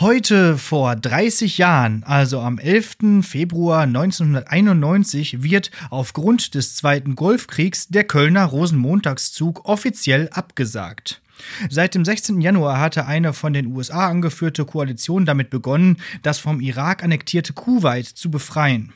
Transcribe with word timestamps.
Heute 0.00 0.58
vor 0.58 0.94
30 0.94 1.58
Jahren, 1.58 2.04
also 2.04 2.38
am 2.40 2.58
11. 2.58 3.22
Februar 3.22 3.82
1991, 3.82 5.42
wird 5.42 5.72
aufgrund 5.90 6.54
des 6.54 6.76
Zweiten 6.76 7.16
Golfkriegs 7.16 7.88
der 7.88 8.04
Kölner 8.04 8.44
Rosenmontagszug 8.44 9.64
offiziell 9.64 10.28
abgesagt. 10.30 11.20
Seit 11.68 11.96
dem 11.96 12.04
16. 12.04 12.40
Januar 12.40 12.78
hatte 12.78 13.06
eine 13.06 13.32
von 13.32 13.52
den 13.52 13.66
USA 13.74 14.06
angeführte 14.06 14.64
Koalition 14.64 15.26
damit 15.26 15.50
begonnen, 15.50 15.96
das 16.22 16.38
vom 16.38 16.60
Irak 16.60 17.02
annektierte 17.02 17.52
Kuwait 17.52 18.06
zu 18.06 18.30
befreien. 18.30 18.92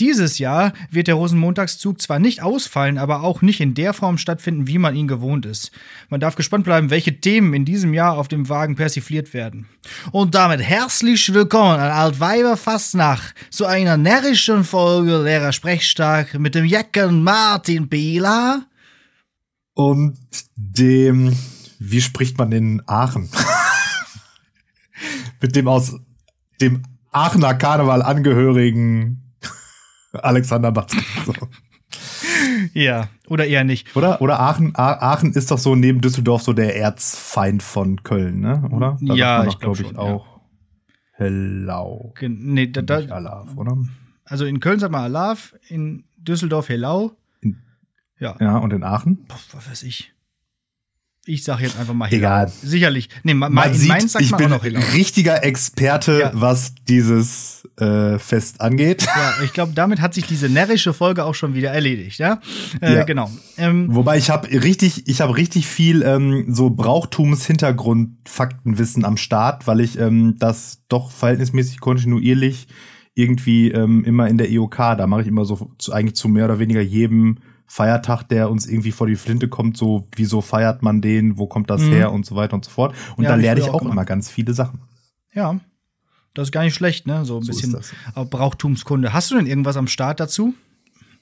Dieses 0.00 0.38
Jahr 0.38 0.72
wird 0.90 1.08
der 1.08 1.14
Rosenmontagszug 1.14 2.00
zwar 2.00 2.18
nicht 2.18 2.42
ausfallen, 2.42 2.98
aber 2.98 3.22
auch 3.22 3.42
nicht 3.42 3.60
in 3.60 3.74
der 3.74 3.92
Form 3.92 4.18
stattfinden, 4.18 4.66
wie 4.66 4.78
man 4.78 4.94
ihn 4.94 5.08
gewohnt 5.08 5.46
ist. 5.46 5.72
Man 6.08 6.20
darf 6.20 6.36
gespannt 6.36 6.64
bleiben, 6.64 6.90
welche 6.90 7.20
Themen 7.20 7.54
in 7.54 7.64
diesem 7.64 7.94
Jahr 7.94 8.16
auf 8.16 8.28
dem 8.28 8.48
Wagen 8.48 8.76
persifliert 8.76 9.34
werden. 9.34 9.66
Und 10.10 10.34
damit 10.34 10.60
herzlich 10.60 11.32
willkommen 11.32 11.80
an 11.80 11.90
Altweiber 11.90 12.56
Fastnacht 12.56 13.34
zu 13.50 13.66
einer 13.66 13.96
närrischen 13.96 14.64
Folge 14.64 15.22
Lehrer 15.22 15.52
Sprechstark 15.52 16.38
mit 16.38 16.54
dem 16.54 16.64
Jecken 16.64 17.22
Martin 17.22 17.88
Bieler. 17.88 18.62
Und 19.74 20.18
dem, 20.54 21.36
wie 21.78 22.00
spricht 22.00 22.38
man 22.38 22.52
in 22.52 22.82
Aachen? 22.86 23.30
mit 25.40 25.56
dem 25.56 25.68
aus 25.68 25.96
dem 26.60 26.82
Aachener 27.10 27.54
Karneval 27.54 28.02
angehörigen 28.02 29.21
Alexander 30.12 30.72
Batzke. 30.72 31.02
So. 31.26 31.32
Ja, 32.72 33.08
oder 33.28 33.46
eher 33.46 33.64
nicht. 33.64 33.94
Oder? 33.96 34.20
Oder 34.20 34.40
Aachen, 34.40 34.72
Aachen 34.74 35.32
ist 35.32 35.50
doch 35.50 35.58
so 35.58 35.74
neben 35.74 36.00
Düsseldorf 36.00 36.42
so 36.42 36.52
der 36.52 36.76
Erzfeind 36.76 37.62
von 37.62 38.02
Köln, 38.02 38.40
ne? 38.40 38.68
Oder? 38.72 38.98
Da 39.00 39.14
ja, 39.14 39.44
ich 39.44 39.58
glaube 39.58 39.82
glaub 39.82 39.92
ich 39.92 39.98
auch. 39.98 40.26
Ja. 40.26 40.32
Hellau. 41.12 42.14
Nee, 42.20 42.68
da, 42.68 42.82
da, 42.82 42.96
Alav, 42.96 43.56
oder? 43.56 43.76
Also 44.24 44.46
in 44.46 44.60
Köln 44.60 44.78
sagt 44.78 44.92
man 44.92 45.02
Alav, 45.02 45.54
in 45.68 46.04
Düsseldorf 46.16 46.68
Hellau. 46.68 47.12
ja. 48.18 48.36
Ja, 48.40 48.58
und 48.58 48.72
in 48.72 48.82
Aachen? 48.82 49.24
Boah, 49.26 49.38
was 49.52 49.70
weiß 49.70 49.82
ich. 49.82 50.12
Ich 51.24 51.44
sage 51.44 51.62
jetzt 51.62 51.78
einfach 51.78 51.94
mal 51.94 52.06
Hellau. 52.06 52.18
Egal. 52.18 52.52
Sicherlich. 52.62 53.08
Nee, 53.22 53.34
ma, 53.34 53.48
man 53.48 53.70
in 53.70 53.78
sieht, 53.78 53.88
Mainz 53.88 54.10
sagt 54.12 54.24
ich 54.24 54.32
man 54.32 54.38
bin 54.38 54.46
auch 54.48 54.56
noch 54.56 54.64
Hellau. 54.64 54.80
richtiger 54.92 55.44
Experte, 55.44 56.18
ja. 56.18 56.32
was 56.34 56.74
dieses 56.88 57.62
äh, 57.78 58.18
Fest 58.18 58.60
angeht. 58.60 59.02
Ja, 59.02 59.34
ich 59.44 59.52
glaube, 59.52 59.72
damit 59.72 60.00
hat 60.00 60.14
sich 60.14 60.26
diese 60.26 60.48
närrische 60.48 60.92
Folge 60.92 61.24
auch 61.24 61.36
schon 61.36 61.54
wieder 61.54 61.70
erledigt, 61.70 62.18
ja? 62.18 62.40
Äh, 62.80 62.94
ja. 62.94 63.04
Genau. 63.04 63.30
Ähm, 63.56 63.94
Wobei 63.94 64.18
ich 64.18 64.30
habe 64.30 64.48
richtig, 64.48 65.06
ich 65.06 65.20
habe 65.20 65.36
richtig 65.36 65.68
viel 65.68 66.02
ähm, 66.02 66.46
so 66.48 66.70
Brauchtums-Hintergrund-Faktenwissen 66.70 69.04
am 69.04 69.16
Start, 69.16 69.68
weil 69.68 69.78
ich 69.80 70.00
ähm, 70.00 70.34
das 70.40 70.82
doch 70.88 71.12
verhältnismäßig 71.12 71.78
kontinuierlich 71.78 72.66
irgendwie 73.14 73.70
ähm, 73.70 74.04
immer 74.04 74.26
in 74.28 74.38
der 74.38 74.50
EOK, 74.50 74.76
da 74.76 75.06
mache 75.06 75.20
ich 75.22 75.28
immer 75.28 75.44
so 75.44 75.70
zu, 75.78 75.92
eigentlich 75.92 76.16
zu 76.16 76.26
mehr 76.28 76.46
oder 76.46 76.58
weniger 76.58 76.80
jedem 76.80 77.38
Feiertag, 77.72 78.24
der 78.24 78.50
uns 78.50 78.66
irgendwie 78.66 78.92
vor 78.92 79.06
die 79.06 79.16
Flinte 79.16 79.48
kommt, 79.48 79.78
so 79.78 80.06
wieso 80.14 80.42
feiert 80.42 80.82
man 80.82 81.00
den, 81.00 81.38
wo 81.38 81.46
kommt 81.46 81.70
das 81.70 81.80
mhm. 81.80 81.92
her 81.92 82.12
und 82.12 82.26
so 82.26 82.36
weiter 82.36 82.52
und 82.52 82.66
so 82.66 82.70
fort. 82.70 82.94
Und 83.16 83.24
ja, 83.24 83.30
da 83.30 83.36
lerne 83.36 83.60
ich 83.62 83.70
auch 83.70 83.80
immer 83.80 84.04
ganz 84.04 84.28
viele 84.28 84.52
Sachen. 84.52 84.82
Ja, 85.32 85.58
das 86.34 86.48
ist 86.48 86.52
gar 86.52 86.64
nicht 86.64 86.74
schlecht, 86.74 87.06
ne? 87.06 87.24
So 87.24 87.38
ein 87.38 87.42
so 87.44 87.50
bisschen 87.50 87.80
Brauchtumskunde. 88.14 89.14
Hast 89.14 89.30
du 89.30 89.36
denn 89.36 89.46
irgendwas 89.46 89.78
am 89.78 89.86
Start 89.86 90.20
dazu? 90.20 90.52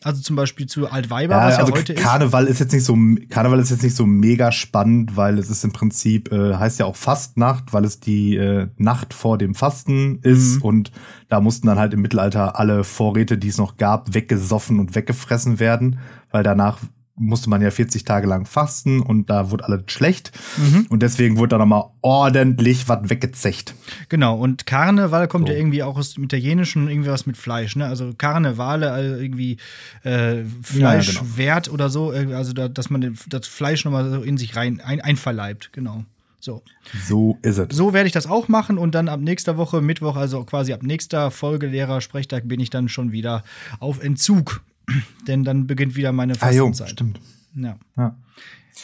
Also 0.03 0.23
zum 0.23 0.35
Beispiel 0.37 0.67
zu 0.67 0.91
Altweiber, 0.91 1.35
ja, 1.35 1.47
was 1.47 1.57
ja 1.57 1.61
also 1.61 1.75
heute 1.75 1.95
Karneval 1.95 2.45
ist. 2.45 2.53
ist. 2.53 2.61
jetzt 2.61 2.73
nicht 2.73 2.85
so 2.85 2.97
Karneval 3.29 3.59
ist 3.61 3.71
jetzt 3.71 3.83
nicht 3.83 3.95
so 3.95 4.07
mega 4.07 4.51
spannend, 4.51 5.17
weil 5.17 5.39
es 5.39 5.51
ist 5.51 5.63
im 5.65 5.73
Prinzip 5.73 6.33
äh, 6.33 6.55
heißt 6.55 6.79
ja 6.79 6.87
auch 6.87 6.97
Fastnacht, 6.97 7.73
weil 7.73 7.85
es 7.85 8.01
die 8.01 8.37
äh, 8.37 8.69
Nacht 8.77 9.13
vor 9.13 9.37
dem 9.37 9.55
Fasten 9.55 10.21
ist 10.23 10.57
mhm. 10.57 10.63
und 10.63 10.93
da 11.29 11.41
mussten 11.41 11.67
dann 11.67 11.79
halt 11.79 11.93
im 11.93 12.01
Mittelalter 12.01 12.59
alle 12.59 12.83
Vorräte, 12.83 13.37
die 13.37 13.49
es 13.49 13.59
noch 13.59 13.77
gab, 13.77 14.15
weggesoffen 14.15 14.81
und 14.81 14.95
weggefressen 14.95 15.61
werden 15.61 15.99
weil 16.31 16.43
danach 16.43 16.79
musste 17.21 17.51
man 17.51 17.61
ja 17.61 17.71
40 17.71 18.05
Tage 18.05 18.27
lang 18.27 18.47
fasten 18.47 19.01
und 19.01 19.31
da 19.31 19.51
wurde 19.51 19.65
alles 19.65 19.83
schlecht. 19.89 20.33
Mhm. 20.57 20.87
Und 20.89 21.03
deswegen 21.03 21.37
wurde 21.37 21.51
da 21.51 21.59
nochmal 21.59 21.85
ordentlich 22.01 22.89
was 22.89 23.09
weggezecht. 23.09 23.75
Genau, 24.09 24.37
und 24.37 24.67
Karneval 24.67 25.29
kommt 25.29 25.47
so. 25.47 25.53
ja 25.53 25.59
irgendwie 25.59 25.83
auch 25.83 25.97
aus 25.97 26.15
dem 26.15 26.25
Italienischen, 26.25 26.89
irgendwie 26.89 27.11
was 27.11 27.27
mit 27.27 27.37
Fleisch, 27.37 27.77
ne? 27.77 27.87
Also 27.87 28.13
Karnevale, 28.17 28.91
also 28.91 29.17
irgendwie 29.17 29.59
äh, 30.03 30.39
Fleischwert 30.63 31.39
ja, 31.39 31.61
genau. 31.61 31.75
oder 31.75 31.91
so, 31.91 32.13
äh, 32.13 32.35
also 32.35 32.53
da, 32.53 32.69
dass 32.69 32.91
man 32.91 33.17
das 33.29 33.47
Fleisch 33.47 33.85
nochmal 33.85 34.11
so 34.11 34.23
in 34.23 34.39
sich 34.39 34.57
rein 34.57 34.81
ein, 34.81 35.01
einverleibt, 35.01 35.73
genau. 35.73 36.05
So. 36.41 36.63
So 37.07 37.39
ist 37.43 37.59
es. 37.59 37.77
So 37.77 37.93
werde 37.93 38.07
ich 38.07 38.15
das 38.15 38.27
auch 38.27 38.49
machen 38.49 38.79
und 38.79 38.95
dann 38.95 39.09
ab 39.09 39.21
nächster 39.21 39.59
Woche, 39.59 39.83
Mittwoch, 39.83 40.17
also 40.17 40.43
quasi 40.45 40.73
ab 40.73 40.83
nächster 40.83 41.31
Folge 41.31 41.67
Lehrer 41.67 42.01
Sprechtag, 42.01 42.49
bin 42.49 42.61
ich 42.61 42.71
dann 42.71 42.89
schon 42.89 43.13
wieder 43.13 43.45
auf 43.79 44.03
Entzug. 44.03 44.63
Denn 45.27 45.45
dann 45.45 45.67
beginnt 45.67 45.97
wieder 45.97 46.13
meine 46.13 46.35
Fastenzeit. 46.35 46.87
Ah, 46.87 46.89
jo, 46.89 46.93
stimmt. 46.93 47.21
Ja. 47.55 47.77
ja. 47.97 48.17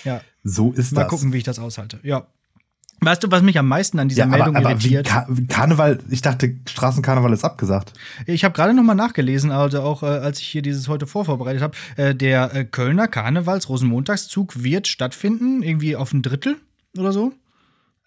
ja. 0.05 0.21
So 0.44 0.72
ist 0.72 0.93
Mal 0.93 1.03
das. 1.03 1.11
Mal 1.12 1.17
gucken, 1.17 1.33
wie 1.33 1.39
ich 1.39 1.44
das 1.44 1.59
aushalte. 1.59 2.00
Ja. 2.03 2.27
Weißt 3.00 3.22
du, 3.22 3.31
was 3.31 3.43
mich 3.43 3.59
am 3.59 3.69
meisten 3.69 3.99
an 3.99 4.09
dieser 4.09 4.22
ja, 4.22 4.27
Meldung 4.27 4.56
aber, 4.56 4.71
aber 4.71 4.71
irritiert? 4.71 5.06
Kar 5.06 5.28
Karneval, 5.49 5.99
ich 6.09 6.22
dachte, 6.22 6.56
Straßenkarneval 6.66 7.33
ist 7.33 7.45
abgesagt. 7.45 7.93
Ich 8.25 8.43
habe 8.43 8.55
gerade 8.55 8.72
noch 8.72 8.83
mal 8.83 8.95
nachgelesen, 8.95 9.50
also 9.50 9.83
auch 9.83 10.03
äh, 10.03 10.06
als 10.06 10.41
ich 10.41 10.47
hier 10.47 10.62
dieses 10.62 10.89
heute 10.89 11.06
vorvorbereitet 11.06 11.62
habe, 11.62 11.77
äh, 11.97 12.15
der 12.15 12.55
äh, 12.55 12.65
Kölner 12.65 13.06
Karnevals 13.06 13.69
Rosenmontagszug 13.69 14.62
wird 14.62 14.89
stattfinden, 14.89 15.62
irgendwie 15.62 15.95
auf 15.95 16.15
ein 16.15 16.22
Drittel 16.22 16.56
oder 16.97 17.12
so. 17.12 17.34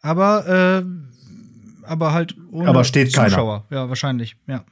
Aber 0.01 0.81
äh, 0.81 0.85
aber 1.83 2.13
halt 2.13 2.35
ohne 2.51 2.69
aber 2.69 2.83
steht 2.83 3.11
Zuschauer. 3.11 3.65
Keiner. 3.69 3.81
Ja, 3.81 3.89
wahrscheinlich, 3.89 4.37
ja. 4.47 4.63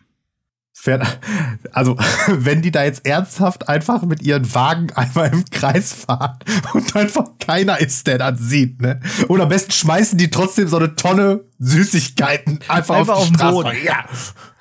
Also, 1.72 1.98
wenn 2.28 2.62
die 2.62 2.72
da 2.72 2.84
jetzt 2.84 3.06
ernsthaft 3.06 3.68
einfach 3.68 4.04
mit 4.04 4.22
ihren 4.22 4.54
Wagen 4.54 4.92
einmal 4.94 5.34
im 5.34 5.44
Kreis 5.46 5.94
fahren 5.94 6.40
und 6.74 6.96
einfach 6.96 7.32
keiner 7.40 7.80
ist, 7.80 8.08
der 8.08 8.18
das 8.18 8.40
sieht, 8.40 8.82
ne? 8.82 9.00
Oder 9.28 9.44
am 9.44 9.50
besten 9.50 9.72
schmeißen 9.72 10.18
die 10.18 10.30
trotzdem 10.30 10.68
so 10.68 10.78
eine 10.78 10.96
Tonne 10.96 11.42
Süßigkeiten 11.60 12.60
einfach, 12.68 12.96
einfach 12.96 13.16
auf, 13.16 13.28
den 13.28 13.38
Boden. 13.38 13.72
Ja. 13.84 14.06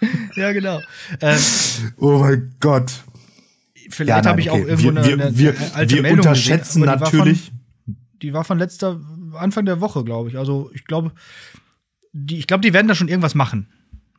ja, 0.37 0.53
genau. 0.53 0.81
Ähm, 1.21 1.39
oh 1.99 2.19
mein 2.19 2.55
Gott. 2.61 2.93
Vielleicht 3.91 4.25
ja, 4.25 4.31
habe 4.31 4.41
ich 4.41 4.51
okay. 4.51 4.63
auch 4.63 4.67
irgendwo 4.67 4.95
wir, 4.95 5.15
eine, 5.15 5.39
wir, 5.39 5.57
eine 5.57 5.75
alte 5.75 5.95
wir 5.95 6.03
Meldung 6.03 6.19
unterschätzen 6.19 6.83
gesehen, 6.83 6.99
natürlich. 6.99 7.53
Die 7.53 7.53
war, 7.53 7.55
von, 7.85 8.21
die 8.23 8.33
war 8.33 8.45
von 8.45 8.59
letzter 8.59 9.01
Anfang 9.35 9.65
der 9.65 9.81
Woche, 9.81 10.03
glaube 10.03 10.29
ich. 10.29 10.39
Also 10.39 10.71
ich 10.75 10.85
glaube, 10.85 11.13
die, 12.13 12.39
ich 12.39 12.47
glaube, 12.47 12.63
die 12.63 12.73
werden 12.73 12.89
da 12.89 12.95
schon 12.95 13.09
irgendwas 13.09 13.35
machen. 13.35 13.69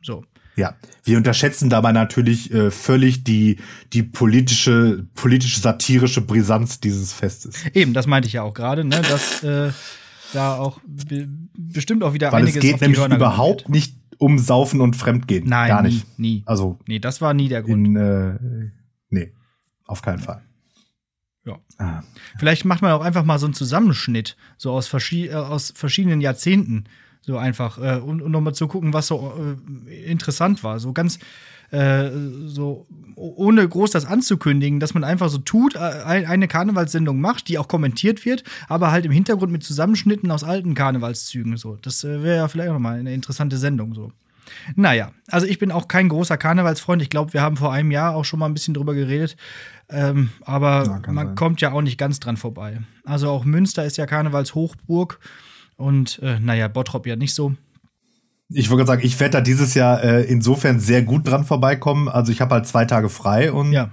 So. 0.02 0.24
Ja, 0.58 0.74
wir 1.04 1.16
unterschätzen 1.16 1.70
dabei 1.70 1.92
natürlich 1.92 2.52
äh, 2.52 2.72
völlig 2.72 3.22
die, 3.22 3.58
die 3.92 4.02
politische, 4.02 5.06
politische 5.14 5.60
satirische 5.60 6.20
Brisanz 6.20 6.80
dieses 6.80 7.12
Festes. 7.12 7.64
Eben, 7.74 7.94
das 7.94 8.08
meinte 8.08 8.26
ich 8.26 8.32
ja 8.32 8.42
auch 8.42 8.54
gerade, 8.54 8.84
ne, 8.84 9.00
dass 9.02 9.44
äh, 9.44 9.70
da 10.32 10.56
auch 10.56 10.80
be 10.84 11.28
bestimmt 11.56 12.02
auch 12.02 12.12
wieder 12.12 12.32
Weil 12.32 12.42
einiges 12.42 12.56
es 12.56 12.62
geht 12.62 12.80
nämlich 12.80 12.98
überhaupt 12.98 13.66
geht. 13.66 13.68
nicht 13.68 13.94
um 14.18 14.40
Saufen 14.40 14.80
und 14.80 14.96
Fremdgehen. 14.96 15.48
Nein, 15.48 15.68
gar 15.68 15.82
nicht. 15.82 16.18
Nie, 16.18 16.28
nie. 16.38 16.42
Also 16.44 16.80
nee, 16.88 16.98
das 16.98 17.20
war 17.20 17.34
nie 17.34 17.48
der 17.48 17.62
Grund. 17.62 17.86
In, 17.86 17.96
äh, 17.96 18.70
nee, 19.10 19.32
auf 19.86 20.02
keinen 20.02 20.18
Fall. 20.18 20.42
Ja. 21.46 21.60
Ah. 21.78 22.02
Vielleicht 22.36 22.64
macht 22.64 22.82
man 22.82 22.90
auch 22.90 23.02
einfach 23.02 23.24
mal 23.24 23.38
so 23.38 23.46
einen 23.46 23.54
Zusammenschnitt, 23.54 24.36
so 24.56 24.72
aus, 24.72 24.88
verschi 24.88 25.28
äh, 25.28 25.34
aus 25.34 25.72
verschiedenen 25.74 26.20
Jahrzehnten 26.20 26.84
so 27.20 27.36
einfach. 27.36 27.78
Äh, 27.78 27.98
und, 27.98 28.22
und 28.22 28.30
nochmal 28.32 28.54
zu 28.54 28.68
gucken, 28.68 28.92
was 28.92 29.08
so 29.08 29.32
äh, 29.88 30.10
interessant 30.10 30.64
war. 30.64 30.80
So 30.80 30.92
ganz 30.92 31.18
äh, 31.70 32.10
so 32.46 32.86
ohne 33.14 33.68
groß 33.68 33.90
das 33.90 34.06
anzukündigen, 34.06 34.80
dass 34.80 34.94
man 34.94 35.04
einfach 35.04 35.28
so 35.28 35.38
tut, 35.38 35.74
äh, 35.74 35.78
eine 35.78 36.48
Karnevalssendung 36.48 37.20
macht, 37.20 37.48
die 37.48 37.58
auch 37.58 37.68
kommentiert 37.68 38.24
wird, 38.24 38.44
aber 38.68 38.90
halt 38.90 39.04
im 39.04 39.12
Hintergrund 39.12 39.52
mit 39.52 39.64
Zusammenschnitten 39.64 40.30
aus 40.30 40.44
alten 40.44 40.74
Karnevalszügen. 40.74 41.56
So. 41.56 41.76
Das 41.82 42.04
äh, 42.04 42.22
wäre 42.22 42.36
ja 42.36 42.48
vielleicht 42.48 42.70
auch 42.70 42.78
mal 42.78 42.98
eine 42.98 43.12
interessante 43.12 43.58
Sendung 43.58 43.94
so. 43.94 44.12
Naja, 44.76 45.12
also 45.26 45.46
ich 45.46 45.58
bin 45.58 45.70
auch 45.70 45.88
kein 45.88 46.08
großer 46.08 46.38
Karnevalsfreund. 46.38 47.02
Ich 47.02 47.10
glaube, 47.10 47.34
wir 47.34 47.42
haben 47.42 47.58
vor 47.58 47.70
einem 47.70 47.90
Jahr 47.90 48.14
auch 48.14 48.24
schon 48.24 48.40
mal 48.40 48.46
ein 48.46 48.54
bisschen 48.54 48.72
drüber 48.72 48.94
geredet. 48.94 49.36
Ähm, 49.90 50.30
aber 50.40 50.84
ja, 50.84 51.12
man 51.12 51.26
sein. 51.26 51.34
kommt 51.34 51.60
ja 51.60 51.72
auch 51.72 51.82
nicht 51.82 51.98
ganz 51.98 52.18
dran 52.18 52.38
vorbei. 52.38 52.80
Also 53.04 53.28
auch 53.28 53.44
Münster 53.44 53.84
ist 53.84 53.98
ja 53.98 54.06
Karnevalshochburg. 54.06 55.20
Und 55.78 56.18
äh, 56.22 56.40
naja, 56.40 56.66
Bottrop 56.68 57.06
ja 57.06 57.16
nicht 57.16 57.34
so. 57.34 57.54
Ich 58.50 58.68
wollte 58.68 58.86
sagen, 58.86 59.02
ich 59.04 59.18
werde 59.20 59.38
da 59.38 59.40
dieses 59.40 59.74
Jahr 59.74 60.02
äh, 60.02 60.24
insofern 60.24 60.80
sehr 60.80 61.02
gut 61.02 61.26
dran 61.26 61.44
vorbeikommen. 61.44 62.08
Also 62.08 62.32
ich 62.32 62.40
habe 62.40 62.56
halt 62.56 62.66
zwei 62.66 62.84
Tage 62.84 63.08
frei 63.08 63.52
und 63.52 63.72
ja. 63.72 63.92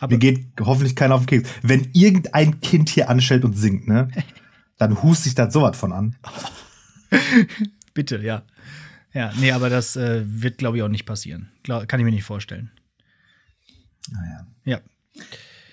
Aber 0.00 0.12
mir 0.12 0.18
geht 0.18 0.46
hoffentlich 0.60 0.94
keiner 0.94 1.14
auf 1.14 1.24
den 1.24 1.42
Keks. 1.42 1.50
Wenn 1.62 1.88
irgendein 1.92 2.60
Kind 2.60 2.90
hier 2.90 3.08
anstellt 3.08 3.44
und 3.44 3.54
singt, 3.54 3.88
ne, 3.88 4.08
dann 4.78 5.02
hust 5.02 5.24
sich 5.24 5.34
das 5.34 5.52
sowas 5.52 5.76
von 5.78 5.92
an. 5.92 6.16
Bitte, 7.94 8.18
ja. 8.18 8.42
Ja, 9.14 9.32
nee, 9.38 9.52
aber 9.52 9.70
das 9.70 9.96
äh, 9.96 10.24
wird, 10.26 10.58
glaube 10.58 10.76
ich, 10.76 10.82
auch 10.82 10.88
nicht 10.88 11.06
passieren. 11.06 11.50
Glaub, 11.62 11.88
kann 11.88 12.00
ich 12.00 12.04
mir 12.04 12.10
nicht 12.10 12.24
vorstellen. 12.24 12.70
Naja. 14.10 14.46
Ja. 14.64 14.80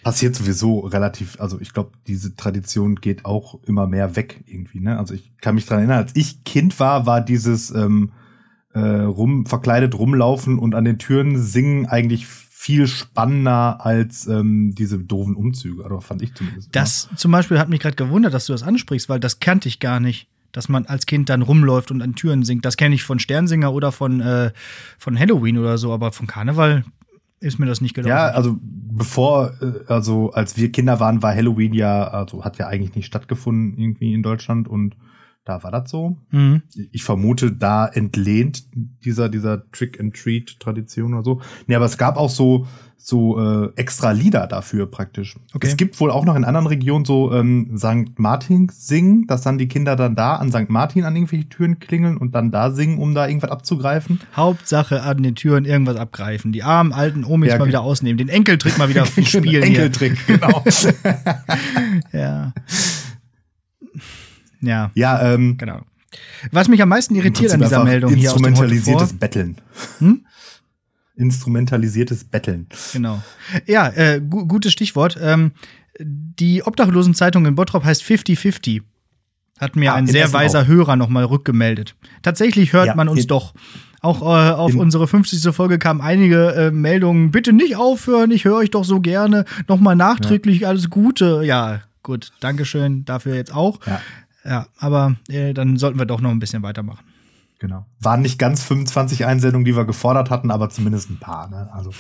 Passiert 0.04 0.36
sowieso 0.36 0.82
relativ, 0.82 1.40
also 1.40 1.60
ich 1.60 1.74
glaube, 1.74 1.92
diese 2.08 2.36
Tradition 2.36 2.96
geht 2.96 3.26
auch 3.26 3.64
immer 3.64 3.88
mehr 3.88 4.16
weg 4.16 4.44
irgendwie, 4.46 4.80
ne? 4.80 4.98
Also 5.00 5.14
ich 5.14 5.38
kann 5.38 5.56
mich 5.56 5.66
dran 5.66 5.80
erinnern, 5.80 6.00
als 6.00 6.16
ich 6.16 6.44
Kind 6.44 6.80
war, 6.80 7.06
war 7.06 7.22
dieses 7.22 7.72
ähm, 7.72 8.12
äh, 8.74 8.80
rum 8.80 9.46
verkleidet 9.46 9.98
rumlaufen 9.98 10.60
und 10.60 10.76
an 10.76 10.86
den 10.86 11.00
Türen 11.00 11.42
singen 11.42 11.86
eigentlich 11.86 12.28
viel 12.28 12.88
spannender 12.88 13.86
als 13.86 14.26
ähm, 14.28 14.74
diese 14.74 14.98
doofen 14.98 15.36
Umzüge, 15.36 15.84
oder 15.84 16.00
fand 16.02 16.22
ich 16.22 16.34
zumindest. 16.34 16.70
Das 16.74 17.10
zum 17.16 17.32
Beispiel 17.32 17.60
hat 17.60 17.70
mich 17.70 17.82
gerade 17.82 17.96
gewundert, 17.96 18.34
dass 18.34 18.46
du 18.46 18.54
das 18.54 18.64
ansprichst, 18.64 19.10
weil 19.10 19.20
das 19.20 19.40
kannte 19.40 19.68
ich 19.68 19.80
gar 19.80 20.00
nicht, 20.00 20.28
dass 20.54 20.70
man 20.70 20.86
als 20.86 21.06
Kind 21.06 21.30
dann 21.30 21.42
rumläuft 21.42 21.92
und 21.92 22.02
an 22.02 22.16
Türen 22.16 22.44
singt. 22.44 22.64
Das 22.64 22.78
kenne 22.78 22.96
ich 22.96 23.04
von 23.04 23.20
Sternsinger 23.20 23.74
oder 23.74 23.92
von, 23.92 24.22
äh, 24.22 24.52
von 24.98 25.20
Halloween 25.20 25.58
oder 25.58 25.78
so, 25.78 25.92
aber 25.92 26.12
von 26.12 26.28
Karneval 26.28 26.86
ist 27.44 27.60
mir 27.60 27.66
das 27.66 27.82
nicht 27.82 27.94
gelaufen. 27.94 28.10
Ja, 28.10 28.28
also 28.30 28.58
bevor, 28.62 29.54
äh, 29.62 29.92
also 29.92 30.32
als 30.32 30.58
wir 30.58 30.72
Kinder 30.72 31.00
waren, 31.00 31.22
war 31.22 31.36
Halloween 31.36 31.74
ja, 31.74 32.08
also 32.08 32.44
hat 32.44 32.58
ja 32.58 32.68
eigentlich 32.68 32.96
nicht 32.96 33.06
stattgefunden 33.06 33.78
irgendwie 33.78 34.14
in 34.14 34.24
Deutschland 34.24 34.68
und 34.68 34.96
da 35.46 35.62
war 35.62 35.72
das 35.72 35.90
so. 35.90 36.18
Mhm. 36.32 36.62
Ich 36.92 37.04
vermute, 37.04 37.52
da 37.52 37.86
entlehnt 37.86 38.64
dieser, 39.04 39.28
dieser 39.28 39.70
Trick-and-Treat-Tradition 39.72 41.14
oder 41.14 41.24
so. 41.24 41.42
Nee, 41.68 41.76
aber 41.76 41.86
es 41.86 41.98
gab 41.98 42.16
auch 42.16 42.30
so, 42.30 42.66
so 43.06 43.38
äh, 43.38 43.70
extra 43.76 44.12
Lieder 44.12 44.48
dafür 44.48 44.90
praktisch. 44.90 45.36
Okay. 45.54 45.68
Es 45.68 45.76
gibt 45.76 46.00
wohl 46.00 46.10
auch 46.10 46.24
noch 46.24 46.38
in 46.38 46.46
anderen 46.46 46.68
Regionen 46.68 47.04
so 47.04 47.34
ähm, 47.34 47.78
St. 47.78 48.18
Martin 48.18 48.70
singen, 48.74 49.28
dass 49.28 49.42
dann 49.42 49.58
die 49.58 49.68
Kinder 49.68 49.98
dann 49.98 50.16
da 50.16 50.38
an 50.38 50.52
St. 50.52 50.70
Martin 50.70 51.04
an 51.04 51.14
irgendwelche 51.14 51.50
Türen 51.50 51.80
klingeln 51.80 52.16
und 52.16 52.34
dann 52.34 52.50
da 52.50 52.72
singen, 52.72 53.00
um 53.00 53.14
da 53.14 53.28
irgendwas 53.28 53.52
abzugreifen. 53.52 54.22
Hauptsache 54.38 55.04
an 55.04 55.22
den 55.22 55.36
Türen 55.36 55.66
irgendwas 55.66 55.98
abgreifen. 55.98 56.54
Die 56.54 56.64
armen 56.64 56.94
alten 56.94 57.26
Omis 57.26 57.50
Ja, 57.50 57.58
mal 57.58 57.68
wieder 57.68 57.82
ausnehmen. 57.82 58.18
Den 58.18 58.30
Enkeltrick 58.30 58.78
mal 58.78 58.88
wieder 58.88 59.06
spielen 59.22 59.44
hier. 59.44 59.64
Enkeltrick, 59.64 60.18
genau. 60.26 60.64
Ja. 62.14 62.54
Ja, 64.62 64.92
ja, 64.96 65.34
ähm, 65.34 65.58
genau. 65.58 65.82
Was 66.52 66.70
mich 66.70 66.82
am 66.82 66.90
meisten 66.90 67.16
irritiert 67.16 67.52
an 67.52 67.60
dieser 67.60 67.84
Meldung 67.84 68.14
hier 68.16 68.34
aus 68.34 68.42
dem 68.42 69.18
Betteln. 69.20 69.58
Hm? 70.00 70.26
Instrumentalisiertes 71.16 72.24
Betteln. 72.24 72.68
Genau. 72.92 73.22
Ja, 73.66 73.88
äh, 73.90 74.20
gu 74.22 74.46
gutes 74.48 74.72
Stichwort. 74.74 75.18
Ähm, 75.22 75.52
die 76.00 76.64
Obdachlosenzeitung 76.64 77.46
in 77.46 77.56
Bottrop 77.56 77.84
heißt 77.84 78.02
50-50. 78.04 78.82
Hat 79.60 79.76
mir 79.76 79.94
Ah, 79.94 79.96
ein 79.96 80.06
in 80.08 80.12
sehr 80.12 80.24
Essen 80.26 80.34
weiser 80.34 80.62
auch. 80.64 80.68
Hörer 80.68 80.96
nochmal 80.96 81.24
rückgemeldet. 81.26 81.96
Tatsächlich 82.24 82.74
hört 82.74 82.88
Ja, 82.88 82.96
man 82.96 83.08
uns 83.08 83.28
doch. 83.28 83.54
Auch 84.02 84.22
äh, 84.22 84.52
auf 84.52 84.76
unsere 84.76 85.08
50. 85.08 85.54
Folge 85.56 85.78
kamen 85.80 86.02
einige 86.02 86.54
äh, 86.56 86.72
Meldungen. 86.72 87.32
Bitte 87.32 87.54
nicht 87.54 87.76
aufhören, 87.78 88.32
ich 88.32 88.44
höre 88.44 88.56
euch 88.58 88.72
doch 88.72 88.84
so 88.84 89.00
gerne. 89.00 89.46
Nochmal 89.68 89.96
nachträglich 89.96 90.68
alles 90.68 90.90
Gute. 90.90 91.42
Ja, 91.46 91.82
gut. 92.02 92.32
Dankeschön 92.42 93.06
dafür 93.06 93.36
jetzt 93.36 93.54
auch. 93.54 93.80
Ja. 93.86 94.02
Ja, 94.46 94.68
aber 94.78 95.16
äh, 95.30 95.54
dann 95.54 95.78
sollten 95.78 95.98
wir 96.00 96.06
doch 96.06 96.20
noch 96.20 96.32
ein 96.32 96.40
bisschen 96.40 96.64
weitermachen. 96.64 97.06
Genau. 97.64 97.86
Waren 98.02 98.22
nicht 98.22 98.38
ganz 98.40 98.62
25 98.62 99.26
Einsendungen, 99.26 99.64
die 99.64 99.74
wir 99.74 99.86
gefordert 99.86 100.30
hatten, 100.30 100.52
aber 100.52 100.70
zumindest 100.70 101.10
ein 101.10 101.18
paar. 101.18 101.48
Ne? 101.50 101.70
Also 101.72 101.92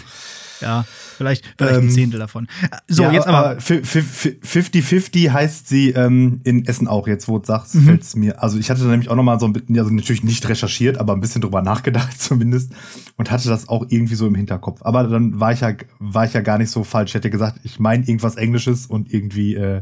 Ja, 0.59 0.83
vielleicht, 1.17 1.45
vielleicht 1.57 1.77
ein 1.77 1.83
Ähm, 1.85 1.89
Zehntel 1.89 2.19
davon. 2.19 2.49
So, 2.89 3.03
Ja, 3.03 3.11
jetzt 3.13 3.27
aber. 3.27 3.61
fi- 3.61 3.81
fi- 3.83 4.01
fi- 4.01 4.39
50-50 4.43 5.31
heißt 5.31 5.69
sie 5.69 5.91
ähm, 5.91 6.41
in 6.43 6.65
Essen 6.67 6.89
auch. 6.89 7.07
Jetzt, 7.07 7.29
wo 7.29 7.39
du 7.39 7.45
sagst, 7.45 7.75
Mhm. 7.75 7.85
fällt's 7.85 8.13
mir. 8.17 8.43
Also 8.43 8.57
ich 8.59 8.69
hatte 8.69 8.81
da 8.81 8.87
nämlich 8.89 9.07
auch 9.09 9.15
noch 9.15 9.23
mal 9.23 9.39
so 9.39 9.45
ein 9.45 9.53
bisschen, 9.53 9.79
also 9.79 9.89
natürlich 9.89 10.23
nicht 10.25 10.47
recherchiert, 10.49 10.97
aber 10.97 11.13
ein 11.13 11.21
bisschen 11.21 11.41
drüber 11.41 11.61
nachgedacht 11.71 12.21
zumindest 12.21 12.73
und 13.15 13.31
hatte 13.31 13.47
das 13.47 13.69
auch 13.69 13.85
irgendwie 13.87 14.15
so 14.15 14.27
im 14.27 14.35
Hinterkopf. 14.35 14.81
Aber 14.83 15.05
dann 15.05 15.39
war 15.39 15.53
ich 15.53 15.61
ja, 15.61 15.71
war 15.99 16.25
ich 16.25 16.33
ja 16.33 16.41
gar 16.41 16.57
nicht 16.57 16.71
so 16.71 16.83
falsch. 16.83 17.11
Ich 17.11 17.15
hätte 17.15 17.29
gesagt, 17.29 17.61
ich 17.63 17.79
meine 17.79 18.03
irgendwas 18.05 18.35
Englisches 18.35 18.85
und 18.85 19.13
irgendwie 19.13 19.55
äh, 19.55 19.81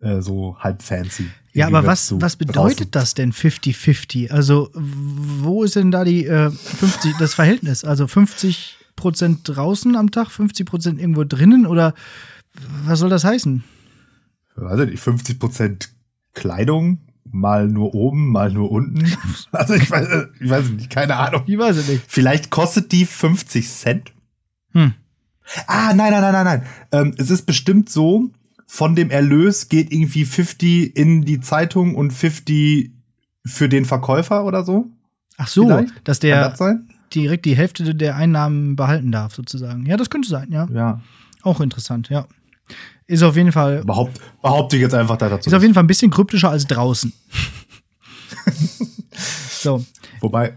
äh, 0.00 0.20
so 0.22 0.56
halb 0.60 0.82
fancy. 0.82 1.26
Ja, 1.58 1.66
aber 1.66 1.86
was, 1.86 2.12
was 2.20 2.38
draußen. 2.38 2.46
bedeutet 2.46 2.94
das 2.94 3.14
denn 3.14 3.32
50-50? 3.32 4.30
Also, 4.30 4.70
wo 4.74 5.64
ist 5.64 5.76
denn 5.76 5.90
da 5.90 6.04
die 6.04 6.24
äh, 6.26 6.50
50, 6.50 7.16
das 7.18 7.34
Verhältnis? 7.34 7.84
Also 7.84 8.06
50 8.06 8.76
Prozent 8.96 9.40
draußen 9.44 9.96
am 9.96 10.10
Tag, 10.10 10.30
50 10.30 10.66
Prozent 10.66 11.00
irgendwo 11.00 11.24
drinnen 11.24 11.66
oder 11.66 11.94
was 12.84 12.98
soll 12.98 13.10
das 13.10 13.24
heißen? 13.24 13.64
weiß 14.56 14.80
ich 14.80 14.90
nicht, 14.90 15.00
50 15.00 15.38
Prozent 15.38 15.90
Kleidung, 16.34 16.98
mal 17.24 17.68
nur 17.68 17.94
oben, 17.94 18.30
mal 18.30 18.52
nur 18.52 18.70
unten. 18.70 19.04
Also 19.52 19.74
ich 19.74 19.90
weiß, 19.90 20.08
ich 20.40 20.50
weiß 20.50 20.68
nicht, 20.70 20.90
keine 20.90 21.16
Ahnung. 21.16 21.42
Ich 21.46 21.58
weiß 21.58 21.76
es 21.76 21.88
nicht. 21.88 22.04
Vielleicht 22.06 22.50
kostet 22.50 22.92
die 22.92 23.06
50 23.06 23.68
Cent. 23.68 24.12
Hm. 24.72 24.94
Ah, 25.66 25.94
nein, 25.94 26.12
nein, 26.12 26.20
nein, 26.20 26.32
nein, 26.32 26.44
nein. 26.44 26.62
Ähm, 26.92 27.14
es 27.16 27.30
ist 27.30 27.46
bestimmt 27.46 27.88
so, 27.88 28.30
von 28.70 28.94
dem 28.94 29.08
Erlös 29.10 29.70
geht 29.70 29.90
irgendwie 29.90 30.26
50 30.26 30.94
in 30.94 31.24
die 31.24 31.40
Zeitung 31.40 31.94
und 31.94 32.12
50 32.12 32.92
für 33.46 33.68
den 33.68 33.86
Verkäufer 33.86 34.44
oder 34.44 34.62
so. 34.62 34.90
Ach 35.38 35.48
so, 35.48 35.64
Vielleicht? 35.66 36.06
dass 36.06 36.20
der 36.20 36.50
das 36.50 36.76
direkt 37.14 37.46
die 37.46 37.56
Hälfte 37.56 37.94
der 37.94 38.16
Einnahmen 38.16 38.76
behalten 38.76 39.10
darf, 39.10 39.34
sozusagen. 39.34 39.86
Ja, 39.86 39.96
das 39.96 40.10
könnte 40.10 40.28
sein, 40.28 40.52
ja. 40.52 40.68
Ja. 40.70 41.00
Auch 41.42 41.62
interessant, 41.62 42.10
ja. 42.10 42.26
Ist 43.06 43.22
auf 43.22 43.36
jeden 43.36 43.52
Fall, 43.52 43.82
Behaupt, 43.84 44.20
behaupte 44.42 44.76
ich 44.76 44.82
jetzt 44.82 44.94
einfach 44.94 45.16
da 45.16 45.30
dazu. 45.30 45.48
ist 45.48 45.54
auf 45.54 45.62
jeden 45.62 45.72
Fall 45.72 45.84
ein 45.84 45.88
bisschen 45.88 46.10
kryptischer 46.10 46.50
als 46.50 46.66
draußen. 46.66 47.10
so. 49.50 49.82
Wobei, 50.20 50.54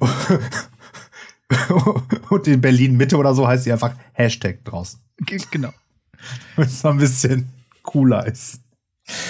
und 2.30 2.48
in 2.48 2.60
Berlin 2.60 2.98
Mitte 2.98 3.16
oder 3.16 3.34
so 3.34 3.48
heißt 3.48 3.64
sie 3.64 3.72
einfach 3.72 3.96
Hashtag 4.12 4.66
draußen. 4.66 5.00
Genau. 5.52 5.72
Was 6.58 6.84
ein 6.84 6.98
bisschen 6.98 7.50
cooler 7.84 8.26
ist. 8.28 8.62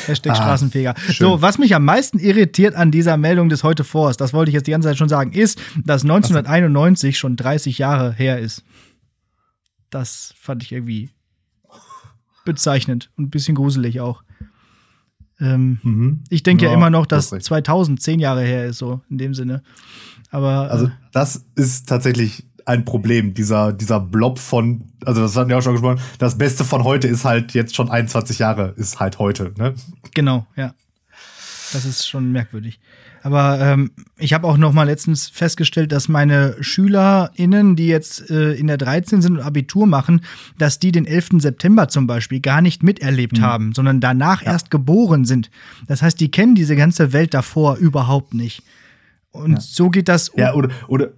Hashtag 0.06 0.34
Ah, 0.34 0.36
Straßenfeger. 0.36 0.94
schön. 0.98 1.16
So, 1.28 1.42
was 1.42 1.58
mich 1.58 1.74
am 1.74 1.86
meisten 1.86 2.20
irritiert 2.20 2.76
an 2.76 2.92
dieser 2.92 3.18
Meldung 3.18 3.50
des 3.50 3.64
heute 3.64 3.84
Vors, 3.84 4.18
das 4.18 4.34
wollte 4.34 4.50
ich 4.50 4.54
jetzt 4.54 4.68
die 4.68 4.72
ganze 4.72 4.88
Zeit 4.90 4.98
schon 4.98 5.10
sagen, 5.10 5.32
ist, 5.32 5.60
dass 5.86 6.04
1991 6.04 7.18
schon 7.18 7.36
30 7.36 7.78
Jahre 7.80 8.12
her 8.14 8.38
ist. 8.40 8.64
Das 9.90 10.34
fand 10.38 10.62
ich 10.64 10.72
irgendwie 10.72 11.10
bezeichnend 12.46 13.10
und 13.18 13.26
ein 13.26 13.30
bisschen 13.30 13.56
gruselig 13.56 14.00
auch. 14.02 14.24
Ähm, 15.40 15.80
Mhm. 15.84 16.24
ich 16.30 16.44
denke 16.44 16.66
ja, 16.66 16.72
Ja, 16.72 16.78
immer 16.78 16.90
noch, 16.90 17.06
dass 17.08 17.32
recht. 17.34 17.46
2000 17.46 18.02
zehn 18.02 18.20
Jahre 18.20 18.44
her 18.44 18.66
ist, 18.68 18.78
so 18.78 19.02
in 19.10 19.18
dem 19.18 19.34
Sinne. 19.34 19.64
Aber 20.30 20.70
Also, 20.72 20.86
äh, 20.88 20.92
das 21.12 21.46
ist 21.56 21.90
tatsächlich 21.90 22.46
ein 22.72 22.86
Problem, 22.86 23.34
dieser, 23.34 23.74
dieser 23.74 24.00
Blob 24.00 24.40
von, 24.40 24.86
also 25.06 25.22
das 25.22 25.36
hatten 25.36 25.50
wir 25.50 25.58
auch 25.58 25.62
schon 25.62 25.74
gesprochen, 25.74 26.00
das 26.20 26.38
Beste 26.38 26.64
von 26.64 26.84
heute 26.84 27.08
ist 27.08 27.26
halt 27.26 27.54
jetzt 27.54 27.76
schon 27.76 27.90
21 27.90 28.40
Jahre, 28.40 28.74
ist 28.78 29.00
halt 29.00 29.20
heute, 29.20 29.54
ne? 29.58 29.74
Genau, 30.14 30.48
ja. 30.56 30.74
Das 31.74 31.86
ist 31.86 32.08
schon 32.08 32.32
merkwürdig. 32.32 32.80
Aber 33.24 33.60
ähm, 33.62 33.92
ich 34.18 34.34
habe 34.34 34.48
auch 34.48 34.58
noch 34.58 34.74
mal 34.74 34.84
letztens 34.84 35.30
festgestellt, 35.30 35.92
dass 35.92 36.10
meine 36.10 36.56
SchülerInnen, 36.60 37.76
die 37.76 37.88
jetzt 37.88 38.30
äh, 38.32 38.54
in 38.54 38.68
der 38.68 38.78
13 38.78 39.22
sind 39.22 39.38
und 39.38 39.44
Abitur 39.44 39.86
machen, 39.86 40.22
dass 40.58 40.80
die 40.80 40.92
den 40.92 41.06
11. 41.06 41.30
September 41.38 41.88
zum 41.88 42.08
Beispiel 42.08 42.40
gar 42.40 42.62
nicht 42.62 42.84
miterlebt 42.84 43.38
Mhm. 43.38 43.42
haben, 43.42 43.74
sondern 43.74 44.00
danach 44.02 44.44
erst 44.46 44.72
geboren 44.72 45.24
sind. 45.26 45.52
Das 45.88 46.02
heißt, 46.02 46.20
die 46.20 46.32
kennen 46.32 46.56
diese 46.56 46.76
ganze 46.76 47.14
Welt 47.14 47.34
davor 47.34 47.78
überhaupt 47.78 48.34
nicht. 48.34 48.64
Und 49.32 49.62
so 49.62 49.90
geht 49.90 50.10
das. 50.10 50.32
Ja, 50.36 50.54
oder, 50.56 50.70
oder 50.88 51.10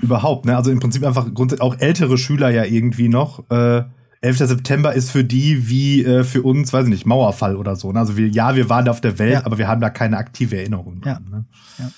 überhaupt, 0.00 0.44
ne? 0.46 0.56
Also 0.56 0.70
im 0.70 0.80
Prinzip 0.80 1.04
einfach 1.04 1.32
grundsätzlich 1.34 1.62
auch 1.62 1.78
ältere 1.78 2.18
Schüler 2.18 2.50
ja 2.50 2.64
irgendwie 2.64 3.08
noch. 3.08 3.48
Äh, 3.50 3.84
11. 4.20 4.38
September 4.38 4.94
ist 4.94 5.10
für 5.10 5.22
die 5.24 5.68
wie 5.68 6.02
äh, 6.04 6.24
für 6.24 6.42
uns, 6.42 6.72
weiß 6.72 6.84
ich 6.84 6.90
nicht, 6.90 7.04
Mauerfall 7.06 7.56
oder 7.56 7.76
so. 7.76 7.92
Ne? 7.92 7.98
Also 8.00 8.16
wir, 8.16 8.26
ja, 8.28 8.56
wir 8.56 8.68
waren 8.70 8.86
da 8.86 8.90
auf 8.90 9.00
der 9.02 9.18
Welt, 9.18 9.32
Ja. 9.34 9.44
aber 9.46 9.58
wir 9.58 9.68
haben 9.68 9.80
da 9.82 9.90
keine 9.90 10.16
aktive 10.16 10.56
Erinnerung. 10.56 11.02
Ja. 11.04 11.14
dran, 11.14 11.46
Ne? 11.78 11.92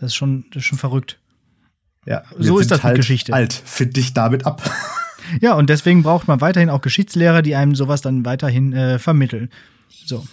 das, 0.00 0.06
ist 0.08 0.14
schon, 0.14 0.44
das 0.52 0.62
ist 0.62 0.64
schon 0.66 0.78
verrückt. 0.78 1.18
ja 2.06 2.22
So 2.38 2.58
ist 2.58 2.70
das 2.70 2.78
mit 2.78 2.84
halt 2.84 2.96
Geschichte. 2.96 3.34
Alt, 3.34 3.52
find 3.52 3.96
dich 3.96 4.14
damit 4.14 4.46
ab. 4.46 4.62
Ja, 5.42 5.52
und 5.54 5.68
deswegen 5.68 6.02
braucht 6.02 6.26
man 6.26 6.40
weiterhin 6.40 6.70
auch 6.70 6.80
Geschichtslehrer, 6.80 7.42
die 7.42 7.54
einem 7.54 7.74
sowas 7.74 8.00
dann 8.00 8.24
weiterhin 8.24 8.72
äh, 8.72 8.98
vermitteln. 8.98 9.50
So. 10.06 10.24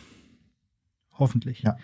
Hoffentlich. 1.20 1.64
Ja. 1.64 1.76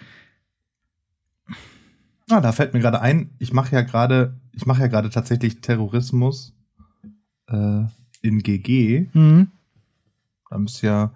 Ah, 2.30 2.40
da 2.40 2.54
fällt 2.54 2.74
mir 2.74 2.80
gerade 2.80 3.02
ein, 3.02 3.32
ich 3.40 3.52
mache 3.52 3.76
ja 3.76 3.82
gerade, 3.82 4.40
ich 4.54 4.66
mache 4.66 4.82
ja 4.82 4.88
gerade 4.88 5.10
tatsächlich 5.10 5.62
Terrorismus 5.62 6.54
äh, 7.48 7.84
in 8.22 8.40
GG. 8.40 9.08
Mhm. 9.14 9.52
Da 10.50 10.58
müsst 10.58 10.82
ja, 10.82 11.14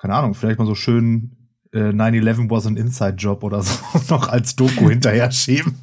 keine 0.00 0.14
Ahnung, 0.14 0.34
vielleicht 0.34 0.58
mal 0.58 0.66
so 0.66 0.74
schön 0.74 1.36
äh, 1.72 1.90
9-11 1.90 2.50
was 2.50 2.66
an 2.66 2.76
Inside 2.76 3.14
Job 3.16 3.44
oder 3.44 3.62
so 3.62 3.78
noch 4.10 4.28
als 4.28 4.56
Doku 4.56 4.88
hinterher 4.90 5.30
schieben. 5.30 5.76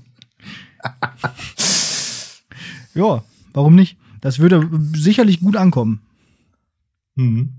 Ja, 2.95 3.23
warum 3.53 3.75
nicht? 3.75 3.97
Das 4.19 4.39
würde 4.39 4.67
sicherlich 4.93 5.39
gut 5.39 5.55
ankommen. 5.55 6.01
Mhm. 7.15 7.53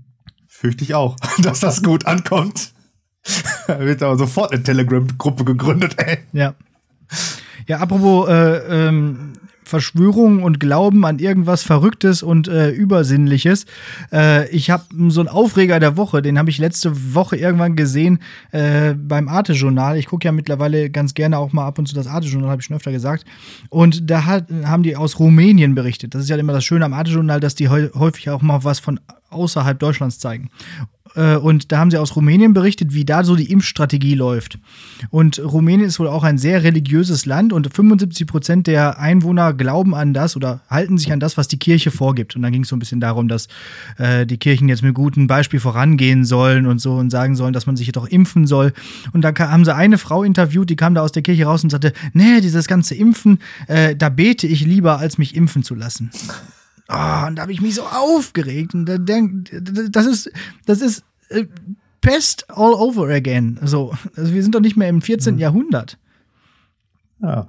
Fürchte 0.47 0.83
ich 0.83 0.93
auch, 0.93 1.15
dass 1.39 1.61
das 1.61 1.81
gut 1.81 2.05
ankommt. 2.05 2.73
Da 3.67 3.79
wird 3.79 4.03
aber 4.03 4.17
sofort 4.17 4.51
eine 4.51 4.63
Telegram-Gruppe 4.63 5.45
gegründet, 5.45 5.95
ey. 5.97 6.19
Ja. 6.33 6.55
Ja, 7.71 7.79
apropos 7.79 8.27
äh, 8.27 8.89
ähm, 8.89 9.31
Verschwörungen 9.63 10.43
und 10.43 10.59
Glauben 10.59 11.05
an 11.05 11.19
irgendwas 11.19 11.63
Verrücktes 11.63 12.21
und 12.21 12.49
äh, 12.49 12.69
Übersinnliches. 12.71 13.65
Äh, 14.11 14.49
ich 14.49 14.69
habe 14.69 14.83
so 15.07 15.21
einen 15.21 15.29
Aufreger 15.29 15.79
der 15.79 15.95
Woche, 15.95 16.21
den 16.21 16.37
habe 16.37 16.49
ich 16.49 16.57
letzte 16.57 17.15
Woche 17.15 17.37
irgendwann 17.37 17.77
gesehen 17.77 18.19
äh, 18.51 18.93
beim 18.93 19.29
Arte-Journal. 19.29 19.95
Ich 19.95 20.07
gucke 20.07 20.25
ja 20.25 20.33
mittlerweile 20.33 20.89
ganz 20.89 21.13
gerne 21.13 21.37
auch 21.37 21.53
mal 21.53 21.65
ab 21.65 21.79
und 21.79 21.87
zu 21.87 21.95
das 21.95 22.07
Arte-Journal, 22.07 22.49
habe 22.49 22.61
ich 22.61 22.65
schon 22.65 22.75
öfter 22.75 22.91
gesagt. 22.91 23.23
Und 23.69 24.11
da 24.11 24.25
hat, 24.25 24.47
haben 24.65 24.83
die 24.83 24.97
aus 24.97 25.17
Rumänien 25.17 25.73
berichtet. 25.73 26.13
Das 26.13 26.23
ist 26.23 26.29
ja 26.29 26.35
immer 26.35 26.51
das 26.51 26.65
Schöne 26.65 26.83
am 26.83 26.93
Arte-Journal, 26.93 27.39
dass 27.39 27.55
die 27.55 27.69
häufig 27.69 28.29
auch 28.31 28.41
mal 28.41 28.65
was 28.65 28.79
von 28.79 28.99
außerhalb 29.29 29.79
Deutschlands 29.79 30.19
zeigen. 30.19 30.49
Äh, 31.15 31.35
und 31.35 31.71
da 31.71 31.79
haben 31.79 31.91
sie 31.91 31.97
aus 31.97 32.15
Rumänien 32.15 32.53
berichtet, 32.53 32.93
wie 32.93 33.05
da 33.05 33.23
so 33.23 33.35
die 33.35 33.51
Impfstrategie 33.51 34.15
läuft. 34.15 34.59
Und 35.09 35.39
Rumänien 35.39 35.87
ist 35.87 35.99
wohl 35.99 36.07
auch 36.07 36.23
ein 36.23 36.37
sehr 36.37 36.63
religiöses 36.63 37.25
Land 37.25 37.53
und 37.53 37.73
75 37.73 38.27
Prozent 38.27 38.67
der 38.67 38.99
Einwohner 38.99 39.53
glauben 39.53 39.95
an 39.95 40.13
das 40.13 40.35
oder 40.35 40.61
halten 40.69 40.97
sich 40.97 41.11
an 41.11 41.19
das, 41.19 41.37
was 41.37 41.47
die 41.47 41.59
Kirche 41.59 41.91
vorgibt. 41.91 42.35
Und 42.35 42.41
dann 42.41 42.51
ging 42.51 42.63
es 42.63 42.69
so 42.69 42.75
ein 42.75 42.79
bisschen 42.79 42.99
darum, 42.99 43.27
dass 43.27 43.47
äh, 43.97 44.25
die 44.25 44.37
Kirchen 44.37 44.69
jetzt 44.69 44.83
mit 44.83 44.93
gutem 44.93 45.27
Beispiel 45.27 45.59
vorangehen 45.59 46.25
sollen 46.25 46.65
und 46.65 46.79
so 46.79 46.95
und 46.95 47.09
sagen 47.09 47.35
sollen, 47.35 47.53
dass 47.53 47.65
man 47.65 47.75
sich 47.75 47.91
doch 47.91 48.07
impfen 48.07 48.47
soll. 48.47 48.73
Und 49.13 49.21
da 49.21 49.33
haben 49.37 49.65
sie 49.65 49.75
eine 49.75 49.97
Frau 49.97 50.23
interviewt, 50.23 50.69
die 50.69 50.75
kam 50.75 50.95
da 50.95 51.01
aus 51.01 51.11
der 51.11 51.23
Kirche 51.23 51.45
raus 51.45 51.63
und 51.63 51.69
sagte, 51.69 51.93
nee, 52.13 52.41
dieses 52.41 52.67
ganze 52.67 52.95
Impfen, 52.95 53.39
äh, 53.67 53.95
da 53.95 54.09
bete 54.09 54.47
ich 54.47 54.65
lieber, 54.65 54.99
als 54.99 55.17
mich 55.17 55.35
impfen 55.35 55.63
zu 55.63 55.75
lassen. 55.75 56.11
Oh, 56.91 57.27
und 57.27 57.35
da 57.35 57.43
habe 57.43 57.53
ich 57.53 57.61
mich 57.61 57.75
so 57.75 57.83
aufgeregt. 57.83 58.73
Und 58.73 58.85
da 58.85 58.97
denk, 58.97 59.49
das 59.91 60.05
ist, 60.05 60.31
das 60.65 60.81
ist 60.81 61.03
äh, 61.29 61.45
Pest 62.01 62.49
all 62.49 62.73
over 62.73 63.07
again. 63.07 63.59
So, 63.63 63.93
also 64.15 64.33
wir 64.33 64.41
sind 64.41 64.55
doch 64.55 64.59
nicht 64.59 64.75
mehr 64.75 64.89
im 64.89 65.01
14. 65.01 65.35
Mhm. 65.35 65.39
Jahrhundert. 65.39 65.97
Ja. 67.21 67.47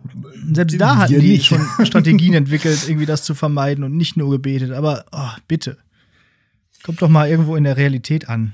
Selbst 0.53 0.81
da 0.81 0.97
hatten 0.97 1.19
die 1.19 1.33
nicht. 1.33 1.47
schon 1.47 1.67
Strategien 1.85 2.35
entwickelt, 2.35 2.87
irgendwie 2.87 3.07
das 3.07 3.25
zu 3.25 3.35
vermeiden 3.35 3.85
und 3.85 3.97
nicht 3.97 4.17
nur 4.17 4.31
gebetet. 4.31 4.71
Aber 4.73 5.07
oh, 5.13 5.31
bitte, 5.49 5.79
kommt 6.83 7.01
doch 7.01 7.09
mal 7.09 7.29
irgendwo 7.29 7.57
in 7.57 7.65
der 7.65 7.77
Realität 7.77 8.29
an. 8.29 8.53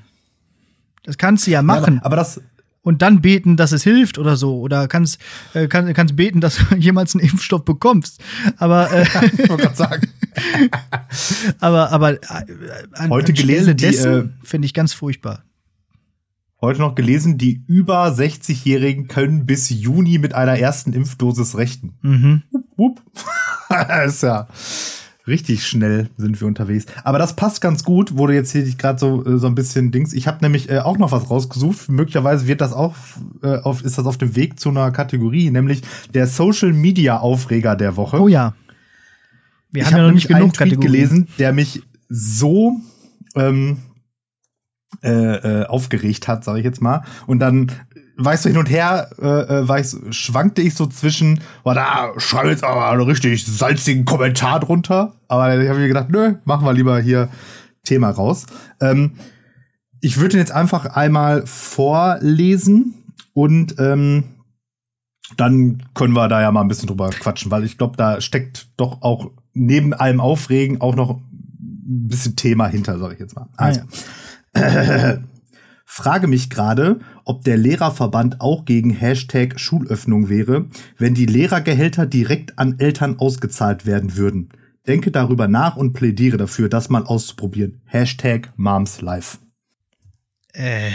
Das 1.02 1.18
kannst 1.18 1.47
du 1.47 1.50
ja 1.50 1.62
machen. 1.62 1.95
Ja, 1.95 2.00
aber, 2.00 2.07
aber 2.07 2.16
das, 2.16 2.40
und 2.82 3.02
dann 3.02 3.20
beten, 3.20 3.56
dass 3.56 3.73
es 3.73 3.82
hilft 3.82 4.18
oder 4.18 4.37
so. 4.37 4.61
Oder 4.61 4.88
kannst, 4.88 5.18
äh, 5.54 5.68
kann, 5.68 5.92
kannst 5.94 6.16
beten, 6.16 6.40
dass 6.40 6.56
du 6.56 6.75
jemals 6.76 7.14
einen 7.14 7.25
Impfstoff 7.25 7.64
bekommst. 7.64 8.20
Aber 8.56 8.90
äh, 8.92 9.02
ich 9.42 9.49
wollte 9.49 9.75
sagen. 9.75 10.08
aber 11.61 11.90
aber 11.90 12.12
äh, 12.14 12.18
an, 12.92 13.11
heute 13.11 13.32
gelesen 13.32 13.76
dessen 13.76 14.12
äh, 14.12 14.47
finde 14.47 14.66
ich 14.66 14.75
ganz 14.75 14.92
furchtbar. 14.92 15.44
Heute 16.61 16.80
noch 16.80 16.97
gelesen, 16.97 17.38
die 17.38 17.62
über 17.68 18.08
60-Jährigen 18.08 19.06
können 19.06 19.47
bis 19.47 19.70
Juni 19.70 20.18
mit 20.18 20.35
einer 20.35 20.58
ersten 20.58 20.92
Impfdosis 20.92 21.56
rechten. 21.56 21.94
Mhm. 22.02 22.42
Wupp, 22.50 22.66
wupp. 22.76 23.02
ist 24.06 24.25
ja 24.25 24.49
richtig 25.28 25.66
schnell 25.66 26.11
sind 26.16 26.40
wir 26.40 26.49
unterwegs. 26.49 26.87
Aber 27.04 27.18
das 27.18 27.37
passt 27.37 27.61
ganz 27.61 27.85
gut, 27.85 28.16
wurde 28.16 28.35
jetzt 28.35 28.52
hier 28.52 28.64
gerade 28.64 28.99
so 28.99 29.25
äh, 29.25 29.38
so 29.38 29.47
ein 29.47 29.54
bisschen 29.54 29.90
Dings. 29.90 30.12
Ich 30.12 30.26
habe 30.26 30.38
nämlich 30.40 30.70
äh, 30.70 30.78
auch 30.78 30.99
noch 30.99 31.12
was 31.12 31.30
rausgesucht. 31.30 31.88
Möglicherweise 31.88 32.47
wird 32.47 32.61
das 32.61 32.73
auch 32.73 32.97
äh, 33.42 33.58
auf, 33.58 33.85
ist 33.85 33.99
das 33.99 34.06
auf 34.06 34.18
dem 34.18 34.35
Weg 34.35 34.58
zu 34.58 34.70
einer 34.70 34.90
Kategorie, 34.90 35.50
nämlich 35.50 35.82
der 36.14 36.26
Social 36.26 36.73
Media 36.73 37.18
Aufreger 37.18 37.76
der 37.76 37.97
Woche. 37.97 38.20
Oh 38.20 38.28
ja. 38.28 38.54
Wir 39.70 39.82
ich 39.82 39.87
haben 39.87 39.94
hab 39.94 40.00
ja 40.00 40.06
noch 40.06 40.14
nicht 40.14 40.28
genug 40.28 40.42
einen 40.42 40.52
Tweet 40.52 40.80
gelesen, 40.80 41.28
der 41.38 41.52
mich 41.52 41.82
so 42.08 42.80
ähm, 43.37 43.78
äh, 45.02 45.11
äh, 45.61 45.66
aufgeregt 45.66 46.26
hat, 46.28 46.44
sage 46.44 46.61
ich 46.61 46.64
jetzt 46.64 46.80
mal. 46.80 47.04
Und 47.26 47.40
dann 47.40 47.70
weißt 48.18 48.44
du, 48.44 48.48
hin 48.50 48.58
und 48.58 48.68
her 48.68 49.10
äh, 49.20 49.26
äh, 49.26 49.68
weiß, 49.68 49.98
schwankte 50.10 50.60
ich 50.60 50.75
so 50.75 50.87
zwischen, 50.87 51.40
oh, 51.64 51.72
da 51.72 52.12
schreibe 52.18 52.50
jetzt 52.50 52.64
aber 52.64 52.90
einen 52.90 53.02
richtig 53.02 53.46
salzigen 53.46 54.04
Kommentar 54.04 54.60
drunter. 54.60 55.14
Aber 55.28 55.56
ich 55.56 55.68
habe 55.68 55.78
mir 55.78 55.88
gedacht, 55.88 56.10
nö, 56.10 56.34
machen 56.44 56.66
wir 56.66 56.72
lieber 56.72 57.00
hier 57.00 57.28
Thema 57.84 58.10
raus. 58.10 58.46
Ähm, 58.80 59.12
ich 60.00 60.16
würde 60.16 60.30
den 60.30 60.40
jetzt 60.40 60.52
einfach 60.52 60.84
einmal 60.87 61.46
vorlesen 61.46 62.94
und 63.34 63.76
ähm, 63.78 64.25
dann 65.37 65.82
können 65.94 66.14
wir 66.14 66.28
da 66.28 66.40
ja 66.40 66.50
mal 66.50 66.62
ein 66.62 66.68
bisschen 66.68 66.88
drüber 66.88 67.10
quatschen, 67.10 67.50
weil 67.50 67.64
ich 67.64 67.78
glaube, 67.78 67.96
da 67.96 68.20
steckt 68.20 68.68
doch 68.76 69.02
auch 69.02 69.30
neben 69.54 69.94
allem 69.94 70.20
Aufregen 70.20 70.80
auch 70.80 70.96
noch 70.96 71.10
ein 71.10 72.08
bisschen 72.08 72.37
Thema 72.37 72.66
hinter, 72.66 72.98
sage 72.98 73.14
ich 73.14 73.20
jetzt 73.20 73.37
mal. 73.37 73.48
Also. 73.56 73.80
Ah, 74.54 74.60
ja. 74.60 75.18
Frage 75.90 76.26
mich 76.26 76.50
gerade, 76.50 77.00
ob 77.28 77.44
der 77.44 77.58
Lehrerverband 77.58 78.40
auch 78.40 78.64
gegen 78.64 78.90
Hashtag 78.90 79.61
Schulöffnung 79.61 80.28
wäre, 80.28 80.66
wenn 80.97 81.14
die 81.14 81.26
Lehrergehälter 81.26 82.06
direkt 82.06 82.58
an 82.58 82.78
Eltern 82.78 83.18
ausgezahlt 83.18 83.85
werden 83.85 84.16
würden. 84.16 84.49
Denke 84.87 85.11
darüber 85.11 85.47
nach 85.47 85.76
und 85.76 85.92
plädiere 85.92 86.38
dafür, 86.38 86.70
das 86.70 86.88
mal 86.88 87.04
auszuprobieren. 87.04 87.82
Hashtag 87.85 88.52
MomsLife. 88.56 89.38
Äh. 90.54 90.90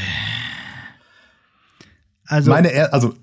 Also. 2.26 2.50
Meine, 2.50 2.72
er 2.72 2.94
also. 2.94 3.14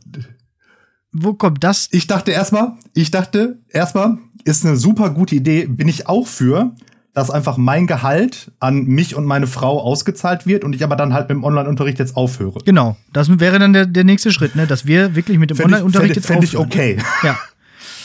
Wo 1.12 1.35
kommt 1.35 1.64
das? 1.64 1.88
Ich 1.90 2.07
dachte 2.07 2.31
erstmal, 2.31 2.75
ich 2.95 3.11
dachte 3.11 3.59
erstmal, 3.69 4.19
ist 4.45 4.64
eine 4.64 4.76
super 4.76 5.11
gute 5.11 5.35
Idee, 5.35 5.67
bin 5.67 5.88
ich 5.88 6.07
auch 6.07 6.29
für 6.29 6.76
dass 7.12 7.31
einfach 7.31 7.57
mein 7.57 7.87
Gehalt 7.87 8.52
an 8.61 8.85
mich 8.85 9.17
und 9.17 9.25
meine 9.25 9.47
Frau 9.47 9.81
ausgezahlt 9.81 10.47
wird 10.47 10.64
und 10.64 10.75
ich 10.75 10.85
aber 10.85 10.97
dann 10.97 11.12
halt 11.12 11.29
mit 11.29 11.37
dem 11.37 11.45
Online-Unterricht 11.45 11.99
jetzt 11.99 12.17
aufhöre. 12.17 12.61
Genau, 12.64 12.97
das 13.12 13.40
wäre 13.40 13.59
dann 13.59 13.73
der, 13.73 13.87
der 13.87 14.05
nächste 14.05 14.33
Schritt, 14.33 14.55
ne? 14.55 14.67
dass 14.67 14.87
wir 14.87 15.17
wirklich 15.17 15.38
mit 15.38 15.50
dem 15.50 15.59
Online-Unterricht 15.59 16.17
jetzt 16.17 16.31
aufhören. 16.31 16.47
Fände 16.47 16.47
ich 16.47 16.59
okay. 16.59 16.99
Ja. 17.23 17.38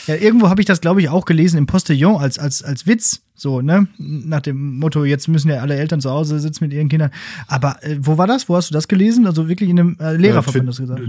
Ja, 0.06 0.14
irgendwo 0.14 0.48
habe 0.48 0.60
ich 0.60 0.66
das, 0.66 0.80
glaube 0.80 1.00
ich, 1.00 1.08
auch 1.08 1.24
gelesen 1.24 1.58
im 1.58 1.66
Postillon 1.66 2.20
als, 2.20 2.38
als, 2.38 2.62
als 2.62 2.86
Witz. 2.86 3.22
So, 3.34 3.60
ne? 3.60 3.88
Nach 3.98 4.40
dem 4.40 4.78
Motto, 4.78 5.04
jetzt 5.04 5.26
müssen 5.26 5.50
ja 5.50 5.60
alle 5.60 5.74
Eltern 5.74 6.00
zu 6.00 6.10
Hause 6.10 6.38
sitzen 6.38 6.62
mit 6.64 6.72
ihren 6.72 6.88
Kindern. 6.88 7.10
Aber 7.48 7.82
äh, 7.82 7.96
wo 8.00 8.16
war 8.16 8.28
das? 8.28 8.48
Wo 8.48 8.54
hast 8.54 8.70
du 8.70 8.74
das 8.74 8.86
gelesen? 8.86 9.26
Also 9.26 9.48
wirklich 9.48 9.68
in 9.68 9.80
einem 9.80 9.96
äh, 9.98 10.16
Lehrerverband 10.16 10.62
äh, 10.62 10.66
das 10.66 10.78
gesagt? 10.78 11.02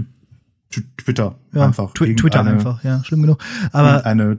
Twitter 0.98 1.36
ja, 1.54 1.66
einfach. 1.66 1.94
Twi 1.94 2.14
Twitter 2.14 2.44
einfach, 2.44 2.84
ja, 2.84 3.02
schlimm 3.04 3.22
genug. 3.22 3.38
Aber 3.72 4.04
eine 4.04 4.38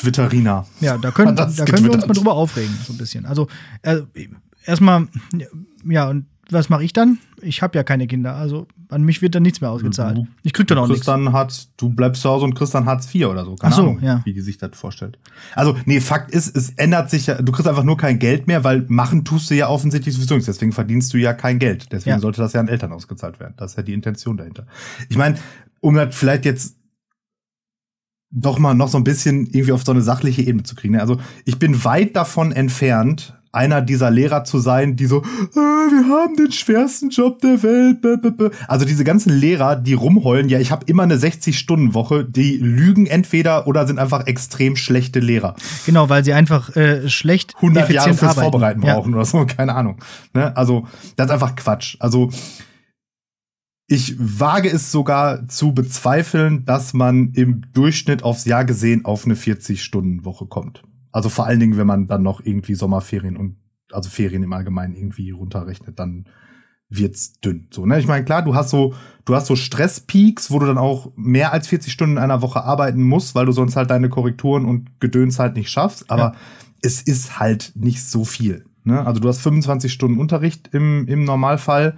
Twitterina. 0.00 0.66
Ja, 0.80 0.98
da 0.98 1.10
können, 1.10 1.36
da 1.36 1.46
können 1.46 1.84
wir 1.84 1.92
uns 1.92 2.06
mal 2.06 2.14
drüber 2.14 2.34
aufregen, 2.34 2.74
so 2.86 2.92
ein 2.92 2.98
bisschen. 2.98 3.26
Also, 3.26 3.48
äh, 3.82 4.00
erstmal, 4.64 5.08
ja, 5.84 6.08
und 6.08 6.26
was 6.50 6.68
mache 6.68 6.84
ich 6.84 6.92
dann? 6.92 7.18
Ich 7.42 7.62
habe 7.62 7.78
ja 7.78 7.84
keine 7.84 8.06
Kinder, 8.06 8.34
also 8.34 8.66
an 8.88 9.02
mich 9.02 9.22
wird 9.22 9.34
dann 9.34 9.42
nichts 9.42 9.60
mehr 9.60 9.70
ausgezahlt. 9.70 10.18
Du, 10.18 10.26
ich 10.42 10.52
krieg 10.52 10.66
dann 10.66 10.78
auch 10.78 10.88
nichts. 10.88 11.06
Dann 11.06 11.32
Hartz, 11.32 11.70
du 11.76 11.90
bleibst 11.90 12.22
zu 12.22 12.28
Hause 12.28 12.44
und 12.44 12.74
dann 12.74 12.86
Hartz 12.86 13.14
IV 13.14 13.26
oder 13.26 13.44
so. 13.44 13.54
Keine 13.54 13.72
Ach 13.72 13.76
so, 13.76 13.82
Ahnung, 13.82 14.00
ja. 14.02 14.20
wie 14.24 14.32
die 14.32 14.40
sich 14.40 14.58
das 14.58 14.70
vorstellt. 14.74 15.18
Also, 15.54 15.76
nee, 15.84 16.00
Fakt 16.00 16.32
ist, 16.32 16.56
es 16.56 16.70
ändert 16.70 17.10
sich 17.10 17.26
ja, 17.26 17.40
du 17.40 17.52
kriegst 17.52 17.68
einfach 17.68 17.84
nur 17.84 17.96
kein 17.96 18.18
Geld 18.18 18.46
mehr, 18.46 18.64
weil 18.64 18.84
machen 18.88 19.24
tust 19.24 19.50
du 19.50 19.54
ja 19.54 19.68
offensichtlich 19.68 20.14
sowieso 20.14 20.34
nichts. 20.34 20.46
Deswegen 20.46 20.72
verdienst 20.72 21.12
du 21.14 21.18
ja 21.18 21.32
kein 21.32 21.58
Geld. 21.58 21.92
Deswegen 21.92 22.16
ja. 22.16 22.20
sollte 22.20 22.40
das 22.40 22.52
ja 22.52 22.60
an 22.60 22.68
Eltern 22.68 22.92
ausgezahlt 22.92 23.38
werden. 23.38 23.54
Das 23.56 23.72
ist 23.72 23.76
ja 23.76 23.82
die 23.82 23.94
Intention 23.94 24.36
dahinter. 24.36 24.66
Ich 25.08 25.16
meine, 25.16 25.36
um 25.80 25.94
das 25.94 26.14
vielleicht 26.14 26.44
jetzt 26.44 26.76
doch 28.30 28.58
mal 28.58 28.74
noch 28.74 28.88
so 28.88 28.98
ein 28.98 29.04
bisschen 29.04 29.46
irgendwie 29.46 29.72
auf 29.72 29.84
so 29.84 29.92
eine 29.92 30.02
sachliche 30.02 30.42
Ebene 30.42 30.62
zu 30.62 30.74
kriegen. 30.74 30.98
Also 30.98 31.18
ich 31.44 31.58
bin 31.58 31.84
weit 31.84 32.14
davon 32.14 32.52
entfernt, 32.52 33.34
einer 33.52 33.82
dieser 33.82 34.10
Lehrer 34.10 34.44
zu 34.44 34.60
sein, 34.60 34.94
die 34.94 35.06
so, 35.06 35.22
äh, 35.22 35.56
wir 35.56 36.08
haben 36.08 36.36
den 36.36 36.52
schwersten 36.52 37.10
Job 37.10 37.40
der 37.40 37.62
Welt. 37.64 37.98
Also 38.68 38.84
diese 38.84 39.02
ganzen 39.02 39.32
Lehrer, 39.32 39.74
die 39.74 39.94
rumheulen, 39.94 40.48
ja, 40.48 40.60
ich 40.60 40.70
habe 40.70 40.84
immer 40.86 41.02
eine 41.02 41.16
60-Stunden-Woche, 41.16 42.24
die 42.24 42.58
lügen 42.58 43.06
entweder 43.06 43.66
oder 43.66 43.88
sind 43.88 43.98
einfach 43.98 44.26
extrem 44.26 44.76
schlechte 44.76 45.18
Lehrer. 45.18 45.56
Genau, 45.84 46.08
weil 46.08 46.24
sie 46.24 46.32
einfach 46.32 46.76
äh, 46.76 47.08
schlecht 47.08 47.56
100 47.56 47.90
Jahre 47.90 48.14
fürs 48.14 48.22
arbeiten. 48.22 48.40
Vorbereiten 48.40 48.80
brauchen 48.82 49.10
ja. 49.10 49.16
oder 49.16 49.24
so, 49.24 49.44
keine 49.56 49.74
Ahnung. 49.74 49.96
Ne? 50.32 50.56
Also 50.56 50.86
das 51.16 51.26
ist 51.26 51.32
einfach 51.32 51.56
Quatsch. 51.56 51.96
Also 51.98 52.30
ich 53.90 54.14
wage 54.18 54.70
es 54.70 54.92
sogar 54.92 55.48
zu 55.48 55.74
bezweifeln, 55.74 56.64
dass 56.64 56.94
man 56.94 57.32
im 57.32 57.62
Durchschnitt 57.72 58.22
aufs 58.22 58.44
Jahr 58.44 58.64
gesehen 58.64 59.04
auf 59.04 59.24
eine 59.24 59.34
40-Stunden-Woche 59.34 60.46
kommt. 60.46 60.84
Also 61.10 61.28
vor 61.28 61.46
allen 61.46 61.58
Dingen, 61.58 61.76
wenn 61.76 61.88
man 61.88 62.06
dann 62.06 62.22
noch 62.22 62.40
irgendwie 62.40 62.76
Sommerferien 62.76 63.36
und 63.36 63.56
also 63.90 64.08
Ferien 64.08 64.44
im 64.44 64.52
Allgemeinen 64.52 64.94
irgendwie 64.94 65.32
runterrechnet, 65.32 65.98
dann 65.98 66.26
wird's 66.88 67.40
dünn. 67.40 67.66
So, 67.72 67.84
ne? 67.84 67.98
Ich 67.98 68.06
meine, 68.06 68.24
klar, 68.24 68.42
du 68.42 68.54
hast 68.54 68.70
so, 68.70 68.94
du 69.24 69.34
hast 69.34 69.48
so 69.48 69.56
Stresspeaks, 69.56 70.52
wo 70.52 70.60
du 70.60 70.66
dann 70.66 70.78
auch 70.78 71.10
mehr 71.16 71.52
als 71.52 71.66
40 71.66 71.92
Stunden 71.92 72.16
in 72.16 72.22
einer 72.22 72.42
Woche 72.42 72.62
arbeiten 72.62 73.02
musst, 73.02 73.34
weil 73.34 73.46
du 73.46 73.52
sonst 73.52 73.74
halt 73.74 73.90
deine 73.90 74.08
Korrekturen 74.08 74.66
und 74.66 75.00
Gedöns 75.00 75.40
halt 75.40 75.56
nicht 75.56 75.68
schaffst. 75.68 76.08
Aber 76.12 76.22
ja. 76.22 76.34
es 76.80 77.02
ist 77.02 77.40
halt 77.40 77.72
nicht 77.74 78.04
so 78.04 78.24
viel. 78.24 78.66
Ne? 78.84 79.04
Also 79.04 79.20
du 79.20 79.28
hast 79.28 79.40
25 79.40 79.92
Stunden 79.92 80.20
Unterricht 80.20 80.70
im, 80.72 81.08
im 81.08 81.24
Normalfall 81.24 81.96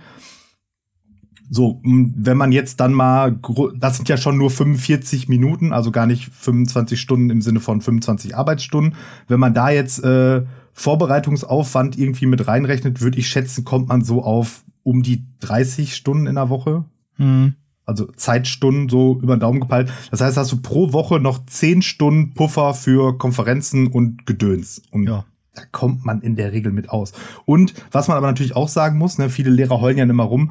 so, 1.55 1.83
wenn 1.85 2.39
man 2.39 2.51
jetzt 2.51 2.81
dann 2.81 2.95
mal, 2.95 3.39
das 3.77 3.97
sind 3.97 4.09
ja 4.09 4.17
schon 4.17 4.39
nur 4.39 4.51
45 4.51 5.29
Minuten, 5.29 5.75
also 5.75 5.91
gar 5.91 6.07
nicht 6.07 6.31
25 6.33 6.99
Stunden 6.99 7.29
im 7.29 7.43
Sinne 7.43 7.61
von 7.61 7.83
25 7.83 8.35
Arbeitsstunden. 8.35 8.95
Wenn 9.29 9.39
man 9.39 9.53
da 9.53 9.69
jetzt 9.69 10.03
äh, 10.03 10.45
Vorbereitungsaufwand 10.73 11.99
irgendwie 11.99 12.25
mit 12.25 12.49
reinrechnet, 12.49 13.03
würde 13.03 13.19
ich 13.19 13.29
schätzen, 13.29 13.65
kommt 13.65 13.89
man 13.89 14.03
so 14.03 14.23
auf 14.23 14.65
um 14.83 15.03
die 15.03 15.27
30 15.41 15.95
Stunden 15.95 16.27
in 16.27 16.37
der 16.37 16.49
Woche. 16.49 16.85
Mhm. 17.19 17.57
also 17.85 18.07
Zeitstunden 18.17 18.89
so 18.89 19.21
über 19.21 19.37
den 19.37 19.41
Daumen 19.41 19.61
gepeilt. 19.61 19.93
Das 20.11 20.23
heißt, 20.23 20.39
hast 20.39 20.53
du 20.53 20.63
pro 20.63 20.95
Woche 20.95 21.21
noch 21.21 21.45
zehn 21.45 21.83
Stunden 21.83 22.33
Puffer 22.33 22.73
für 22.73 23.19
Konferenzen 23.19 23.89
und 23.89 24.25
Gedöns. 24.25 24.81
Und 24.91 25.07
ja. 25.07 25.27
da 25.55 25.63
kommt 25.71 26.07
man 26.07 26.23
in 26.23 26.35
der 26.35 26.53
Regel 26.53 26.73
mit 26.73 26.89
aus. 26.89 27.13
Und 27.45 27.75
was 27.91 28.09
man 28.09 28.17
aber 28.17 28.29
natürlich 28.29 28.57
auch 28.57 28.69
sagen 28.69 28.97
muss, 28.97 29.19
ne, 29.19 29.29
viele 29.29 29.51
Lehrer 29.51 29.83
heulen 29.83 29.99
ja 29.99 30.05
immer 30.05 30.25
rum, 30.25 30.51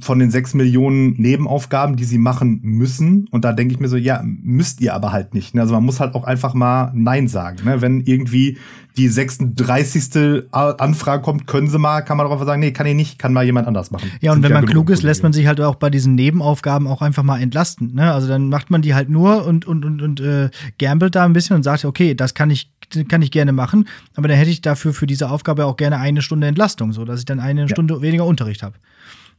von 0.00 0.18
den 0.18 0.30
sechs 0.30 0.54
Millionen 0.54 1.12
Nebenaufgaben, 1.20 1.96
die 1.96 2.04
sie 2.04 2.18
machen 2.18 2.60
müssen. 2.62 3.28
Und 3.30 3.44
da 3.44 3.52
denke 3.52 3.74
ich 3.74 3.80
mir 3.80 3.88
so, 3.88 3.96
ja, 3.96 4.22
müsst 4.24 4.80
ihr 4.80 4.94
aber 4.94 5.12
halt 5.12 5.34
nicht. 5.34 5.54
Ne? 5.54 5.60
Also 5.60 5.74
man 5.74 5.84
muss 5.84 6.00
halt 6.00 6.14
auch 6.14 6.24
einfach 6.24 6.54
mal 6.54 6.92
Nein 6.94 7.28
sagen. 7.28 7.58
Ne? 7.64 7.82
Wenn 7.82 8.00
irgendwie 8.00 8.58
die 8.96 9.08
36. 9.08 10.46
Anfrage 10.52 11.22
kommt, 11.22 11.46
können 11.46 11.68
sie 11.68 11.78
mal, 11.78 12.00
kann 12.00 12.16
man 12.16 12.26
darauf 12.26 12.42
sagen, 12.46 12.60
nee, 12.60 12.72
kann 12.72 12.86
ich 12.86 12.94
nicht, 12.94 13.18
kann 13.18 13.34
mal 13.34 13.44
jemand 13.44 13.68
anders 13.68 13.90
machen. 13.90 14.10
Ja, 14.22 14.32
und 14.32 14.42
wenn 14.42 14.52
man 14.52 14.64
klug 14.64 14.88
ist, 14.88 15.02
lässt 15.02 15.22
man 15.22 15.34
sich 15.34 15.46
halt 15.46 15.60
auch 15.60 15.74
bei 15.74 15.90
diesen 15.90 16.14
Nebenaufgaben 16.14 16.86
auch 16.86 17.02
einfach 17.02 17.22
mal 17.22 17.40
entlasten. 17.40 17.94
Ne? 17.94 18.10
Also 18.10 18.28
dann 18.28 18.48
macht 18.48 18.70
man 18.70 18.80
die 18.80 18.94
halt 18.94 19.10
nur 19.10 19.44
und, 19.46 19.66
und, 19.66 19.84
und, 19.84 20.00
und 20.00 20.20
äh, 20.20 20.48
gambelt 20.78 21.14
da 21.14 21.26
ein 21.26 21.34
bisschen 21.34 21.56
und 21.56 21.62
sagt, 21.62 21.84
okay, 21.84 22.14
das 22.14 22.32
kann 22.34 22.50
ich 22.50 22.70
kann 23.08 23.20
ich 23.20 23.32
gerne 23.32 23.52
machen, 23.52 23.88
aber 24.14 24.28
dann 24.28 24.36
hätte 24.36 24.50
ich 24.50 24.60
dafür 24.60 24.94
für 24.94 25.08
diese 25.08 25.28
Aufgabe 25.30 25.66
auch 25.66 25.76
gerne 25.76 25.98
eine 25.98 26.22
Stunde 26.22 26.46
Entlastung, 26.46 26.92
so 26.92 27.04
dass 27.04 27.18
ich 27.18 27.24
dann 27.24 27.40
eine 27.40 27.62
ja. 27.62 27.68
Stunde 27.68 28.00
weniger 28.00 28.24
Unterricht 28.24 28.62
habe. 28.62 28.76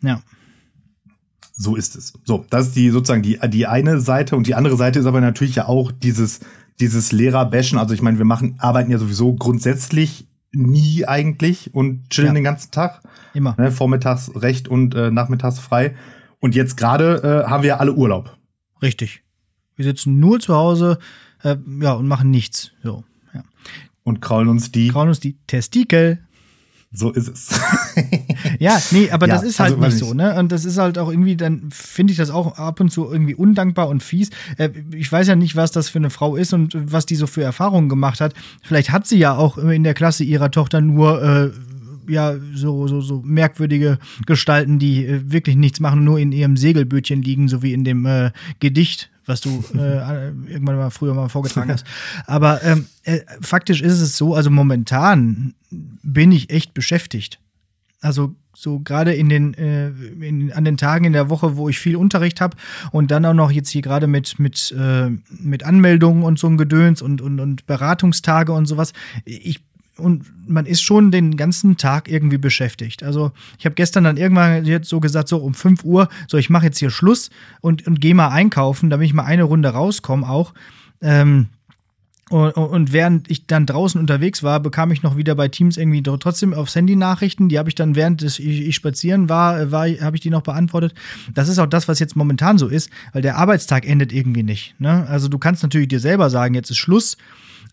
Ja. 0.02 0.22
So 1.54 1.76
ist 1.76 1.96
es. 1.96 2.14
So, 2.24 2.46
das 2.50 2.68
ist 2.68 2.76
die 2.76 2.90
sozusagen 2.92 3.24
die, 3.24 3.40
die 3.50 3.66
eine 3.66 4.00
Seite 4.00 4.36
und 4.36 4.48
die 4.48 4.56
andere 4.56 4.78
Seite 4.78 5.00
ist 5.00 5.06
aber 5.06 5.22
natürlich 5.22 5.56
ja 5.56 5.68
auch 5.68 5.92
dieses, 5.92 6.40
dieses 6.80 7.12
Lehrer-Bashen. 7.12 7.80
Also 7.80 7.94
ich 7.94 8.02
meine, 8.02 8.20
wir 8.20 8.26
machen, 8.26 8.56
arbeiten 8.60 8.92
ja 8.92 9.00
sowieso 9.00 9.34
grundsätzlich 9.34 10.28
nie 10.52 11.06
eigentlich 11.06 11.74
und 11.74 12.10
chillen 12.10 12.30
ja. 12.30 12.34
den 12.34 12.44
ganzen 12.44 12.72
Tag. 12.72 13.02
Immer. 13.34 13.56
Ne, 13.58 13.72
vormittags 13.72 14.32
recht 14.36 14.68
und 14.68 14.96
äh, 14.96 15.12
nachmittags 15.12 15.60
frei. 15.60 15.96
Und 16.40 16.56
jetzt 16.56 16.78
gerade 16.78 17.44
äh, 17.46 17.50
haben 17.50 17.64
wir 17.64 17.70
ja 17.70 17.78
alle 17.78 17.94
Urlaub. 17.94 18.38
Richtig. 18.82 19.24
Wir 19.76 19.86
sitzen 19.86 20.20
nur 20.20 20.40
zu 20.40 20.56
Hause 20.56 21.00
äh, 21.44 21.56
ja, 21.82 21.94
und 21.94 22.08
machen 22.08 22.30
nichts. 22.30 22.72
So, 22.84 23.04
ja. 23.34 23.44
Und 24.04 24.22
kraulen 24.22 24.48
uns 24.48 24.72
die. 24.72 24.90
Kraulen 24.90 25.10
uns 25.10 25.20
die 25.20 25.38
Testikel. 25.48 26.20
So 26.92 27.12
ist 27.12 27.28
es. 27.28 27.60
ja, 28.60 28.80
nee, 28.92 29.10
aber 29.12 29.28
ja, 29.28 29.36
das 29.36 29.44
ist 29.44 29.60
halt 29.60 29.76
also, 29.76 29.86
nicht 29.86 29.98
so, 29.98 30.14
ne? 30.14 30.38
Und 30.38 30.52
das 30.52 30.66
ist 30.66 30.78
halt 30.78 30.98
auch 30.98 31.10
irgendwie, 31.10 31.36
dann 31.36 31.70
finde 31.72 32.12
ich 32.12 32.18
das 32.18 32.30
auch 32.30 32.58
ab 32.58 32.80
und 32.80 32.90
zu 32.90 33.12
irgendwie 33.12 33.36
undankbar 33.36 33.88
und 33.88 34.04
fies. 34.04 34.30
Äh, 34.58 34.70
ich 34.94 35.12
weiß 35.12 35.28
ja 35.28 35.36
nicht, 35.36 35.56
was 35.56 35.72
das 35.72 35.90
für 35.90 36.00
eine 36.00 36.10
Frau 36.10 36.36
ist 36.36 36.54
und 36.54 36.76
was 36.92 37.06
die 37.06 37.16
so 37.16 37.28
für 37.28 37.44
Erfahrungen 37.44 37.90
gemacht 37.90 38.22
hat. 38.22 38.34
Vielleicht 38.64 38.92
hat 38.92 39.08
sie 39.08 39.18
ja 39.18 39.36
auch 39.36 39.58
in 39.58 39.84
der 39.84 39.94
Klasse 39.94 40.24
ihrer 40.24 40.52
Tochter 40.52 40.82
nur 40.82 41.22
äh, 41.22 41.52
ja, 42.10 42.36
so, 42.54 42.88
so, 42.88 43.02
so 43.02 43.22
merkwürdige 43.24 44.00
Gestalten, 44.26 44.80
die 44.80 45.06
äh, 45.06 45.22
wirklich 45.32 45.56
nichts 45.56 45.80
machen, 45.80 46.04
nur 46.04 46.20
in 46.20 46.32
ihrem 46.32 46.58
Segelbötchen 46.58 47.22
liegen, 47.22 47.48
so 47.48 47.62
wie 47.62 47.74
in 47.74 47.84
dem 47.84 48.06
äh, 48.06 48.32
Gedicht, 48.60 49.10
was 49.26 49.42
du 49.42 49.64
äh, 49.76 50.28
irgendwann 50.48 50.78
mal 50.78 50.90
früher 50.90 51.14
mal 51.14 51.30
vorgetragen 51.30 51.72
hast. 51.72 51.86
Aber 52.26 52.64
ähm, 52.64 52.88
äh, 53.04 53.20
faktisch 53.42 53.82
ist 53.82 54.00
es 54.00 54.18
so, 54.18 54.36
also 54.36 54.50
momentan 54.50 55.54
bin 55.70 56.32
ich 56.32 56.50
echt 56.50 56.74
beschäftigt. 56.74 57.40
Also 58.00 58.36
so 58.60 58.80
gerade 58.80 59.14
in 59.14 59.30
den 59.30 59.54
äh, 59.54 59.90
in, 59.90 60.52
an 60.52 60.66
den 60.66 60.78
Tagen 60.78 61.06
in 61.06 61.14
der 61.14 61.30
Woche, 61.30 61.58
wo 61.58 61.70
ich 61.70 61.78
viel 61.78 61.96
Unterricht 61.96 62.42
habe 62.42 62.58
und 62.92 63.12
dann 63.12 63.24
auch 63.24 63.36
noch 63.36 63.52
jetzt 63.52 63.70
hier 63.70 63.84
gerade 63.84 64.08
mit 64.08 64.40
mit 64.40 64.74
äh, 64.76 65.12
mit 65.30 65.64
Anmeldungen 65.64 66.24
und 66.24 66.40
so 66.40 66.48
ein 66.48 66.58
Gedöns 66.58 67.04
und 67.04 67.22
und 67.22 67.40
und 67.40 67.68
Beratungstage 67.68 68.52
und 68.52 68.66
sowas. 68.66 68.94
Ich 69.26 69.64
und 69.98 70.26
man 70.48 70.66
ist 70.66 70.82
schon 70.82 71.12
den 71.12 71.38
ganzen 71.38 71.78
Tag 71.78 72.10
irgendwie 72.10 72.40
beschäftigt. 72.40 73.04
Also 73.04 73.32
ich 73.60 73.66
habe 73.66 73.76
gestern 73.76 74.06
dann 74.06 74.18
irgendwann 74.18 74.66
jetzt 74.66 74.90
so 74.90 75.00
gesagt, 75.00 75.28
so 75.28 75.38
um 75.38 75.54
5 75.54 75.84
Uhr, 75.84 76.10
so 76.28 76.38
ich 76.38 76.50
mache 76.50 76.66
jetzt 76.66 76.80
hier 76.80 76.90
Schluss 76.90 77.30
und, 77.62 77.86
und 77.86 78.02
gehe 78.02 78.16
mal 78.16 78.30
einkaufen, 78.30 78.90
damit 78.90 79.08
ich 79.08 79.14
mal 79.14 79.26
eine 79.26 79.44
Runde 79.44 79.70
rauskomme 79.70 80.28
auch. 80.28 80.54
Ähm, 81.02 81.48
und, 82.30 82.52
und, 82.52 82.92
während 82.92 83.32
ich 83.32 83.46
dann 83.48 83.66
draußen 83.66 84.00
unterwegs 84.00 84.44
war, 84.44 84.60
bekam 84.60 84.92
ich 84.92 85.02
noch 85.02 85.16
wieder 85.16 85.34
bei 85.36 85.48
Teams 85.48 85.78
irgendwie 85.78 86.04
trotzdem 86.04 86.54
aufs 86.54 86.76
Handy 86.76 86.98
Nachrichten. 86.98 87.48
Die 87.48 87.58
habe 87.58 87.70
ich 87.70 87.76
dann 87.76 87.96
während 87.96 88.22
ich, 88.22 88.40
ich 88.40 88.76
spazieren 88.76 89.30
war, 89.30 89.72
war 89.72 89.88
habe 89.88 90.18
ich 90.18 90.22
die 90.22 90.30
noch 90.30 90.42
beantwortet. 90.42 90.94
Das 91.34 91.48
ist 91.48 91.58
auch 91.60 91.68
das, 91.68 91.88
was 91.88 92.00
jetzt 92.00 92.18
momentan 92.18 92.58
so 92.58 92.68
ist, 92.68 92.90
weil 93.14 93.22
der 93.22 93.38
Arbeitstag 93.38 93.88
endet 93.88 94.12
irgendwie 94.12 94.44
nicht. 94.44 94.76
Ne? 94.80 95.08
Also 95.08 95.30
du 95.30 95.38
kannst 95.38 95.64
natürlich 95.64 95.88
dir 95.88 96.02
selber 96.02 96.30
sagen, 96.30 96.54
jetzt 96.54 96.70
ist 96.70 96.78
Schluss 96.78 97.18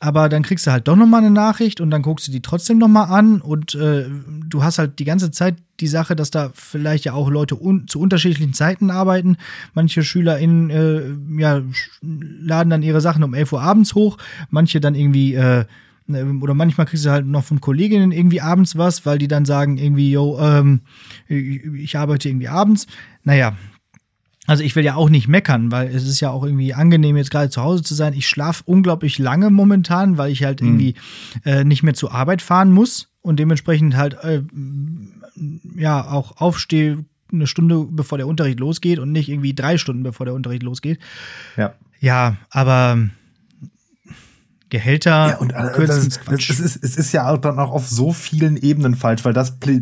aber 0.01 0.29
dann 0.29 0.43
kriegst 0.43 0.67
du 0.67 0.71
halt 0.71 0.89
doch 0.89 0.97
nochmal 0.97 1.21
eine 1.21 1.31
Nachricht 1.31 1.81
und 1.81 1.91
dann 1.91 2.03
guckst 2.03 2.29
du 2.29 2.33
die 2.33 2.43
trotzdem 2.43 2.79
nochmal 2.79 3.11
an 3.11 3.41
und 3.41 3.75
äh, 3.75 4.07
du 4.49 4.63
hast 4.63 4.79
halt 4.79 4.99
die 4.99 5.05
ganze 5.05 5.31
Zeit 5.31 5.57
die 5.81 5.87
Sache, 5.87 6.15
dass 6.15 6.31
da 6.31 6.51
vielleicht 6.55 7.05
ja 7.05 7.15
auch 7.15 7.31
Leute 7.31 7.61
un 7.61 7.89
zu 7.89 8.01
unterschiedlichen 8.01 8.53
Zeiten 8.55 8.91
arbeiten. 8.91 9.37
Manche 9.73 10.03
SchülerInnen 10.03 10.71
äh, 10.71 11.41
ja, 11.41 11.63
laden 12.01 12.71
dann 12.71 12.83
ihre 12.83 13.01
Sachen 13.01 13.25
um 13.25 13.35
11 13.35 13.53
Uhr 13.53 13.63
abends 13.63 13.95
hoch, 13.95 14.19
manche 14.51 14.81
dann 14.81 14.95
irgendwie 14.95 15.35
äh, 15.35 15.65
oder 16.07 16.53
manchmal 16.53 16.87
kriegst 16.87 17.07
du 17.07 17.11
halt 17.11 17.27
noch 17.27 17.45
von 17.45 17.63
Kolleginnen 17.63 18.13
irgendwie 18.13 18.43
abends 18.43 18.77
was, 18.77 19.07
weil 19.07 19.17
die 19.19 19.29
dann 19.29 19.47
sagen 19.47 19.79
irgendwie, 19.79 20.11
yo, 20.11 20.39
ähm, 20.39 20.83
ich 21.29 21.97
arbeite 21.97 22.29
irgendwie 22.29 22.49
abends. 22.49 22.87
Naja, 23.23 23.57
also 24.47 24.63
ich 24.63 24.77
will 24.77 24.85
ja 24.85 24.95
auch 24.95 25.09
nicht 25.09 25.29
meckern, 25.29 25.73
weil 25.73 25.89
es 25.89 26.07
ist 26.07 26.21
ja 26.21 26.31
auch 26.31 26.45
irgendwie 26.45 26.75
angenehm, 26.75 27.17
jetzt 27.17 27.31
gerade 27.31 27.51
zu 27.51 27.63
Hause 27.63 27.83
zu 27.83 27.95
sein. 27.95 28.13
Ich 28.13 28.29
schlafe 28.29 28.63
unglaublich 28.67 29.19
lange 29.19 29.51
momentan, 29.51 30.19
weil 30.19 30.31
ich 30.31 30.45
halt 30.45 30.61
mhm. 30.61 30.69
irgendwie 30.69 30.95
äh, 31.45 31.65
nicht 31.65 31.83
mehr 31.83 31.95
zur 31.95 32.13
Arbeit 32.13 32.43
fahren 32.43 32.71
muss 32.71 33.09
und 33.23 33.39
dementsprechend 33.39 33.97
halt 33.97 34.15
äh, 34.23 34.43
ja 35.77 36.11
auch 36.11 36.37
aufstehe 36.37 37.05
eine 37.33 37.47
Stunde 37.47 37.87
bevor 37.91 38.19
der 38.19 38.29
Unterricht 38.29 38.61
losgeht 38.61 38.99
und 38.99 39.13
nicht 39.13 39.29
irgendwie 39.29 39.55
drei 39.55 39.79
Stunden 39.79 40.03
bevor 40.03 40.27
der 40.27 40.35
Unterricht 40.35 40.63
losgeht. 40.63 40.99
Ja. 41.57 41.75
Ja, 42.01 42.37
aber 42.51 43.09
Gehälter 44.75 45.29
ja, 45.29 45.37
und, 45.37 45.53
äh, 45.53 45.87
das, 45.87 46.21
das, 46.27 46.49
es, 46.49 46.59
ist, 46.59 46.83
es 46.83 46.97
ist 46.97 47.13
ja 47.13 47.37
dann 47.37 47.61
auch 47.61 47.71
auf 47.71 47.87
so 47.87 48.13
vielen 48.13 48.57
Ebenen 48.57 48.97
falsch, 48.97 49.25
weil 49.25 49.33
das 49.33 49.59
äh, 49.67 49.81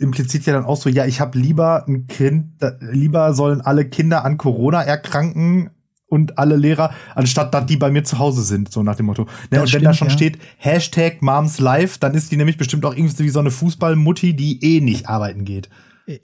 impliziert 0.00 0.46
ja 0.46 0.52
dann 0.52 0.64
auch 0.64 0.76
so, 0.76 0.88
ja, 0.88 1.06
ich 1.06 1.20
habe 1.20 1.38
lieber 1.38 1.84
ein 1.86 2.08
Kind, 2.08 2.54
lieber 2.80 3.34
sollen 3.34 3.60
alle 3.60 3.84
Kinder 3.84 4.24
an 4.24 4.38
Corona 4.38 4.82
erkranken 4.82 5.70
und 6.08 6.38
alle 6.38 6.56
Lehrer, 6.56 6.92
anstatt 7.14 7.54
dass 7.54 7.66
die 7.66 7.76
bei 7.76 7.92
mir 7.92 8.02
zu 8.02 8.18
Hause 8.18 8.42
sind, 8.42 8.72
so 8.72 8.82
nach 8.82 8.96
dem 8.96 9.06
Motto. 9.06 9.28
Ne, 9.52 9.60
und 9.60 9.68
stimmt, 9.68 9.82
wenn 9.82 9.90
da 9.90 9.94
schon 9.94 10.08
ja. 10.08 10.14
steht 10.14 10.38
Hashtag 10.58 11.22
Moms 11.22 11.60
Life, 11.60 12.00
dann 12.00 12.14
ist 12.14 12.32
die 12.32 12.36
nämlich 12.36 12.58
bestimmt 12.58 12.84
auch 12.84 12.96
irgendwie 12.96 13.28
so 13.28 13.38
eine 13.38 13.52
Fußballmutti, 13.52 14.34
die 14.34 14.58
eh 14.64 14.80
nicht 14.80 15.08
arbeiten 15.08 15.44
geht. 15.44 15.68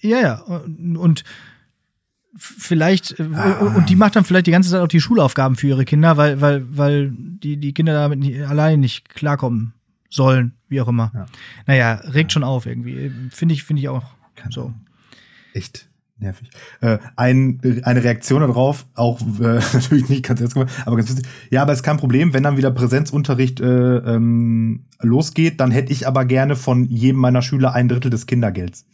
Ja, 0.00 0.20
ja. 0.20 0.34
Und 0.40 1.22
vielleicht, 2.36 3.20
ah. 3.20 3.72
und 3.76 3.88
die 3.88 3.96
macht 3.96 4.16
dann 4.16 4.24
vielleicht 4.24 4.46
die 4.46 4.50
ganze 4.50 4.70
Zeit 4.70 4.80
auch 4.80 4.88
die 4.88 5.00
Schulaufgaben 5.00 5.56
für 5.56 5.68
ihre 5.68 5.84
Kinder, 5.84 6.16
weil, 6.16 6.40
weil, 6.40 6.64
weil 6.76 7.10
die, 7.12 7.56
die 7.56 7.72
Kinder 7.72 7.94
damit 7.94 8.18
nicht, 8.18 8.40
allein 8.42 8.80
nicht 8.80 9.08
klarkommen 9.08 9.74
sollen, 10.10 10.52
wie 10.68 10.80
auch 10.80 10.88
immer. 10.88 11.10
Ja. 11.14 11.26
Naja, 11.66 11.92
regt 11.94 12.30
ja. 12.30 12.34
schon 12.34 12.44
auf 12.44 12.66
irgendwie. 12.66 13.10
Finde 13.30 13.54
ich, 13.54 13.64
finde 13.64 13.80
ich 13.80 13.88
auch 13.88 14.04
Kann 14.36 14.52
so. 14.52 14.72
Echt 15.52 15.88
nervig. 16.18 16.50
Äh, 16.80 16.98
ein, 17.16 17.60
eine 17.84 18.02
Reaktion 18.02 18.40
darauf, 18.40 18.86
auch 18.94 19.20
äh, 19.20 19.60
natürlich 19.72 20.08
nicht 20.08 20.24
ganz 20.24 20.40
ernst 20.40 20.56
aber 20.56 20.96
ganz 20.96 21.10
witzig. 21.10 21.26
Ja, 21.50 21.62
aber 21.62 21.72
es 21.72 21.78
ist 21.78 21.84
kein 21.84 21.96
Problem, 21.96 22.34
wenn 22.34 22.42
dann 22.42 22.56
wieder 22.56 22.70
Präsenzunterricht 22.70 23.60
äh, 23.60 23.96
ähm, 23.98 24.84
losgeht, 25.00 25.60
dann 25.60 25.70
hätte 25.70 25.92
ich 25.92 26.06
aber 26.06 26.24
gerne 26.24 26.56
von 26.56 26.84
jedem 26.84 27.20
meiner 27.20 27.42
Schüler 27.42 27.72
ein 27.72 27.88
Drittel 27.88 28.10
des 28.10 28.26
Kindergelds 28.26 28.84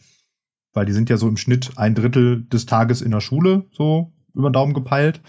weil 0.75 0.85
die 0.85 0.93
sind 0.93 1.09
ja 1.09 1.17
so 1.17 1.27
im 1.27 1.37
Schnitt 1.37 1.71
ein 1.77 1.95
Drittel 1.95 2.43
des 2.43 2.65
Tages 2.65 3.01
in 3.01 3.11
der 3.11 3.21
Schule, 3.21 3.65
so 3.71 4.13
über 4.33 4.49
den 4.49 4.53
Daumen 4.53 4.73
gepeilt. 4.73 5.21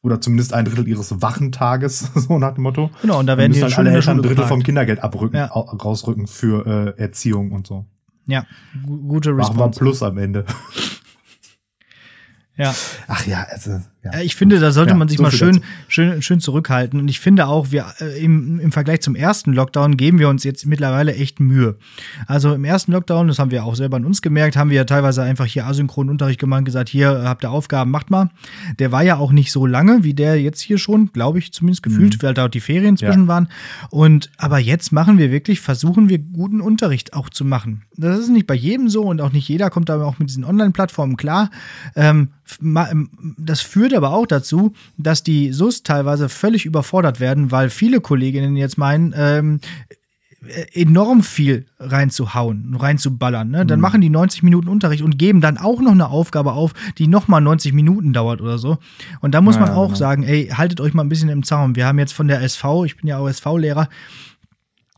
Oder 0.00 0.20
zumindest 0.20 0.52
ein 0.52 0.64
Drittel 0.64 0.86
ihres 0.86 1.22
Wachentages, 1.22 2.00
so 2.14 2.38
nach 2.38 2.54
dem 2.54 2.62
Motto. 2.62 2.90
Genau, 3.02 3.18
und 3.18 3.26
da 3.26 3.36
werden 3.36 3.52
die 3.52 3.62
halt 3.62 3.76
alle 3.78 3.90
Eltern 3.90 4.18
ein 4.18 4.22
Drittel 4.22 4.36
gefragt. 4.36 4.50
vom 4.50 4.62
Kindergeld 4.62 5.02
abrücken, 5.02 5.36
ja. 5.36 5.46
rausrücken 5.46 6.26
für 6.26 6.94
äh, 6.96 7.00
Erziehung 7.00 7.52
und 7.52 7.66
so. 7.66 7.86
Ja, 8.26 8.44
gute 8.86 9.30
Response. 9.30 9.58
Machen 9.58 9.74
wir 9.74 9.78
Plus 9.78 10.02
am 10.02 10.18
Ende. 10.18 10.44
Ja. 12.56 12.74
Ach 13.06 13.26
ja, 13.26 13.46
also. 13.48 13.80
Ja. 14.04 14.20
Ich 14.20 14.36
finde, 14.36 14.60
da 14.60 14.70
sollte 14.70 14.92
ja, 14.92 14.96
man 14.96 15.08
sich 15.08 15.16
so 15.16 15.24
mal 15.24 15.32
schön, 15.32 15.60
schön, 15.88 16.22
schön 16.22 16.38
zurückhalten. 16.38 17.00
Und 17.00 17.08
ich 17.08 17.18
finde 17.18 17.48
auch, 17.48 17.72
wir 17.72 17.86
äh, 18.00 18.22
im, 18.22 18.60
im 18.60 18.70
Vergleich 18.70 19.00
zum 19.00 19.16
ersten 19.16 19.52
Lockdown 19.52 19.96
geben 19.96 20.20
wir 20.20 20.28
uns 20.28 20.44
jetzt 20.44 20.66
mittlerweile 20.66 21.14
echt 21.14 21.40
Mühe. 21.40 21.76
Also 22.28 22.54
im 22.54 22.64
ersten 22.64 22.92
Lockdown, 22.92 23.26
das 23.26 23.40
haben 23.40 23.50
wir 23.50 23.64
auch 23.64 23.74
selber 23.74 23.96
an 23.96 24.04
uns 24.04 24.22
gemerkt, 24.22 24.56
haben 24.56 24.70
wir 24.70 24.76
ja 24.76 24.84
teilweise 24.84 25.22
einfach 25.22 25.46
hier 25.46 25.66
asynchron 25.66 26.10
Unterricht 26.10 26.38
gemacht, 26.38 26.64
gesagt, 26.64 26.88
hier 26.88 27.22
habt 27.24 27.44
ihr 27.44 27.50
Aufgaben, 27.50 27.90
macht 27.90 28.10
mal. 28.10 28.30
Der 28.78 28.92
war 28.92 29.02
ja 29.02 29.16
auch 29.16 29.32
nicht 29.32 29.50
so 29.50 29.66
lange 29.66 30.04
wie 30.04 30.14
der 30.14 30.40
jetzt 30.40 30.60
hier 30.60 30.78
schon, 30.78 31.12
glaube 31.12 31.40
ich, 31.40 31.52
zumindest 31.52 31.82
gefühlt, 31.82 32.14
mhm. 32.14 32.22
weil 32.22 32.34
da 32.34 32.44
auch 32.44 32.50
die 32.50 32.60
Ferien 32.60 32.96
zwischen 32.96 33.22
ja. 33.22 33.28
waren. 33.28 33.48
Und 33.90 34.30
aber 34.36 34.60
jetzt 34.60 34.92
machen 34.92 35.18
wir 35.18 35.32
wirklich, 35.32 35.60
versuchen 35.60 36.08
wir 36.08 36.18
guten 36.18 36.60
Unterricht 36.60 37.14
auch 37.14 37.30
zu 37.30 37.44
machen. 37.44 37.82
Das 37.96 38.18
ist 38.20 38.28
nicht 38.28 38.46
bei 38.46 38.54
jedem 38.54 38.88
so 38.88 39.02
und 39.02 39.20
auch 39.20 39.32
nicht 39.32 39.48
jeder 39.48 39.70
kommt 39.70 39.88
da 39.88 40.00
auch 40.02 40.20
mit 40.20 40.28
diesen 40.28 40.44
Online-Plattformen 40.44 41.16
klar. 41.16 41.50
Ähm, 41.96 42.28
das 43.36 43.60
führt 43.60 43.87
aber 43.94 44.12
auch 44.12 44.26
dazu, 44.26 44.72
dass 44.96 45.22
die 45.22 45.52
SUS 45.52 45.82
teilweise 45.82 46.28
völlig 46.28 46.64
überfordert 46.66 47.20
werden, 47.20 47.50
weil 47.50 47.70
viele 47.70 48.00
Kolleginnen 48.00 48.56
jetzt 48.56 48.78
meinen, 48.78 49.14
ähm, 49.16 49.60
enorm 50.72 51.22
viel 51.24 51.66
reinzuhauen, 51.80 52.76
reinzuballern. 52.78 53.50
Ne? 53.50 53.66
Dann 53.66 53.80
Mhm. 53.80 53.82
machen 53.82 54.00
die 54.00 54.08
90 54.08 54.44
Minuten 54.44 54.68
Unterricht 54.68 55.02
und 55.02 55.18
geben 55.18 55.40
dann 55.40 55.58
auch 55.58 55.80
noch 55.80 55.90
eine 55.90 56.08
Aufgabe 56.08 56.52
auf, 56.52 56.74
die 56.96 57.08
nochmal 57.08 57.40
90 57.40 57.72
Minuten 57.72 58.12
dauert 58.12 58.40
oder 58.40 58.56
so. 58.56 58.78
Und 59.20 59.34
da 59.34 59.40
muss 59.40 59.56
Ja, 59.56 59.62
man 59.62 59.70
ja, 59.70 59.74
auch 59.76 59.88
genau. 59.88 59.98
sagen, 59.98 60.22
ey, 60.22 60.46
haltet 60.48 60.80
euch 60.80 60.94
mal 60.94 61.02
ein 61.02 61.08
bisschen 61.08 61.28
im 61.28 61.42
Zaum. 61.42 61.74
Wir 61.74 61.86
haben 61.86 61.98
jetzt 61.98 62.12
von 62.12 62.28
der 62.28 62.40
SV, 62.40 62.84
ich 62.84 62.96
bin 62.96 63.08
ja 63.08 63.18
auch 63.18 63.28
SV-Lehrer, 63.28 63.88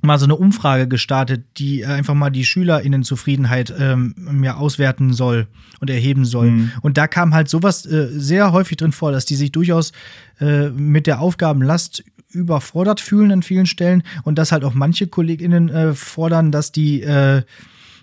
mal 0.03 0.19
so 0.19 0.25
eine 0.27 0.37
Umfrage 0.37 0.89
gestartet, 0.89 1.45
die 1.59 1.85
einfach 1.85 2.15
mal 2.15 2.31
die 2.31 2.45
SchülerInnenzufriedenheit 2.45 3.73
ähm, 3.79 4.43
ja, 4.43 4.57
auswerten 4.57 5.13
soll 5.13 5.47
und 5.81 5.91
erheben 5.91 6.25
soll. 6.25 6.51
Mhm. 6.51 6.73
Und 6.83 6.97
da 6.97 7.07
kam 7.07 7.35
halt 7.35 7.49
sowas 7.49 7.87
äh, 7.87 8.09
sehr 8.11 8.53
häufig 8.53 8.77
drin 8.77 8.93
vor, 8.93 9.13
dass 9.13 9.27
die 9.27 9.37
sich 9.37 9.53
durchaus 9.53 9.93
äh, 10.41 10.69
mit 10.71 11.07
der 11.07 11.21
Aufgabenlast 11.21 12.05
überfordert 12.33 13.01
fühlen 13.01 13.33
an 13.33 13.43
vielen 13.43 13.67
Stellen 13.67 14.03
und 14.23 14.39
dass 14.39 14.53
halt 14.53 14.65
auch 14.65 14.75
manche 14.75 15.09
KollegInnen 15.09 15.69
äh, 15.69 15.95
fordern, 15.95 16.53
dass 16.53 16.71
die 16.73 17.03
äh, 17.03 17.39
äh, 17.39 17.43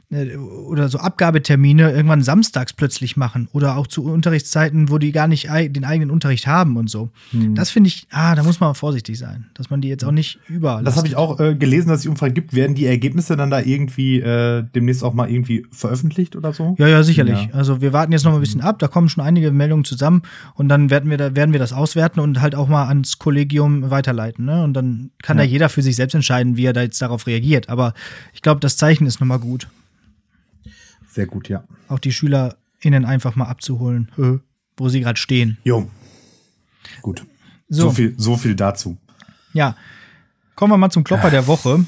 oder 0.10 0.88
so 0.88 1.00
Abgabetermine 1.00 1.92
irgendwann 1.92 2.22
samstags 2.24 2.72
plötzlich 2.72 3.18
machen 3.18 3.50
oder 3.52 3.76
auch 3.76 3.88
zu 3.88 4.06
Unterrichtszeiten, 4.06 4.90
wo 4.90 5.00
die 5.00 5.12
gar 5.12 5.28
nicht 5.28 5.50
den 5.50 5.84
eigenen 5.84 6.12
Unterricht 6.12 6.48
haben 6.48 6.78
und 6.78 6.90
so. 6.90 7.10
Mhm. 7.34 7.56
Das 7.56 7.72
finde 7.72 7.90
ich, 7.90 8.08
ah, 8.12 8.34
da 8.34 8.44
muss 8.44 8.62
man 8.62 8.74
vorsichtig 8.74 9.20
sein, 9.20 9.48
dass 9.54 9.70
man 9.70 9.82
die 9.82 9.90
jetzt 9.90 10.06
auch 10.06 10.12
nicht 10.14 10.40
über. 10.48 10.82
Das 10.82 10.96
habe 10.96 11.08
ich 11.08 11.18
auch 11.18 11.42
äh, 11.42 11.56
gelesen, 11.56 11.90
dass 11.90 11.98
es 11.98 12.04
die 12.04 12.10
Umfrage 12.10 12.34
gibt. 12.34 12.54
Werden 12.54 12.74
die 12.74 12.86
Ergebnisse 12.86 13.36
dann 13.36 13.52
da 13.52 13.60
irgendwie 13.60 14.22
äh, 14.22 14.64
demnächst 14.74 15.04
auch 15.04 15.14
mal 15.14 15.30
irgendwie 15.30 15.66
veröffentlicht 15.72 16.38
oder 16.38 16.54
so? 16.54 16.76
Ja, 16.80 16.88
ja, 16.88 17.04
sicherlich. 17.04 17.50
Ja. 17.50 17.54
Also 17.54 17.82
wir 17.82 17.92
warten 17.92 18.14
jetzt 18.14 18.24
noch 18.24 18.32
mal 18.32 18.38
ein 18.38 18.42
bisschen 18.42 18.62
ab, 18.62 18.80
da 18.80 18.88
kommen 18.88 19.10
schon 19.10 19.26
einige 19.26 19.52
Meldungen 19.52 19.84
zusammen 19.84 20.22
und 20.54 20.70
dann 20.70 20.90
werden 20.90 21.10
wir, 21.10 21.18
da, 21.18 21.36
werden 21.36 21.52
wir 21.52 21.60
das 21.60 21.74
auswerten 21.74 22.22
und 22.22 22.40
halt 22.40 22.56
auch 22.56 22.70
mal 22.70 22.88
ans 22.88 23.20
Kollegium 23.20 23.92
weiterleiten. 23.92 24.46
Ne? 24.46 24.64
Und 24.64 24.74
dann 24.74 25.12
kann 25.22 25.38
Ja. 25.38 25.44
da 25.44 25.50
jeder 25.50 25.68
für 25.68 25.82
sich 25.82 25.98
selbst 25.98 26.14
entscheiden, 26.14 26.56
wie 26.56 26.64
er 26.64 26.74
da 26.74 26.82
jetzt 26.82 27.02
darauf 27.02 27.28
reagiert. 27.28 27.68
Aber 27.68 27.94
ich 28.34 28.42
glaube, 28.42 28.62
das 28.62 28.78
Zeichen 28.78 29.06
ist 29.06 29.20
noch 29.20 29.28
mal 29.28 29.38
gut, 29.40 29.68
Sehr 31.18 31.26
gut, 31.26 31.50
ja. 31.50 31.64
auch 31.88 31.98
die 31.98 32.12
SchülerInnen 32.12 33.04
einfach 33.06 33.36
mal 33.36 33.46
abzuholen, 33.48 34.12
wo 34.78 34.88
sie 34.90 35.00
gerade 35.02 35.18
stehen. 35.18 35.58
Jo. 35.64 35.90
Gut. 37.02 37.26
So, 37.70 37.86
So. 37.86 37.92
viel, 37.92 38.14
so 38.18 38.38
viel 38.38 38.54
dazu. 38.56 38.98
ja. 39.54 39.76
Kommen 40.56 40.72
wir 40.74 40.78
mal 40.78 40.92
zum 40.92 41.04
Klopper 41.04 41.32
der 41.32 41.48
Woche. 41.48 41.86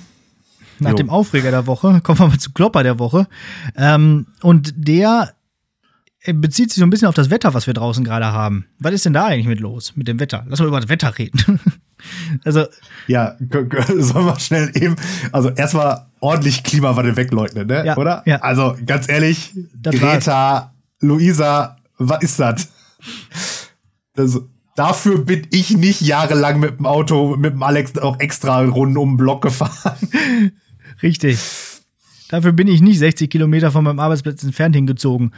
Nach 0.79 0.91
Jo. 0.91 0.95
dem 0.97 1.09
Aufreger 1.11 1.51
der 1.51 1.67
Woche 1.67 2.01
kommen 2.03 2.19
wir 2.19 2.27
mal 2.27 2.39
zum 2.39 2.53
Klopper 2.55 2.81
der 2.83 2.97
Woche. 2.97 3.27
Ähm, 3.75 4.25
und 4.41 4.73
der 4.75 5.33
bezieht 6.25 6.71
sich 6.71 6.79
so 6.79 6.85
ein 6.85 6.89
bisschen 6.89 7.07
auf 7.07 7.13
das 7.15 7.29
Wetter, 7.29 7.53
was 7.53 7.67
wir 7.67 7.73
draußen 7.75 8.03
gerade 8.03 8.27
haben. 8.31 8.65
Was 8.79 8.93
ist 8.93 9.05
denn 9.05 9.13
da 9.13 9.25
eigentlich 9.27 9.45
mit 9.47 9.59
los, 9.59 9.95
mit 9.95 10.07
dem 10.07 10.19
Wetter? 10.19 10.43
Lass 10.47 10.59
mal 10.59 10.67
über 10.67 10.79
das 10.81 10.89
Wetter 10.89 11.17
reden. 11.19 11.59
also, 12.43 12.65
Ja, 13.07 13.35
sollen 13.97 14.25
wir 14.25 14.39
schnell 14.39 14.71
eben. 14.75 14.95
Also 15.31 15.49
erstmal 15.49 16.07
ordentlich 16.19 16.63
Klimawandel 16.63 17.15
wegleugnen, 17.15 17.67
ne? 17.67 17.85
Ja, 17.85 17.97
Oder? 17.97 18.23
ja. 18.25 18.37
Also 18.41 18.75
ganz 18.85 19.09
ehrlich, 19.09 19.53
Das 19.75 19.95
Greta, 19.95 20.73
Luisa, 20.99 21.77
was 21.97 22.21
ist 22.23 22.39
das? 22.39 22.69
das? 24.13 24.39
Dafür 24.75 25.17
bin 25.25 25.45
ich 25.51 25.71
nicht 25.75 25.99
jahrelang 26.01 26.59
mit 26.61 26.79
dem 26.79 26.85
Auto, 26.85 27.35
mit 27.35 27.53
dem 27.53 27.63
Alex 27.63 27.97
auch 27.97 28.19
extra 28.19 28.61
Runden 28.61 28.97
um 28.97 29.11
den 29.11 29.17
Block 29.17 29.41
gefahren. 29.41 29.97
richtig. 31.03 31.37
Dafür 32.29 32.53
bin 32.53 32.67
ich 32.67 32.79
nicht 32.81 32.99
60 32.99 33.29
Kilometer 33.29 33.71
von 33.71 33.83
meinem 33.83 33.99
Arbeitsplatz 33.99 34.43
entfernt 34.43 34.75
hingezogen. 34.75 35.33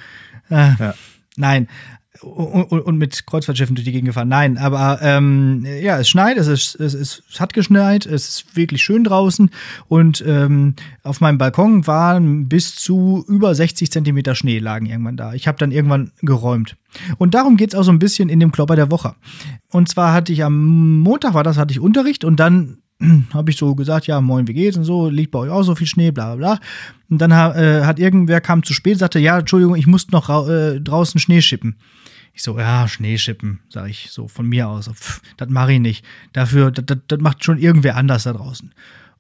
Äh, 0.50 0.74
Ja. 0.78 0.94
Nein. 1.38 1.70
Und, 2.22 2.82
und, 2.82 2.98
mit 2.98 3.26
Kreuzfahrtschiffen 3.26 3.76
durch 3.76 3.86
die 3.86 3.92
Gegend 3.92 4.10
gefahren. 4.10 4.28
Nein, 4.28 4.60
aber 4.60 5.00
ähm, 5.02 5.66
ja, 5.82 6.00
es 6.00 6.08
schneit, 6.08 6.38
es, 6.38 6.48
ist, 6.48 6.76
es, 6.76 6.94
es 6.94 7.40
hat 7.40 7.54
geschneit, 7.54 8.06
es 8.06 8.30
ist 8.30 8.56
wirklich 8.56 8.84
schön 8.84 9.04
draußen 9.04 9.50
und 9.88 10.24
ähm, 10.28 10.76
auf 11.02 11.20
meinem 11.20 11.40
Balkon 11.40 11.88
waren 11.88 12.48
bis 12.48 12.76
zu 12.76 13.26
über 13.28 13.56
60 13.56 13.92
Zentimeter 13.92 14.36
Schnee 14.36 14.60
lagen 14.60 14.86
irgendwann 14.86 15.18
da. 15.18 15.34
Ich 15.34 15.48
habe 15.48 15.58
dann 15.58 15.72
irgendwann 15.72 16.12
geräumt. 16.22 16.78
Und 17.18 17.34
darum 17.34 17.58
geht's 17.58 17.74
auch 17.74 17.84
so 17.84 17.92
ein 17.92 18.00
bisschen 18.00 18.30
in 18.30 18.40
dem 18.40 18.52
Klopper 18.52 18.76
der 18.76 18.92
Woche. 18.92 19.16
Und 19.70 19.90
zwar 19.90 20.14
hatte 20.14 20.32
ich 20.32 20.44
am 20.44 21.00
Montag 21.00 21.34
war 21.34 21.44
das, 21.44 21.58
hatte 21.58 21.72
ich 21.72 21.80
Unterricht 21.80 22.24
und 22.24 22.40
dann 22.40 22.78
habe 23.34 23.50
ich 23.50 23.58
so 23.58 23.74
gesagt, 23.74 24.06
ja, 24.08 24.22
moin, 24.22 24.48
wie 24.48 24.54
geht's 24.54 24.78
und 24.78 24.84
so, 24.84 25.10
liegt 25.10 25.32
bei 25.32 25.40
euch 25.40 25.50
auch 25.50 25.64
so 25.64 25.76
viel 25.76 25.88
Schnee, 25.88 26.12
bla 26.12 26.36
bla 26.36 26.56
bla. 26.56 26.60
Und 27.10 27.20
dann 27.20 27.32
äh, 27.32 27.84
hat 27.84 28.00
irgendwer 28.00 28.42
kam 28.42 28.64
zu 28.64 28.74
spät, 28.74 29.00
sagte, 29.00 29.20
ja, 29.20 29.40
Entschuldigung, 29.40 29.76
ich 29.76 29.88
musste 29.88 30.12
noch 30.12 30.48
äh, 30.48 30.80
draußen 30.80 31.20
Schnee 31.20 31.42
schippen. 31.42 31.78
Ich 32.34 32.44
so, 32.44 32.58
ja, 32.58 32.88
Schneeschippen, 32.88 33.60
sage 33.70 33.90
ich 33.90 34.10
so 34.12 34.28
von 34.28 34.48
mir 34.48 34.68
aus. 34.68 34.90
Pff, 34.90 35.22
das 35.38 35.50
mache 35.50 35.74
ich 35.74 35.80
nicht. 35.80 36.06
Dafür, 36.34 36.72
das 36.72 37.20
macht 37.20 37.44
schon 37.44 37.58
irgendwer 37.58 37.98
anders 37.98 38.24
da 38.24 38.34
draußen. 38.34 38.74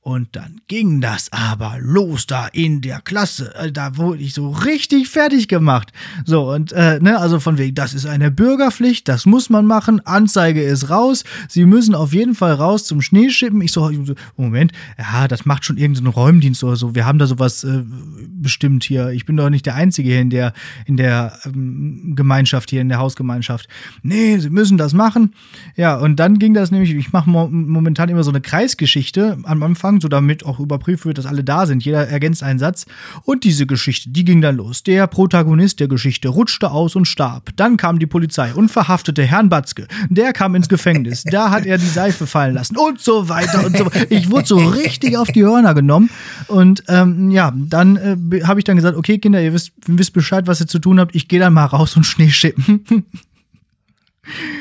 Und 0.04 0.36
dann 0.36 0.62
ging 0.68 1.00
das 1.00 1.32
aber 1.32 1.78
los 1.80 2.26
da 2.26 2.48
in 2.48 2.82
der 2.82 3.02
Klasse. 3.02 3.54
Äh, 3.56 3.72
Da 3.72 3.98
wurde 3.98 4.24
ich 4.24 4.34
so 4.34 4.50
richtig 4.50 5.10
fertig 5.10 5.48
gemacht. 5.48 5.94
So, 6.26 6.52
und 6.52 6.72
äh, 6.72 7.00
ne, 7.00 7.20
also 7.20 7.40
von 7.40 7.60
wegen, 7.60 7.76
das 7.76 7.94
ist 7.94 8.08
eine 8.08 8.32
Bürgerpflicht, 8.32 9.08
das 9.08 9.28
muss 9.28 9.52
man 9.52 9.66
machen, 9.68 10.04
Anzeige 10.06 10.64
ist 10.64 10.90
raus, 10.90 11.24
sie 11.48 11.66
müssen 11.66 11.94
auf 11.94 12.14
jeden 12.14 12.34
Fall 12.34 12.54
raus 12.54 12.86
zum 12.86 13.02
Schneeschippen. 13.02 13.62
Ich 13.62 13.72
so, 13.72 13.92
Moment, 14.38 14.72
ja, 14.98 15.28
das 15.28 15.46
macht 15.46 15.66
schon 15.66 15.78
irgendein 15.78 16.08
Räumdienst 16.08 16.64
oder 16.64 16.76
so. 16.76 16.96
Wir 16.96 17.06
haben 17.06 17.20
da 17.20 17.28
sowas 17.28 17.64
äh, 17.64 17.84
bestimmt 18.28 18.84
hier. 18.84 19.10
Ich 19.10 19.26
bin 19.28 19.38
doch 19.38 19.52
nicht 19.52 19.68
der 19.68 19.76
Einzige 19.76 20.10
hier 20.10 20.22
in 20.22 20.32
der, 20.32 20.54
in 20.86 20.98
der 20.98 21.38
ähm, 21.46 22.14
Gemeinschaft, 22.16 22.72
hier 22.72 22.82
in 22.82 22.90
der 22.90 22.98
Hausgemeinschaft. 22.98 23.68
Nee, 24.02 24.40
sie 24.40 24.50
müssen 24.50 24.80
das 24.80 24.94
machen. 24.94 25.36
Ja, 25.76 25.96
und 25.98 26.16
dann 26.16 26.40
ging 26.40 26.56
das 26.56 26.72
nämlich, 26.72 26.92
ich 26.96 27.14
mache 27.14 27.30
mo 27.30 27.48
momentan 27.48 28.10
immer 28.10 28.24
so 28.24 28.32
eine 28.32 28.42
Kreisgeschichte 28.42 29.38
am 29.44 29.62
Anfang, 29.62 29.91
so 30.00 30.08
damit 30.08 30.46
auch 30.46 30.60
überprüft 30.60 31.06
wird, 31.06 31.18
dass 31.18 31.26
alle 31.26 31.44
da 31.44 31.66
sind. 31.66 31.84
Jeder 31.84 32.08
ergänzt 32.08 32.44
einen 32.44 32.60
Satz. 32.60 32.86
Und 33.24 33.44
diese 33.44 33.66
Geschichte, 33.66 34.10
die 34.10 34.24
ging 34.24 34.42
dann 34.42 34.58
los. 34.58 34.84
Der 34.84 35.08
Protagonist 35.08 35.80
der 35.80 35.88
Geschichte 35.88 36.30
rutschte 36.30 36.72
aus 36.72 36.96
und 36.96 37.06
starb. 37.06 37.50
Dann 37.56 37.78
kam 37.78 38.00
die 38.00 38.06
Polizei 38.06 38.54
und 38.54 38.70
verhaftete 38.70 39.24
Herrn 39.24 39.50
Batzke. 39.50 39.88
Der 40.10 40.34
kam 40.34 40.56
ins 40.56 40.70
Gefängnis. 40.70 41.24
Da 41.24 41.50
hat 41.50 41.66
er 41.66 41.78
die 41.78 41.86
Seife 41.86 42.28
fallen 42.28 42.54
lassen 42.54 42.78
und 42.78 43.00
so 43.00 43.28
weiter 43.28 43.66
und 43.66 43.78
so 43.78 43.86
weiter. 43.86 44.12
Ich 44.12 44.30
wurde 44.30 44.48
so 44.48 44.58
richtig 44.58 45.18
auf 45.18 45.30
die 45.30 45.44
Hörner 45.44 45.74
genommen. 45.74 46.10
Und 46.48 46.84
ähm, 46.88 47.32
ja, 47.32 47.52
dann 47.56 47.98
äh, 47.98 48.44
habe 48.44 48.60
ich 48.60 48.64
dann 48.64 48.76
gesagt, 48.76 48.98
okay, 48.98 49.18
Kinder, 49.18 49.42
ihr 49.42 49.54
wisst, 49.54 49.72
wisst 49.88 50.14
Bescheid, 50.14 50.48
was 50.48 50.62
ihr 50.62 50.68
zu 50.68 50.80
tun 50.80 51.00
habt. 51.00 51.16
Ich 51.16 51.28
gehe 51.28 51.40
dann 51.40 51.54
mal 51.54 51.66
raus 51.66 51.96
und 51.96 52.06
Schnee 52.06 52.30
schippen. 52.30 52.86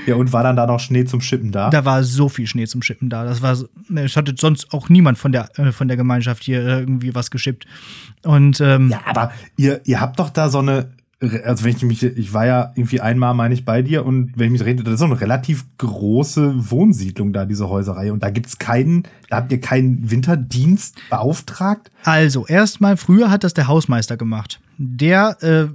Ja, 0.07 0.15
und 0.17 0.33
war 0.33 0.43
dann 0.43 0.57
da 0.57 0.67
noch 0.67 0.81
Schnee 0.81 1.05
zum 1.05 1.21
Schippen 1.21 1.53
da? 1.53 1.71
Da 1.71 1.85
war 1.85 2.03
so 2.03 2.29
viel 2.29 2.47
Schnee 2.47 2.67
zum 2.67 2.83
Schippen 2.83 3.11
da. 3.11 3.25
Das 3.25 3.43
war, 3.43 3.57
ne, 3.89 4.05
es 4.05 4.17
hatte 4.17 4.35
sonst 4.39 4.73
auch 4.73 4.89
niemand 4.89 5.19
von 5.19 5.33
der, 5.33 5.51
äh, 5.59 5.73
von 5.73 5.89
der 5.89 5.97
Gemeinschaft 5.97 6.43
hier 6.43 6.63
irgendwie 6.63 7.15
was 7.15 7.31
geschippt. 7.31 7.67
Und 8.25 8.61
ähm, 8.61 8.91
Ja, 8.91 9.01
aber 9.05 9.33
ihr, 9.57 9.81
ihr 9.85 10.01
habt 10.01 10.19
doch 10.19 10.31
da 10.31 10.49
so 10.49 10.59
eine, 10.59 10.91
also 11.45 11.65
wenn 11.65 11.77
ich 11.77 11.83
mich, 11.83 12.03
ich 12.03 12.33
war 12.33 12.47
ja 12.47 12.73
irgendwie 12.75 13.01
einmal, 13.01 13.35
meine 13.35 13.53
ich, 13.53 13.65
bei 13.65 13.83
dir 13.83 14.07
und 14.07 14.33
wenn 14.37 14.47
ich 14.47 14.53
mich 14.53 14.65
rede, 14.65 14.83
das 14.83 14.95
ist 14.95 15.01
so 15.01 15.05
eine 15.05 15.21
relativ 15.21 15.67
große 15.77 16.71
Wohnsiedlung 16.71 17.33
da, 17.33 17.45
diese 17.45 17.69
Häuserei. 17.69 18.11
Und 18.11 18.23
da 18.23 18.31
gibt's 18.31 18.59
keinen, 18.59 19.03
da 19.29 19.37
habt 19.37 19.53
ihr 19.53 19.61
keinen 19.61 20.11
Winterdienst 20.11 20.97
beauftragt? 21.11 21.91
Also, 22.05 22.47
erstmal, 22.47 22.97
früher 22.97 23.31
hat 23.31 23.45
das 23.45 23.53
der 23.53 23.69
Hausmeister 23.69 24.17
gemacht. 24.17 24.61
Der 24.79 25.37
äh, 25.43 25.67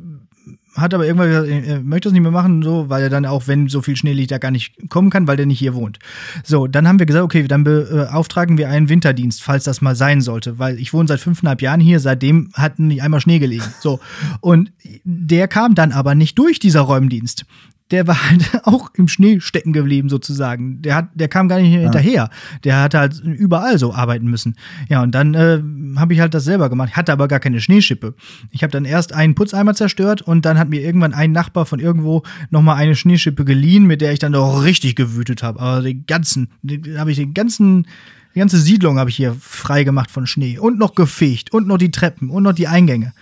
hat 0.76 0.94
aber 0.94 1.06
irgendwann 1.06 1.30
gesagt, 1.30 1.48
er 1.48 1.82
möchte 1.82 2.10
das 2.10 2.14
nicht 2.14 2.22
mehr 2.22 2.32
machen, 2.32 2.62
so, 2.62 2.90
weil 2.90 3.04
er 3.04 3.10
dann 3.10 3.26
auch, 3.26 3.48
wenn 3.48 3.68
so 3.68 3.82
viel 3.82 3.96
Schnee 3.96 4.14
liegt, 4.14 4.32
da 4.32 4.38
gar 4.38 4.52
nicht 4.52 4.90
kommen 4.90 5.10
kann, 5.10 5.28
weil 5.28 5.38
der 5.38 5.46
nicht 5.46 5.60
hier 5.60 5.74
wohnt. 5.74 6.00
So, 6.44 6.68
dann 6.68 6.88
haben 6.88 7.00
wir 7.00 7.06
gesagt, 7.06 7.24
okay, 7.24 7.48
dann 7.48 7.64
beauftragen 7.64 8.58
wir 8.58 8.70
einen 8.70 8.90
Winterdienst, 8.90 9.42
falls 9.42 9.64
das 9.64 9.82
mal 9.82 9.96
sein 9.96 10.22
sollte, 10.22 10.60
weil 10.60 10.80
ich 10.80 10.94
wohne 10.94 11.08
seit 11.08 11.20
fünfeinhalb 11.20 11.62
Jahren 11.62 11.80
hier, 11.80 12.00
seitdem 12.00 12.50
hat 12.54 12.80
nicht 12.80 13.02
einmal 13.02 13.22
Schnee 13.22 13.40
gelegen. 13.40 13.64
So, 13.80 14.00
und 14.42 14.72
der 15.04 15.48
kam 15.48 15.76
dann 15.76 15.92
aber 15.92 16.16
nicht 16.16 16.38
durch, 16.38 16.60
dieser 16.60 16.82
Räumdienst. 16.82 17.46
Der 17.92 18.08
war 18.08 18.30
halt 18.30 18.50
auch 18.64 18.90
im 18.96 19.08
Schnee 19.08 19.40
stecken 19.40 19.72
geblieben, 19.72 20.10
sozusagen. 20.10 20.82
Der, 20.82 20.96
hat, 20.96 21.10
der 21.14 21.28
kam 21.28 21.48
gar 21.48 21.60
nicht 21.60 21.72
hinterher. 21.72 22.30
Der 22.64 22.82
hat 22.82 22.96
halt 22.96 23.20
überall 23.20 23.78
so 23.78 23.94
arbeiten 23.94 24.26
müssen. 24.26 24.56
Ja, 24.90 25.04
und 25.04 25.14
dann 25.14 25.34
äh, 25.36 25.62
habe 25.98 26.14
ich 26.14 26.20
halt 26.20 26.34
das 26.34 26.46
selber 26.46 26.70
gemacht. 26.70 26.90
Ich 26.92 26.98
hatte 26.98 27.12
aber 27.12 27.28
gar 27.28 27.40
keine 27.40 27.62
Schneeschippe. 27.62 28.16
Ich 28.50 28.64
habe 28.64 28.72
dann 28.72 28.86
erst 28.86 29.14
einen 29.14 29.36
Putzeimer 29.36 29.76
zerstört 29.76 30.22
und 30.24 30.46
dann 30.46 30.58
hat 30.58 30.70
mir 30.70 30.82
irgendwann 30.82 31.14
ein 31.14 31.32
Nachbar 31.32 31.66
von 31.66 31.80
irgendwo 31.80 32.24
nochmal 32.50 32.78
eine 32.78 32.96
Schneeschippe 32.96 33.46
geliehen, 33.46 33.86
mit 33.86 34.02
der 34.02 34.14
ich 34.14 34.20
dann 34.20 34.32
doch 34.32 34.64
richtig 34.64 34.96
gewütet 34.96 35.44
habe. 35.44 35.60
Aber 35.60 35.82
den 35.82 36.06
ganzen, 36.08 36.50
habe 36.98 37.12
ich 37.12 37.18
den 37.18 37.36
ganzen, 37.36 37.86
die 38.34 38.40
ganze 38.40 38.60
Siedlung 38.60 38.98
habe 38.98 39.12
ich 39.12 39.16
hier 39.16 39.36
frei 39.40 39.84
gemacht 39.84 40.10
von 40.10 40.26
Schnee. 40.26 40.58
Und 40.58 40.80
noch 40.80 40.96
gefegt 40.96 41.54
und 41.54 41.68
noch 41.68 41.78
die 41.78 41.92
Treppen 41.92 42.32
und 42.32 42.44
noch 42.44 42.54
die 42.54 42.68
Eingänge. 42.68 43.14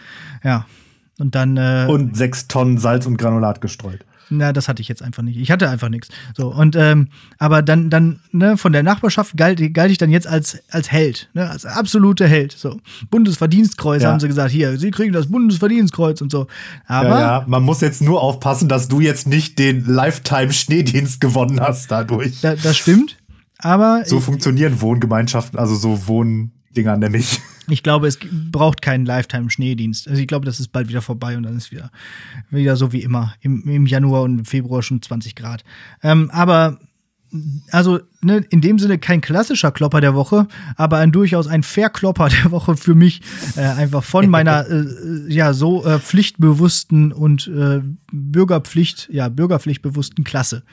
Ja. 0.44 0.66
Und 1.20 1.36
dann. 1.36 1.58
Äh, 1.58 1.86
Und 1.88 2.18
sechs 2.18 2.48
Tonnen 2.48 2.78
Salz 2.78 3.06
und 3.06 3.18
Granulat 3.18 3.62
gestreut. 3.62 4.06
Na, 4.38 4.54
das 4.54 4.68
hatte 4.68 4.82
ich 4.82 4.88
jetzt 4.88 5.02
einfach 5.02 5.24
nicht. 5.24 5.38
Ich 5.38 5.52
hatte 5.52 5.70
einfach 5.70 5.90
nichts. 5.90 6.10
So, 6.36 6.54
und 6.54 6.76
ähm, 6.76 7.08
aber 7.38 7.62
dann, 7.62 7.90
dann, 7.90 8.20
ne, 8.32 8.58
von 8.58 8.72
der 8.72 8.84
Nachbarschaft 8.84 9.38
galt, 9.38 9.74
galt 9.74 9.92
ich 9.92 9.98
dann 9.98 10.12
jetzt 10.12 10.28
als, 10.28 10.58
als 10.70 10.92
Held, 10.92 11.30
ne, 11.34 11.50
als 11.50 11.66
absoluter 11.66 12.28
Held. 12.28 12.52
So. 12.52 12.80
Bundesverdienstkreuz 13.10 14.04
Ja. 14.04 14.12
haben 14.12 14.20
sie 14.20 14.28
gesagt, 14.28 14.52
hier, 14.52 14.78
sie 14.78 14.92
kriegen 14.92 15.14
das 15.14 15.28
Bundesverdienstkreuz 15.28 16.22
und 16.22 16.32
so. 16.32 16.48
Aber 16.86 17.10
ja, 17.10 17.20
ja, 17.20 17.44
man 17.48 17.64
muss 17.64 17.82
jetzt 17.82 18.02
nur 18.02 18.22
aufpassen, 18.22 18.68
dass 18.70 18.88
du 18.88 19.00
jetzt 19.00 19.28
nicht 19.28 19.60
den 19.60 19.86
Lifetime-Schneedienst 19.86 21.22
gewonnen 21.22 21.60
hast 21.60 21.92
dadurch. 21.92 22.42
Da, 22.42 22.56
das 22.56 22.78
stimmt. 22.78 23.18
Aber 23.60 24.04
So 24.06 24.20
funktionieren 24.20 24.82
Wohngemeinschaften, 24.82 25.58
also 25.58 25.76
so 25.76 26.08
Wohn, 26.08 26.52
Dinger 26.76 26.98
nämlich. 26.98 27.42
Ich 27.70 27.82
glaube, 27.82 28.08
es 28.08 28.20
braucht 28.52 28.82
keinen 28.82 29.06
Lifetime-Schneedienst. 29.06 30.08
Also 30.08 30.22
ich 30.22 30.28
glaube, 30.28 30.46
das 30.46 30.60
ist 30.60 30.74
bald 30.74 30.90
wieder 30.90 31.02
vorbei 31.02 31.38
und 31.38 31.44
dann 31.44 31.56
ist 31.56 31.72
wieder, 31.72 31.92
wieder 32.50 32.76
so 32.76 32.92
wie 32.92 33.02
immer. 33.02 33.36
Im, 33.40 33.68
im 33.68 33.86
Januar 33.86 34.24
und 34.24 34.46
Februar 34.48 34.84
schon 34.84 35.02
20 35.02 35.36
Grad. 35.36 35.64
Ähm, 36.02 36.30
aber 36.32 36.80
also 37.72 38.00
ne, 38.22 38.46
in 38.50 38.62
dem 38.62 38.78
Sinne 38.78 39.00
kein 39.00 39.22
klassischer 39.22 39.72
Klopper 39.72 40.02
der 40.02 40.14
Woche, 40.14 40.48
aber 40.76 40.98
ein 40.98 41.12
durchaus 41.12 41.48
ein 41.48 41.64
Verklopper 41.64 42.30
der 42.30 42.52
Woche 42.52 42.78
für 42.78 42.96
mich, 42.96 43.22
äh, 43.56 43.62
einfach 43.62 44.04
von 44.04 44.30
meiner 44.30 44.68
äh, 44.68 44.80
äh, 44.80 45.34
ja 45.34 45.54
so 45.54 45.86
äh, 45.86 46.00
pflichtbewussten 46.00 47.12
und 47.12 47.48
äh, 47.48 47.82
Bürgerpflicht, 48.12 49.10
ja 49.12 49.30
Bürgerpflichtbewussten 49.30 50.24
Klasse. 50.24 50.64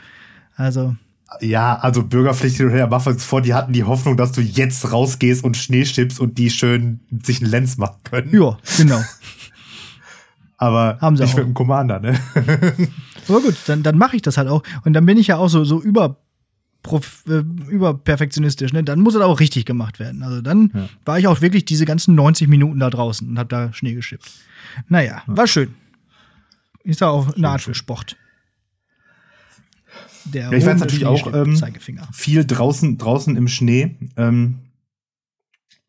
Also 0.54 0.96
ja, 1.40 1.76
also 1.78 2.02
Bürgerpflicht 2.02 2.56
hin 2.56 2.66
und 2.66 2.72
her, 2.72 2.88
mach 2.90 3.06
uns 3.06 3.24
vor, 3.24 3.40
die 3.40 3.54
hatten 3.54 3.72
die 3.72 3.84
Hoffnung, 3.84 4.16
dass 4.16 4.32
du 4.32 4.40
jetzt 4.40 4.90
rausgehst 4.92 5.44
und 5.44 5.56
Schnee 5.56 5.84
schippst 5.84 6.18
und 6.20 6.38
die 6.38 6.50
schön 6.50 7.00
sich 7.22 7.40
einen 7.40 7.50
Lenz 7.50 7.76
machen 7.76 7.98
können. 8.04 8.30
Ja, 8.34 8.58
genau. 8.76 9.02
Aber 10.56 10.98
Haben 11.00 11.16
sie 11.16 11.22
nicht 11.22 11.32
auch. 11.34 11.38
mit 11.38 11.46
dem 11.46 11.54
Commander, 11.54 12.00
ne? 12.00 12.18
Aber 13.28 13.40
gut, 13.40 13.56
dann, 13.66 13.82
dann 13.82 13.96
mache 13.96 14.16
ich 14.16 14.22
das 14.22 14.36
halt 14.36 14.48
auch. 14.48 14.62
Und 14.84 14.92
dann 14.92 15.06
bin 15.06 15.16
ich 15.16 15.28
ja 15.28 15.36
auch 15.38 15.48
so, 15.48 15.64
so 15.64 15.80
über, 15.80 16.16
prof, 16.82 17.24
äh, 17.28 17.42
überperfektionistisch. 17.70 18.72
Ne? 18.72 18.82
Dann 18.84 19.00
muss 19.00 19.14
es 19.14 19.22
auch 19.22 19.40
richtig 19.40 19.64
gemacht 19.64 19.98
werden. 19.98 20.22
Also 20.22 20.42
dann 20.42 20.70
Ja. 20.74 20.88
war 21.06 21.18
ich 21.18 21.26
auch 21.28 21.40
wirklich 21.40 21.64
diese 21.64 21.86
ganzen 21.86 22.14
90 22.14 22.48
Minuten 22.48 22.78
da 22.80 22.90
draußen 22.90 23.26
und 23.28 23.38
habe 23.38 23.48
da 23.48 23.72
Schnee 23.72 23.94
geschippt. 23.94 24.30
Naja, 24.88 25.22
war 25.26 25.46
schön. 25.46 25.74
Ist 26.82 27.00
ja 27.00 27.08
auch 27.08 27.34
eine 27.36 27.48
Art 27.48 27.62
von 27.62 27.74
Sport. 27.74 28.16
Der 30.32 30.44
Ja, 30.44 30.52
ich 30.52 30.66
weiß 30.66 30.80
erhobene 30.80 30.80
natürlich 30.80 31.06
auch, 31.06 31.34
ähm, 31.34 31.60
viel 32.12 32.44
draußen, 32.44 32.98
draußen 32.98 33.36
im 33.36 33.48
Schnee, 33.48 33.96
ähm, 34.16 34.60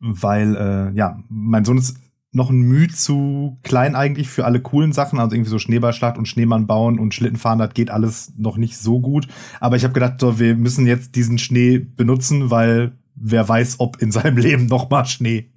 weil, 0.00 0.56
äh, 0.56 0.96
ja, 0.96 1.22
mein 1.28 1.64
Sohn 1.64 1.78
ist 1.78 1.96
noch 2.32 2.48
ein 2.50 2.60
Mühe 2.60 2.88
zu 2.88 3.58
klein 3.62 3.94
eigentlich 3.94 4.28
für 4.28 4.46
alle 4.46 4.60
coolen 4.60 4.92
Sachen, 4.92 5.18
also 5.18 5.34
irgendwie 5.34 5.50
so 5.50 5.58
Schneeballschlacht 5.58 6.16
und 6.16 6.26
Schneemann 6.26 6.66
bauen 6.66 6.98
und 6.98 7.14
Schlittenfahren, 7.14 7.58
das 7.58 7.74
geht 7.74 7.90
alles 7.90 8.32
noch 8.38 8.56
nicht 8.56 8.78
so 8.78 9.00
gut. 9.00 9.28
Aber 9.60 9.76
ich 9.76 9.84
habe 9.84 9.92
gedacht, 9.92 10.18
so, 10.18 10.38
wir 10.38 10.56
müssen 10.56 10.86
jetzt 10.86 11.14
diesen 11.14 11.38
Schnee 11.38 11.78
benutzen, 11.78 12.50
weil 12.50 12.92
wer 13.14 13.46
weiß, 13.46 13.80
ob 13.80 14.00
in 14.00 14.10
seinem 14.10 14.38
Leben 14.38 14.66
noch 14.66 14.88
mal 14.88 15.04
Schnee 15.04 15.50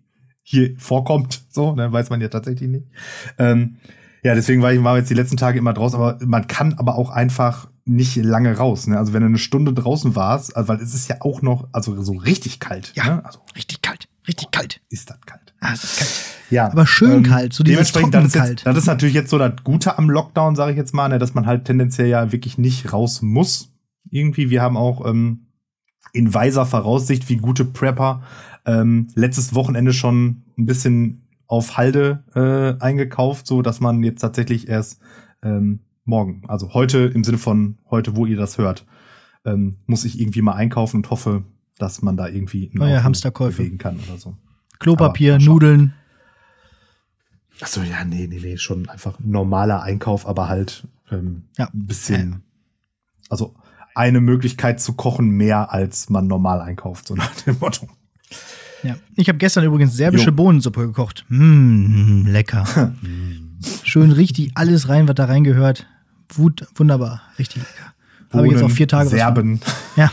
hier 0.44 0.76
vorkommt. 0.78 1.46
So, 1.50 1.74
ne, 1.74 1.92
weiß 1.92 2.10
man 2.10 2.22
ja 2.22 2.28
tatsächlich 2.28 2.70
nicht. 2.70 2.88
Ähm, 3.40 3.78
ja, 4.26 4.34
deswegen 4.34 4.64
war 4.64 4.74
ich 4.74 4.84
war 4.84 4.98
jetzt 4.98 5.12
die 5.12 5.14
letzten 5.14 5.38
Tage 5.38 5.60
immer 5.60 5.72
draußen, 5.72 6.00
aber 6.00 6.18
man 6.26 6.48
kann 6.48 6.74
aber 6.74 6.96
auch 6.96 7.12
einfach 7.12 7.68
nicht 7.86 8.16
lange 8.16 8.58
raus. 8.58 8.88
Ne? 8.88 8.98
Also 8.98 9.14
wenn 9.14 9.22
du 9.22 9.28
eine 9.28 9.38
Stunde 9.38 9.72
draußen 9.72 10.16
warst, 10.16 10.58
also, 10.58 10.68
weil 10.68 10.82
es 10.82 10.96
ist 10.96 11.08
ja 11.08 11.18
auch 11.20 11.44
noch, 11.44 11.68
also 11.74 12.02
so 12.02 12.14
richtig 12.14 12.60
kalt. 12.60 12.92
Ja. 12.96 13.06
Ne? 13.06 13.26
Also 13.26 13.40
Richtig 13.56 13.84
kalt, 13.84 14.08
richtig 14.28 14.50
kalt. 14.50 14.82
ist 14.90 15.12
das 15.12 15.22
kalt. 15.28 15.54
Ah, 15.60 15.74
es 15.74 15.84
ist 15.84 15.98
kalt. 16.00 16.12
Ja, 16.50 16.72
Aber 16.72 16.88
schön 16.88 17.22
kalt, 17.22 17.54
so 17.54 17.64
dieses 17.64 17.92
dementsprechend, 17.92 18.16
das 18.16 18.26
ist, 18.26 18.34
jetzt, 18.34 18.44
kalt. 18.44 18.66
das 18.66 18.78
ist 18.78 18.86
natürlich 18.88 19.14
jetzt 19.14 19.30
so 19.30 19.38
das 19.38 19.54
Gute 19.64 19.96
am 20.00 20.10
Lockdown, 20.10 20.56
sage 20.56 20.72
ich 20.72 20.78
jetzt 20.78 20.96
mal, 20.96 21.08
ne, 21.08 21.20
dass 21.20 21.36
man 21.36 21.46
halt 21.46 21.66
tendenziell 21.66 22.08
ja 22.08 22.32
wirklich 22.32 22.58
nicht 22.58 22.94
raus 22.94 23.22
muss. 23.22 23.74
Irgendwie, 24.10 24.50
wir 24.50 24.64
haben 24.64 24.76
auch 24.76 25.06
ähm, 25.08 25.50
in 26.14 26.34
weiser 26.34 26.66
Voraussicht, 26.66 27.30
wie 27.30 27.38
gute 27.38 27.64
Prepper, 27.64 28.24
ähm, 28.66 29.08
letztes 29.14 29.54
Wochenende 29.54 29.94
schon 29.94 30.42
ein 30.58 30.66
bisschen 30.66 31.25
auf 31.48 31.78
Halde 31.78 32.24
äh, 32.36 32.82
eingekauft, 32.84 33.48
so 33.48 33.62
dass 33.62 33.80
man 33.80 34.04
jetzt 34.04 34.22
tatsächlich 34.22 34.68
erst 34.68 35.00
ähm, 35.44 35.80
morgen, 36.06 36.44
also 36.48 36.74
heute 36.74 37.00
im 37.00 37.24
Sinne 37.24 37.38
von 37.38 37.78
heute, 37.90 38.16
wo 38.16 38.26
ihr 38.26 38.38
das 38.38 38.58
hört, 38.58 38.86
ähm, 39.46 39.78
muss 39.86 40.06
ich 40.06 40.20
irgendwie 40.20 40.42
mal 40.42 40.54
einkaufen 40.54 40.98
und 40.98 41.10
hoffe, 41.10 41.44
dass 41.78 42.02
man 42.02 42.18
da 42.18 42.28
irgendwie 42.28 42.70
Neue 42.74 43.04
Hamsterkäufe. 43.04 43.58
bewegen 43.58 43.78
kann 43.78 44.00
oder 44.08 44.18
so. 44.18 44.36
Klopapier. 44.80 45.40
Nudeln. 45.40 45.94
Ach 47.62 47.68
so, 47.68 47.82
ja, 47.82 48.04
nee, 48.04 48.28
nee, 48.28 48.40
nee, 48.42 48.58
schon 48.58 48.90
einfach 48.90 49.20
ein 49.20 49.32
normaler 49.32 49.82
Einkauf, 49.82 50.28
aber 50.28 50.50
halt 50.50 50.88
ähm, 51.12 51.44
Ja. 51.58 51.66
ein 51.74 51.86
bisschen, 51.88 52.44
also 53.30 53.56
eine 53.94 54.20
Möglichkeit 54.20 54.82
zu 54.82 54.94
kochen 54.94 55.30
mehr, 55.30 55.72
als 55.72 56.10
man 56.10 56.28
normal 56.28 56.60
einkauft, 56.62 57.08
so 57.08 57.16
nach 57.16 57.34
dem 57.42 57.58
Motto. 57.60 57.88
Ja. 58.86 58.96
Ich 59.16 59.28
habe 59.28 59.38
gestern 59.38 59.64
übrigens 59.66 59.96
serbische 59.96 60.30
Jo. 60.30 60.36
Bohnensuppe 60.36 60.82
gekocht. 60.88 61.26
Mmh, 61.30 62.30
lecker. 62.30 62.94
Schön 63.84 64.12
richtig 64.12 64.52
alles 64.56 64.90
rein, 64.90 65.08
was 65.08 65.16
da 65.16 65.26
reingehört. 65.26 65.88
Wut, 66.34 66.66
wunderbar, 66.76 67.22
richtig 67.40 67.64
lecker. 67.64 67.94
Habe 68.34 68.48
ich 68.48 68.54
jetzt 68.54 68.64
auch 68.64 68.72
vier 68.72 68.88
Tage. 68.88 69.10
Serben. 69.10 69.60
Ja. 69.96 70.12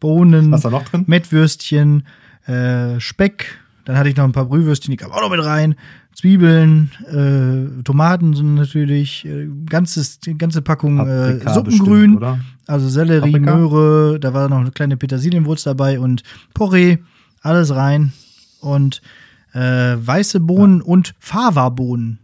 Bohnen, 0.00 0.50
Was 0.50 0.62
da 0.62 0.70
noch 0.70 0.82
drin? 0.84 1.04
Mettwürstchen, 1.06 2.04
äh, 2.46 2.98
Speck. 2.98 3.58
Dann 3.84 3.96
hatte 3.96 4.08
ich 4.08 4.16
noch 4.16 4.24
ein 4.24 4.32
paar 4.32 4.46
Brühwürstchen, 4.46 4.90
die 4.90 4.96
kamen 4.96 5.12
auch 5.12 5.20
noch 5.20 5.30
mit 5.30 5.44
rein. 5.44 5.74
Zwiebeln, 6.14 6.90
äh, 7.08 7.82
Tomaten 7.82 8.34
sind 8.34 8.54
natürlich, 8.54 9.24
äh, 9.24 9.48
ganzes, 9.68 10.18
ganze 10.38 10.60
Packung 10.62 10.98
äh, 11.06 11.38
Suppengrün. 11.48 12.18
bestimmt? 12.20 12.40
Also 12.66 12.88
Sellerie, 12.88 13.32
Paprika? 13.32 13.56
Möhre, 13.56 14.20
da 14.20 14.34
war 14.34 14.48
noch 14.48 14.60
eine 14.60 14.70
kleine 14.72 14.96
Petersilienwurz 14.96 15.62
dabei 15.64 15.98
und 16.00 16.22
Porree, 16.54 16.98
alles 17.42 17.74
rein. 17.74 18.12
Und 18.60 19.02
äh, 19.52 19.60
weiße 19.60 20.40
Bohnen 20.40 20.80
und 20.80 21.14
Fava-Bohnen. 21.18 22.20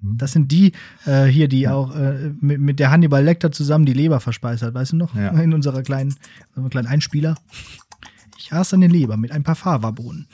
Mhm. 0.00 0.18
Das 0.18 0.32
sind 0.32 0.52
die 0.52 0.72
äh, 1.06 1.24
hier, 1.24 1.48
die 1.48 1.68
auch 1.68 1.94
äh, 1.94 2.32
mit, 2.40 2.60
mit 2.60 2.78
der 2.78 2.90
Hannibal 2.90 3.24
Lecter 3.24 3.52
zusammen 3.52 3.86
die 3.86 3.92
Leber 3.94 4.20
verspeist 4.20 4.62
hat, 4.62 4.74
weißt 4.74 4.92
du 4.92 4.96
noch? 4.96 5.14
Ja. 5.14 5.30
In 5.40 5.54
unserer 5.54 5.82
kleinen, 5.82 6.14
unserem 6.54 6.70
kleinen 6.70 6.88
Einspieler. 6.88 7.36
Ich 8.38 8.52
aß 8.52 8.70
dann 8.70 8.80
den 8.80 8.90
Leber 8.90 9.16
mit 9.16 9.32
ein 9.32 9.42
paar 9.42 9.54
Fava-Bohnen. 9.56 10.26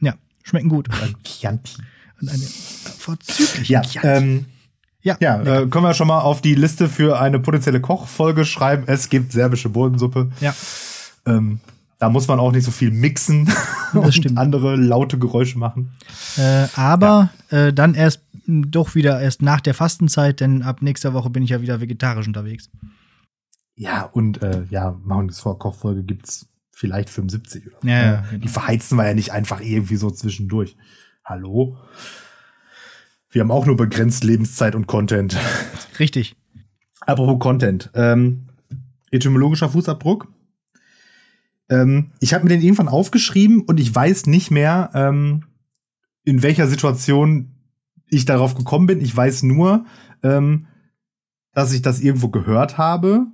Ja, 0.00 0.14
schmecken 0.42 0.68
gut. 0.68 0.88
Ein 1.02 1.14
Chianti. 1.22 1.76
Und 2.20 2.28
eine 2.30 2.42
vorzügliche 2.42 3.72
Ja, 3.72 3.82
Chianti. 3.82 4.08
ähm, 4.08 4.44
ja, 5.02 5.16
ja 5.20 5.40
äh, 5.40 5.66
können 5.68 5.84
wir 5.84 5.94
schon 5.94 6.08
mal 6.08 6.20
auf 6.20 6.42
die 6.42 6.54
Liste 6.56 6.88
für 6.88 7.20
eine 7.20 7.38
potenzielle 7.38 7.80
Kochfolge 7.80 8.44
schreiben. 8.44 8.84
Es 8.86 9.08
gibt 9.08 9.32
serbische 9.32 9.68
Bohnensuppe. 9.68 10.30
ja. 10.40 10.54
Ähm, 11.26 11.60
da 11.98 12.08
muss 12.08 12.28
man 12.28 12.38
auch 12.38 12.52
nicht 12.52 12.64
so 12.64 12.70
viel 12.70 12.90
mixen 12.90 13.52
und 13.92 14.12
stimmt. 14.14 14.38
andere 14.38 14.76
laute 14.76 15.18
Geräusche 15.18 15.58
machen. 15.58 15.92
Äh, 16.36 16.66
aber 16.74 17.30
äh, 17.50 17.72
dann 17.72 17.94
erst 17.94 18.22
mh, 18.46 18.66
doch 18.70 18.94
wieder 18.94 19.20
erst 19.20 19.42
nach 19.42 19.60
der 19.60 19.74
Fastenzeit, 19.74 20.40
denn 20.40 20.62
ab 20.62 20.80
nächster 20.82 21.12
Woche 21.14 21.30
bin 21.30 21.42
ich 21.42 21.50
ja 21.50 21.60
wieder 21.60 21.80
vegetarisch 21.80 22.26
unterwegs. 22.26 22.70
Ja, 23.74 24.02
und 24.04 24.42
äh, 24.42 24.64
ja, 24.70 24.96
machen 25.04 25.24
wir 25.24 25.28
das 25.28 25.40
vor 25.40 25.58
Kochfolge 25.58 26.02
gibt's 26.02 26.48
vielleicht 26.72 27.10
75 27.10 27.66
oder 27.66 27.76
so. 27.82 27.88
Ja, 27.88 27.94
ja, 28.02 28.14
Äh, 28.14 28.22
genau. 28.30 28.42
Die 28.42 28.48
verheizen 28.48 28.96
wir 28.96 29.06
ja 29.06 29.14
nicht 29.14 29.32
einfach 29.32 29.60
irgendwie 29.60 29.96
so 29.96 30.10
zwischendurch. 30.10 30.76
Hallo? 31.24 31.76
Wir 33.30 33.42
haben 33.42 33.50
auch 33.50 33.66
nur 33.66 33.76
begrenzt 33.76 34.24
Lebenszeit 34.24 34.74
und 34.74 34.86
Content. 34.86 35.36
Richtig. 35.98 36.36
Apropos 37.00 37.38
Content. 37.40 37.90
Ähm, 37.94 38.48
etymologischer 39.10 39.68
Fußabdruck. 39.68 40.28
Ähm, 41.70 42.12
ich 42.20 42.34
habe 42.34 42.44
mir 42.44 42.50
den 42.50 42.62
irgendwann 42.62 42.88
aufgeschrieben 42.88 43.60
und 43.62 43.78
ich 43.80 43.94
weiß 43.94 44.26
nicht 44.26 44.50
mehr, 44.50 44.90
ähm, 44.94 45.44
in 46.24 46.42
welcher 46.42 46.66
Situation 46.66 47.54
ich 48.06 48.24
darauf 48.24 48.54
gekommen 48.54 48.86
bin. 48.86 49.00
Ich 49.00 49.14
weiß 49.16 49.42
nur, 49.42 49.84
ähm, 50.22 50.66
dass 51.52 51.72
ich 51.72 51.82
das 51.82 52.00
irgendwo 52.00 52.28
gehört 52.28 52.78
habe. 52.78 53.26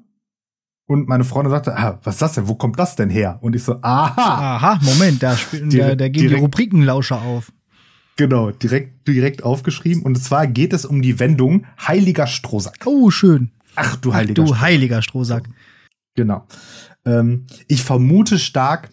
Und 0.87 1.09
meine 1.09 1.25
Freundin 1.25 1.51
sagte, 1.51 1.77
ah, 1.77 1.99
was 2.03 2.17
ist 2.17 2.23
das 2.23 2.33
denn? 2.35 2.49
Wo 2.49 2.57
kommt 2.57 2.79
das 2.79 2.95
denn 2.97 3.09
her? 3.09 3.39
Und 3.41 3.57
ich 3.57 3.63
so, 3.63 3.79
aha, 3.81 4.57
Aha, 4.57 4.79
Moment, 4.83 5.23
da, 5.23 5.37
spielen, 5.37 5.71
da, 5.71 5.95
da 5.95 6.09
gehen 6.09 6.23
die 6.23 6.29
direkt- 6.29 6.43
Rubrikenlauscher 6.43 7.23
auf. 7.23 7.53
genau, 8.17 8.51
direkt, 8.51 9.09
direkt 9.09 9.43
aufgeschrieben. 9.45 10.03
Und 10.03 10.17
zwar 10.17 10.47
geht 10.47 10.73
es 10.75 10.85
um 10.85 11.01
die 11.01 11.19
Wendung 11.21 11.65
heiliger 11.81 12.27
Strohsack. 12.27 12.81
Oh, 12.85 13.11
schön. 13.11 13.51
Ach 13.77 13.97
du 13.97 14.11
Ach, 14.11 14.17
heiliger 14.17 14.35
du 14.35 14.47
Strohsack. 14.47 14.63
heiliger 14.63 15.03
Strohsack. 15.03 15.49
Genau. 16.17 16.47
Ähm, 17.05 17.47
ich 17.69 17.83
vermute 17.83 18.39
stark, 18.39 18.91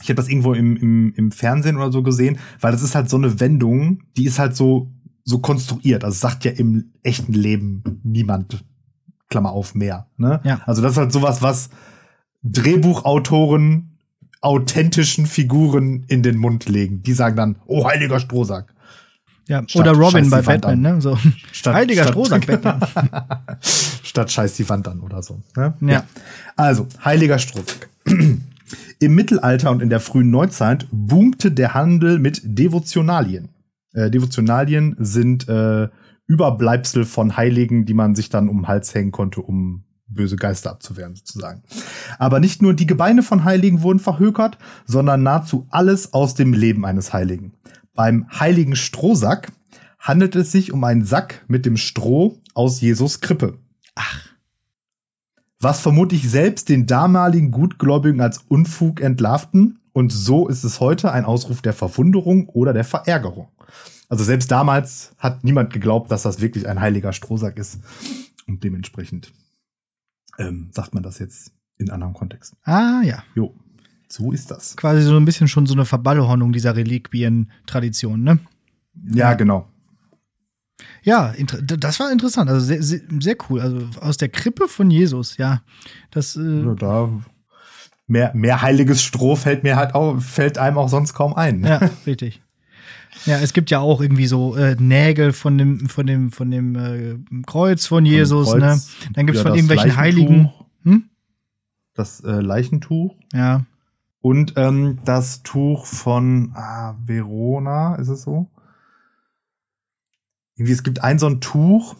ich 0.00 0.08
habe 0.08 0.14
das 0.14 0.28
irgendwo 0.28 0.54
im, 0.54 0.76
im, 0.76 1.14
im 1.14 1.32
Fernsehen 1.32 1.76
oder 1.76 1.92
so 1.92 2.02
gesehen, 2.02 2.38
weil 2.60 2.72
das 2.72 2.82
ist 2.82 2.94
halt 2.94 3.10
so 3.10 3.16
eine 3.16 3.40
Wendung, 3.40 4.02
die 4.16 4.24
ist 4.24 4.38
halt 4.38 4.56
so, 4.56 4.90
so 5.24 5.38
konstruiert. 5.38 6.04
Also 6.04 6.18
sagt 6.18 6.44
ja 6.44 6.50
im 6.52 6.92
echten 7.02 7.32
Leben 7.32 8.00
niemand, 8.02 8.64
Klammer 9.28 9.52
auf, 9.52 9.74
mehr. 9.74 10.08
Ne? 10.16 10.40
Ja. 10.44 10.60
Also 10.66 10.82
das 10.82 10.92
ist 10.92 10.98
halt 10.98 11.12
sowas, 11.12 11.42
was 11.42 11.70
Drehbuchautoren 12.42 13.92
authentischen 14.42 15.26
Figuren 15.26 16.04
in 16.08 16.22
den 16.22 16.36
Mund 16.36 16.68
legen. 16.68 17.02
Die 17.02 17.12
sagen 17.12 17.36
dann, 17.36 17.56
oh, 17.66 17.86
heiliger 17.86 18.18
Strohsack. 18.18 18.74
Ja. 19.48 19.62
Statt 19.66 19.80
Oder 19.80 19.92
Robin 19.92 20.30
bei 20.30 20.42
Batman, 20.42 20.72
an. 20.86 20.94
ne? 20.96 21.00
So. 21.00 21.18
Statt- 21.52 21.74
heiliger 21.74 22.06
Strohsack 22.08 22.46
Batman. 22.46 22.80
Statt 23.60 24.30
scheiß 24.30 24.54
die 24.54 24.68
Wand 24.68 24.88
an 24.88 25.00
oder 25.00 25.22
so. 25.22 25.40
Ne? 25.56 25.74
Ja. 25.80 26.04
Also, 26.56 26.86
heiliger 27.04 27.38
Strohsack. 27.38 27.88
Im 29.00 29.14
Mittelalter 29.14 29.70
und 29.70 29.82
in 29.82 29.90
der 29.90 30.00
frühen 30.00 30.30
Neuzeit 30.30 30.86
boomte 30.92 31.50
der 31.50 31.74
Handel 31.74 32.18
mit 32.18 32.40
Devotionalien. 32.44 33.48
Äh, 33.92 34.10
Devotionalien 34.10 34.96
sind 34.98 35.48
äh, 35.48 35.88
Überbleibsel 36.26 37.04
von 37.04 37.36
Heiligen, 37.36 37.84
die 37.84 37.94
man 37.94 38.14
sich 38.14 38.30
dann 38.30 38.48
um 38.48 38.58
den 38.62 38.68
Hals 38.68 38.94
hängen 38.94 39.10
konnte, 39.10 39.42
um 39.42 39.84
böse 40.06 40.36
Geister 40.36 40.70
abzuwehren, 40.70 41.14
sozusagen. 41.16 41.62
Aber 42.18 42.38
nicht 42.38 42.62
nur 42.62 42.74
die 42.74 42.86
Gebeine 42.86 43.22
von 43.22 43.44
Heiligen 43.44 43.82
wurden 43.82 43.98
verhökert, 43.98 44.56
sondern 44.86 45.22
nahezu 45.22 45.66
alles 45.70 46.12
aus 46.12 46.34
dem 46.34 46.52
Leben 46.52 46.84
eines 46.84 47.12
Heiligen. 47.12 47.54
Beim 47.94 48.26
heiligen 48.38 48.76
Strohsack 48.76 49.52
handelt 49.98 50.34
es 50.34 50.50
sich 50.50 50.72
um 50.72 50.82
einen 50.84 51.04
Sack 51.04 51.44
mit 51.48 51.66
dem 51.66 51.76
Stroh 51.76 52.40
aus 52.54 52.80
Jesus 52.80 53.20
Krippe. 53.20 53.58
Ach. 53.94 54.28
Was 55.60 55.80
vermutlich 55.80 56.28
selbst 56.28 56.68
den 56.68 56.86
damaligen 56.86 57.50
Gutgläubigen 57.50 58.20
als 58.20 58.38
Unfug 58.48 59.00
entlarvten. 59.00 59.78
Und 59.92 60.10
so 60.10 60.48
ist 60.48 60.64
es 60.64 60.80
heute 60.80 61.12
ein 61.12 61.24
Ausruf 61.24 61.62
der 61.62 61.74
Verwunderung 61.74 62.48
oder 62.48 62.72
der 62.72 62.84
Verärgerung. 62.84 63.48
Also 64.08 64.24
selbst 64.24 64.50
damals 64.50 65.14
hat 65.18 65.44
niemand 65.44 65.72
geglaubt, 65.72 66.10
dass 66.10 66.22
das 66.22 66.40
wirklich 66.40 66.68
ein 66.68 66.80
heiliger 66.80 67.12
Strohsack 67.12 67.58
ist. 67.58 67.78
Und 68.48 68.64
dementsprechend 68.64 69.32
ähm, 70.38 70.70
sagt 70.72 70.94
man 70.94 71.02
das 71.02 71.18
jetzt 71.18 71.52
in 71.78 71.90
anderem 71.90 72.14
Kontext. 72.14 72.56
Ah, 72.64 73.02
ja. 73.04 73.22
Jo, 73.34 73.54
so 74.12 74.30
ist 74.30 74.50
das. 74.50 74.76
Quasi 74.76 75.00
so 75.02 75.16
ein 75.16 75.24
bisschen 75.24 75.48
schon 75.48 75.64
so 75.64 75.72
eine 75.72 75.86
Verballhornung 75.86 76.52
dieser 76.52 76.76
Reliquien-Tradition, 76.76 78.22
ne? 78.22 78.38
Ja, 79.14 79.32
genau. 79.32 79.66
Ja, 81.02 81.32
das 81.62 81.98
war 81.98 82.12
interessant. 82.12 82.50
Also 82.50 82.66
sehr, 82.66 82.82
sehr, 82.82 83.00
sehr 83.20 83.36
cool. 83.48 83.60
Also 83.60 83.88
aus 84.00 84.18
der 84.18 84.28
Krippe 84.28 84.68
von 84.68 84.90
Jesus, 84.90 85.38
ja. 85.38 85.62
Das, 86.10 86.36
äh, 86.36 86.62
Ja, 86.62 86.74
da 86.74 87.08
mehr, 88.06 88.32
mehr 88.34 88.60
heiliges 88.60 89.02
Stroh 89.02 89.34
fällt 89.34 89.62
mir 89.62 89.76
halt 89.76 89.94
auch, 89.94 90.20
fällt 90.20 90.58
einem 90.58 90.76
auch 90.76 90.90
sonst 90.90 91.14
kaum 91.14 91.32
ein. 91.34 91.64
ja, 91.64 91.78
richtig. 92.06 92.42
Ja, 93.24 93.38
es 93.38 93.54
gibt 93.54 93.70
ja 93.70 93.78
auch 93.78 94.02
irgendwie 94.02 94.26
so 94.26 94.56
äh, 94.56 94.76
Nägel 94.78 95.32
von 95.32 95.56
dem, 95.56 95.88
von 95.88 96.06
dem, 96.06 96.32
von 96.32 96.50
dem 96.50 96.76
äh, 96.76 97.42
Kreuz 97.46 97.86
von 97.86 98.04
Jesus, 98.04 98.50
Kreuz, 98.50 98.60
ne? 98.60 98.80
Dann 99.14 99.26
gibt's 99.26 99.40
ja, 99.40 99.48
von 99.48 99.54
irgendwelchen 99.54 99.96
Heiligen. 99.96 100.50
Hm? 100.84 101.04
Das 101.94 102.20
äh, 102.20 102.40
Leichentuch 102.40 103.16
Ja. 103.32 103.64
Und 104.22 104.54
ähm, 104.56 105.00
das 105.04 105.42
Tuch 105.42 105.84
von 105.84 106.52
ah, 106.54 106.96
Verona, 107.04 107.96
ist 107.96 108.08
es 108.08 108.22
so? 108.22 108.48
Irgendwie, 110.56 110.72
es 110.72 110.84
gibt 110.84 111.02
ein 111.02 111.18
so 111.18 111.26
ein 111.26 111.40
Tuch. 111.40 111.96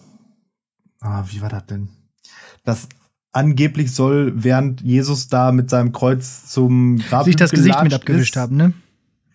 Ah, 1.00 1.24
wie 1.28 1.42
war 1.42 1.48
das 1.48 1.66
denn? 1.66 1.88
Das 2.64 2.88
angeblich 3.32 3.92
soll, 3.92 4.32
während 4.36 4.82
Jesus 4.82 5.26
da 5.26 5.50
mit 5.50 5.68
seinem 5.68 5.90
Kreuz 5.90 6.46
zum 6.48 6.98
Grab 6.98 7.24
Sich 7.24 7.34
das 7.34 7.50
Gesicht 7.50 7.82
mit 7.82 7.92
abgewischt 7.92 8.36
ist, 8.36 8.40
haben, 8.40 8.56
ne? 8.56 8.72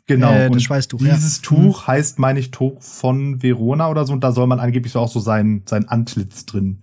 Genau. 0.06 0.32
Äh, 0.32 0.50
das 0.50 0.63
Schweißtuch, 0.63 1.02
ja. 1.02 1.13
Dieses 1.13 1.41
Tuch 1.41 1.88
heißt, 1.88 2.19
meine 2.19 2.39
ich, 2.39 2.52
Tuch 2.52 2.82
von 2.82 3.43
Verona 3.43 3.89
oder 3.89 4.06
so. 4.06 4.13
Und 4.13 4.23
da 4.23 4.32
soll 4.32 4.47
man 4.47 4.62
angeblich 4.62 4.93
so 4.93 5.02
auch 5.02 5.12
so 5.12 5.19
sein, 5.19 5.63
sein 5.65 5.89
Antlitz 5.89 6.45
drin 6.45 6.80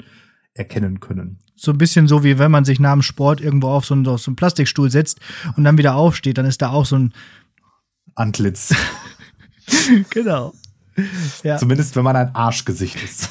erkennen 0.54 1.00
können. 1.00 1.38
So 1.56 1.72
ein 1.72 1.78
bisschen 1.78 2.08
so, 2.08 2.24
wie 2.24 2.38
wenn 2.38 2.50
man 2.50 2.64
sich 2.64 2.80
nach 2.80 2.92
dem 2.92 3.02
Sport 3.02 3.40
irgendwo 3.40 3.68
auf 3.68 3.84
so 3.84 3.94
einen, 3.94 4.06
auf 4.06 4.20
so 4.20 4.30
einen 4.30 4.36
Plastikstuhl 4.36 4.90
setzt 4.90 5.20
und 5.56 5.64
dann 5.64 5.78
wieder 5.78 5.96
aufsteht, 5.96 6.38
dann 6.38 6.46
ist 6.46 6.62
da 6.62 6.70
auch 6.70 6.86
so 6.86 6.96
ein. 6.96 7.12
Antlitz. 8.14 8.74
Genau. 10.10 10.52
Ja. 11.42 11.56
Zumindest, 11.56 11.96
wenn 11.96 12.04
man 12.04 12.16
ein 12.16 12.34
Arschgesicht 12.34 13.02
ist. 13.02 13.30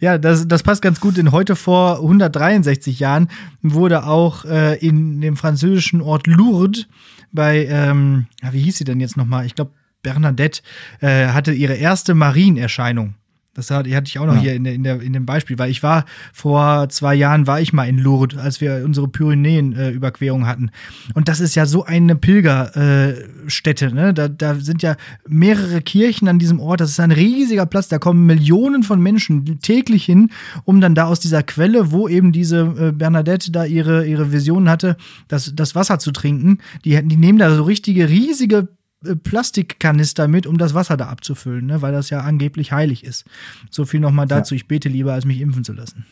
Ja, 0.00 0.18
das, 0.18 0.48
das 0.48 0.62
passt 0.62 0.82
ganz 0.82 0.98
gut, 0.98 1.16
denn 1.16 1.30
heute 1.30 1.56
vor 1.56 1.96
163 1.96 2.98
Jahren 2.98 3.28
wurde 3.62 4.04
auch 4.04 4.44
äh, 4.44 4.76
in 4.78 5.20
dem 5.20 5.36
französischen 5.36 6.00
Ort 6.00 6.26
Lourdes 6.26 6.86
bei, 7.32 7.66
ähm, 7.66 8.26
wie 8.50 8.62
hieß 8.62 8.78
sie 8.78 8.84
denn 8.84 8.98
jetzt 8.98 9.16
nochmal? 9.16 9.46
Ich 9.46 9.54
glaube, 9.54 9.72
Bernadette 10.02 10.62
äh, 11.00 11.28
hatte 11.28 11.52
ihre 11.52 11.74
erste 11.74 12.14
Marienerscheinung. 12.14 13.14
Das 13.56 13.70
hatte, 13.70 13.94
hatte 13.96 14.08
ich 14.08 14.18
auch 14.18 14.26
noch 14.26 14.34
Ja. 14.34 14.40
hier 14.42 14.54
in, 14.54 14.64
der, 14.64 14.74
in, 14.74 14.82
der, 14.82 15.00
in 15.00 15.12
dem 15.12 15.26
Beispiel, 15.26 15.58
weil 15.58 15.70
ich 15.70 15.82
war 15.82 16.04
vor 16.32 16.88
zwei 16.90 17.14
Jahren 17.14 17.46
war 17.46 17.60
ich 17.60 17.72
mal 17.72 17.88
in 17.88 17.98
Lourdes, 17.98 18.38
als 18.38 18.60
wir 18.60 18.82
unsere 18.84 19.08
Pyrenäen-Überquerung 19.08 20.46
hatten. 20.46 20.70
Und 21.14 21.28
das 21.28 21.40
ist 21.40 21.54
ja 21.54 21.66
so 21.66 21.84
eine 21.84 22.16
Pilgerstätte, 22.16 23.86
äh, 23.86 23.92
ne? 23.92 24.14
Da, 24.14 24.28
da 24.28 24.54
sind 24.56 24.82
ja 24.82 24.96
mehrere 25.26 25.80
Kirchen 25.80 26.28
an 26.28 26.38
diesem 26.38 26.60
Ort. 26.60 26.80
Das 26.80 26.90
ist 26.90 27.00
ein 27.00 27.12
riesiger 27.12 27.66
Platz. 27.66 27.88
Da 27.88 27.98
kommen 27.98 28.26
Millionen 28.26 28.82
von 28.82 29.00
Menschen 29.00 29.58
täglich 29.60 30.04
hin, 30.04 30.30
um 30.64 30.80
dann 30.80 30.94
da 30.94 31.04
aus 31.06 31.20
dieser 31.20 31.42
Quelle, 31.42 31.90
wo 31.92 32.08
eben 32.08 32.32
diese 32.32 32.60
äh, 32.78 32.92
Bernadette 32.92 33.50
da 33.52 33.64
ihre, 33.64 34.06
ihre 34.06 34.32
Visionen 34.32 34.68
hatte, 34.68 34.96
das, 35.28 35.52
das 35.54 35.74
Wasser 35.74 35.98
zu 35.98 36.12
trinken. 36.12 36.58
Die, 36.84 37.00
die 37.02 37.16
nehmen 37.16 37.38
da 37.38 37.54
so 37.54 37.62
richtige, 37.62 38.08
riesige 38.08 38.56
äh, 38.56 38.66
Plastikkanister 39.14 40.26
mit, 40.26 40.46
um 40.46 40.58
das 40.58 40.74
Wasser 40.74 40.96
da 40.96 41.06
abzufüllen, 41.08 41.66
ne? 41.66 41.82
weil 41.82 41.92
das 41.92 42.10
ja 42.10 42.20
angeblich 42.22 42.72
heilig 42.72 43.04
ist. 43.04 43.24
So 43.70 43.84
viel 43.84 44.00
nochmal 44.00 44.26
dazu. 44.26 44.54
Ich 44.56 44.66
bete 44.66 44.88
lieber, 44.88 45.12
als 45.12 45.24
mich 45.26 45.40
impfen 45.40 45.62
zu 45.62 45.72
lassen. 45.74 46.06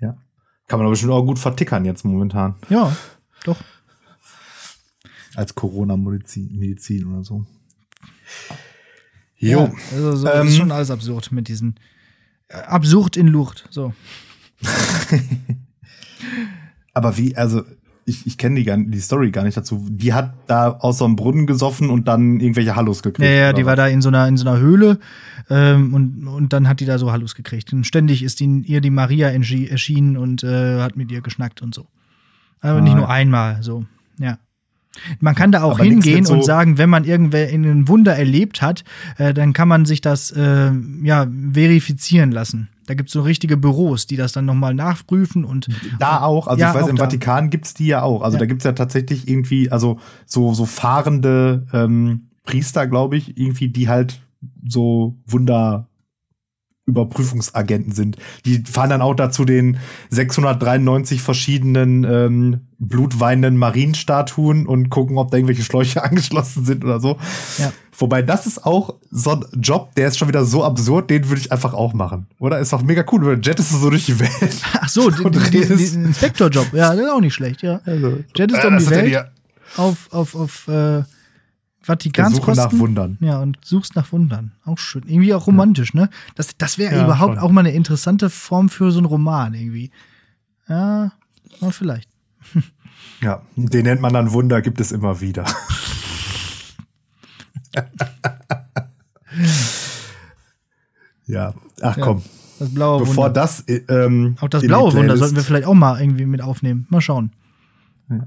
Ja. 0.00 0.16
Kann 0.68 0.78
man 0.78 0.86
aber 0.86 0.92
bestimmt 0.92 1.12
auch 1.12 1.24
gut 1.26 1.38
vertickern 1.38 1.84
jetzt 1.84 2.04
momentan. 2.04 2.54
Ja, 2.70 2.96
doch. 3.44 3.58
Als 5.34 5.54
Corona-Medizin 5.54 6.58
Medizin 6.58 7.06
oder 7.12 7.24
so. 7.24 7.44
Jo. 9.36 9.60
Ja, 9.64 9.72
also 9.96 10.16
so, 10.16 10.28
Ähm, 10.30 10.46
ist 10.48 10.56
schon 10.56 10.70
alles 10.72 10.90
absurd 10.90 11.32
mit 11.32 11.48
diesen. 11.48 11.74
äh, 12.48 12.56
Absurd 12.58 13.16
in 13.16 13.26
Lucht. 13.28 13.66
So. 13.70 13.92
Aber 16.94 17.16
wie, 17.16 17.36
also, 17.36 17.64
ich, 18.04 18.26
ich 18.26 18.36
kenne 18.38 18.56
die, 18.56 18.64
gar- 18.64 18.76
die 18.76 18.98
Story 19.00 19.30
gar 19.30 19.44
nicht 19.44 19.56
dazu. 19.56 19.86
Die 19.88 20.12
hat 20.12 20.34
da 20.48 20.70
aus 20.72 20.98
so 20.98 21.04
einem 21.04 21.16
Brunnen 21.16 21.46
gesoffen 21.46 21.88
und 21.90 22.08
dann 22.08 22.40
irgendwelche 22.40 22.74
Hallos 22.76 23.02
gekriegt. 23.02 23.28
Ja, 23.28 23.34
ja, 23.34 23.52
die 23.52 23.64
war 23.64 23.72
was? 23.72 23.76
da 23.84 23.86
in 23.88 24.02
so 24.02 24.08
einer, 24.08 24.26
in 24.26 24.36
so 24.36 24.48
einer 24.48 24.58
Höhle 24.60 24.98
ähm, 25.50 25.94
und, 25.94 26.26
und 26.26 26.52
dann 26.52 26.68
hat 26.68 26.80
die 26.80 26.84
da 26.86 26.98
so 26.98 27.12
Hallus 27.12 27.34
gekriegt. 27.34 27.72
Und 27.72 27.86
ständig 27.86 28.22
ist 28.22 28.40
die, 28.40 28.62
ihr 28.66 28.80
die 28.80 28.90
Maria 28.90 29.28
erschienen 29.30 30.16
und 30.16 30.42
äh, 30.42 30.80
hat 30.80 30.96
mit 30.96 31.10
ihr 31.12 31.20
geschnackt 31.20 31.62
und 31.62 31.74
so. 31.74 31.86
Aber 32.60 32.78
Ah, 32.78 32.80
nicht 32.80 32.96
nur 32.96 33.08
einmal, 33.08 33.62
so. 33.62 33.84
Ja. 34.18 34.38
Man 35.20 35.34
kann 35.34 35.52
da 35.52 35.62
auch 35.62 35.76
Aber 35.76 35.84
hingehen 35.84 36.24
so- 36.24 36.34
und 36.34 36.44
sagen, 36.44 36.76
wenn 36.78 36.90
man 36.90 37.04
irgendwer 37.04 37.48
in 37.48 37.64
ein 37.64 37.88
Wunder 37.88 38.14
erlebt 38.16 38.60
hat, 38.62 38.84
äh, 39.16 39.32
dann 39.32 39.52
kann 39.52 39.66
man 39.68 39.84
sich 39.86 40.00
das 40.00 40.30
äh, 40.32 40.70
ja, 41.02 41.26
verifizieren 41.52 42.30
lassen. 42.30 42.68
Da 42.92 42.96
gibt 42.96 43.08
es 43.08 43.14
so 43.14 43.22
richtige 43.22 43.56
Büros, 43.56 44.06
die 44.06 44.16
das 44.16 44.32
dann 44.32 44.44
nochmal 44.44 44.74
nachprüfen 44.74 45.46
und 45.46 45.66
Da 45.98 46.20
auch, 46.20 46.46
also 46.46 46.60
Ja, 46.60 46.68
ich 46.68 46.74
weiß, 46.74 46.88
im 46.88 46.96
da. 46.96 47.04
Vatikan 47.04 47.48
gibt's 47.48 47.72
die 47.72 47.86
ja 47.86 48.02
auch. 48.02 48.20
Also 48.20 48.34
Ja. 48.34 48.40
da 48.40 48.44
gibt's 48.44 48.64
ja 48.66 48.72
tatsächlich 48.72 49.26
irgendwie, 49.28 49.70
also 49.70 49.98
so, 50.26 50.52
so 50.52 50.66
fahrende 50.66 51.66
ähm, 51.72 52.28
Priester, 52.44 52.86
glaube 52.86 53.16
ich, 53.16 53.38
irgendwie, 53.38 53.68
die 53.68 53.88
halt 53.88 54.20
so 54.68 55.16
Wunder 55.26 55.88
Überprüfungsagenten 56.84 57.92
sind. 57.92 58.16
Die 58.44 58.64
fahren 58.64 58.90
dann 58.90 59.02
auch 59.02 59.14
dazu 59.14 59.44
den 59.44 59.78
693 60.10 61.22
verschiedenen 61.22 62.02
ähm, 62.04 62.60
blutweinenden 62.80 63.56
Marienstatuen 63.56 64.66
und 64.66 64.90
gucken, 64.90 65.16
ob 65.16 65.30
da 65.30 65.36
irgendwelche 65.36 65.62
Schläuche 65.62 66.02
angeschlossen 66.04 66.64
sind 66.64 66.84
oder 66.84 66.98
so. 66.98 67.18
Ja. 67.58 67.72
Wobei 67.96 68.22
das 68.22 68.46
ist 68.46 68.66
auch 68.66 68.96
so 69.10 69.30
ein 69.32 69.44
Job, 69.60 69.94
der 69.94 70.08
ist 70.08 70.18
schon 70.18 70.26
wieder 70.26 70.44
so 70.44 70.64
absurd, 70.64 71.08
den 71.08 71.28
würde 71.28 71.40
ich 71.40 71.52
einfach 71.52 71.72
auch 71.72 71.92
machen. 71.92 72.26
Oder? 72.40 72.58
Ist 72.58 72.72
doch 72.72 72.82
mega 72.82 73.04
cool. 73.12 73.22
Oder 73.24 73.38
jettest 73.40 73.72
du 73.72 73.76
so 73.76 73.90
durch 73.90 74.06
die 74.06 74.18
Welt. 74.18 74.32
Ach 74.72 74.88
so, 74.88 75.08
den, 75.30 75.70
Inspektorjob. 75.70 76.72
Ja, 76.72 76.94
das 76.94 77.04
ist 77.04 77.10
auch 77.10 77.20
nicht 77.20 77.34
schlecht, 77.34 77.62
ja. 77.62 77.80
Also, 77.84 78.18
Jettest 78.34 78.64
äh, 78.64 78.66
um 78.66 78.78
die 78.78 78.90
Welt 78.90 79.26
auf, 79.76 80.08
auf, 80.10 80.34
auf 80.34 80.68
äh, 80.68 81.02
Der 81.86 82.30
Suche 82.30 82.52
nach 82.52 82.72
Wundern. 82.72 83.18
Ja, 83.20 83.40
und 83.40 83.58
suchst 83.64 83.96
nach 83.96 84.12
Wundern. 84.12 84.52
Auch 84.64 84.78
schön. 84.78 85.02
Irgendwie 85.06 85.34
auch 85.34 85.46
romantisch, 85.48 85.94
ne? 85.94 86.10
Das, 86.36 86.56
das 86.56 86.78
wäre 86.78 86.94
Ja, 86.94 87.04
überhaupt 87.04 87.34
schon. 87.34 87.42
auch 87.42 87.50
mal 87.50 87.60
eine 87.60 87.72
interessante 87.72 88.30
Form 88.30 88.68
für 88.68 88.92
so 88.92 88.98
einen 88.98 89.06
Roman 89.06 89.52
irgendwie. 89.54 89.90
Ja, 90.68 91.12
mal 91.60 91.72
vielleicht. 91.72 92.08
Ja, 93.20 93.42
den 93.56 93.84
nennt 93.84 94.00
man 94.00 94.12
dann 94.12 94.32
Wunder, 94.32 94.62
gibt 94.62 94.80
es 94.80 94.92
immer 94.92 95.20
wieder. 95.20 95.44
ja, 101.26 101.54
ach 101.80 101.96
Ja, 101.96 102.04
komm, 102.04 102.22
Das 102.58 102.72
blaue 102.74 103.00
bevor 103.00 103.16
Wunder. 103.26 103.30
das 103.30 103.60
äh, 103.68 103.82
ähm, 103.88 104.36
auch 104.40 104.48
das 104.48 104.62
blaue 104.62 104.92
Wunder 104.94 105.16
sollten 105.16 105.36
wir 105.36 105.42
vielleicht 105.42 105.66
auch 105.66 105.74
mal 105.74 106.00
irgendwie 106.00 106.26
mit 106.26 106.42
aufnehmen. 106.42 106.86
Mal 106.90 107.00
schauen, 107.00 107.32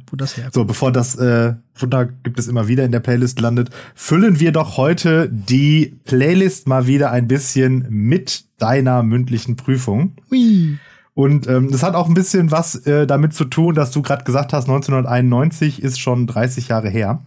wo 0.09 0.15
das 0.15 0.37
herkommt. 0.37 0.53
So, 0.53 0.65
bevor 0.65 0.91
das 0.91 1.15
äh, 1.15 1.53
Wunder 1.77 2.05
gibt 2.05 2.39
es 2.39 2.47
immer 2.47 2.67
wieder 2.67 2.85
in 2.85 2.91
der 2.91 2.99
Playlist 2.99 3.39
landet, 3.39 3.69
füllen 3.95 4.39
wir 4.39 4.51
doch 4.51 4.77
heute 4.77 5.29
die 5.29 5.99
Playlist 6.05 6.67
mal 6.67 6.87
wieder 6.87 7.11
ein 7.11 7.27
bisschen 7.27 7.85
mit 7.89 8.45
deiner 8.57 9.03
mündlichen 9.03 9.55
Prüfung. 9.55 10.13
Hui. 10.31 10.77
Und 11.13 11.47
ähm, 11.47 11.71
das 11.71 11.81
hat 11.81 11.95
auch 11.95 12.07
ein 12.07 12.13
bisschen 12.13 12.51
was 12.51 12.75
äh, 12.85 13.07
damit 13.07 13.33
zu 13.33 13.45
tun, 13.45 13.73
dass 13.73 13.91
du 13.91 14.01
gerade 14.01 14.25
gesagt 14.25 14.51
hast, 14.51 14.65
1991 14.65 15.81
ist 15.81 15.99
schon 15.99 16.27
30 16.27 16.67
Jahre 16.67 16.89
her. 16.89 17.23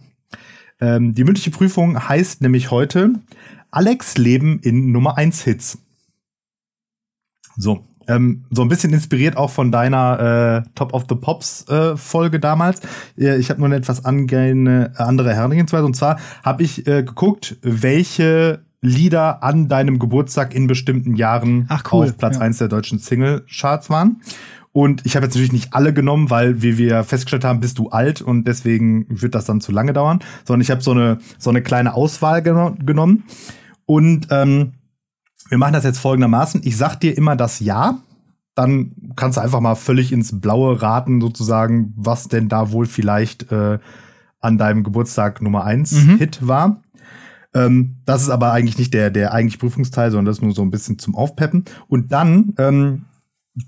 Ähm, 0.79 1.13
die 1.13 1.23
mündliche 1.23 1.51
Prüfung 1.51 2.07
heißt 2.07 2.41
nämlich 2.41 2.71
heute 2.71 3.13
Alex 3.71 4.17
Leben 4.17 4.59
in 4.59 4.91
Nummer 4.91 5.17
1 5.17 5.43
Hits. 5.43 5.79
So, 7.57 7.83
ähm, 8.09 8.43
so 8.49 8.63
ein 8.63 8.67
bisschen 8.67 8.91
inspiriert 8.91 9.37
auch 9.37 9.51
von 9.51 9.71
deiner 9.71 10.63
äh, 10.65 10.69
Top 10.75 10.93
of 10.93 11.05
the 11.07 11.15
Pops 11.15 11.67
äh, 11.69 11.95
Folge 11.95 12.39
damals. 12.39 12.81
Äh, 13.17 13.37
ich 13.37 13.49
habe 13.49 13.59
nur 13.59 13.67
eine 13.67 13.75
etwas 13.75 14.03
angehende, 14.03 14.91
andere 14.95 15.33
Herangehensweise. 15.33 15.85
Und 15.85 15.95
zwar 15.95 16.19
habe 16.43 16.63
ich 16.63 16.87
äh, 16.87 17.03
geguckt, 17.03 17.57
welche 17.61 18.61
Lieder 18.81 19.43
an 19.43 19.67
deinem 19.67 19.99
Geburtstag 19.99 20.55
in 20.55 20.67
bestimmten 20.67 21.15
Jahren 21.15 21.65
Ach, 21.69 21.83
cool. 21.91 22.05
auf 22.05 22.17
Platz 22.17 22.35
Ja. 22.35 22.41
1 22.41 22.57
der 22.59 22.67
deutschen 22.69 22.99
Single-Charts 22.99 23.89
waren. 23.89 24.21
Und 24.71 25.05
ich 25.05 25.15
habe 25.15 25.25
jetzt 25.25 25.35
natürlich 25.35 25.51
nicht 25.51 25.73
alle 25.73 25.93
genommen, 25.93 26.29
weil, 26.29 26.61
wie 26.61 26.77
wir 26.77 27.03
festgestellt 27.03 27.43
haben, 27.43 27.59
bist 27.59 27.79
du 27.79 27.89
alt 27.89 28.21
und 28.21 28.47
deswegen 28.47 29.05
wird 29.09 29.35
das 29.35 29.45
dann 29.45 29.61
zu 29.61 29.71
lange 29.71 29.93
dauern. 29.93 30.19
Sondern 30.45 30.61
ich 30.61 30.71
habe 30.71 30.81
so 30.81 30.91
eine, 30.91 31.17
so 31.37 31.49
eine 31.49 31.61
kleine 31.61 31.93
Auswahl 31.93 32.41
geno 32.41 32.75
genommen. 32.85 33.23
Und 33.85 34.27
ähm, 34.29 34.73
wir 35.49 35.57
machen 35.57 35.73
das 35.73 35.83
jetzt 35.83 35.99
folgendermaßen. 35.99 36.61
Ich 36.63 36.77
sag 36.77 36.99
dir 36.99 37.17
immer 37.17 37.35
das 37.35 37.59
Ja. 37.59 37.99
Dann 38.55 38.91
kannst 39.15 39.37
du 39.37 39.41
einfach 39.41 39.61
mal 39.61 39.75
völlig 39.75 40.11
ins 40.11 40.41
Blaue 40.41 40.81
raten, 40.81 41.21
sozusagen, 41.21 41.93
was 41.95 42.27
denn 42.27 42.49
da 42.49 42.71
wohl 42.71 42.87
vielleicht 42.87 43.51
äh, 43.51 43.79
an 44.41 44.57
deinem 44.57 44.83
Geburtstag 44.83 45.41
Nummer 45.41 45.63
eins 45.63 45.91
Mhm. 45.93 46.17
Hit 46.17 46.45
war. 46.45 46.81
Ähm, 47.53 47.97
das 48.05 48.23
ist 48.23 48.29
aber 48.29 48.51
eigentlich 48.51 48.77
nicht 48.77 48.93
der, 48.93 49.11
der 49.11 49.33
eigentliche 49.33 49.59
Prüfungsteil, 49.59 50.11
sondern 50.11 50.25
das 50.25 50.37
ist 50.37 50.43
nur 50.43 50.53
so 50.53 50.61
ein 50.61 50.71
bisschen 50.71 50.99
zum 50.99 51.15
Aufpeppen. 51.15 51.65
Und 51.87 52.11
dann 52.11 52.53
ähm, 52.57 53.05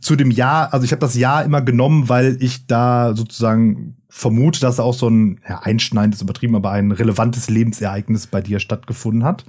zu 0.02 0.16
dem 0.16 0.32
Jahr, 0.32 0.74
also 0.74 0.84
ich 0.84 0.92
habe 0.92 1.00
das 1.00 1.16
Jahr 1.16 1.44
immer 1.44 1.62
genommen, 1.62 2.10
weil 2.10 2.38
ich 2.42 2.68
da 2.68 3.16
sozusagen 3.16 3.98
vermute, 4.10 4.60
dass 4.60 4.80
auch 4.80 4.94
so 4.94 5.10
ein 5.10 5.40
ja, 5.48 5.60
einschneidendes 5.60 6.22
übertrieben, 6.22 6.56
aber 6.56 6.72
ein 6.72 6.92
relevantes 6.92 7.50
Lebensereignis 7.50 8.28
bei 8.28 8.42
dir 8.42 8.60
stattgefunden 8.60 9.24
hat. 9.24 9.46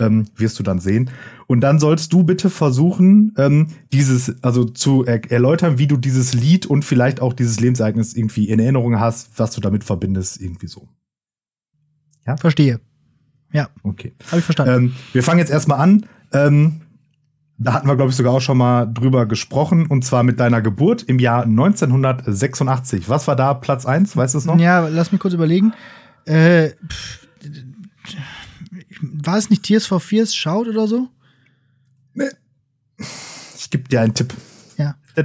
Ähm, 0.00 0.26
wirst 0.36 0.58
du 0.58 0.62
dann 0.62 0.78
sehen. 0.78 1.10
Und 1.46 1.60
dann 1.60 1.78
sollst 1.78 2.12
du 2.12 2.22
bitte 2.22 2.50
versuchen, 2.50 3.34
ähm, 3.36 3.68
dieses, 3.92 4.42
also 4.44 4.64
zu 4.64 5.04
er 5.04 5.30
erläutern, 5.30 5.78
wie 5.78 5.86
du 5.86 5.96
dieses 5.96 6.34
Lied 6.34 6.66
und 6.66 6.84
vielleicht 6.84 7.20
auch 7.20 7.32
dieses 7.32 7.58
Lebensereignis 7.58 8.14
irgendwie 8.14 8.48
in 8.48 8.60
Erinnerung 8.60 9.00
hast, 9.00 9.38
was 9.38 9.52
du 9.52 9.60
damit 9.60 9.84
verbindest, 9.84 10.40
irgendwie 10.40 10.66
so. 10.68 10.88
Verstehe. 12.36 12.80
Ja, 13.52 13.68
Okay. 13.82 14.12
habe 14.26 14.38
ich 14.40 14.44
verstanden. 14.44 14.74
Ähm, 14.74 14.94
wir 15.12 15.22
fangen 15.22 15.38
jetzt 15.38 15.50
erstmal 15.50 15.80
an. 15.80 16.04
Ähm, 16.32 16.82
da 17.56 17.72
hatten 17.72 17.88
wir, 17.88 17.96
glaube 17.96 18.10
ich, 18.10 18.16
sogar 18.16 18.34
auch 18.34 18.40
schon 18.40 18.58
mal 18.58 18.84
drüber 18.86 19.26
gesprochen. 19.26 19.86
Und 19.86 20.04
zwar 20.04 20.22
mit 20.22 20.38
deiner 20.38 20.60
Geburt 20.60 21.02
im 21.02 21.18
Jahr 21.18 21.44
1986. 21.44 23.08
Was 23.08 23.26
war 23.26 23.34
da 23.36 23.54
Platz 23.54 23.86
1? 23.86 24.16
Weißt 24.16 24.34
du 24.34 24.38
es 24.38 24.44
noch? 24.44 24.58
Ja, 24.58 24.86
lass 24.88 25.10
mich 25.10 25.20
kurz 25.20 25.34
überlegen. 25.34 25.72
Äh, 26.26 26.70
pff, 26.88 27.26
war 29.00 29.36
es 29.38 29.50
nicht 29.50 29.62
Tears 29.62 29.86
for 29.86 30.00
Fears 30.00 30.34
Shout 30.34 30.68
oder 30.68 30.86
so? 30.86 31.08
Ich 33.56 33.70
gebe 33.70 33.88
dir 33.88 34.00
einen 34.00 34.14
Tipp. 34.14 34.32
Ja. 34.76 34.94
Ach 35.16 35.24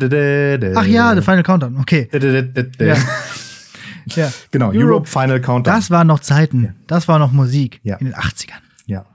Ach 0.76 0.86
ja, 0.86 1.16
The 1.16 1.22
Final 1.22 1.44
Countdown. 1.44 1.78
Okay. 1.78 2.10
Ja. 2.80 2.98
Ja. 4.16 4.34
Genau, 4.52 4.68
Europe, 4.68 4.84
Europe. 4.84 5.08
Final 5.08 5.40
Countdown. 5.40 5.76
Das 5.76 5.90
waren 5.90 6.08
noch 6.08 6.20
Zeiten. 6.20 6.76
Das 6.88 7.08
war 7.08 7.20
noch 7.20 7.32
Musik 7.32 7.80
Ja. 7.84 7.96
in 7.96 8.08
den 8.08 8.16
80ern. 8.16 8.60
Ja. 8.86 9.06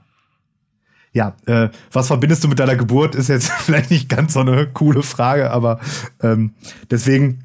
Ja, 1.13 1.35
äh, 1.45 1.69
was 1.91 2.07
verbindest 2.07 2.43
du 2.43 2.47
mit 2.47 2.57
deiner 2.57 2.75
Geburt, 2.75 3.13
ist 3.13 3.27
jetzt 3.29 3.51
vielleicht 3.59 3.91
nicht 3.91 4.09
ganz 4.09 4.33
so 4.33 4.39
eine 4.39 4.65
coole 4.67 5.03
Frage, 5.03 5.51
aber 5.51 5.79
ähm, 6.23 6.55
deswegen, 6.89 7.43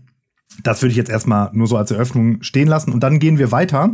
das 0.62 0.82
würde 0.82 0.90
ich 0.92 0.96
jetzt 0.96 1.11
erstmal 1.11 1.50
nur 1.52 1.66
so 1.66 1.76
als 1.76 1.90
Eröffnung 1.90 2.42
stehen 2.42 2.68
lassen. 2.68 2.92
Und 2.92 3.00
dann 3.00 3.18
gehen 3.18 3.38
wir 3.38 3.50
weiter. 3.52 3.92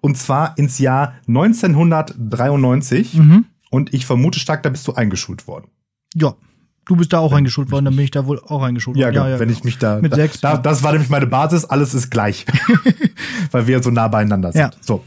Und 0.00 0.18
zwar 0.18 0.58
ins 0.58 0.78
Jahr 0.78 1.14
1993. 1.28 3.14
Mhm. 3.14 3.44
Und 3.70 3.94
ich 3.94 4.04
vermute 4.06 4.38
stark, 4.38 4.62
da 4.62 4.68
bist 4.70 4.86
du 4.86 4.92
eingeschult 4.94 5.46
worden. 5.46 5.66
Ja. 6.14 6.34
Du 6.84 6.96
bist 6.96 7.12
da 7.12 7.20
auch 7.20 7.32
eingeschult 7.32 7.70
worden, 7.70 7.84
dann 7.84 7.94
bin 7.94 8.04
ich 8.04 8.10
da 8.10 8.26
wohl 8.26 8.40
auch 8.40 8.60
eingeschult 8.62 8.96
Ja, 8.96 9.06
worden. 9.06 9.24
genau. 9.24 9.38
wenn 9.38 9.50
ich 9.50 9.62
mich 9.62 9.78
da. 9.78 10.00
Mit 10.00 10.12
da, 10.12 10.16
sechs. 10.16 10.40
Da, 10.40 10.56
das 10.56 10.82
war 10.82 10.90
nämlich 10.90 11.10
meine 11.10 11.28
Basis, 11.28 11.64
alles 11.64 11.94
ist 11.94 12.10
gleich. 12.10 12.44
Weil 13.52 13.68
wir 13.68 13.80
so 13.82 13.90
nah 13.90 14.08
beieinander 14.08 14.50
sind. 14.50 14.60
Ja. 14.62 14.70
So. 14.80 15.04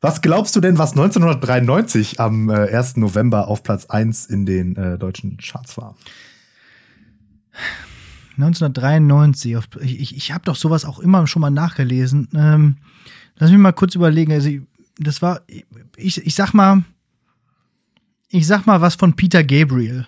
Was 0.00 0.22
glaubst 0.22 0.54
du 0.54 0.60
denn, 0.60 0.78
was 0.78 0.92
1993 0.92 2.20
am 2.20 2.48
äh, 2.50 2.72
1. 2.72 2.98
November 2.98 3.48
auf 3.48 3.64
Platz 3.64 3.86
1 3.86 4.26
in 4.26 4.46
den 4.46 4.76
äh, 4.76 4.96
deutschen 4.96 5.38
Charts 5.38 5.76
war? 5.76 5.96
1993. 8.36 9.56
Auf, 9.56 9.64
ich 9.80 10.16
ich, 10.16 10.32
habe 10.32 10.44
doch 10.44 10.56
sowas 10.56 10.84
auch 10.84 10.98
immer 10.98 11.26
schon 11.26 11.40
mal 11.40 11.50
nachgelesen. 11.50 12.28
Ähm, 12.34 12.76
lass 13.36 13.50
mich 13.50 13.58
mal 13.58 13.72
kurz 13.72 13.94
überlegen. 13.94 14.32
Also, 14.32 14.48
ich- 14.48 14.62
das 14.98 15.22
war, 15.22 15.40
ich, 15.96 16.18
ich 16.26 16.34
sag 16.34 16.52
mal, 16.52 16.84
ich 18.28 18.46
sag 18.46 18.66
mal 18.66 18.80
was 18.80 18.94
von 18.94 19.14
Peter 19.14 19.42
Gabriel. 19.42 20.06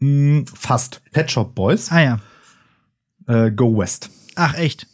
Hm, 0.00 0.46
fast. 0.46 1.02
Pet 1.12 1.30
Shop 1.30 1.54
Boys, 1.54 1.90
Ah 1.92 2.00
ja. 2.00 2.20
äh, 3.26 3.50
Go 3.50 3.76
West. 3.76 4.10
Ach, 4.36 4.54
echt. 4.54 4.86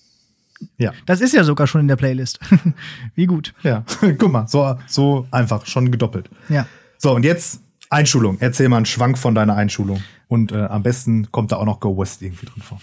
Ja. 0.78 0.92
Das 1.04 1.20
ist 1.20 1.34
ja 1.34 1.44
sogar 1.44 1.66
schon 1.66 1.82
in 1.82 1.88
der 1.88 1.96
Playlist. 1.96 2.40
Wie 3.14 3.26
gut. 3.26 3.54
Ja. 3.62 3.84
Guck 4.18 4.32
mal, 4.32 4.48
so, 4.48 4.76
so 4.86 5.28
einfach, 5.30 5.66
schon 5.66 5.90
gedoppelt. 5.92 6.28
Ja. 6.48 6.66
So, 6.98 7.14
und 7.14 7.24
jetzt 7.24 7.60
Einschulung. 7.90 8.38
Erzähl 8.40 8.68
mal 8.68 8.78
einen 8.78 8.86
Schwank 8.86 9.18
von 9.18 9.34
deiner 9.34 9.56
Einschulung. 9.56 10.02
Und 10.28 10.52
äh, 10.52 10.56
am 10.56 10.82
besten 10.82 11.30
kommt 11.30 11.52
da 11.52 11.56
auch 11.56 11.64
noch 11.64 11.80
Go 11.80 11.96
West 11.96 12.22
irgendwie 12.22 12.46
drin 12.46 12.62
vor. 12.62 12.80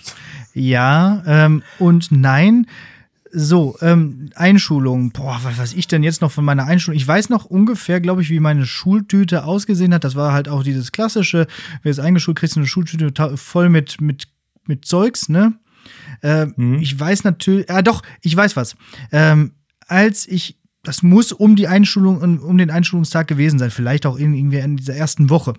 Ja, 0.54 1.24
ähm, 1.26 1.64
und 1.80 2.12
nein. 2.12 2.68
So, 3.36 3.76
ähm, 3.82 4.30
Einschulung. 4.36 5.12
Boah, 5.12 5.40
was 5.44 5.58
weiß 5.58 5.74
ich 5.74 5.88
denn 5.88 6.04
jetzt 6.04 6.22
noch 6.22 6.32
von 6.32 6.46
meiner 6.46 6.66
Einschulung? 6.66 6.96
Ich 6.96 7.08
weiß 7.08 7.30
noch 7.30 7.46
ungefähr, 7.46 8.00
glaube 8.00 8.22
ich, 8.22 8.30
wie 8.30 8.40
meine 8.40 8.66
Schultüte 8.66 9.44
ausgesehen 9.44 9.94
hat. 9.94 10.04
Das 10.04 10.16
war 10.16 10.34
halt 10.34 10.48
auch 10.48 10.64
dieses 10.64 10.92
klassische, 10.92 11.48
wer 11.82 11.90
ist 11.90 12.00
eingeschult, 12.00 12.38
kriegst 12.38 12.56
du 12.56 12.60
eine 12.60 12.68
Schultüte 12.68 13.12
voll 13.38 13.70
mit, 13.70 14.00
mit, 14.00 14.28
mit 14.68 14.86
Zeugs, 14.86 15.30
ne? 15.30 15.54
Äh, 16.22 16.46
Mhm. 16.56 16.76
Ich 16.76 16.98
weiß 16.98 17.24
natürlich, 17.24 17.70
ah 17.70 17.82
doch, 17.82 18.04
ich 18.22 18.38
weiß 18.38 18.56
was. 18.56 18.76
Ähm, 19.12 19.54
als 19.88 20.28
ich, 20.28 20.58
das 20.84 21.02
muss 21.02 21.32
um 21.32 21.56
die 21.56 21.70
Einschulung, 21.70 22.40
um, 22.42 22.58
den 22.58 22.70
Einschulungstag 22.70 23.28
gewesen 23.28 23.58
sein, 23.58 23.72
vielleicht 23.72 24.06
auch 24.06 24.20
irgendwie 24.20 24.58
in 24.58 24.76
dieser 24.76 24.96
ersten 24.96 25.30
Woche. 25.30 25.54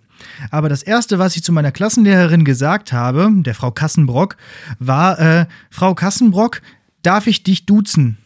Aber 0.50 0.68
das 0.68 0.82
erste, 0.82 1.18
was 1.18 1.34
ich 1.34 1.42
zu 1.42 1.50
meiner 1.50 1.72
Klassenlehrerin 1.72 2.44
gesagt 2.44 2.92
habe, 2.92 3.30
der 3.32 3.54
Frau 3.54 3.70
Kassenbrock, 3.70 4.36
war, 4.78 5.18
äh, 5.18 5.46
Frau 5.70 5.94
Kassenbrock, 5.94 6.60
darf 7.02 7.26
ich 7.26 7.42
dich 7.42 7.64
duzen? 7.64 8.18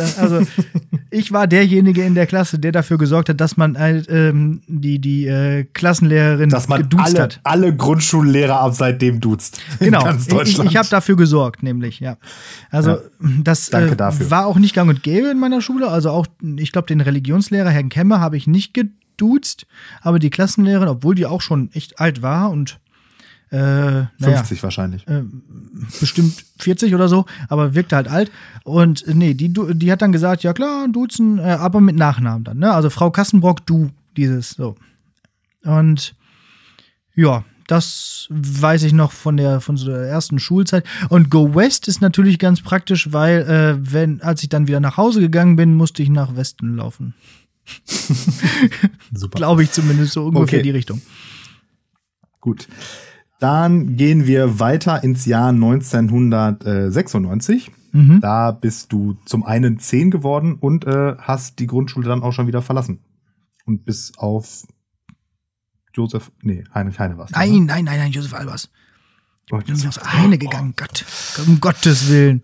Das, 0.00 0.18
also, 0.18 0.40
ich 1.10 1.32
war 1.32 1.46
derjenige 1.46 2.02
in 2.02 2.14
der 2.14 2.26
Klasse, 2.26 2.58
der 2.58 2.72
dafür 2.72 2.98
gesorgt 2.98 3.28
hat, 3.28 3.40
dass 3.40 3.56
man 3.56 3.78
halt, 3.78 4.06
ähm, 4.10 4.62
die, 4.66 4.98
die 4.98 5.26
äh, 5.26 5.64
Klassenlehrerin 5.64 6.48
Dass 6.48 6.68
man 6.68 6.82
geduzt 6.82 7.04
alle, 7.04 7.22
hat. 7.22 7.40
alle 7.44 7.76
Grundschullehrer 7.76 8.60
ab 8.60 8.74
seitdem 8.74 9.20
duzt. 9.20 9.60
Genau, 9.78 10.08
ich, 10.42 10.58
ich 10.58 10.76
habe 10.76 10.88
dafür 10.88 11.16
gesorgt, 11.16 11.62
nämlich, 11.62 12.00
ja. 12.00 12.16
Also, 12.70 12.98
das 13.42 13.70
Danke 13.70 13.94
äh, 13.94 14.30
war 14.30 14.46
auch 14.46 14.58
nicht 14.58 14.74
gang 14.74 14.88
und 14.88 15.02
gäbe 15.02 15.28
in 15.28 15.38
meiner 15.38 15.60
Schule. 15.60 15.88
Also 15.88 16.10
auch, 16.10 16.26
ich 16.56 16.72
glaube, 16.72 16.88
den 16.88 17.00
Religionslehrer, 17.00 17.70
Herrn 17.70 17.88
Kemmer, 17.88 18.20
habe 18.20 18.36
ich 18.36 18.46
nicht 18.46 18.72
geduzt, 18.74 19.66
aber 20.00 20.18
die 20.18 20.30
Klassenlehrerin, 20.30 20.88
obwohl 20.88 21.14
die 21.14 21.26
auch 21.26 21.42
schon 21.42 21.70
echt 21.72 22.00
alt 22.00 22.22
war 22.22 22.50
und 22.50 22.80
äh, 23.50 23.56
naja, 23.56 24.08
50 24.18 24.62
wahrscheinlich. 24.62 25.04
bestimmt 25.98 26.44
40 26.58 26.94
oder 26.94 27.08
so, 27.08 27.26
aber 27.48 27.74
wirkte 27.74 27.96
halt 27.96 28.08
alt. 28.08 28.30
Und 28.64 29.06
äh, 29.06 29.14
nee, 29.14 29.34
die, 29.34 29.52
die 29.52 29.90
hat 29.90 30.02
dann 30.02 30.12
gesagt, 30.12 30.42
ja 30.42 30.52
klar, 30.52 30.86
duzen, 30.88 31.38
äh, 31.38 31.42
aber 31.42 31.80
mit 31.80 31.96
Nachnamen 31.96 32.44
dann, 32.44 32.58
ne? 32.58 32.72
Also 32.72 32.90
Frau 32.90 33.10
Kassenbrock, 33.10 33.66
du, 33.66 33.90
dieses, 34.16 34.50
so. 34.50 34.76
Und 35.64 36.14
ja, 37.14 37.44
das 37.66 38.26
weiß 38.30 38.82
ich 38.84 38.92
noch 38.92 39.12
von 39.12 39.36
der, 39.36 39.60
von 39.60 39.76
so 39.76 39.86
der 39.86 40.02
ersten 40.02 40.38
Schulzeit. 40.38 40.84
Und 41.08 41.30
Go 41.30 41.54
West 41.54 41.88
ist 41.88 42.00
natürlich 42.00 42.38
ganz 42.38 42.60
praktisch, 42.62 43.12
weil, 43.12 43.42
äh, 43.42 43.92
wenn, 43.92 44.22
als 44.22 44.42
ich 44.42 44.48
dann 44.48 44.68
wieder 44.68 44.80
nach 44.80 44.96
Hause 44.96 45.20
gegangen 45.20 45.56
bin, 45.56 45.74
musste 45.74 46.02
ich 46.02 46.08
nach 46.08 46.36
Westen 46.36 46.76
laufen. 46.76 47.14
Super. 49.14 49.36
Glaube 49.36 49.62
ich 49.62 49.70
zumindest 49.70 50.12
so 50.12 50.24
ungefähr 50.26 50.58
Okay. 50.58 50.62
die 50.62 50.70
Richtung. 50.70 51.00
Gut. 52.40 52.66
Dann 53.40 53.96
gehen 53.96 54.26
wir 54.26 54.60
weiter 54.60 55.02
ins 55.02 55.24
Jahr 55.26 55.48
1996. 55.48 57.72
Mhm. 57.92 58.20
Da 58.20 58.52
bist 58.52 58.92
du 58.92 59.16
zum 59.24 59.44
einen 59.44 59.78
10 59.80 60.10
geworden 60.10 60.54
und 60.60 60.84
äh, 60.86 61.16
hast 61.18 61.58
die 61.58 61.66
Grundschule 61.66 62.08
dann 62.08 62.22
auch 62.22 62.32
schon 62.32 62.46
wieder 62.46 62.62
verlassen. 62.62 63.00
Und 63.64 63.84
bis 63.84 64.12
auf 64.16 64.62
Josef, 65.94 66.30
nee, 66.42 66.62
Heinrich 66.72 67.00
Heine 67.00 67.18
warst 67.18 67.34
du, 67.34 67.38
Nein, 67.38 67.50
ne? 67.50 67.60
nein, 67.62 67.84
nein, 67.84 67.98
nein, 67.98 68.12
Josef 68.12 68.32
Albers. 68.34 68.70
Oh, 69.50 69.58
Ich 69.58 69.64
bin 69.64 69.74
aufs 69.88 69.98
eine 69.98 70.38
gegangen, 70.38 70.74
Gott. 70.76 71.04
Um 71.46 71.60
Gottes 71.60 72.08
Willen. 72.08 72.42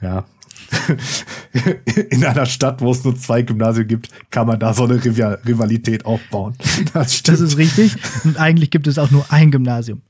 Ja. 0.00 0.24
In 2.10 2.24
einer 2.24 2.46
Stadt, 2.46 2.80
wo 2.80 2.90
es 2.92 3.04
nur 3.04 3.16
zwei 3.16 3.42
Gymnasien 3.42 3.86
gibt, 3.86 4.08
kann 4.30 4.46
man 4.46 4.58
da 4.58 4.72
so 4.74 4.84
eine 4.84 5.02
Rival 5.04 5.38
Rivalität 5.46 6.04
aufbauen. 6.04 6.54
Das 6.94 7.14
stimmt. 7.16 7.38
Das 7.38 7.40
ist 7.40 7.56
richtig. 7.58 7.96
Und 8.24 8.38
eigentlich 8.38 8.70
gibt 8.70 8.86
es 8.86 8.98
auch 8.98 9.10
nur 9.10 9.30
ein 9.32 9.50
Gymnasium. 9.50 10.00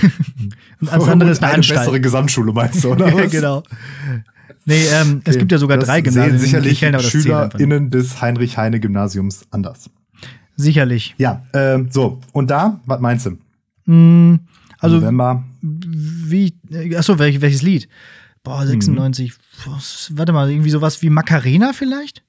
Und 0.80 0.88
alles 0.92 1.08
andere 1.08 1.30
ist 1.30 1.42
eine, 1.42 1.54
eine 1.54 1.62
bessere. 1.62 2.00
Gesamtschule, 2.00 2.52
meinst 2.52 2.84
du, 2.84 2.92
oder? 2.92 3.08
Ja, 3.08 3.24
was? 3.24 3.30
genau. 3.32 3.62
Nee, 4.64 4.84
ähm, 4.92 5.22
es 5.24 5.38
gibt 5.38 5.50
ja 5.50 5.58
sogar 5.58 5.78
Das 5.78 5.88
drei 5.88 5.96
sehen 6.02 6.04
Gymnasien. 6.14 6.38
sicherlich 6.38 6.72
Ich 6.72 6.80
kenne 6.80 6.98
aber 6.98 7.02
das 7.02 7.12
zählt 7.12 7.26
einfach 7.26 7.42
nicht. 7.44 7.52
SchülerInnen 7.66 7.90
des 7.90 8.20
Heinrich-Heine-Gymnasiums 8.20 9.46
anders. 9.50 9.90
Sicherlich. 10.56 11.14
Ja, 11.18 11.42
ähm, 11.54 11.88
so. 11.90 12.20
Und 12.32 12.50
da, 12.50 12.80
was 12.86 13.00
meinst 13.00 13.26
du? 13.26 13.38
Mm, 13.92 14.40
Also, 14.78 14.96
November. 14.96 15.44
wie, 15.62 16.54
äh, 16.70 16.94
achso, 16.96 17.18
welch, 17.18 17.40
welches 17.40 17.62
Lied? 17.62 17.88
Boah, 18.48 18.66
96. 18.66 19.34
Mhm. 19.66 20.16
Warte 20.16 20.32
mal, 20.32 20.50
irgendwie 20.50 20.70
sowas 20.70 21.02
wie 21.02 21.10
Macarena 21.10 21.74
vielleicht? 21.74 22.24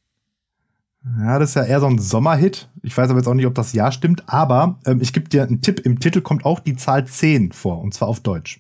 Ja, 1.18 1.40
das 1.40 1.52
ist 1.52 1.56
ja 1.56 1.64
eher 1.64 1.80
so 1.80 1.86
ein 1.88 1.98
Sommerhit. 1.98 2.68
Ich 2.84 2.98
weiß 2.98 3.10
aber 3.10 3.20
jetzt 3.20 3.28
auch 3.28 3.34
nicht, 3.34 3.46
ob 3.46 3.56
das 3.56 3.72
Jahr 3.72 3.94
stimmt, 3.94 4.24
aber 4.28 4.80
ähm, 4.86 5.00
ich 5.00 5.14
gebe 5.14 5.30
dir 5.30 5.44
einen 5.44 5.62
Tipp. 5.62 5.80
Im 5.86 6.00
Titel 6.02 6.20
kommt 6.20 6.44
auch 6.44 6.60
die 6.60 6.76
Zahl 6.76 7.08
10 7.08 7.54
vor, 7.54 7.80
und 7.80 7.94
zwar 7.94 8.10
auf 8.10 8.20
Deutsch. 8.20 8.60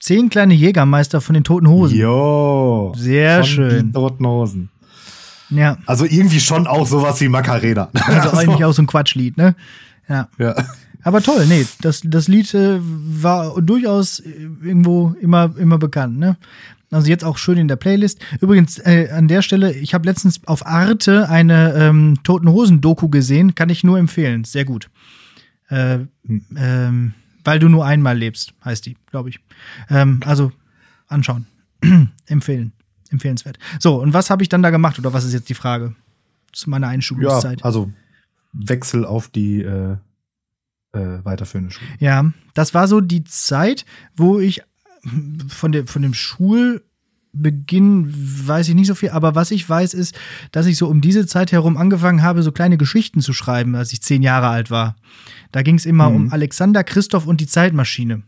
Zehn 0.00 0.30
kleine 0.30 0.54
Jägermeister 0.54 1.20
von 1.20 1.34
den 1.34 1.44
Toten 1.44 1.68
Hosen. 1.68 1.98
Jo. 1.98 2.94
Sehr 2.96 3.44
schön. 3.44 3.88
Die 3.88 3.92
Toten 3.92 4.26
Hosen. 4.26 4.70
Ja. 5.50 5.76
Also 5.84 6.06
irgendwie 6.06 6.40
schon 6.40 6.66
auch 6.66 6.86
sowas 6.86 7.20
wie 7.20 7.28
Macarena. 7.28 7.90
Also 7.92 8.30
eigentlich 8.38 8.64
auch 8.64 8.72
so 8.72 8.80
ein 8.80 8.86
Quatschlied, 8.86 9.36
ne? 9.36 9.54
Ja. 10.08 10.28
Ja. 10.38 10.54
Aber 11.08 11.22
toll, 11.22 11.46
nee, 11.46 11.66
das, 11.80 12.02
das 12.04 12.28
Lied 12.28 12.52
äh, 12.52 12.80
war 12.82 13.62
durchaus 13.62 14.20
äh, 14.20 14.28
irgendwo 14.62 15.16
immer, 15.22 15.56
immer 15.56 15.78
bekannt, 15.78 16.18
ne? 16.18 16.36
Also 16.90 17.08
jetzt 17.08 17.24
auch 17.24 17.38
schön 17.38 17.56
in 17.56 17.66
der 17.66 17.76
Playlist. 17.76 18.20
Übrigens, 18.42 18.78
äh, 18.80 19.08
an 19.10 19.26
der 19.26 19.40
Stelle, 19.40 19.72
ich 19.72 19.94
habe 19.94 20.04
letztens 20.04 20.46
auf 20.46 20.66
Arte 20.66 21.30
eine 21.30 21.72
ähm, 21.72 22.18
Toten 22.24 22.50
Hosen-Doku 22.50 23.08
gesehen, 23.08 23.54
kann 23.54 23.70
ich 23.70 23.84
nur 23.84 23.98
empfehlen. 23.98 24.44
Sehr 24.44 24.66
gut. 24.66 24.90
Äh, 25.70 26.00
ähm, 26.54 27.14
weil 27.42 27.58
du 27.58 27.70
nur 27.70 27.86
einmal 27.86 28.18
lebst, 28.18 28.52
heißt 28.62 28.84
die, 28.84 28.98
glaube 29.10 29.30
ich. 29.30 29.40
Ähm, 29.88 30.20
also 30.26 30.52
anschauen. 31.06 31.46
Empfehlen. 32.26 32.72
Empfehlenswert. 33.08 33.58
So, 33.80 33.98
und 33.98 34.12
was 34.12 34.28
habe 34.28 34.42
ich 34.42 34.50
dann 34.50 34.62
da 34.62 34.68
gemacht, 34.68 34.98
oder 34.98 35.14
was 35.14 35.24
ist 35.24 35.32
jetzt 35.32 35.48
die 35.48 35.54
Frage? 35.54 35.94
Zu 36.52 36.68
meiner 36.68 36.88
ja, 36.88 36.92
Einschulungszeit. 36.92 37.64
also 37.64 37.90
Wechsel 38.52 39.06
auf 39.06 39.28
die 39.28 39.62
äh, 39.62 39.96
äh, 40.98 41.24
weiterführende 41.24 41.70
Schule. 41.72 41.88
Ja, 42.00 42.30
das 42.54 42.74
war 42.74 42.88
so 42.88 43.00
die 43.00 43.24
Zeit, 43.24 43.84
wo 44.16 44.38
ich 44.38 44.62
von, 45.48 45.72
der, 45.72 45.86
von 45.86 46.02
dem 46.02 46.12
Schulbeginn 47.32 48.12
weiß 48.46 48.68
ich 48.68 48.74
nicht 48.74 48.86
so 48.88 48.94
viel, 48.94 49.10
aber 49.10 49.34
was 49.34 49.50
ich 49.50 49.68
weiß 49.68 49.94
ist, 49.94 50.18
dass 50.52 50.66
ich 50.66 50.76
so 50.76 50.88
um 50.88 51.00
diese 51.00 51.26
Zeit 51.26 51.52
herum 51.52 51.76
angefangen 51.76 52.22
habe, 52.22 52.42
so 52.42 52.52
kleine 52.52 52.76
Geschichten 52.78 53.20
zu 53.20 53.32
schreiben, 53.32 53.74
als 53.74 53.92
ich 53.92 54.02
zehn 54.02 54.22
Jahre 54.22 54.48
alt 54.48 54.70
war. 54.70 54.96
Da 55.52 55.62
ging 55.62 55.76
es 55.76 55.86
immer 55.86 56.10
Mhm. 56.10 56.16
um 56.16 56.32
Alexander, 56.32 56.84
Christoph 56.84 57.26
und 57.26 57.40
die 57.40 57.46
Zeitmaschine. 57.46 58.22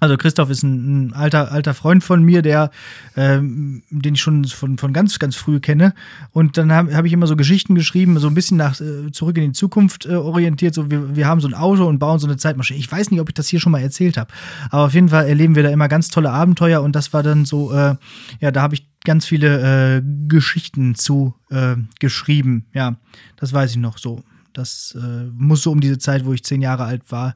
Also 0.00 0.16
Christoph 0.16 0.50
ist 0.50 0.62
ein, 0.62 1.08
ein 1.08 1.12
alter, 1.12 1.50
alter 1.50 1.74
Freund 1.74 2.04
von 2.04 2.22
mir, 2.22 2.42
der, 2.42 2.70
ähm, 3.16 3.82
den 3.90 4.14
ich 4.14 4.20
schon 4.20 4.44
von, 4.44 4.78
von 4.78 4.92
ganz, 4.92 5.18
ganz 5.18 5.34
früh 5.34 5.58
kenne. 5.60 5.94
Und 6.32 6.56
dann 6.56 6.72
habe 6.72 6.94
hab 6.94 7.04
ich 7.04 7.12
immer 7.12 7.26
so 7.26 7.36
Geschichten 7.36 7.74
geschrieben, 7.74 8.18
so 8.18 8.28
ein 8.28 8.34
bisschen 8.34 8.56
nach 8.56 8.80
äh, 8.80 9.10
zurück 9.10 9.36
in 9.38 9.44
die 9.44 9.52
Zukunft 9.52 10.06
äh, 10.06 10.14
orientiert. 10.14 10.74
So, 10.74 10.90
wir, 10.90 11.16
wir 11.16 11.26
haben 11.26 11.40
so 11.40 11.48
ein 11.48 11.54
Auto 11.54 11.86
und 11.86 11.98
bauen 11.98 12.18
so 12.20 12.26
eine 12.26 12.36
Zeitmaschine. 12.36 12.78
Ich 12.78 12.90
weiß 12.90 13.10
nicht, 13.10 13.20
ob 13.20 13.28
ich 13.28 13.34
das 13.34 13.48
hier 13.48 13.60
schon 13.60 13.72
mal 13.72 13.80
erzählt 13.80 14.16
habe. 14.16 14.32
Aber 14.70 14.84
auf 14.84 14.94
jeden 14.94 15.08
Fall 15.08 15.26
erleben 15.26 15.56
wir 15.56 15.64
da 15.64 15.70
immer 15.70 15.88
ganz 15.88 16.10
tolle 16.10 16.30
Abenteuer 16.30 16.82
und 16.82 16.94
das 16.94 17.12
war 17.12 17.22
dann 17.22 17.44
so, 17.44 17.72
äh, 17.72 17.96
ja, 18.40 18.50
da 18.52 18.62
habe 18.62 18.74
ich 18.74 18.86
ganz 19.04 19.26
viele 19.26 19.96
äh, 19.96 20.02
Geschichten 20.28 20.94
zu 20.94 21.34
äh, 21.50 21.76
geschrieben. 21.98 22.66
Ja, 22.72 22.96
das 23.36 23.52
weiß 23.52 23.72
ich 23.72 23.78
noch 23.78 23.98
so. 23.98 24.22
Das 24.52 24.96
äh, 25.00 25.24
muss 25.36 25.62
so 25.62 25.72
um 25.72 25.80
diese 25.80 25.98
Zeit, 25.98 26.24
wo 26.24 26.32
ich 26.32 26.44
zehn 26.44 26.62
Jahre 26.62 26.84
alt 26.84 27.10
war, 27.10 27.34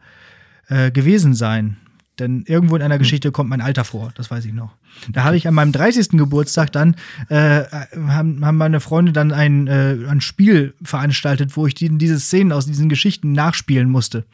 gewesen 0.94 1.34
sein. 1.34 1.76
Denn 2.22 2.44
irgendwo 2.46 2.76
in 2.76 2.82
einer 2.82 2.98
Geschichte 2.98 3.32
kommt 3.32 3.50
mein 3.50 3.60
Alter 3.60 3.84
vor, 3.84 4.12
das 4.14 4.30
weiß 4.30 4.44
ich 4.44 4.52
noch. 4.52 4.76
Da 5.10 5.24
habe 5.24 5.36
ich 5.36 5.48
an 5.48 5.54
meinem 5.54 5.72
30. 5.72 6.10
Geburtstag 6.10 6.70
dann, 6.70 6.94
äh, 7.28 7.64
haben, 8.06 8.44
haben 8.46 8.56
meine 8.56 8.78
Freunde 8.78 9.12
dann 9.12 9.32
ein, 9.32 9.66
äh, 9.66 9.96
ein 10.08 10.20
Spiel 10.20 10.74
veranstaltet, 10.82 11.56
wo 11.56 11.66
ich 11.66 11.74
die, 11.74 11.88
diese 11.98 12.20
Szenen 12.20 12.52
aus 12.52 12.66
diesen 12.66 12.88
Geschichten 12.88 13.32
nachspielen 13.32 13.90
musste. 13.90 14.24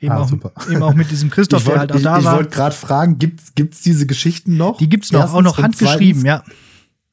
Eben, 0.00 0.12
Ah, 0.12 0.18
auch, 0.22 0.28
super. 0.28 0.52
eben 0.70 0.82
auch 0.82 0.94
mit 0.94 1.10
diesem 1.10 1.28
Christoph, 1.30 1.60
ich 1.60 1.64
der 1.66 1.78
wollte 1.80 1.94
halt 1.94 2.00
auch 2.00 2.02
da 2.12 2.18
ich, 2.18 2.24
war. 2.24 2.36
wollt 2.36 2.50
gerade 2.50 2.74
fragen, 2.74 3.18
gibt's 3.18 3.54
gibt's 3.54 3.82
diese 3.82 4.06
Geschichten 4.06 4.56
noch? 4.56 4.78
Die 4.78 4.88
gibt's 4.88 5.12
noch, 5.12 5.32
auch 5.34 5.42
noch 5.42 5.58
handgeschrieben, 5.58 6.22
zweitens, 6.22 6.46
ja. 6.48 6.54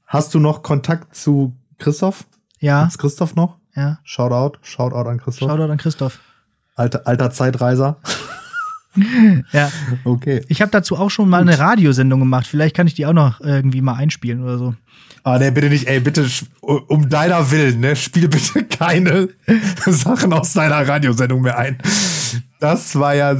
Hast 0.07 0.33
du 0.33 0.39
noch 0.39 0.63
Kontakt 0.63 1.15
zu 1.15 1.53
Christoph? 1.79 2.25
Ja, 2.59 2.81
Gibt's 2.83 2.97
Christoph 2.97 3.35
noch? 3.35 3.57
ja. 3.75 3.99
Shoutout, 4.03 4.59
Shoutout 4.61 5.09
an 5.09 5.17
Christoph. 5.19 5.49
Shoutout 5.49 5.71
an 5.71 5.77
Christoph. 5.77 6.19
Alter, 6.75 7.05
alter 7.05 7.29
Zeitreiser. 7.31 7.97
Ja. 9.51 9.71
Okay. 10.03 10.41
Ich 10.47 10.61
habe 10.61 10.71
dazu 10.71 10.97
auch 10.97 11.09
schon 11.09 11.29
mal 11.29 11.41
eine 11.41 11.57
Radiosendung 11.57 12.19
gemacht. 12.19 12.47
Vielleicht 12.47 12.75
kann 12.75 12.87
ich 12.87 12.93
die 12.93 13.05
auch 13.05 13.13
noch 13.13 13.41
irgendwie 13.41 13.81
mal 13.81 13.95
einspielen 13.95 14.43
oder 14.43 14.57
so. 14.57 14.75
Ah, 15.25 15.39
nee, 15.39 15.51
bitte 15.51 15.69
nicht, 15.69 15.87
ey, 15.87 16.01
bitte, 16.01 16.27
um 16.61 17.07
deiner 17.07 17.49
Willen, 17.49 17.79
ne, 17.79 17.95
spiel 17.95 18.27
bitte 18.27 18.63
keine 18.69 19.29
Sachen 19.85 20.33
aus 20.33 20.53
deiner 20.53 20.85
Radiosendung 20.87 21.41
mehr 21.41 21.57
ein. 21.57 21.77
Das 22.59 22.97
war 22.99 23.15
ja 23.15 23.35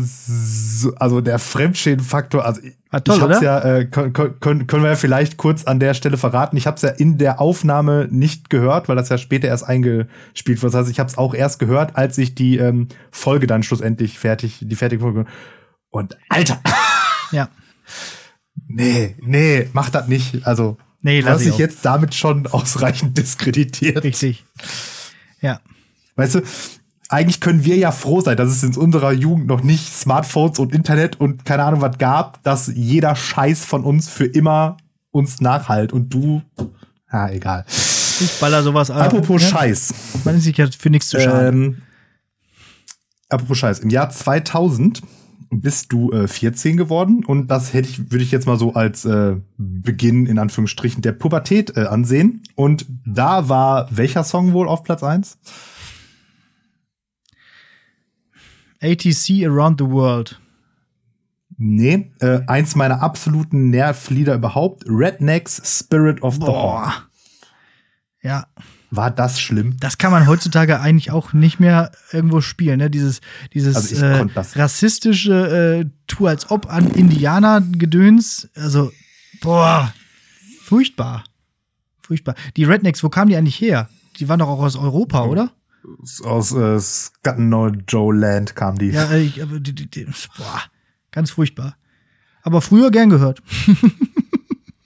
so, 0.84 0.96
also 0.96 1.22
der 1.22 1.40
Fremdschädenfaktor, 1.40 2.46
also 2.46 2.62
ich, 2.62 2.74
War 2.92 3.04
toll, 3.04 3.16
ich 3.18 3.22
hab's 3.22 3.38
oder? 3.38 3.44
ja, 3.44 3.60
äh, 3.78 3.86
können, 3.86 4.14
können, 4.14 4.68
können 4.68 4.84
wir 4.84 4.92
ja 4.92 4.96
vielleicht 4.96 5.38
kurz 5.38 5.64
an 5.64 5.80
der 5.80 5.94
Stelle 5.94 6.18
verraten. 6.18 6.56
Ich 6.58 6.68
hab's 6.68 6.82
ja 6.84 6.90
in 6.90 7.18
der 7.18 7.42
Aufnahme 7.42 8.08
nicht 8.12 8.50
gehört, 8.50 8.88
weil 8.90 8.96
das 8.96 9.10
ja 9.10 9.18
später 9.18 9.48
erst 9.48 9.64
eingespielt 9.68 10.62
wurde. 10.62 10.72
Das 10.74 10.82
heißt, 10.82 10.92
ich 10.92 11.00
hab's 11.00 11.18
auch 11.18 11.34
erst 11.34 11.60
gehört, 11.60 11.96
als 11.96 12.18
ich 12.18 12.36
die 12.36 12.58
ähm, 12.58 12.88
Folge 13.12 13.48
dann 13.48 13.64
schlussendlich 13.64 14.20
fertig, 14.20 14.60
die 14.62 14.76
fertige 14.76 15.02
Folge. 15.02 15.26
Und 15.90 16.18
Alter, 16.30 16.60
Ja. 17.32 17.50
nee, 18.68 19.16
nee, 19.20 19.70
mach 19.74 19.90
das 19.90 20.08
nicht. 20.08 20.46
Also, 20.46 20.78
Nee, 21.06 21.20
lass 21.20 21.42
ich 21.42 21.52
auch. 21.52 21.60
jetzt 21.60 21.84
damit 21.84 22.16
schon 22.16 22.48
ausreichend 22.48 23.18
diskreditiert. 23.18 24.04
Richtig. 24.06 24.46
Ja. 25.42 25.60
Weißt 26.16 26.36
du, 26.36 26.42
eigentlich 27.14 27.40
können 27.40 27.64
wir 27.64 27.78
ja 27.78 27.92
froh 27.92 28.22
sein, 28.22 28.38
dass 28.38 28.50
es 28.50 28.64
in 28.64 28.76
unserer 28.76 29.12
Jugend 29.12 29.46
noch 29.46 29.62
nicht 29.62 29.94
Smartphones 29.94 30.58
und 30.58 30.74
Internet 30.74 31.20
und 31.20 31.46
keine 31.46 31.64
Ahnung 31.64 31.80
was 31.80 32.00
gab, 32.00 32.42
dass 32.44 32.72
jeder 32.74 33.16
Scheiß 33.16 33.64
von 33.64 33.84
uns 33.84 34.10
für 34.10 34.26
immer 34.26 34.78
uns 35.12 35.40
nachhalt 35.40 35.94
und 35.94 36.12
du, 36.12 36.42
ja, 37.12 37.30
egal. 37.30 37.66
Ich 37.68 38.40
baller 38.40 38.64
sowas 38.64 38.90
an. 38.90 39.04
Apropos 39.04 39.44
ja. 39.44 39.48
Scheiß. 39.48 39.94
Man 40.24 40.38
ist 40.38 40.46
sich 40.46 40.58
ja 40.58 40.68
für 40.76 40.90
nichts 40.90 41.10
zu 41.10 41.20
schade. 41.20 41.50
Ähm, 41.50 41.82
apropos 43.30 43.60
Scheiß. 43.60 43.80
Im 43.80 43.92
Jahr 43.92 44.10
2000 44.10 45.04
bist 45.52 45.94
du 45.94 46.12
äh, 46.12 46.28
14 46.28 46.78
geworden 46.78 47.24
und 47.24 47.46
das 47.50 47.76
hätte 47.76 47.90
ich, 47.90 48.12
würde 48.12 48.24
ich 48.24 48.32
jetzt 48.32 48.48
mal 48.48 48.58
so 48.58 48.74
als 48.74 49.06
äh, 49.06 49.36
Beginn 49.58 50.26
in 50.26 50.40
Anführungsstrichen 50.40 51.04
der 51.04 51.12
Pubertät 51.12 51.78
äh, 51.78 51.82
ansehen. 51.82 52.42
Und 52.56 52.88
da 53.06 53.50
war 53.50 53.88
welcher 53.92 54.24
Song 54.24 54.54
wohl 54.54 54.68
auf 54.68 54.82
Platz 54.82 55.04
1? 55.04 55.38
ATC 58.84 59.46
Around 59.46 59.80
the 59.80 59.86
World. 59.88 60.40
Nee, 61.58 62.12
äh, 62.20 62.42
eins 62.48 62.76
meiner 62.76 63.02
absoluten 63.02 63.70
Nervlieder 63.70 64.36
überhaupt, 64.36 64.84
Rednecks 64.88 65.62
Spirit 65.80 66.22
of 66.24 66.36
the 66.36 66.42
Horn. 66.42 66.52
Boah. 66.52 66.94
Ja, 68.22 68.48
War 68.90 69.12
das 69.12 69.40
schlimm? 69.40 69.76
das 69.80 69.98
kann 69.98 70.12
man 70.12 70.28
heutzutage 70.28 70.80
eigentlich 70.80 71.12
auch 71.12 71.34
nicht 71.34 71.60
mehr 71.60 71.92
irgendwo 72.12 72.42
spielen, 72.42 72.80
ne? 72.80 72.90
Dieses, 72.90 73.22
dieses 73.54 73.76
Also 73.76 74.04
äh, 74.06 74.26
rassistische 74.56 75.84
äh, 75.86 75.90
Tu 76.08 76.28
als 76.28 76.50
ob 76.52 76.72
an 76.72 76.90
Indianer-Gedöns. 76.92 78.50
Also, 78.56 78.92
boah, 79.42 79.94
furchtbar. 80.64 81.24
Furchtbar. 82.02 82.36
Die 82.58 82.64
Rednecks, 82.64 83.04
wo 83.04 83.10
kamen 83.10 83.30
die 83.30 83.38
eigentlich 83.38 83.60
her? 83.62 83.90
Die 84.18 84.28
waren 84.30 84.40
doch 84.40 84.48
auch 84.48 84.60
aus 84.62 84.76
Europa, 84.76 85.24
Oh. 85.24 85.30
oder? 85.30 85.52
Aus 86.24 86.52
äh, 86.54 86.80
Joe 87.88 88.16
Land 88.16 88.56
kam 88.56 88.78
die. 88.78 88.90
Ja, 88.92 89.12
äh, 89.12 89.22
ich, 89.22 89.42
aber 89.44 89.60
die, 89.60 89.74
die, 89.76 89.90
die, 89.90 90.06
boah, 90.38 90.62
ganz 91.12 91.32
furchtbar. 91.32 91.76
Aber 92.42 92.62
früher 92.62 92.92
gern 92.92 93.10
gehört. 93.10 93.42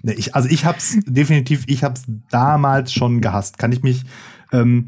Nee, 0.04 0.14
ich, 0.14 0.36
also 0.36 0.48
ich 0.48 0.64
hab's 0.64 0.98
definitiv, 1.06 1.66
ich 1.68 1.84
hab's 1.84 2.04
damals 2.30 2.94
schon 2.94 3.20
gehasst. 3.20 3.58
Kann 3.58 3.74
ich 3.74 3.84
mich 3.84 4.06
ähm, 4.54 4.86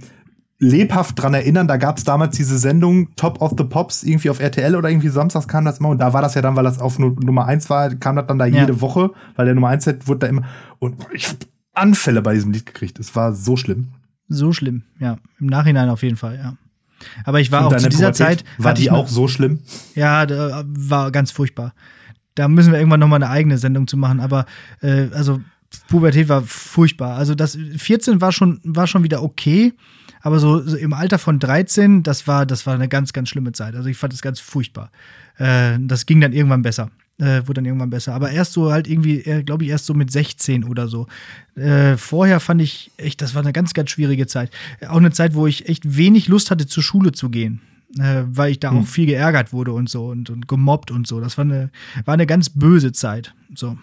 lebhaft 0.60 1.22
dran 1.22 1.34
erinnern, 1.34 1.68
da 1.68 1.76
gab's 1.76 2.05
damals 2.05 2.38
diese 2.38 2.57
Sendung 2.57 3.14
Top 3.18 3.41
of 3.41 3.53
the 3.57 3.66
Pops 3.66 4.03
irgendwie 4.03 4.30
auf 4.30 4.39
RTL 4.39 4.78
oder 4.78 4.89
irgendwie 4.89 5.10
samstags 5.10 5.47
kam 5.49 5.66
das 5.66 5.80
immer 5.80 5.89
und 5.89 5.97
da 5.97 6.14
war 6.14 6.22
das 6.22 6.36
ja 6.36 6.41
dann, 6.41 6.55
weil 6.55 6.64
das 6.64 6.80
auf 6.80 6.99
Nu- 6.99 7.18
Nummer 7.22 7.45
eins 7.47 7.70
war, 7.70 7.93
kam 7.95 8.16
das 8.16 8.28
dann 8.28 8.39
da 8.39 8.45
Ja. 8.45 8.62
jede 8.62 8.80
Woche, 8.80 9.12
weil 9.36 9.45
der 9.45 9.55
Nummer 9.55 9.70
eins 9.70 9.84
Set 9.84 10.07
wurde 10.07 10.20
da 10.20 10.28
immer 10.28 10.43
und 10.78 10.95
ich 11.14 11.28
hab 11.28 11.38
Anfälle 11.74 12.22
bei 12.22 12.34
diesem 12.34 12.51
Lied 12.53 12.66
gekriegt. 12.66 12.97
Es 12.99 13.14
war 13.16 13.34
so 13.34 13.57
schlimm. 13.57 13.89
So 14.30 14.53
schlimm, 14.53 14.84
ja. 14.99 15.17
Im 15.39 15.47
Nachhinein 15.47 15.89
auf 15.89 16.03
jeden 16.03 16.15
Fall, 16.17 16.38
ja. 16.38 16.55
Aber 17.23 17.39
ich 17.39 17.51
war 17.51 17.65
auch 17.65 17.75
zu 17.75 17.89
dieser 17.89 18.11
Pubertät, 18.11 18.39
Zeit. 18.39 18.43
war 18.57 18.73
die 18.73 18.91
auch 18.91 19.03
noch- 19.03 19.07
so 19.07 19.27
schlimm? 19.27 19.59
Ja, 19.95 20.25
da 20.25 20.63
war 20.67 21.11
ganz 21.11 21.32
furchtbar. 21.32 21.73
Da 22.36 22.47
müssen 22.47 22.71
wir 22.71 22.80
irgendwann 22.80 22.99
noch 22.99 23.07
mal 23.07 23.15
eine 23.17 23.30
eigene 23.30 23.57
Sendung 23.57 23.88
zu 23.88 23.97
machen. 23.97 24.19
Aber 24.19 24.45
äh, 24.82 25.07
also 25.13 25.41
Pubertät 25.88 26.30
war 26.30 26.41
furchtbar. 26.43 27.15
Also 27.17 27.36
das 27.36 27.57
14 27.77 28.21
war 28.21 28.32
schon 28.32 28.59
war 28.63 28.88
schon 28.88 29.03
wieder 29.03 29.23
okay, 29.23 29.73
aber 30.21 30.39
so, 30.39 30.59
so 30.61 30.75
im 30.77 30.93
Alter 30.93 31.19
von 31.19 31.39
13, 31.39 32.03
das 32.03 32.27
war 32.27 32.45
das 32.45 32.65
war 32.65 32.73
eine 32.75 32.88
ganz 32.89 33.13
ganz 33.13 33.30
schlimme 33.30 33.51
Zeit. 33.53 33.75
Also 33.75 33.88
ich 33.89 33.97
fand 33.97 34.11
das 34.13 34.21
ganz 34.21 34.39
furchtbar. 34.39 34.91
Äh, 35.38 35.77
das 35.80 36.05
ging 36.05 36.21
dann 36.21 36.34
irgendwann 36.34 36.61
besser. 36.61 36.91
Äh, 37.20 37.41
wurde 37.47 37.55
dann 37.55 37.65
irgendwann 37.65 37.89
besser. 37.89 38.13
Aber 38.13 38.32
erst 38.32 38.53
so 38.53 38.72
halt 38.72 38.88
irgendwie, 38.88 39.43
glaube 39.43 39.65
ich, 39.65 39.70
erst 39.70 39.86
so 39.86 39.93
mit 39.93 40.09
16 40.09 40.63
oder 40.63 40.88
so. 40.88 41.07
Äh, 41.55 41.97
vorher 41.97 42.39
fand 42.39 42.61
ich 42.61 42.91
echt, 42.95 43.22
das 43.22 43.36
war 43.36 43.41
eine 43.41 43.51
ganz, 43.51 43.74
ganz 43.74 43.89
schwierige 43.89 44.26
Zeit. 44.26 44.51
Auch 44.88 44.97
eine 44.97 45.11
Zeit, 45.11 45.34
wo 45.34 45.45
ich 45.45 45.67
echt 45.67 45.97
wenig 45.97 46.30
Lust 46.30 46.49
hatte, 46.49 46.65
zur 46.65 46.82
Schule 46.82 47.11
zu 47.11 47.30
gehen 47.30 47.61
äh, 47.97 48.24
weil 48.26 48.51
ich 48.51 48.59
da 48.59 48.72
auch 48.72 48.86
viel 48.86 49.05
geärgert 49.05 49.53
wurde 49.53 49.72
und 49.74 49.89
so 49.89 50.07
und, 50.07 50.30
und 50.30 50.47
gemobbt 50.47 50.91
und 50.91 51.07
so. 51.07 51.20
Das 51.20 51.38
war 51.38 51.45
eine, 51.45 51.72
war 52.05 52.13
eine 52.13 52.28
ganz 52.28 52.49
böse 52.49 52.91
Zeit. 52.91 53.34
So. 53.55 53.78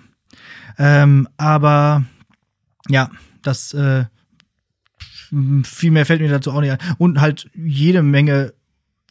Ähm, 0.79 1.29
aber 1.37 2.05
ja, 2.89 3.11
das, 3.43 3.75
äh, 3.75 4.05
viel 5.65 5.91
mehr 5.91 6.07
fällt 6.07 6.21
mir 6.21 6.29
dazu 6.29 6.53
auch 6.53 6.61
nicht 6.61 6.71
ein. 6.71 6.79
Und 6.99 7.21
halt 7.21 7.51
jede 7.55 8.03
Menge 8.03 8.53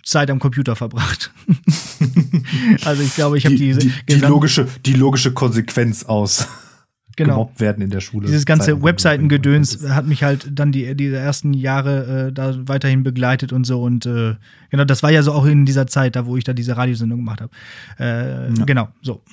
Zeit 0.05 0.29
am 0.29 0.39
Computer 0.39 0.75
verbracht. 0.75 1.31
also 2.85 3.01
ich 3.01 3.15
glaube, 3.15 3.37
ich 3.37 3.45
habe 3.45 3.55
die, 3.55 3.73
diese 3.73 3.79
die, 3.79 3.91
die 4.07 4.15
logische, 4.15 4.67
die 4.85 4.93
logische 4.93 5.33
Konsequenz 5.33 6.03
aus 6.03 6.47
genau. 7.15 7.33
gemobbt 7.33 7.59
werden 7.59 7.83
in 7.83 7.89
der 7.89 8.01
Schule. 8.01 8.27
Dieses 8.27 8.45
ganze 8.45 8.83
Webseitengedöns 8.83 9.89
hat 9.89 10.05
mich 10.05 10.23
halt 10.23 10.47
dann 10.53 10.71
die 10.71 10.95
diese 10.95 11.17
ersten 11.17 11.53
Jahre 11.55 12.27
äh, 12.27 12.31
da 12.31 12.55
weiterhin 12.67 13.01
begleitet 13.01 13.51
und 13.51 13.65
so 13.65 13.81
und 13.81 14.05
äh, 14.05 14.35
genau, 14.69 14.85
das 14.85 15.01
war 15.01 15.09
ja 15.09 15.23
so 15.23 15.33
auch 15.33 15.45
in 15.45 15.65
dieser 15.65 15.87
Zeit, 15.87 16.15
da 16.15 16.27
wo 16.27 16.37
ich 16.37 16.43
da 16.43 16.53
diese 16.53 16.77
Radiosendung 16.77 17.19
gemacht 17.19 17.41
habe. 17.41 17.51
Äh, 17.99 18.53
ja. 18.53 18.65
Genau, 18.65 18.89
so. 19.01 19.23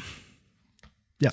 Ja. 1.21 1.31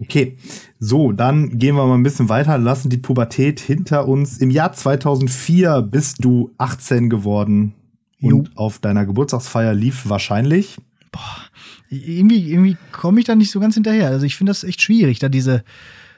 Okay, 0.00 0.38
so, 0.78 1.12
dann 1.12 1.58
gehen 1.58 1.74
wir 1.74 1.84
mal 1.84 1.94
ein 1.94 2.04
bisschen 2.04 2.28
weiter, 2.28 2.56
lassen 2.56 2.88
die 2.88 2.98
Pubertät 2.98 3.60
hinter 3.60 4.08
uns. 4.08 4.38
Im 4.38 4.50
Jahr 4.50 4.72
2004 4.72 5.82
bist 5.82 6.24
du 6.24 6.54
18 6.56 7.10
geworden 7.10 7.74
und 8.20 8.30
jo. 8.30 8.44
auf 8.54 8.78
deiner 8.78 9.06
Geburtstagsfeier 9.06 9.74
lief 9.74 10.08
wahrscheinlich. 10.08 10.76
Boah, 11.12 11.36
irgendwie, 11.90 12.50
irgendwie 12.50 12.76
komme 12.92 13.20
ich 13.20 13.26
da 13.26 13.34
nicht 13.34 13.50
so 13.50 13.60
ganz 13.60 13.74
hinterher. 13.74 14.08
Also 14.08 14.26
ich 14.26 14.36
finde 14.36 14.50
das 14.50 14.64
echt 14.64 14.82
schwierig, 14.82 15.18
da 15.18 15.28
diese 15.28 15.64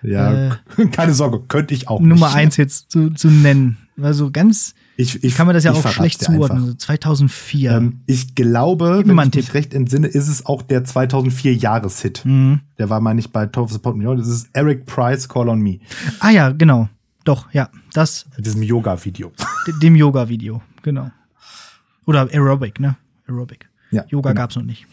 ja, 0.03 0.49
äh, 0.77 0.87
keine 0.93 1.15
Sorge, 1.15 1.41
könnte 1.47 1.75
ich 1.75 1.89
auch 1.89 2.01
Nummer 2.01 2.29
nicht. 2.29 2.37
eins 2.37 2.57
jetzt 2.57 2.91
zu, 2.91 3.11
zu 3.11 3.29
nennen. 3.29 3.77
Also 4.01 4.31
ganz 4.31 4.75
ich, 4.97 5.23
ich, 5.25 5.35
kann 5.35 5.47
man 5.47 5.55
das 5.55 5.65
ja 5.65 5.73
auch 5.73 5.89
schlecht 5.89 6.23
zuordnen. 6.23 6.67
So 6.67 6.75
2004. 6.75 7.71
Ähm, 7.71 8.01
ich 8.07 8.35
glaube, 8.35 9.03
wenn 9.05 9.19
ich 9.29 9.35
mich 9.35 9.55
recht 9.55 9.73
entsinne, 9.73 10.07
ist 10.07 10.29
es 10.29 10.45
auch 10.45 10.63
der 10.63 10.85
2004 10.85 11.55
Jahreshit. 11.55 12.23
Mhm. 12.25 12.61
Der 12.79 12.91
war, 12.91 13.01
meine 13.01 13.21
ich, 13.21 13.31
bei 13.33 13.47
Top 13.47 13.65
of 13.65 13.73
the 13.73 13.79
Pot 13.79 13.97
Das 14.19 14.29
ist 14.29 14.51
Eric 14.53 14.87
Price, 14.87 15.29
Call 15.29 15.49
on 15.49 15.61
Me. 15.61 15.79
Ah 16.19 16.31
ja, 16.31 16.51
genau. 16.51 16.89
Doch, 17.25 17.53
ja. 17.53 17.71
Das. 17.95 18.27
Mit 18.37 18.47
diesem 18.47 18.63
Yoga-Video. 18.63 19.33
Dem 19.83 19.97
Yoga-Video, 19.97 20.61
genau. 20.83 21.11
Oder 22.11 22.29
Aerobic, 22.33 22.81
ne? 22.81 22.97
Aerobic. 23.29 23.69
Ja, 23.93 24.05
Yoga 24.09 24.31
genau. 24.31 24.43
gab's 24.43 24.57
noch 24.57 24.65
nicht. 24.65 24.85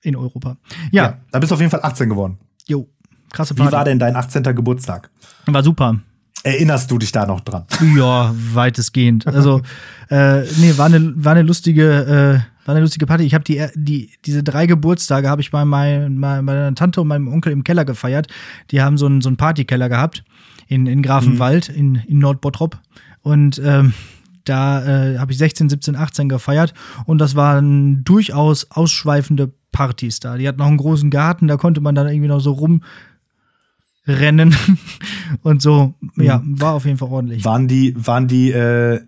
In 0.00 0.16
Europa. 0.16 0.56
Ja. 0.90 1.02
ja. 1.02 1.18
Da 1.30 1.38
bist 1.38 1.50
du 1.50 1.54
auf 1.54 1.60
jeden 1.60 1.70
Fall 1.70 1.82
18 1.82 2.08
geworden. 2.08 2.38
Jo, 2.66 2.88
krasse 3.30 3.54
Party. 3.54 3.70
Wie 3.70 3.76
war 3.76 3.84
denn 3.84 3.98
dein 3.98 4.16
18. 4.16 4.42
Geburtstag? 4.42 5.10
War 5.44 5.62
super. 5.62 6.00
Erinnerst 6.44 6.90
du 6.90 6.96
dich 6.96 7.12
da 7.12 7.26
noch 7.26 7.40
dran? 7.40 7.66
Ja, 7.94 8.34
weitestgehend. 8.54 9.26
Also, 9.26 9.60
äh, 10.08 10.44
nee, 10.56 10.78
war 10.78 10.86
eine, 10.86 11.12
war 11.14 11.32
eine 11.32 11.42
lustige, 11.42 11.92
äh, 11.92 12.66
war 12.66 12.74
eine 12.74 12.80
lustige 12.80 13.04
Party. 13.04 13.24
Ich 13.24 13.34
habe 13.34 13.44
die, 13.44 13.66
die, 13.74 14.12
diese 14.24 14.42
drei 14.42 14.64
Geburtstage 14.66 15.28
habe 15.28 15.42
ich 15.42 15.50
bei, 15.50 15.66
mein, 15.66 16.18
bei 16.22 16.40
meiner 16.40 16.74
Tante 16.74 17.02
und 17.02 17.08
meinem 17.08 17.28
Onkel 17.28 17.52
im 17.52 17.64
Keller 17.64 17.84
gefeiert. 17.84 18.28
Die 18.70 18.80
haben 18.80 18.96
so 18.96 19.04
einen, 19.04 19.20
so 19.20 19.28
einen 19.28 19.36
Partykeller 19.36 19.90
gehabt 19.90 20.24
in, 20.68 20.86
in 20.86 21.02
Grafenwald, 21.02 21.68
mhm. 21.68 21.76
in, 21.76 21.94
in 21.96 22.18
Nordbottrop. 22.18 22.78
Und 23.20 23.60
ähm, 23.62 23.92
da 24.44 24.84
äh, 25.14 25.18
habe 25.18 25.32
ich 25.32 25.38
16, 25.38 25.68
17, 25.68 25.96
18 25.96 26.28
gefeiert 26.28 26.74
und 27.06 27.18
das 27.18 27.34
waren 27.34 28.04
durchaus 28.04 28.70
ausschweifende 28.70 29.52
Partys 29.72 30.20
da. 30.20 30.36
Die 30.36 30.46
hatten 30.46 30.58
noch 30.58 30.66
einen 30.66 30.76
großen 30.76 31.10
Garten, 31.10 31.48
da 31.48 31.56
konnte 31.56 31.80
man 31.80 31.94
dann 31.94 32.06
irgendwie 32.08 32.28
noch 32.28 32.40
so 32.40 32.52
rumrennen 34.06 34.54
und 35.42 35.62
so. 35.62 35.94
Ja, 36.16 36.38
mhm. 36.38 36.60
war 36.60 36.74
auf 36.74 36.84
jeden 36.86 36.98
Fall 36.98 37.08
ordentlich. 37.08 37.44
Waren 37.44 37.68
die, 37.68 37.94
waren 37.96 38.28
die 38.28 38.50
äh, 38.52 39.00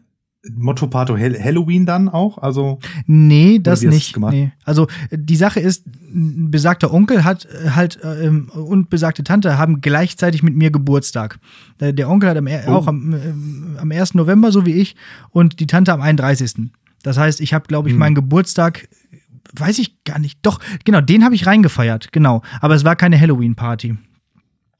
Motto 0.54 0.86
Pato 0.86 1.16
Halloween 1.16 1.86
dann 1.86 2.08
auch? 2.08 2.38
Also 2.38 2.78
nee, 3.06 3.58
das 3.58 3.82
nicht. 3.82 4.16
Nee. 4.18 4.52
Also 4.64 4.86
die 5.10 5.36
Sache 5.36 5.60
ist, 5.60 5.84
besagter 6.12 6.92
Onkel 6.92 7.24
hat 7.24 7.46
äh, 7.46 7.70
halt 7.70 7.98
ähm, 8.02 8.48
und 8.48 8.90
besagte 8.90 9.24
Tante 9.24 9.58
haben 9.58 9.80
gleichzeitig 9.80 10.42
mit 10.42 10.56
mir 10.56 10.70
Geburtstag. 10.70 11.38
Der, 11.80 11.92
der 11.92 12.08
Onkel 12.08 12.30
hat 12.30 12.36
am, 12.36 12.46
oh. 12.46 12.70
auch 12.70 12.86
am, 12.86 13.12
äh, 13.12 13.80
am 13.80 13.90
1. 13.90 14.14
November, 14.14 14.52
so 14.52 14.66
wie 14.66 14.74
ich, 14.74 14.96
und 15.30 15.60
die 15.60 15.66
Tante 15.66 15.92
am 15.92 16.00
31. 16.00 16.70
Das 17.02 17.18
heißt, 17.18 17.40
ich 17.40 17.54
habe, 17.54 17.66
glaube 17.68 17.88
ich, 17.88 17.92
hm. 17.92 18.00
meinen 18.00 18.14
Geburtstag, 18.14 18.88
weiß 19.54 19.78
ich 19.78 20.02
gar 20.04 20.18
nicht. 20.18 20.38
Doch, 20.42 20.60
genau, 20.84 21.00
den 21.00 21.24
habe 21.24 21.34
ich 21.34 21.46
reingefeiert, 21.46 22.12
genau. 22.12 22.42
Aber 22.60 22.74
es 22.74 22.84
war 22.84 22.96
keine 22.96 23.20
Halloween-Party. 23.20 23.96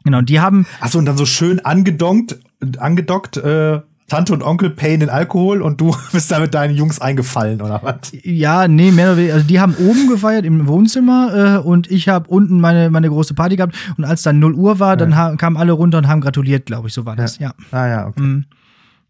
Genau, 0.05 0.21
die 0.23 0.41
haben. 0.41 0.67
Achso, 0.81 0.99
und 0.99 1.07
dann 1.07 1.17
so 1.17 1.27
schön 1.27 1.61
angedonkt, 1.61 2.39
angedockt, 2.79 3.37
äh, 3.39 3.81
Tante 4.09 4.33
und 4.33 4.43
Onkel 4.43 4.71
payen 4.71 5.01
den 5.01 5.11
Alkohol 5.11 5.63
und 5.63 5.81
du 5.81 5.95
bist 6.13 6.31
da 6.31 6.39
mit 6.39 6.55
deinen 6.55 6.77
Jungs 6.77 7.01
eingefallen, 7.01 7.61
oder 7.61 7.81
was? 7.83 8.13
Ja, 8.23 8.69
nee, 8.69 8.93
mehr 8.93 9.09
oder 9.09 9.17
weniger. 9.17 9.35
Also 9.35 9.47
die 9.47 9.61
haben 9.61 9.75
oben 9.75 10.09
gefeiert 10.09 10.45
im 10.45 10.67
Wohnzimmer 10.67 11.57
äh, 11.57 11.59
und 11.59 11.91
ich 11.91 12.09
habe 12.09 12.29
unten 12.29 12.61
meine, 12.61 12.91
meine 12.91 13.09
große 13.09 13.35
Party 13.35 13.57
gehabt. 13.57 13.75
Und 13.97 14.05
als 14.05 14.23
dann 14.23 14.39
0 14.39 14.55
Uhr 14.55 14.79
war, 14.79 14.97
dann 14.97 15.11
ja. 15.11 15.35
kamen 15.37 15.57
alle 15.57 15.73
runter 15.73 15.99
und 15.99 16.09
haben 16.09 16.21
gratuliert, 16.21 16.67
glaube 16.67 16.89
ich, 16.89 16.95
so 16.95 17.05
war 17.05 17.17
das, 17.17 17.39
ja. 17.39 17.53
ja. 17.73 17.79
Ah 17.79 17.89
ja, 17.89 18.07
okay. 18.07 18.23
Mhm. 18.23 18.45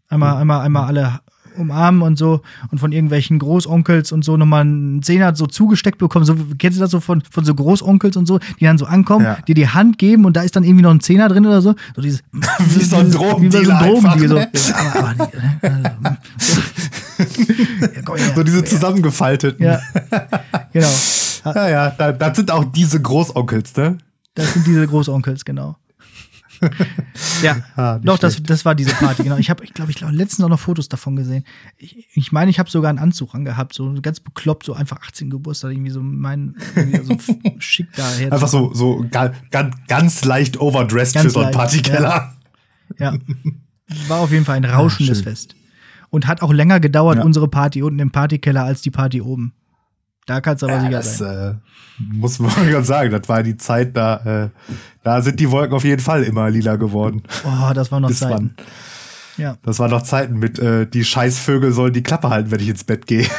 Einmal, 0.09 0.37
einmal, 0.37 0.61
einmal 0.61 0.85
alle 0.85 1.19
umarmen 1.57 2.01
und 2.01 2.17
so 2.17 2.41
und 2.71 2.79
von 2.79 2.91
irgendwelchen 2.91 3.39
Großonkels 3.39 4.11
und 4.11 4.23
so 4.23 4.37
nochmal 4.37 4.61
einen 4.61 5.01
Zehner 5.03 5.35
so 5.35 5.47
zugesteckt 5.47 5.97
bekommen. 5.97 6.25
So, 6.25 6.35
kennst 6.57 6.77
du 6.77 6.81
das 6.81 6.91
so 6.91 6.99
von, 6.99 7.23
von 7.29 7.45
so 7.45 7.53
Großonkels 7.53 8.17
und 8.17 8.25
so, 8.25 8.39
die 8.59 8.65
dann 8.65 8.77
so 8.77 8.85
ankommen, 8.85 9.25
ja. 9.25 9.37
dir 9.47 9.55
die 9.55 9.67
Hand 9.67 9.97
geben 9.97 10.25
und 10.25 10.35
da 10.35 10.41
ist 10.41 10.55
dann 10.55 10.63
irgendwie 10.63 10.83
noch 10.83 10.91
ein 10.91 10.99
Zehner 10.99 11.29
drin 11.29 11.45
oder 11.45 11.61
so. 11.61 11.75
So 11.95 12.01
dieses, 12.01 12.23
wie 12.31 12.83
so 12.83 12.97
ein 12.97 13.11
Drogendealer. 13.11 13.61
Wie 13.61 13.65
so 13.65 13.71
ein 13.71 13.79
Drogendealer. 13.79 14.47
So. 14.53 14.71
Ja, 14.71 14.77
aber, 14.93 15.15
aber, 15.15 15.31
ne? 18.17 18.33
so 18.35 18.43
diese 18.43 18.63
zusammengefalteten. 18.63 19.65
Ja, 19.65 19.79
genau. 20.73 20.87
Ja, 21.45 21.69
ja, 21.69 22.11
das 22.11 22.35
sind 22.35 22.51
auch 22.51 22.65
diese 22.65 23.01
Großonkels, 23.01 23.75
ne? 23.77 23.97
Das 24.35 24.53
sind 24.53 24.67
diese 24.67 24.85
Großonkels, 24.85 25.45
genau. 25.45 25.77
ja, 27.43 27.57
ah, 27.75 27.99
doch, 27.99 28.17
das, 28.17 28.41
das 28.41 28.65
war 28.65 28.75
diese 28.75 28.91
Party, 28.91 29.23
genau. 29.23 29.37
Ich 29.37 29.49
habe, 29.49 29.63
ich 29.63 29.73
glaube, 29.73 29.91
ich 29.91 29.97
glaube, 29.97 30.13
letztens 30.13 30.45
auch 30.45 30.49
noch 30.49 30.59
Fotos 30.59 30.89
davon 30.89 31.15
gesehen. 31.15 31.43
Ich, 31.77 32.07
ich 32.13 32.31
meine, 32.31 32.49
ich 32.49 32.59
habe 32.59 32.69
sogar 32.69 32.89
einen 32.89 32.99
Anzug 32.99 33.35
angehabt, 33.35 33.73
so 33.73 33.93
ganz 34.01 34.19
bekloppt, 34.19 34.65
so 34.65 34.73
einfach 34.73 35.01
18 35.01 35.29
Geburtstag, 35.29 35.71
irgendwie 35.71 35.91
so 35.91 36.01
mein, 36.01 36.55
irgendwie 36.75 37.03
so 37.03 37.17
schick 37.59 37.87
daher. 37.95 38.31
Einfach 38.31 38.47
so, 38.47 38.73
so 38.73 39.05
ganz, 39.09 39.35
ganz 39.87 40.25
leicht 40.25 40.59
overdressed 40.59 41.15
ganz 41.15 41.25
für 41.25 41.29
so 41.31 41.39
einen 41.39 41.51
Partykeller. 41.51 42.33
Ja. 42.97 43.13
ja. 43.13 43.19
War 44.07 44.19
auf 44.19 44.31
jeden 44.31 44.45
Fall 44.45 44.57
ein 44.57 44.65
rauschendes 44.65 45.19
ja, 45.19 45.23
Fest. 45.23 45.55
Und 46.09 46.27
hat 46.27 46.41
auch 46.41 46.53
länger 46.53 46.79
gedauert, 46.79 47.17
ja. 47.17 47.23
unsere 47.23 47.47
Party 47.47 47.83
unten 47.83 47.99
im 47.99 48.11
Partykeller, 48.11 48.63
als 48.63 48.81
die 48.81 48.91
Party 48.91 49.21
oben. 49.21 49.53
Da 50.27 50.41
kannst 50.41 50.61
du 50.61 50.67
aber 50.67 50.81
sicher 50.81 50.91
das, 50.91 51.17
sein. 51.17 51.61
Äh, 51.99 52.03
muss 52.13 52.37
man 52.37 52.51
ganz 52.71 52.85
sagen, 52.85 53.11
das 53.11 53.27
war 53.27 53.41
die 53.41 53.57
Zeit, 53.57 53.95
da, 53.97 54.43
äh, 54.45 54.49
da 55.01 55.21
sind 55.21 55.39
die 55.39 55.49
Wolken 55.49 55.73
auf 55.73 55.85
jeden 55.85 56.01
Fall 56.01 56.23
immer 56.23 56.49
lila 56.49 56.75
geworden. 56.75 57.23
Oh, 57.45 57.73
das 57.73 57.91
war 57.91 57.99
noch 57.99 58.09
Bis 58.09 58.19
Zeiten. 58.19 58.53
Wann. 58.55 58.65
Ja. 59.37 59.57
Das 59.63 59.79
waren 59.79 59.89
noch 59.89 60.03
Zeiten 60.03 60.37
mit, 60.37 60.59
äh, 60.59 60.85
die 60.85 61.05
Scheißvögel 61.05 61.71
sollen 61.71 61.93
die 61.93 62.03
Klappe 62.03 62.29
halten, 62.29 62.51
wenn 62.51 62.59
ich 62.59 62.69
ins 62.69 62.83
Bett 62.83 63.07
gehe. 63.07 63.25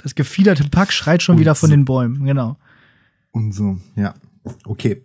Das 0.00 0.14
gefiederte 0.14 0.62
Pack 0.68 0.92
schreit 0.92 1.24
schon 1.24 1.34
Und 1.34 1.40
wieder 1.40 1.56
von 1.56 1.70
den 1.70 1.84
Bäumen, 1.84 2.24
genau. 2.24 2.56
Und 3.32 3.50
so, 3.52 3.78
ja. 3.96 4.14
Okay. 4.64 5.02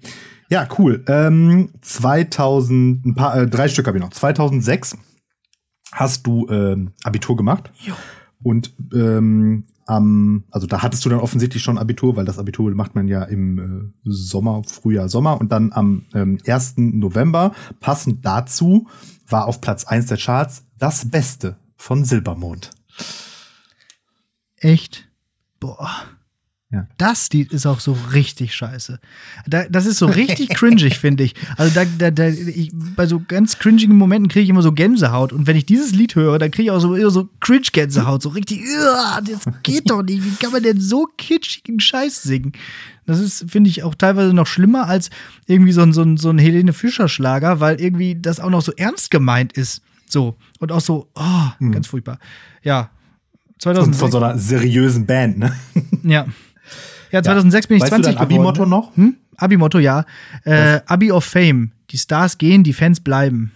Ja, 0.50 0.68
cool. 0.78 1.04
Ähm, 1.08 1.72
2000, 1.82 3.04
ein 3.04 3.16
paar, 3.16 3.36
äh, 3.36 3.48
drei 3.48 3.68
Stück 3.68 3.88
habe 3.88 3.98
ich 3.98 4.04
noch. 4.04 4.12
2006 4.12 4.96
hast 5.92 6.28
du 6.28 6.48
ähm, 6.48 6.94
Abitur 7.04 7.36
gemacht. 7.36 7.72
Jo. 7.80 7.96
Und 8.44 8.72
ähm, 8.94 9.66
am, 9.86 10.44
also 10.52 10.68
da 10.68 10.82
hattest 10.82 11.06
du 11.06 11.10
dann 11.10 11.20
offensichtlich 11.20 11.64
schon 11.64 11.78
Abitur, 11.78 12.16
weil 12.16 12.26
das 12.26 12.40
Abitur 12.40 12.74
macht 12.76 12.96
man 12.96 13.08
ja 13.08 13.24
im 13.24 13.60
äh, 13.60 13.92
Sommer, 14.04 14.64
Frühjahr, 14.66 15.10
Sommer 15.10 15.40
und 15.40 15.52
dann 15.52 15.72
am 15.72 16.06
ähm, 16.14 16.38
1. 16.46 16.76
November, 16.78 17.54
passend 17.80 18.26
dazu, 18.26 18.88
war 19.28 19.48
auf 19.48 19.62
Platz 19.62 19.86
1 19.86 20.08
der 20.08 20.18
Charts 20.18 20.66
das 20.78 21.10
Beste 21.10 21.58
von 21.76 22.04
Silbermond. 22.04 22.72
Echt? 24.58 25.10
Boah. 25.60 25.90
Ja. 26.74 26.88
Das 26.98 27.30
Lied 27.32 27.54
ist 27.54 27.68
auch 27.68 27.80
so 27.80 27.96
richtig 28.14 28.56
scheiße. 28.56 29.00
Da, 29.46 29.66
das 29.70 29.86
ist 29.86 30.00
so 30.00 30.08
richtig 30.08 30.50
cringig, 30.56 30.98
finde 30.98 31.24
ich. 31.24 31.36
Also 31.56 31.72
da, 31.72 31.86
da, 31.86 32.10
da 32.10 32.28
ich, 32.28 32.72
bei 32.74 33.06
so 33.06 33.22
ganz 33.26 33.60
cringigen 33.60 33.96
Momenten 33.96 34.28
kriege 34.28 34.44
ich 34.44 34.50
immer 34.50 34.64
so 34.64 34.72
Gänsehaut. 34.72 35.34
Und 35.34 35.46
wenn 35.46 35.56
ich 35.56 35.68
dieses 35.68 35.94
Lied 35.94 36.16
höre, 36.16 36.40
dann 36.40 36.50
kriege 36.50 36.64
ich 36.64 36.72
auch 36.72 36.80
so, 36.80 37.10
so 37.12 37.30
Cringe-Gänsehaut. 37.42 38.24
So 38.24 38.30
richtig, 38.30 38.64
das 39.24 39.46
geht 39.62 39.92
doch 39.92 40.02
nicht. 40.02 40.26
Wie 40.26 40.36
kann 40.44 40.52
man 40.52 40.64
denn 40.64 40.82
so 40.82 41.08
kitschigen 41.16 41.80
Scheiß 41.80 42.24
singen? 42.24 42.54
Das 43.06 43.20
ist, 43.20 43.52
finde 43.52 43.70
ich, 43.70 43.84
auch 43.84 43.94
teilweise 43.94 44.34
noch 44.34 44.48
schlimmer 44.48 44.88
als 44.88 45.12
irgendwie 45.46 45.74
so 45.74 45.82
ein, 45.82 45.94
so 45.94 46.02
ein, 46.02 46.18
so 46.18 46.32
ein 46.32 46.40
Helene 46.40 46.74
Fischer-Schlager, 46.74 47.60
weil 47.60 47.80
irgendwie 47.80 48.16
das 48.20 48.40
auch 48.40 48.50
noch 48.50 48.64
so 48.64 48.72
ernst 48.72 49.12
gemeint 49.12 49.54
ist. 49.54 49.84
So. 50.10 50.38
Und 50.60 50.72
auch 50.72 50.82
so, 50.82 51.08
oh, 51.14 51.50
hm. 51.60 51.72
ganz 51.72 51.86
furchtbar. 51.86 52.18
Ja. 52.64 52.90
2006. 53.60 53.96
Und 53.96 54.00
von 54.00 54.12
so 54.12 54.18
einer 54.18 54.40
seriösen 54.40 55.06
Band, 55.06 55.38
ne? 55.38 55.56
Ja. 56.02 56.26
Ja, 57.14 57.22
2006 57.22 57.66
ja. 57.66 57.68
bin 57.68 57.78
ich 57.78 57.84
weißt 57.84 57.90
20 57.92 58.12
du 58.12 58.18
dein 58.18 58.22
Abi-Motto 58.24 58.66
noch? 58.66 58.96
Hm? 58.98 59.16
Abi-Motto, 59.38 59.80
ja. 59.80 60.06
Äh, 60.44 60.82
Abi 60.86 61.12
of 61.12 61.24
Fame. 61.24 61.72
Die 61.92 61.98
Stars 61.98 62.38
gehen, 62.38 62.64
die 62.64 62.74
Fans 62.74 63.00
bleiben. 63.00 63.52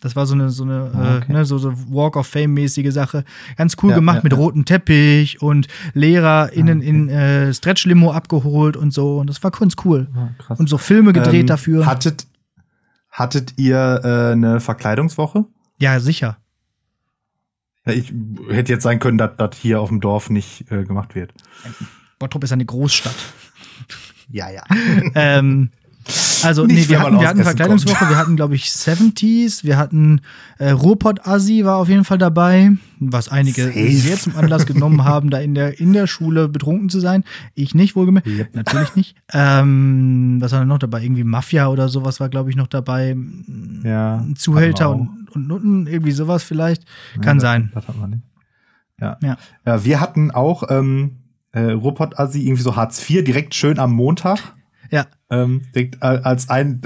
Das 0.00 0.16
war 0.16 0.24
so 0.24 0.32
eine, 0.34 0.48
so 0.48 0.64
eine, 0.64 0.90
ah, 0.94 1.16
okay. 1.18 1.26
äh, 1.28 1.32
ne, 1.32 1.44
so, 1.44 1.58
so 1.58 1.74
Walk 1.90 2.16
of 2.16 2.26
Fame-mäßige 2.26 2.90
Sache. 2.90 3.24
Ganz 3.56 3.76
cool 3.82 3.90
ja, 3.90 3.96
gemacht 3.96 4.16
ja, 4.16 4.22
mit 4.24 4.32
ja. 4.32 4.38
rotem 4.38 4.64
Teppich 4.64 5.42
und 5.42 5.68
LehrerInnen 5.92 6.78
ah, 6.78 6.80
okay. 6.80 6.88
in 6.88 7.08
äh, 7.10 7.52
Stretch-Limo 7.52 8.12
abgeholt 8.12 8.78
und 8.78 8.94
so. 8.94 9.18
Und 9.18 9.28
das 9.28 9.42
war 9.44 9.50
ganz 9.50 9.74
cool. 9.84 10.08
Ah, 10.16 10.54
und 10.54 10.70
so 10.70 10.78
Filme 10.78 11.12
gedreht 11.12 11.42
ähm, 11.42 11.46
dafür. 11.46 11.84
Hattet, 11.84 12.26
Hattet 13.10 13.58
ihr 13.58 14.00
äh, 14.02 14.32
eine 14.32 14.60
Verkleidungswoche? 14.60 15.44
Ja, 15.78 16.00
sicher. 16.00 16.38
Ich 17.84 18.12
hätte 18.48 18.72
jetzt 18.72 18.84
sein 18.84 19.00
können, 19.00 19.18
dass 19.18 19.36
das 19.36 19.56
hier 19.56 19.80
auf 19.80 19.88
dem 19.88 20.00
Dorf 20.00 20.30
nicht 20.30 20.70
äh, 20.70 20.84
gemacht 20.84 21.14
wird. 21.14 21.34
Bottrop 22.20 22.44
ist 22.44 22.52
eine 22.52 22.64
Großstadt. 22.64 23.16
Ja, 24.32 24.48
ja. 24.48 24.62
ähm, 25.16 25.70
also, 26.44 26.64
Nicht, 26.64 26.76
nee, 26.76 26.88
wir 26.88 26.98
man 26.98 27.06
hatten, 27.06 27.20
wir 27.20 27.28
hatten 27.28 27.42
Verkleidungswoche, 27.42 28.08
wir 28.08 28.16
hatten, 28.16 28.36
glaube 28.36 28.54
ich, 28.54 28.66
70s, 28.66 29.64
wir 29.64 29.76
hatten 29.76 30.20
äh, 30.58 30.70
Ruhrpott-Assi 30.70 31.64
war 31.64 31.78
auf 31.78 31.88
jeden 31.88 32.04
Fall 32.04 32.18
dabei, 32.18 32.70
was 33.00 33.28
einige 33.28 33.64
Safe. 33.64 33.90
sehr 33.90 34.16
zum 34.16 34.36
Anlass 34.36 34.66
genommen 34.66 35.04
haben, 35.04 35.30
da 35.30 35.38
in 35.40 35.56
der, 35.56 35.80
in 35.80 35.92
der 35.92 36.06
Schule 36.06 36.48
betrunken 36.48 36.88
zu 36.88 37.00
sein. 37.00 37.24
Ich 37.54 37.74
nicht, 37.74 37.96
wohlgemerkt. 37.96 38.28
Yep. 38.28 38.54
Natürlich 38.54 38.94
nicht. 38.94 39.16
Ähm, 39.32 40.36
was 40.40 40.52
war 40.52 40.60
denn 40.60 40.68
noch 40.68 40.78
dabei? 40.78 41.02
Irgendwie 41.02 41.24
Mafia 41.24 41.68
oder 41.68 41.88
sowas 41.88 42.20
war, 42.20 42.28
glaube 42.28 42.50
ich, 42.50 42.56
noch 42.56 42.68
dabei. 42.68 43.16
Ja. 43.82 44.24
Zuhälter 44.36 44.90
und, 44.90 45.28
und 45.32 45.48
Nutten, 45.48 45.88
irgendwie 45.88 46.12
sowas 46.12 46.44
vielleicht. 46.44 46.84
Kann 47.20 47.38
Ja, 47.38 47.40
sein. 47.40 47.70
Das, 47.74 47.84
das 47.84 47.88
hatten 47.88 48.00
wir 48.00 48.08
nicht. 48.08 48.22
Ja. 49.00 49.18
Ja. 49.22 49.36
ja. 49.66 49.84
Wir 49.84 50.00
hatten 50.00 50.30
auch 50.30 50.64
ähm, 50.70 51.16
äh, 51.52 51.60
Ruhrpott-Assi, 51.72 52.42
irgendwie 52.46 52.62
so 52.62 52.76
Hartz 52.76 53.08
IV, 53.08 53.24
direkt 53.24 53.54
schön 53.54 53.78
am 53.78 53.92
Montag. 53.92 54.38
Ja. 54.92 55.06
ähm, 55.30 55.62
denkt, 55.72 55.98
äh, 56.00 56.06
als 56.24 56.50
ein 56.50 56.82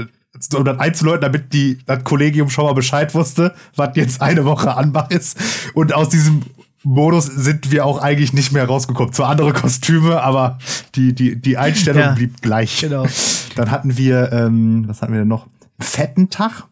um 0.54 0.64
das 0.64 0.78
einzuläuten, 0.78 1.22
damit 1.22 1.54
die, 1.54 1.78
das 1.86 2.04
Kollegium 2.04 2.50
schon 2.50 2.66
mal 2.66 2.74
Bescheid 2.74 3.14
wusste, 3.14 3.54
was 3.76 3.96
jetzt 3.96 4.20
eine 4.20 4.44
Woche 4.44 4.76
Anbach 4.76 5.08
ist. 5.10 5.38
Und 5.72 5.94
aus 5.94 6.10
diesem 6.10 6.42
Modus 6.82 7.24
sind 7.24 7.70
wir 7.72 7.86
auch 7.86 8.02
eigentlich 8.02 8.34
nicht 8.34 8.52
mehr 8.52 8.66
rausgekommen. 8.66 9.14
Zwar 9.14 9.30
andere 9.30 9.54
Kostüme, 9.54 10.20
aber 10.22 10.58
die, 10.96 11.14
die, 11.14 11.40
die 11.40 11.56
Einstellung 11.56 12.02
Ja. 12.02 12.12
blieb 12.12 12.42
gleich. 12.42 12.80
Genau. 12.80 13.06
Dann 13.54 13.70
hatten 13.70 13.96
wir, 13.96 14.32
ähm, 14.32 14.84
was 14.86 15.00
hatten 15.00 15.12
wir 15.14 15.20
denn 15.20 15.28
noch? 15.28 15.46
Fetten 15.80 16.28
Tag. 16.28 16.64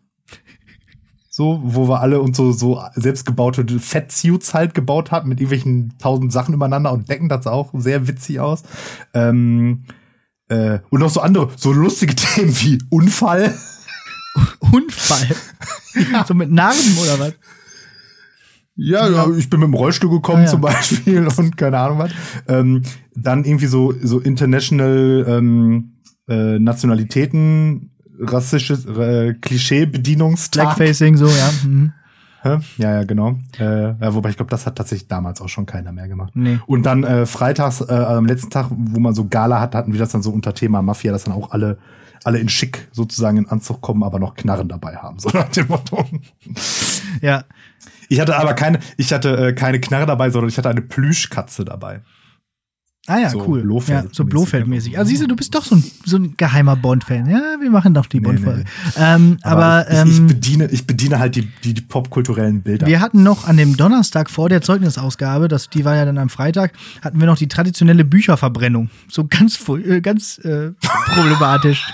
So, 1.35 1.63
wo 1.65 1.89
wir 1.89 2.01
alle 2.03 2.21
uns 2.21 2.37
so, 2.37 2.53
so 2.53 2.83
selbstgebaute 2.95 3.65
Fettsuits 3.79 4.53
halt 4.53 4.75
gebaut 4.75 5.11
hatten 5.11 5.31
mit 5.31 5.41
irgendwelchen 5.41 5.95
tausend 5.99 6.31
Sachen 6.31 6.53
übereinander 6.53 6.93
und 6.93 7.09
Decken, 7.09 7.31
das 7.31 7.45
sah 7.45 7.53
auch 7.53 7.71
sehr 7.73 8.07
witzig 8.07 8.39
aus. 8.39 8.65
Ähm, 9.15 9.85
äh, 10.49 10.81
und 10.91 11.01
noch 11.01 11.09
so 11.09 11.21
andere, 11.23 11.49
so 11.57 11.73
lustige 11.73 12.15
Themen 12.17 12.55
wie 12.61 12.79
Unfall. 12.91 13.55
Unfall. 14.61 15.35
So 16.27 16.35
mit 16.35 16.51
Narben 16.51 16.99
oder 17.03 17.19
was? 17.19 17.35
Ja, 18.77 19.09
ja, 19.09 19.27
ich 19.37 19.51
bin 19.51 19.61
mit 19.61 19.69
dem 19.69 19.75
Rollstuhl 19.75 20.11
gekommen 20.11 20.41
Ah, 20.41 20.45
ja. 20.45 20.51
zum 20.51 20.61
Beispiel 20.63 21.27
und 21.37 21.57
keine 21.57 21.79
Ahnung 21.79 21.99
was. 21.99 22.13
Ähm, 22.49 22.83
dann 23.15 23.45
irgendwie 23.45 23.67
so, 23.67 23.93
so 24.03 24.19
international 24.21 25.25
ähm, 25.29 25.93
äh, 26.29 26.59
Nationalitäten, 26.59 27.92
rassisches 28.23 28.87
äh, 28.87 29.35
Klischee-Bedienungstag. 29.35 30.77
Blackfacing, 30.77 31.17
so, 31.17 31.27
ja. 31.27 31.51
Mhm. 31.65 31.93
Ja, 32.45 32.61
ja, 32.77 33.05
genau. 33.05 33.37
Äh, 33.59 33.95
wobei 34.01 34.31
ich 34.31 34.37
glaube, 34.37 34.51
das 34.51 34.67
hat 34.67 34.77
tatsächlich 34.77 35.07
damals 35.07 35.41
auch 35.41 35.49
schon 35.49 35.65
keiner 35.65 35.93
mehr 35.93 36.09
gemacht. 36.09 36.33
Nee. 36.35 36.59
Und 36.67 36.85
dann 36.85 37.05
äh, 37.05 37.25
freitags, 37.25 37.81
äh, 37.81 37.93
am 37.93 38.27
letzten 38.27 38.51
Tag, 38.51 38.67
wo 38.71 38.99
man 38.99 39.15
so 39.15 39.29
Gala 39.29 39.61
hat, 39.61 39.75
hatten 39.75 39.93
wir 39.93 40.01
das 40.01 40.11
dann 40.11 40.23
so 40.23 40.31
unter 40.31 40.53
Thema 40.53 40.83
Mafia, 40.83 41.13
dass 41.13 41.25
dann 41.25 41.35
auch 41.35 41.53
alle, 41.53 41.79
alle 42.25 42.39
in 42.39 42.49
Schick 42.49 42.89
sozusagen 42.91 43.37
in 43.37 43.49
Anzug 43.49 43.81
kommen, 43.81 44.03
aber 44.03 44.19
noch 44.19 44.35
Knarren 44.35 44.69
dabei 44.69 44.97
haben. 44.97 45.21
So 45.21 45.29
nach 45.35 45.49
dem 45.51 45.69
Motto. 45.69 46.05
Ja. 47.21 47.45
Ich 48.09 48.21
hatte 48.21 48.37
aber 48.37 48.55
keine, 48.55 48.81
ich 48.97 49.13
hatte 49.13 49.49
äh, 49.49 49.53
keine 49.53 49.81
Knarre 49.81 50.07
dabei, 50.07 50.31
sondern 50.31 50.49
ich 50.49 50.59
hatte 50.59 50.69
eine 50.69 50.83
Plüschkatze 50.83 51.65
dabei. 51.65 52.01
Ah 53.09 53.19
ja, 53.19 53.31
So 53.31 53.45
cool. 53.49 53.63
Blofeld- 53.63 54.05
ja, 54.05 54.11
so 54.13 54.23
mäßig. 54.23 54.31
Blofeld-mäßig. 54.31 54.97
Also 54.99 55.09
siehst 55.09 55.23
du, 55.23 55.27
du 55.27 55.35
bist 55.35 55.53
doch 55.57 55.65
so 55.65 55.75
ein, 55.75 55.83
so 56.05 56.17
ein 56.19 56.35
geheimer 56.37 56.77
Bond-Fan. 56.77 57.29
Ja, 57.29 57.57
wir 57.61 57.69
machen 57.71 57.95
doch 57.95 58.07
die 58.07 58.19
Nee, 58.19 58.25
Bond-Folge. 58.27 58.61
nee. 58.61 58.93
Ähm, 58.97 59.39
aber 59.43 59.87
ich, 59.91 59.95
ich, 60.09 60.19
ähm, 60.19 60.27
bediene, 60.29 60.67
ich 60.71 60.87
bediene 60.87 61.19
halt 61.19 61.35
die, 61.35 61.49
die, 61.65 61.75
die 61.75 61.81
popkulturellen 61.81 62.63
Bilder. 62.63 62.87
wir 62.87 63.01
hatten 63.01 63.25
noch 63.25 63.49
an 63.49 63.57
dem 63.57 63.77
Donnerstag 63.77 64.31
vor 64.31 64.49
der 64.49 64.63
Zeugnisausgabe, 64.63 65.49
das, 65.49 65.69
die 65.69 65.85
war 65.85 65.97
ja 65.97 66.05
dann 66.05 66.17
am 66.19 66.29
Freitag, 66.29 66.73
hatten 67.03 67.19
wir 67.19 67.27
noch 67.27 67.39
die 67.39 67.49
traditionelle 67.49 68.05
Bücherverbrennung. 68.05 68.89
So 69.11 69.27
ganz, 69.27 69.59
äh, 69.69 70.01
ganz 70.01 70.39
äh, 70.39 70.71
problematisch. 71.15 71.85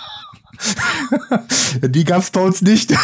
die 1.83 2.05
gab's 2.05 2.31
bei 2.31 2.41
uns 2.41 2.63
nicht. 2.63 2.91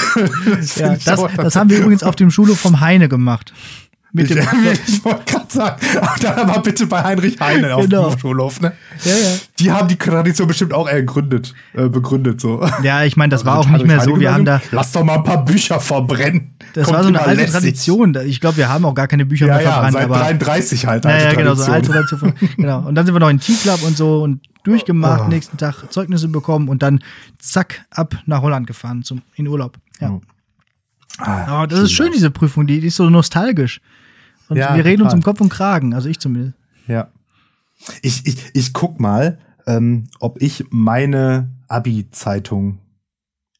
Das 0.45 0.77
ja, 0.77 0.95
ich 0.95 1.05
das, 1.05 1.21
das 1.37 1.57
haben 1.57 1.71
wir 1.71 1.79
übrigens 1.79 2.03
auf 2.03 2.17
dem 2.17 2.31
Schulhof 2.31 2.59
vom 2.59 2.81
Heine 2.81 3.09
gemacht. 3.09 3.53
Mit 4.17 4.31
Ich, 4.31 4.37
dem, 4.37 4.47
ich 4.87 5.05
wollte 5.05 5.25
gerade 5.33 5.47
sagen, 5.49 5.81
dann 6.23 6.49
aber 6.49 6.63
bitte 6.63 6.87
bei 6.87 7.03
Heinrich 7.03 7.41
Heine 7.41 7.75
auf 7.75 7.83
Genau. 7.83 8.11
dem 8.11 8.19
Schulhof, 8.21 8.61
ne? 8.61 8.73
ja, 9.05 9.11
ja. 9.13 9.37
Die 9.59 9.73
haben 9.73 9.89
die 9.89 9.97
Tradition 9.97 10.47
bestimmt 10.47 10.73
auch 10.73 10.87
ergründet, 10.89 11.53
äh, 11.73 11.89
begründet 11.89 12.41
so. 12.41 12.65
ja, 12.85 13.03
ich 13.03 13.17
meine, 13.17 13.31
das 13.33 13.45
war 13.45 13.59
auch 13.59 13.65
Also 13.67 13.73
nicht 13.79 13.87
mehr 13.89 14.01
so. 14.01 14.19
Wir 14.21 14.33
haben 14.33 14.45
da, 14.45 14.63
Lass 14.71 14.93
doch 14.93 15.03
mal 15.03 15.17
ein 15.17 15.25
paar 15.25 15.45
Bücher 15.45 15.81
verbrennen. 15.81 16.55
das 16.75 16.85
Kommt 16.85 16.97
war 16.97 17.03
so 17.03 17.09
eine 17.09 17.21
alte 17.23 17.41
lässig. 17.41 17.53
Tradition. 17.55 18.17
Ich 18.25 18.41
glaube, 18.41 18.57
wir 18.59 18.69
haben 18.69 18.85
auch 18.85 18.95
gar 18.95 19.09
keine 19.09 19.27
Bücher 19.27 19.47
Ja, 19.49 19.55
mehr 19.57 19.65
ja, 19.65 19.71
verbrannt. 19.73 19.93
seit 19.95 20.05
aber 20.05 20.19
33 20.19 20.87
halt. 20.87 21.05
Ja, 21.05 21.11
alte 21.11 21.25
ja, 21.25 21.35
genau, 21.35 21.55
so 21.57 21.73
alte 21.73 21.91
Tradition. 21.91 22.33
Genau. 22.57 22.79
Und 22.87 22.95
dann 22.95 23.05
sind 23.07 23.15
wir 23.17 23.21
noch 23.21 23.31
in 23.31 23.41
T-Club 23.41 23.83
und 23.83 23.97
so 23.97 24.23
und 24.23 24.41
durchgemacht, 24.63 25.23
Oh. 25.27 25.29
nächsten 25.29 25.57
Tag 25.57 25.83
Zeugnisse 25.91 26.29
bekommen 26.29 26.69
und 26.69 26.85
dann 26.85 27.01
zack, 27.41 27.85
ab 27.91 28.15
nach 28.27 28.43
Holland 28.43 28.69
gefahren 28.69 29.03
zum, 29.03 29.23
in 29.35 29.49
Urlaub. 29.49 29.77
Ja. 30.01 30.11
Oh. 30.11 30.21
Ah, 31.19 31.45
Aber 31.47 31.67
das 31.67 31.81
ist 31.81 31.93
schön, 31.93 32.11
diese 32.13 32.31
Prüfung, 32.31 32.67
die, 32.67 32.81
die 32.81 32.87
ist 32.87 32.97
so 32.97 33.11
nostalgisch. 33.11 33.81
Und 34.49 34.57
Ja, 34.57 34.77
wir 34.77 34.85
reden 34.85 35.03
uns 35.03 35.11
total. 35.13 35.19
um 35.19 35.23
Kopf 35.23 35.41
und 35.41 35.49
Kragen, 35.49 35.95
also 35.95 36.09
ich 36.09 36.19
zumindest. 36.21 36.55
Ja. 36.87 37.09
Ich, 38.03 38.27
ich, 38.27 38.37
ich 38.55 38.73
guck 38.73 39.01
mal, 39.01 39.39
ähm, 39.67 40.05
ob 40.21 40.41
ich 40.43 40.65
meine 40.71 41.51
Abi-Zeitung 41.69 42.79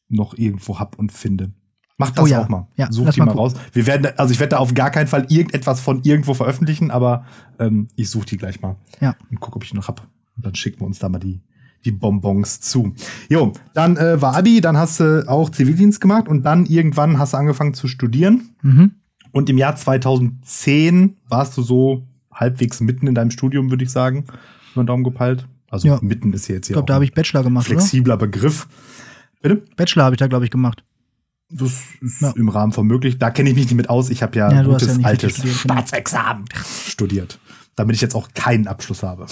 noch 0.09 0.37
irgendwo 0.37 0.79
hab 0.79 0.97
und 0.99 1.11
finde. 1.11 1.51
Mach 1.97 2.11
das 2.11 2.25
Oh 2.25 2.27
ja. 2.27 2.41
auch 2.41 2.49
mal. 2.49 2.67
Ja, 2.75 2.91
Such 2.91 3.09
die 3.11 3.19
mal 3.19 3.25
mal 3.27 3.31
gucken. 3.33 3.51
raus. 3.51 3.53
Wir 3.73 3.87
werden, 3.87 4.07
also 4.17 4.31
ich 4.33 4.39
werde 4.39 4.51
da 4.51 4.57
auf 4.57 4.73
gar 4.73 4.89
keinen 4.91 5.07
Fall 5.07 5.25
irgendetwas 5.29 5.79
von 5.79 6.03
irgendwo 6.03 6.33
veröffentlichen, 6.33 6.91
aber 6.91 7.25
ähm, 7.57 7.87
ich 7.95 8.09
suche 8.09 8.25
die 8.25 8.37
gleich 8.37 8.61
mal 8.61 8.75
Ja. 8.99 9.15
und 9.31 9.39
guck, 9.39 9.55
ob 9.55 9.63
ich 9.63 9.73
noch 9.73 9.87
hab. 9.87 10.01
Und 10.35 10.45
dann 10.45 10.55
schicken 10.55 10.81
wir 10.81 10.85
uns 10.87 10.99
da 10.99 11.07
mal 11.07 11.19
die, 11.19 11.41
die 11.85 11.91
Bonbons 11.91 12.59
zu. 12.59 12.93
Jo, 13.29 13.53
dann 13.73 13.95
äh, 13.95 14.21
war 14.21 14.35
Abi, 14.35 14.59
dann 14.59 14.75
hast 14.77 14.99
du 14.99 15.23
auch 15.29 15.49
Zivildienst 15.49 16.01
gemacht 16.01 16.27
und 16.27 16.43
dann 16.43 16.65
irgendwann 16.65 17.17
hast 17.17 17.33
du 17.33 17.37
angefangen 17.37 17.73
zu 17.73 17.87
studieren. 17.87 18.49
Mhm. 18.61 18.91
Und 19.35 19.49
im 19.49 19.57
Jahr 19.57 19.75
2010 19.75 21.17
warst 21.27 21.57
du 21.57 21.61
so 21.61 22.07
halbwegs 22.33 22.79
mitten 22.79 23.05
in 23.05 23.15
deinem 23.15 23.31
Studium, 23.31 23.69
würde 23.69 23.83
ich 23.83 23.89
sagen. 23.91 24.23
Über 24.73 24.83
den 24.83 24.87
Daumen 24.87 25.03
gepeilt. 25.03 25.45
Also 25.69 25.89
Ja. 25.89 25.99
mitten 26.01 26.31
ist 26.31 26.45
hier 26.45 26.55
jetzt 26.55 26.67
Ich 26.67 26.69
hier 26.69 26.75
glaube, 26.75 26.85
da 26.87 26.93
habe 26.93 27.03
ich 27.03 27.13
Bachelor 27.13 27.43
gemacht, 27.43 27.67
oder? 27.69 27.79
flexibler 27.79 28.15
Begriff. 28.15 28.65
Bitte? 29.41 29.61
Bachelor 29.75 30.05
habe 30.05 30.15
ich 30.15 30.19
da, 30.19 30.27
glaube 30.27 30.45
ich, 30.45 30.51
gemacht. 30.51 30.85
Das 31.49 31.73
ist 31.99 32.21
Ja. 32.21 32.31
im 32.37 32.47
Rahmen 32.47 32.71
von 32.71 32.87
möglich. 32.87 33.19
Da 33.19 33.29
kenne 33.29 33.49
ich 33.49 33.55
mich 33.55 33.65
nicht 33.65 33.75
mit 33.75 33.89
aus. 33.89 34.09
Ich 34.09 34.23
habe 34.23 34.37
ja, 34.37 34.49
Ja, 34.53 34.63
gutes 34.63 34.97
ja 34.97 35.03
altes 35.05 35.41
genau. 35.41 35.53
Staatsexamen 35.53 36.45
studiert. 36.87 37.37
Damit 37.75 37.95
ich 37.97 38.01
jetzt 38.01 38.15
auch 38.15 38.29
keinen 38.33 38.67
Abschluss 38.67 39.03
habe. 39.03 39.25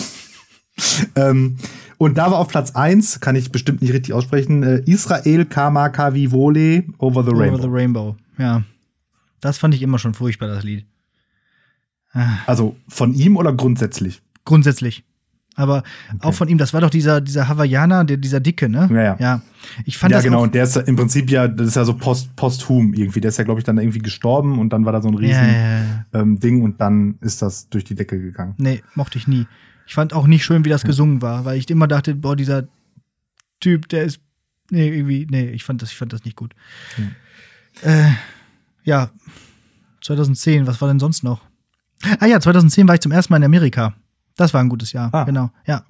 ähm, 1.16 1.56
und 1.98 2.18
da 2.18 2.30
war 2.30 2.40
auf 2.40 2.50
Platz 2.50 2.72
1, 2.72 3.22
kann 3.22 3.38
ich 3.38 3.54
bestimmt 3.54 3.82
nicht 3.82 3.94
richtig 3.94 4.14
aussprechen, 4.14 4.64
äh, 4.64 4.82
Israel 4.86 5.46
Kama 5.46 5.88
Kavivole 5.88 6.84
Over 6.98 7.24
the 7.24 7.32
Rainbow. 7.32 7.54
Over 7.54 7.62
the 7.62 7.70
Rainbow. 7.70 8.16
Ja. 8.38 8.64
Das 9.44 9.58
fand 9.58 9.74
ich 9.74 9.82
immer 9.82 10.00
schon 10.00 10.14
furchtbar, 10.14 10.48
das 10.48 10.64
Lied. 10.64 10.86
Also 12.46 12.76
von 12.88 13.14
ihm 13.14 13.38
oder 13.38 13.54
grundsätzlich? 13.54 14.22
Grundsätzlich. 14.46 15.04
Aber 15.56 15.84
auch 16.20 16.34
von 16.34 16.48
ihm, 16.48 16.58
das 16.58 16.74
war 16.74 16.82
doch 16.82 16.90
dieser, 16.90 17.22
dieser 17.22 17.48
Hawaiianer, 17.48 18.06
der, 18.06 18.18
dieser 18.18 18.40
Dicke, 18.40 18.70
ne? 18.70 18.90
Ja, 18.92 19.02
ja. 19.02 19.18
ja. 19.20 19.42
Ich 19.86 19.98
fand 19.98 20.12
ja, 20.12 20.18
das 20.18 20.24
genau. 20.24 20.42
Und 20.42 20.56
der 20.56 20.64
ist 20.64 20.76
im 20.78 20.96
Prinzip 20.96 21.30
ja, 21.30 21.48
das 21.48 21.68
ist 21.68 21.76
ja 21.76 21.86
so 21.86 21.96
post, 21.96 22.36
posthum 22.36 22.94
irgendwie. 22.94 23.22
Der 23.22 23.30
ist 23.30 23.38
ja, 23.38 23.44
glaube 23.44 23.60
ich, 23.60 23.64
dann 23.64 23.78
irgendwie 23.78 24.00
gestorben 24.00 24.60
und 24.60 24.72
dann 24.72 24.86
war 24.86 24.94
da 24.94 25.02
so 25.02 25.10
ein 25.10 25.16
riesen 25.16 25.44
ja. 25.44 26.06
Ähm, 26.14 26.40
Ding 26.40 26.64
und 26.64 26.82
dann 26.82 27.18
ist 27.22 27.42
das 27.42 27.70
durch 27.70 27.84
die 27.84 27.94
Decke 27.94 28.20
gegangen. 28.20 28.56
Nee, 28.58 28.82
mochte 28.96 29.18
ich 29.18 29.28
nie. 29.28 29.46
Ich 29.86 29.94
fand 29.94 30.14
auch 30.14 30.26
nicht 30.26 30.44
schön, 30.44 30.66
wie 30.66 30.70
das 30.70 30.84
gesungen 30.84 31.22
war, 31.22 31.46
weil 31.46 31.58
ich 31.58 31.70
immer 31.70 31.88
dachte, 31.88 32.16
boah, 32.16 32.36
dieser 32.36 32.68
Typ, 33.60 33.90
der 33.90 34.04
ist. 34.04 34.22
Nee, 34.72 34.88
irgendwie, 34.88 35.28
nee, 35.30 35.50
ich 35.50 35.64
fand 35.64 35.82
das, 35.82 35.92
ich 35.92 35.98
fand 35.98 36.14
das 36.14 36.24
nicht 36.24 36.38
gut. 36.38 36.56
Äh, 37.82 38.12
ja, 38.84 39.10
2010, 40.02 40.68
was 40.68 40.82
war 40.82 40.88
denn 40.88 41.00
sonst 41.00 41.24
noch? 41.24 41.42
Ah 42.20 42.26
ja, 42.26 42.40
2010 42.40 42.88
war 42.88 42.96
ich 42.96 43.02
zum 43.02 43.12
ersten 43.12 43.32
Mal 43.34 43.38
in 43.38 43.44
Amerika. 43.46 43.94
Das 44.36 44.54
war 44.54 44.62
ein 44.62 44.70
gutes 44.70 44.92
Jahr, 44.92 45.10
Ah. 45.14 45.24
genau, 45.24 45.52
ja. 45.66 45.84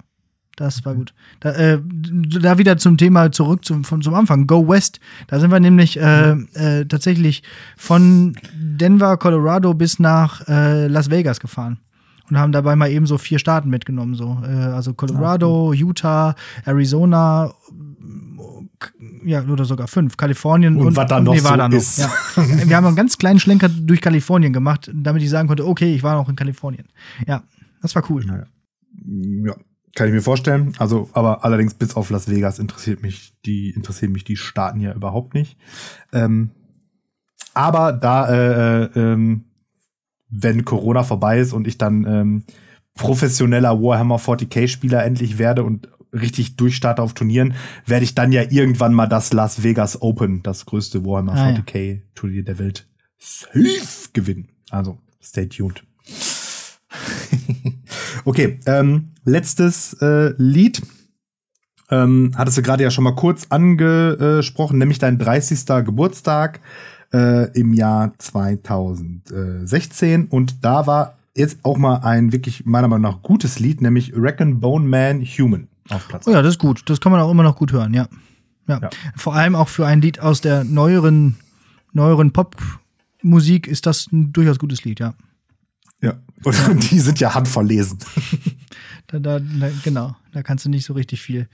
Das 0.56 0.84
war 0.84 0.94
gut. 0.94 1.12
Da, 1.40 1.50
äh, 1.50 1.80
da 1.82 2.58
wieder 2.58 2.76
zum 2.76 2.96
Thema 2.96 3.32
zurück 3.32 3.64
zum, 3.64 3.82
vom, 3.82 4.02
zum 4.02 4.14
Anfang. 4.14 4.46
Go 4.46 4.68
West. 4.68 5.00
Da 5.26 5.40
sind 5.40 5.50
wir 5.50 5.58
nämlich 5.58 5.98
äh, 5.98 6.30
äh, 6.30 6.84
tatsächlich 6.84 7.42
von 7.76 8.36
Denver, 8.54 9.16
Colorado 9.16 9.74
bis 9.74 9.98
nach 9.98 10.46
äh, 10.46 10.86
Las 10.86 11.10
Vegas 11.10 11.40
gefahren. 11.40 11.80
Und 12.30 12.38
haben 12.38 12.52
dabei 12.52 12.76
mal 12.76 12.88
eben 12.88 13.04
so 13.06 13.18
vier 13.18 13.40
Staaten 13.40 13.68
mitgenommen. 13.68 14.14
So. 14.14 14.38
Äh, 14.44 14.46
also 14.46 14.94
Colorado, 14.94 15.72
Utah, 15.72 16.36
Arizona, 16.64 17.52
ja, 19.24 19.42
oder 19.44 19.64
sogar 19.64 19.88
fünf. 19.88 20.16
Kalifornien 20.16 20.76
Und 20.76 20.88
und, 20.88 20.96
was 20.96 21.06
da 21.08 21.20
noch 21.20 21.34
Nevada 21.34 21.64
so 21.64 21.68
noch. 21.68 21.76
ist. 21.76 21.98
Ja. 21.98 22.10
Wir 22.68 22.76
haben 22.76 22.86
einen 22.86 22.96
ganz 22.96 23.18
kleinen 23.18 23.40
Schlenker 23.40 23.68
durch 23.68 24.00
Kalifornien 24.00 24.52
gemacht, 24.52 24.90
damit 24.94 25.22
ich 25.22 25.30
sagen 25.30 25.48
konnte, 25.48 25.66
okay, 25.66 25.94
ich 25.94 26.02
war 26.02 26.16
noch 26.16 26.28
in 26.28 26.36
Kalifornien. 26.36 26.88
Ja, 27.26 27.42
das 27.82 27.94
war 27.94 28.04
cool. 28.10 28.24
Ja. 28.26 29.56
Kann 29.94 30.08
ich 30.08 30.14
mir 30.14 30.22
vorstellen. 30.22 30.72
Also, 30.78 31.08
aber 31.12 31.44
allerdings 31.44 31.74
bis 31.74 31.94
auf 31.94 32.10
Las 32.10 32.28
Vegas 32.28 32.58
interessiert 32.58 33.02
mich 33.02 33.34
die, 33.44 33.70
interessieren 33.70 34.12
mich 34.12 34.24
die 34.24 34.36
Staaten 34.36 34.80
ja 34.80 34.92
überhaupt 34.92 35.34
nicht. 35.34 35.56
Ähm, 36.12 36.50
aber 37.54 37.92
da, 37.92 38.28
äh, 38.28 38.84
äh, 38.84 38.90
ähm, 38.96 39.44
wenn 40.28 40.64
Corona 40.64 41.04
vorbei 41.04 41.38
ist 41.38 41.52
und 41.52 41.68
ich 41.68 41.78
dann 41.78 42.04
ähm, 42.06 42.44
professioneller 42.94 43.80
Warhammer 43.80 44.16
40k-Spieler 44.16 45.04
endlich 45.04 45.38
werde 45.38 45.62
und 45.62 45.88
richtig 46.14 46.56
durchstarte 46.56 47.02
auf 47.02 47.14
Turnieren, 47.14 47.54
werde 47.86 48.04
ich 48.04 48.14
dann 48.14 48.32
ja 48.32 48.42
irgendwann 48.48 48.94
mal 48.94 49.06
das 49.06 49.32
Las 49.32 49.62
Vegas 49.62 50.00
Open, 50.00 50.42
das 50.42 50.66
größte 50.66 51.04
Warhammer 51.04 51.34
ah, 51.34 51.50
40k-Turnier 51.50 52.44
der 52.44 52.58
Welt, 52.58 52.86
safe 53.18 54.10
gewinnen. 54.12 54.48
Also, 54.70 54.98
stay 55.22 55.48
tuned. 55.48 55.84
okay, 58.24 58.58
ähm, 58.66 59.10
letztes 59.24 59.94
äh, 60.00 60.34
Lied. 60.38 60.82
Ähm, 61.90 62.32
hattest 62.34 62.58
du 62.58 62.62
gerade 62.62 62.82
ja 62.82 62.90
schon 62.90 63.04
mal 63.04 63.14
kurz 63.14 63.46
angesprochen, 63.50 64.78
nämlich 64.78 64.98
dein 64.98 65.18
30. 65.18 65.66
Geburtstag 65.84 66.60
äh, 67.12 67.50
im 67.58 67.74
Jahr 67.74 68.14
2016. 68.18 70.26
Und 70.26 70.64
da 70.64 70.86
war 70.86 71.18
jetzt 71.36 71.58
auch 71.62 71.76
mal 71.76 71.98
ein 71.98 72.32
wirklich 72.32 72.64
meiner 72.64 72.88
Meinung 72.88 73.02
nach 73.02 73.22
gutes 73.22 73.58
Lied, 73.58 73.82
nämlich 73.82 74.14
Reckon 74.16 74.60
Bone 74.60 74.88
Man 74.88 75.22
Human 75.22 75.68
auf 75.90 76.08
Platz. 76.08 76.26
Oh 76.26 76.32
ja, 76.32 76.42
das 76.42 76.54
ist 76.54 76.58
gut. 76.58 76.82
Das 76.86 77.00
kann 77.00 77.12
man 77.12 77.20
auch 77.20 77.30
immer 77.30 77.42
noch 77.42 77.56
gut 77.56 77.72
hören, 77.72 77.94
ja. 77.94 78.08
Ja. 78.66 78.80
ja. 78.80 78.90
Vor 79.16 79.34
allem 79.34 79.54
auch 79.54 79.68
für 79.68 79.86
ein 79.86 80.00
Lied 80.00 80.20
aus 80.20 80.40
der 80.40 80.64
neueren, 80.64 81.36
neueren 81.92 82.32
Popmusik 82.32 83.66
ist 83.66 83.86
das 83.86 84.10
ein 84.12 84.32
durchaus 84.32 84.58
gutes 84.58 84.84
Lied, 84.84 85.00
ja. 85.00 85.14
Ja, 86.00 86.18
und 86.44 86.90
die 86.90 87.00
sind 87.00 87.20
ja 87.20 87.34
handverlesen. 87.34 87.98
da, 89.06 89.18
da, 89.18 89.38
da, 89.38 89.70
genau, 89.82 90.16
da 90.32 90.42
kannst 90.42 90.64
du 90.64 90.70
nicht 90.70 90.84
so 90.84 90.92
richtig 90.92 91.22
viel, 91.22 91.48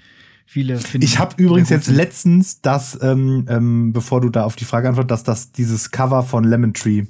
viele 0.46 0.78
finden. 0.78 1.04
Ich 1.04 1.18
habe 1.18 1.40
übrigens 1.40 1.68
jetzt 1.68 1.88
letztens 1.88 2.60
das, 2.60 2.98
ähm, 3.00 3.46
ähm, 3.48 3.92
bevor 3.92 4.20
du 4.20 4.28
da 4.28 4.44
auf 4.44 4.56
die 4.56 4.64
Frage 4.64 4.88
antwortest, 4.88 5.10
dass 5.10 5.24
das 5.24 5.52
dieses 5.52 5.90
Cover 5.90 6.22
von 6.22 6.44
Lemon 6.44 6.74
Tree 6.74 7.06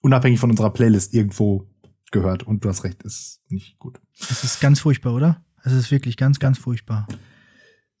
unabhängig 0.00 0.40
von 0.40 0.50
unserer 0.50 0.70
Playlist 0.70 1.12
irgendwo 1.14 1.66
gehört. 2.10 2.42
Und 2.42 2.64
du 2.64 2.68
hast 2.68 2.84
recht, 2.84 3.02
ist 3.02 3.40
nicht 3.48 3.78
gut. 3.78 4.00
Das 4.28 4.44
ist 4.44 4.60
ganz 4.60 4.80
furchtbar, 4.80 5.14
oder? 5.14 5.44
Es 5.64 5.72
ist 5.72 5.90
wirklich 5.90 6.16
ganz, 6.16 6.38
ganz 6.38 6.58
furchtbar. 6.58 7.06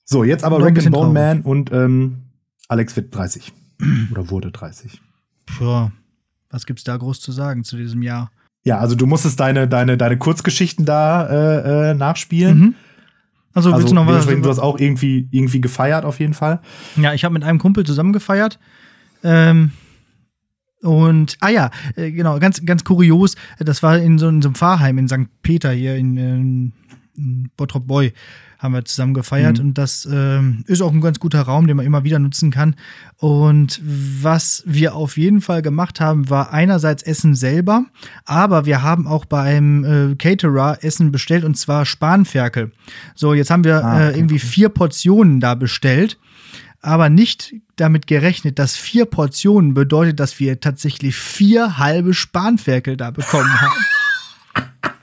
So, 0.04 0.24
jetzt 0.24 0.44
aber 0.44 0.62
Rack 0.62 0.90
Bone 0.90 1.12
Man 1.12 1.42
und 1.42 1.72
ähm, 1.72 2.22
Alex 2.68 2.96
wird 2.96 3.14
30. 3.14 3.52
Oder 4.10 4.30
wurde 4.30 4.50
30. 4.50 5.00
Tja, 5.46 5.92
was 6.50 6.66
gibt's 6.66 6.84
da 6.84 6.96
groß 6.96 7.20
zu 7.20 7.32
sagen 7.32 7.64
zu 7.64 7.76
diesem 7.76 8.02
Jahr? 8.02 8.30
Ja, 8.64 8.78
also 8.78 8.94
du 8.94 9.06
musstest 9.06 9.40
deine, 9.40 9.68
deine, 9.68 9.96
deine 9.96 10.18
Kurzgeschichten 10.18 10.84
da 10.84 11.26
äh, 11.26 11.90
äh, 11.90 11.94
nachspielen. 11.94 12.58
Mhm. 12.58 12.74
Also, 13.52 13.70
willst 13.70 13.84
also, 13.84 13.94
du 13.94 13.94
noch 13.94 14.06
was? 14.06 14.26
Du 14.26 14.48
hast 14.48 14.58
auch 14.60 14.78
irgendwie, 14.78 15.28
irgendwie 15.32 15.60
gefeiert, 15.60 16.04
auf 16.04 16.20
jeden 16.20 16.34
Fall. 16.34 16.60
Ja, 16.96 17.14
ich 17.14 17.24
habe 17.24 17.32
mit 17.32 17.42
einem 17.42 17.58
Kumpel 17.58 17.84
zusammen 17.84 18.12
gefeiert. 18.12 18.60
Ähm, 19.24 19.72
und, 20.82 21.36
ah 21.40 21.48
ja, 21.48 21.70
äh, 21.96 22.10
genau, 22.12 22.38
ganz, 22.38 22.64
ganz 22.64 22.84
kurios, 22.84 23.34
das 23.58 23.82
war 23.82 23.98
in 23.98 24.18
so, 24.18 24.28
in 24.28 24.40
so 24.40 24.48
einem 24.48 24.54
Pfarrheim 24.54 24.98
in 24.98 25.08
St. 25.08 25.28
Peter 25.42 25.72
hier 25.72 25.96
in, 25.96 26.16
in, 26.16 26.72
in 27.20 27.50
Bottrop 27.56 27.86
Boy 27.86 28.12
haben 28.58 28.74
wir 28.74 28.84
zusammen 28.84 29.14
gefeiert 29.14 29.58
mhm. 29.58 29.66
und 29.66 29.78
das 29.78 30.06
äh, 30.10 30.40
ist 30.66 30.82
auch 30.82 30.92
ein 30.92 31.00
ganz 31.00 31.18
guter 31.18 31.40
Raum, 31.42 31.66
den 31.66 31.76
man 31.76 31.86
immer 31.86 32.04
wieder 32.04 32.18
nutzen 32.18 32.50
kann. 32.50 32.76
Und 33.16 33.80
was 33.82 34.62
wir 34.66 34.94
auf 34.94 35.16
jeden 35.16 35.40
Fall 35.40 35.62
gemacht 35.62 36.00
haben, 36.00 36.28
war 36.28 36.52
einerseits 36.52 37.02
Essen 37.02 37.34
selber, 37.34 37.86
aber 38.26 38.66
wir 38.66 38.82
haben 38.82 39.06
auch 39.06 39.24
beim 39.24 39.84
äh, 39.84 40.14
Caterer 40.16 40.78
Essen 40.82 41.10
bestellt 41.10 41.44
und 41.44 41.56
zwar 41.56 41.86
Spanferkel. 41.86 42.72
So, 43.14 43.32
jetzt 43.32 43.50
haben 43.50 43.64
wir 43.64 43.84
ah, 43.84 44.10
äh, 44.10 44.16
irgendwie 44.16 44.38
vier 44.38 44.68
Portionen 44.68 45.40
da 45.40 45.54
bestellt 45.54 46.18
aber 46.82 47.10
nicht 47.10 47.54
damit 47.76 48.06
gerechnet, 48.06 48.58
dass 48.58 48.76
vier 48.76 49.04
Portionen 49.04 49.74
bedeutet, 49.74 50.18
dass 50.18 50.40
wir 50.40 50.60
tatsächlich 50.60 51.14
vier 51.14 51.78
halbe 51.78 52.14
Spanferkel 52.14 52.96
da 52.96 53.10
bekommen 53.10 53.60
haben. 53.60 54.92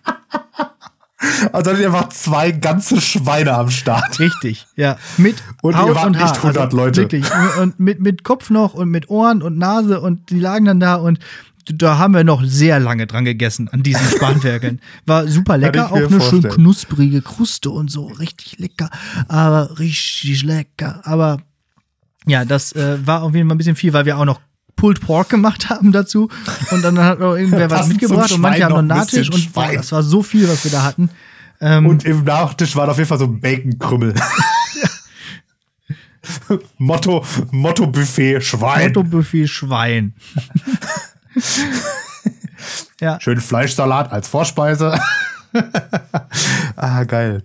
Also 1.52 1.72
hattet 1.72 1.80
ihr 1.80 1.88
einfach 1.88 2.10
zwei 2.10 2.52
ganze 2.52 3.02
Schweine 3.02 3.54
am 3.54 3.70
Start. 3.70 4.20
Richtig, 4.20 4.66
ja. 4.76 4.98
Mit 5.18 5.36
und 5.62 5.78
Haut 5.78 5.90
ihr 5.90 5.96
wart 5.96 6.06
und 6.08 6.18
nicht 6.18 6.36
100 6.36 6.58
also, 6.58 6.78
Leute. 6.78 7.02
Wirklich. 7.02 7.26
Und 7.60 7.80
mit, 7.80 8.00
mit 8.00 8.24
Kopf 8.24 8.50
noch 8.50 8.74
und 8.74 8.90
mit 8.90 9.10
Ohren 9.10 9.42
und 9.42 9.58
Nase 9.58 10.00
und 10.02 10.30
die 10.30 10.40
lagen 10.40 10.66
dann 10.66 10.80
da 10.80 10.96
und 10.96 11.20
da 11.74 11.98
haben 11.98 12.14
wir 12.14 12.24
noch 12.24 12.44
sehr 12.46 12.80
lange 12.80 13.08
dran 13.08 13.26
gegessen 13.26 13.68
an 13.70 13.84
diesen 13.84 14.08
Spanferkeln. 14.08 14.80
War 15.06 15.28
super 15.28 15.58
lecker, 15.58 15.92
auch 15.92 15.98
eine 15.98 16.22
schön 16.22 16.44
knusprige 16.44 17.22
Kruste 17.22 17.70
und 17.70 17.92
so, 17.92 18.08
richtig 18.08 18.58
lecker, 18.60 18.90
aber 19.28 19.78
richtig 19.80 20.44
lecker. 20.44 21.02
Aber 21.04 21.40
ja, 22.26 22.46
das 22.46 22.74
äh, 22.74 23.06
war 23.06 23.24
auf 23.24 23.34
jeden 23.36 23.48
Fall 23.48 23.56
ein 23.56 23.58
bisschen 23.58 23.76
viel, 23.76 23.94
weil 23.94 24.06
wir 24.06 24.18
auch 24.18 24.26
noch 24.26 24.40
Pulled 24.78 25.02
Pork 25.02 25.28
gemacht 25.28 25.70
haben 25.70 25.92
dazu. 25.92 26.30
Und 26.72 26.82
dann 26.84 26.98
hat 27.00 27.20
noch 27.20 27.36
irgendwer 27.36 27.70
was 27.78 27.88
mitgebracht 27.88 28.32
und 28.32 28.40
manche 28.40 28.64
haben 28.64 28.74
noch 28.74 28.96
Nachtisch 28.96 29.30
und 29.30 29.52
boah, 29.52 29.74
das 29.74 29.92
war 29.92 30.04
so 30.04 30.24
viel, 30.24 30.48
was 30.48 30.64
wir 30.64 30.72
da 30.72 30.84
hatten. 30.84 31.10
Ähm, 31.60 31.86
und 31.86 32.06
im 32.06 32.24
Nachtisch 32.24 32.78
war 32.78 32.88
auf 32.88 32.98
jeden 32.98 33.10
Fall 33.10 33.20
so 33.20 33.26
ein 33.26 33.42
Bacon-Krümmel. 33.42 34.14
Motto, 36.78 37.26
Motto 37.52 37.88
Buffet 37.88 38.42
Schwein. 38.42 38.88
Motto 38.88 39.04
Buffet 39.04 39.48
Schwein. 39.48 40.14
ja. 43.02 43.20
Schön 43.20 43.42
Fleischsalat 43.42 44.12
als 44.12 44.28
Vorspeise. 44.28 45.00
ah, 46.76 47.04
geil. 47.06 47.44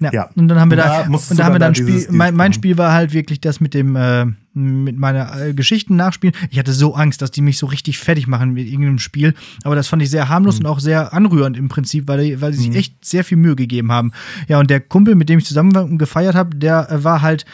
Ja. 0.00 0.12
ja. 0.12 0.30
Und 0.34 0.48
dann 0.48 0.60
haben 0.60 0.70
wir 0.70 0.76
da, 0.76 1.04
da 1.04 1.08
und 1.08 1.38
da 1.38 1.44
haben 1.44 1.54
wir 1.54 1.58
dann 1.58 1.74
Spiel, 1.74 1.86
dieses, 1.86 2.10
mein, 2.10 2.34
mein 2.34 2.52
Spiel 2.52 2.76
war 2.76 2.92
halt 2.92 3.12
wirklich 3.12 3.40
das 3.40 3.60
mit 3.60 3.72
dem, 3.72 3.96
äh, 3.96 4.26
mit 4.52 4.98
meiner 4.98 5.40
äh, 5.40 5.54
Geschichten 5.54 5.96
nachspielen. 5.96 6.34
Ich 6.50 6.58
hatte 6.58 6.72
so 6.72 6.94
Angst, 6.94 7.22
dass 7.22 7.30
die 7.30 7.40
mich 7.40 7.58
so 7.58 7.66
richtig 7.66 7.98
fertig 7.98 8.26
machen 8.26 8.52
mit 8.52 8.66
irgendeinem 8.66 8.98
Spiel. 8.98 9.34
Aber 9.64 9.74
das 9.74 9.88
fand 9.88 10.02
ich 10.02 10.10
sehr 10.10 10.28
harmlos 10.28 10.58
mhm. 10.58 10.66
und 10.66 10.72
auch 10.72 10.80
sehr 10.80 11.14
anrührend 11.14 11.56
im 11.56 11.68
Prinzip, 11.68 12.08
weil, 12.08 12.40
weil 12.40 12.52
sie 12.52 12.60
sich 12.60 12.70
mhm. 12.70 12.76
echt 12.76 13.04
sehr 13.04 13.24
viel 13.24 13.38
Mühe 13.38 13.56
gegeben 13.56 13.90
haben. 13.90 14.12
Ja, 14.48 14.58
und 14.60 14.70
der 14.70 14.80
Kumpel, 14.80 15.14
mit 15.14 15.28
dem 15.28 15.38
ich 15.38 15.46
zusammen 15.46 15.98
gefeiert 15.98 16.34
habe, 16.34 16.56
der 16.56 16.90
äh, 16.90 17.04
war 17.04 17.22
halt 17.22 17.46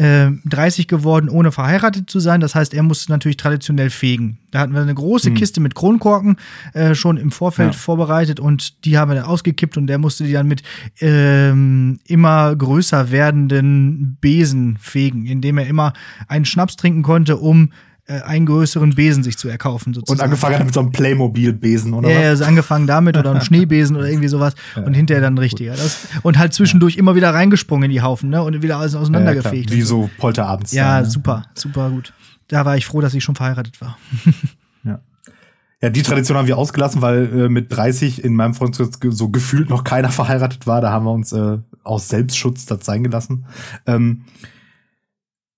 30 0.00 0.84
äh, 0.84 0.86
geworden, 0.86 1.28
ohne 1.28 1.52
verheiratet 1.52 2.08
zu 2.08 2.20
sein. 2.20 2.40
Das 2.40 2.54
heißt, 2.54 2.72
er 2.72 2.82
musste 2.82 3.12
natürlich 3.12 3.36
traditionell 3.36 3.90
fegen. 3.90 4.38
Da 4.50 4.60
hatten 4.60 4.72
wir 4.72 4.80
eine 4.80 4.94
große 4.94 5.28
hm. 5.28 5.34
Kiste 5.34 5.60
mit 5.60 5.74
Kronkorken 5.74 6.36
äh, 6.72 6.94
schon 6.94 7.18
im 7.18 7.30
Vorfeld 7.30 7.74
ja. 7.74 7.78
vorbereitet 7.78 8.40
und 8.40 8.84
die 8.86 8.96
haben 8.96 9.10
wir 9.10 9.16
dann 9.16 9.24
ausgekippt 9.24 9.76
und 9.76 9.88
der 9.88 9.98
musste 9.98 10.24
die 10.24 10.32
dann 10.32 10.48
mit 10.48 10.62
ähm, 11.00 11.98
immer 12.06 12.56
größer 12.56 13.10
werdenden 13.10 14.16
Besen 14.20 14.78
fegen, 14.80 15.26
indem 15.26 15.58
er 15.58 15.66
immer 15.66 15.92
einen 16.28 16.46
Schnaps 16.46 16.76
trinken 16.76 17.02
konnte, 17.02 17.36
um 17.36 17.70
äh, 18.10 18.22
einen 18.22 18.46
größeren 18.46 18.90
Besen 18.90 19.22
sich 19.22 19.38
zu 19.38 19.48
erkaufen. 19.48 19.94
Sozusagen. 19.94 20.18
Und 20.18 20.24
angefangen 20.24 20.56
hat 20.56 20.64
mit 20.64 20.74
so 20.74 20.80
einem 20.80 20.90
Playmobil-Besen, 20.90 21.94
oder? 21.94 22.10
Ja, 22.10 22.18
was? 22.18 22.26
also 22.26 22.44
angefangen 22.44 22.86
damit 22.88 23.16
oder 23.16 23.30
einem 23.30 23.40
Schneebesen 23.42 23.96
oder 23.96 24.08
irgendwie 24.08 24.26
sowas 24.26 24.54
ja, 24.74 24.82
und 24.82 24.94
hinterher 24.94 25.22
dann 25.22 25.38
richtiger. 25.38 25.72
Das, 25.72 26.08
und 26.22 26.36
halt 26.36 26.52
zwischendurch 26.52 26.94
ja. 26.94 27.00
immer 27.00 27.14
wieder 27.14 27.32
reingesprungen 27.32 27.84
in 27.84 27.92
die 27.92 28.02
Haufen 28.02 28.30
ne? 28.30 28.42
und 28.42 28.62
wieder 28.62 28.78
alles 28.78 28.96
auseinandergefegt. 28.96 29.70
Ja, 29.70 29.76
Wie 29.76 29.82
so 29.82 30.10
Polterabends. 30.18 30.72
Ja, 30.72 31.00
ne? 31.00 31.06
super, 31.06 31.44
super 31.54 31.90
gut. 31.90 32.12
Da 32.48 32.64
war 32.64 32.76
ich 32.76 32.84
froh, 32.84 33.00
dass 33.00 33.14
ich 33.14 33.22
schon 33.22 33.36
verheiratet 33.36 33.80
war. 33.80 33.96
ja. 34.84 34.98
Ja, 35.80 35.90
die 35.90 36.02
Tradition 36.02 36.36
haben 36.36 36.48
wir 36.48 36.58
ausgelassen, 36.58 37.02
weil 37.02 37.32
äh, 37.32 37.48
mit 37.48 37.72
30 37.72 38.24
in 38.24 38.34
meinem 38.34 38.54
Freundeskreis 38.54 39.16
so 39.16 39.28
gefühlt 39.28 39.70
noch 39.70 39.84
keiner 39.84 40.08
verheiratet 40.10 40.66
war. 40.66 40.80
Da 40.80 40.90
haben 40.90 41.04
wir 41.04 41.12
uns 41.12 41.32
äh, 41.32 41.58
aus 41.84 42.08
Selbstschutz 42.08 42.66
das 42.66 42.84
sein 42.84 43.04
gelassen. 43.04 43.46
Ähm, 43.86 44.22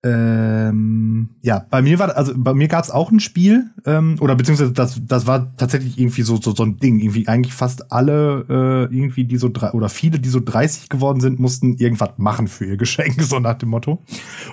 ähm, 0.04 1.28
ja, 1.42 1.64
bei 1.70 1.80
mir 1.80 2.00
war, 2.00 2.16
also 2.16 2.32
bei 2.36 2.54
mir 2.54 2.66
gab 2.66 2.82
es 2.82 2.90
auch 2.90 3.12
ein 3.12 3.20
Spiel, 3.20 3.70
ähm, 3.86 4.16
oder 4.20 4.34
beziehungsweise 4.34 4.72
das, 4.72 5.00
das 5.06 5.28
war 5.28 5.56
tatsächlich 5.56 5.96
irgendwie 5.96 6.22
so, 6.22 6.40
so, 6.40 6.52
so 6.52 6.64
ein 6.64 6.78
Ding. 6.78 6.98
Irgendwie 6.98 7.28
eigentlich 7.28 7.54
fast 7.54 7.92
alle, 7.92 8.88
äh, 8.90 8.94
irgendwie, 8.94 9.24
die 9.24 9.36
so 9.36 9.48
drei, 9.48 9.70
oder 9.70 9.88
viele, 9.88 10.18
die 10.18 10.28
so 10.28 10.40
30 10.44 10.88
geworden 10.88 11.20
sind, 11.20 11.38
mussten 11.38 11.76
irgendwas 11.76 12.10
machen 12.16 12.48
für 12.48 12.64
ihr 12.64 12.76
Geschenk, 12.82 13.22
so 13.22 13.38
nach 13.38 13.58
dem 13.58 13.68
Motto. 13.68 14.02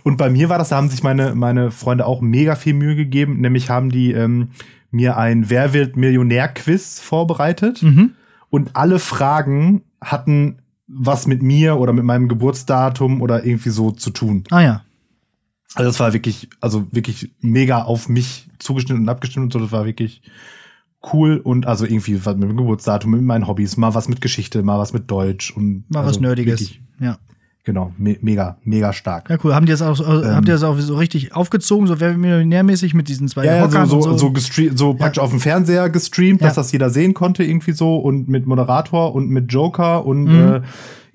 Und 0.03 0.17
bei 0.17 0.29
mir 0.29 0.49
war 0.49 0.59
das, 0.59 0.69
da 0.69 0.77
haben 0.77 0.89
sich 0.89 1.01
meine, 1.01 1.33
meine 1.33 1.71
Freunde 1.71 2.05
auch 2.05 2.21
mega 2.21 2.55
viel 2.55 2.75
Mühe 2.75 2.95
gegeben, 2.95 3.41
nämlich 3.41 3.71
haben 3.71 3.89
die 3.89 4.11
ähm, 4.11 4.49
mir 4.91 5.17
ein 5.17 5.49
Wer 5.49 5.73
wird 5.73 5.97
Millionär-Quiz 5.97 6.99
vorbereitet. 6.99 7.81
Mhm. 7.81 8.11
Und 8.51 8.75
alle 8.75 8.99
Fragen 8.99 9.81
hatten 9.99 10.57
was 10.87 11.27
mit 11.27 11.41
mir 11.41 11.77
oder 11.77 11.93
mit 11.93 12.03
meinem 12.03 12.27
Geburtsdatum 12.27 13.21
oder 13.21 13.45
irgendwie 13.45 13.69
so 13.69 13.91
zu 13.91 14.09
tun. 14.09 14.43
Ah 14.49 14.61
ja. 14.61 14.81
Also 15.75 15.89
das 15.89 15.99
war 15.99 16.13
wirklich, 16.13 16.49
also 16.61 16.87
wirklich 16.91 17.31
mega 17.41 17.83
auf 17.83 18.09
mich 18.09 18.49
zugeschnitten 18.59 19.03
und 19.03 19.09
abgestimmt 19.09 19.45
und 19.45 19.53
so. 19.53 19.59
Das 19.59 19.71
war 19.71 19.85
wirklich 19.85 20.21
cool 21.13 21.37
und 21.37 21.65
also 21.65 21.85
irgendwie 21.85 22.25
was 22.25 22.35
mit 22.35 22.49
dem 22.49 22.57
Geburtsdatum, 22.57 23.11
mit 23.11 23.21
meinen 23.21 23.47
Hobbys, 23.47 23.77
mal 23.77 23.93
was 23.93 24.09
mit 24.09 24.21
Geschichte, 24.21 24.63
mal 24.63 24.79
was 24.79 24.93
mit 24.93 25.09
Deutsch 25.09 25.51
und 25.51 25.89
mal 25.89 25.99
also 25.99 26.11
was 26.11 26.19
Nerdiges. 26.19 26.59
Wirklich, 26.59 26.81
ja. 26.99 27.17
Genau, 27.65 27.93
me 27.97 28.17
mega, 28.21 28.57
mega 28.63 28.93
stark. 28.93 29.29
Ja, 29.29 29.37
cool. 29.43 29.53
Haben 29.53 29.65
die 29.65 29.71
das 29.71 29.81
auch, 29.81 29.95
so, 29.95 30.03
ähm, 30.03 30.35
habt 30.35 30.47
ihr 30.47 30.53
das 30.53 30.63
auch 30.63 30.79
so 30.79 30.95
richtig 30.95 31.35
aufgezogen, 31.35 31.87
so 31.87 31.99
wer 31.99 32.17
millionärmäßig 32.17 32.93
mit 32.93 33.09
diesen 33.09 33.27
zwei 33.27 33.45
ja, 33.45 33.57
ja, 33.57 33.69
so, 33.69 33.85
so, 33.85 34.01
so? 34.01 34.17
so, 34.17 34.31
gestreamt, 34.31 34.79
so 34.79 34.93
praktisch 34.93 35.17
ja. 35.17 35.23
auf 35.23 35.29
dem 35.29 35.39
Fernseher 35.39 35.89
gestreamt, 35.89 36.41
dass 36.41 36.55
ja. 36.55 36.63
das 36.63 36.71
jeder 36.71 36.89
sehen 36.89 37.13
konnte, 37.13 37.43
irgendwie 37.43 37.73
so, 37.73 37.97
und 37.97 38.27
mit 38.27 38.47
Moderator 38.47 39.13
und 39.13 39.29
mit 39.29 39.51
Joker 39.51 40.05
und 40.05 40.23
mhm. 40.23 40.39
äh, 40.39 40.61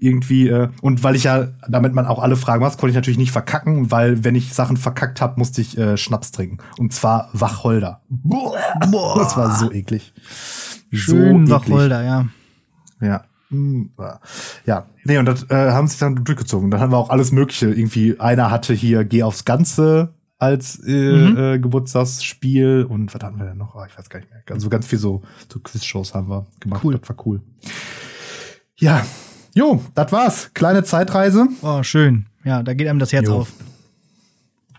irgendwie, 0.05 0.48
äh, 0.48 0.68
und 0.82 1.02
weil 1.02 1.16
ich 1.16 1.24
ja, 1.24 1.48
damit 1.68 1.94
man 1.94 2.07
auch 2.07 2.20
alle 2.20 2.36
Fragen 2.36 2.62
was, 2.62 2.76
konnte 2.76 2.90
ich 2.90 2.96
natürlich 2.96 3.18
nicht 3.18 3.32
verkacken, 3.32 3.90
weil 3.90 4.24
wenn 4.24 4.34
ich 4.34 4.55
Sachen 4.55 4.76
verkackt 4.76 5.20
habe, 5.20 5.38
musste 5.38 5.61
ich 5.61 5.78
äh, 5.78 5.96
Schnaps 5.96 6.32
trinken. 6.32 6.59
Und 6.78 6.92
zwar 6.92 7.30
Wacholder. 7.32 8.02
Boah, 8.09 8.57
das 9.18 9.36
war 9.36 9.57
so 9.57 9.72
eklig. 9.72 10.12
Schön 10.92 11.46
so 11.46 11.55
Wacholder, 11.55 12.02
ja. 12.02 12.26
Ja. 13.00 13.24
Hm, 13.50 13.90
ja, 14.66 14.86
nee, 15.05 15.18
und 15.18 15.26
das 15.26 15.48
äh, 15.50 15.70
haben 15.70 15.86
sich 15.86 15.98
dann 15.98 16.24
durchgezogen. 16.24 16.70
Dann 16.70 16.80
haben 16.80 16.92
wir 16.92 16.98
auch 16.98 17.11
alles 17.11 17.30
Mögliche. 17.30 17.66
Irgendwie, 17.66 18.18
einer 18.18 18.50
hatte 18.50 18.74
hier 18.74 19.05
Geh 19.05 19.22
aufs 19.22 19.44
Ganze 19.44 20.14
als 20.38 20.78
äh, 20.84 20.90
mhm. 20.90 21.36
äh, 21.36 21.59
Geburtstagsspiel 21.59 22.86
und 22.88 23.14
was 23.14 23.22
hatten 23.22 23.38
wir 23.38 23.46
denn 23.46 23.57
noch? 23.57 23.74
Oh, 23.74 23.84
ich 23.88 23.96
weiß 23.96 24.09
gar 24.09 24.18
nicht 24.18 24.30
mehr. 24.30 24.42
Also 24.50 24.68
ganz 24.68 24.86
viel 24.86 24.98
so, 24.98 25.22
so 25.50 25.61
Quiz-Shows 25.61 26.14
haben 26.14 26.28
wir 26.28 26.46
gemacht. 26.61 26.82
Cool. 26.84 26.98
Das 26.98 27.09
war 27.09 27.26
cool. 27.26 27.40
Ja, 28.76 29.05
jo, 29.55 29.84
das 29.94 30.12
war's. 30.12 30.50
Kleine 30.55 30.84
Zeitreise. 30.84 31.48
Oh, 31.62 31.82
schön. 31.82 32.26
Ja, 32.44 32.62
da 32.62 32.74
geht 32.74 32.88
einem 32.88 32.98
das 32.98 33.12
Herz 33.12 33.28
jo. 33.28 33.40
auf. 33.40 33.52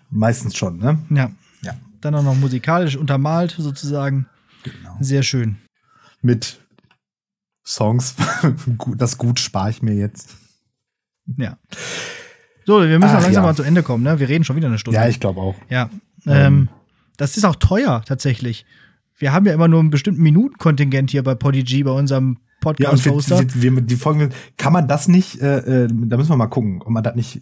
Meistens 0.09 0.55
schon, 0.55 0.78
ne? 0.78 0.99
Ja. 1.09 1.32
ja. 1.63 1.73
Dann 2.01 2.15
auch 2.15 2.23
noch 2.23 2.36
musikalisch 2.36 2.95
untermalt 2.95 3.55
sozusagen. 3.57 4.28
Genau. 4.63 4.97
Sehr 4.99 5.23
schön. 5.23 5.57
Mit 6.21 6.59
Songs. 7.65 8.15
das 8.95 9.17
Gut 9.17 9.39
spare 9.39 9.71
ich 9.71 9.82
mir 9.82 9.95
jetzt. 9.95 10.38
Ja. 11.38 11.57
So, 12.65 12.82
wir 12.82 12.99
müssen 12.99 13.15
Ach, 13.15 13.21
langsam 13.21 13.34
ja. 13.34 13.49
mal 13.49 13.55
zu 13.55 13.63
Ende 13.63 13.84
kommen, 13.84 14.03
ne? 14.03 14.19
Wir 14.19 14.30
reden 14.30 14.43
schon 14.43 14.55
wieder 14.55 14.67
eine 14.67 14.78
Stunde. 14.78 14.99
Ja, 14.99 15.07
ich 15.07 15.19
glaube 15.19 15.39
auch. 15.39 15.55
Ja. 15.69 15.89
Ähm, 16.26 16.69
das 17.17 17.38
ist 17.38 17.45
auch 17.45 17.55
teuer, 17.55 18.03
tatsächlich. 18.05 18.65
Wir 19.17 19.32
haben 19.32 19.45
ja 19.45 19.53
immer 19.53 19.67
nur 19.67 19.80
einen 19.80 19.91
bestimmten 19.91 20.21
Minutenkontingent 20.21 21.11
hier 21.11 21.23
bei 21.23 21.36
Podigy, 21.36 21.84
bei 21.84 21.91
unserem 21.91 22.39
podcast 22.62 23.06
ja, 23.06 23.12
und 23.12 23.62
wir, 23.62 23.76
wir, 23.76 23.82
die 23.82 23.95
Folgen, 23.95 24.30
kann 24.58 24.74
man 24.74 24.88
das 24.88 25.08
nicht, 25.08 25.41
äh, 25.41 25.86
äh, 25.86 25.88
da 25.88 26.18
müssen 26.18 26.30
wir 26.30 26.38
mal 26.38 26.47
gucken, 26.47 26.82
ob 26.82 26.89
man 26.89 27.03
das 27.03 27.16
nicht 27.16 27.41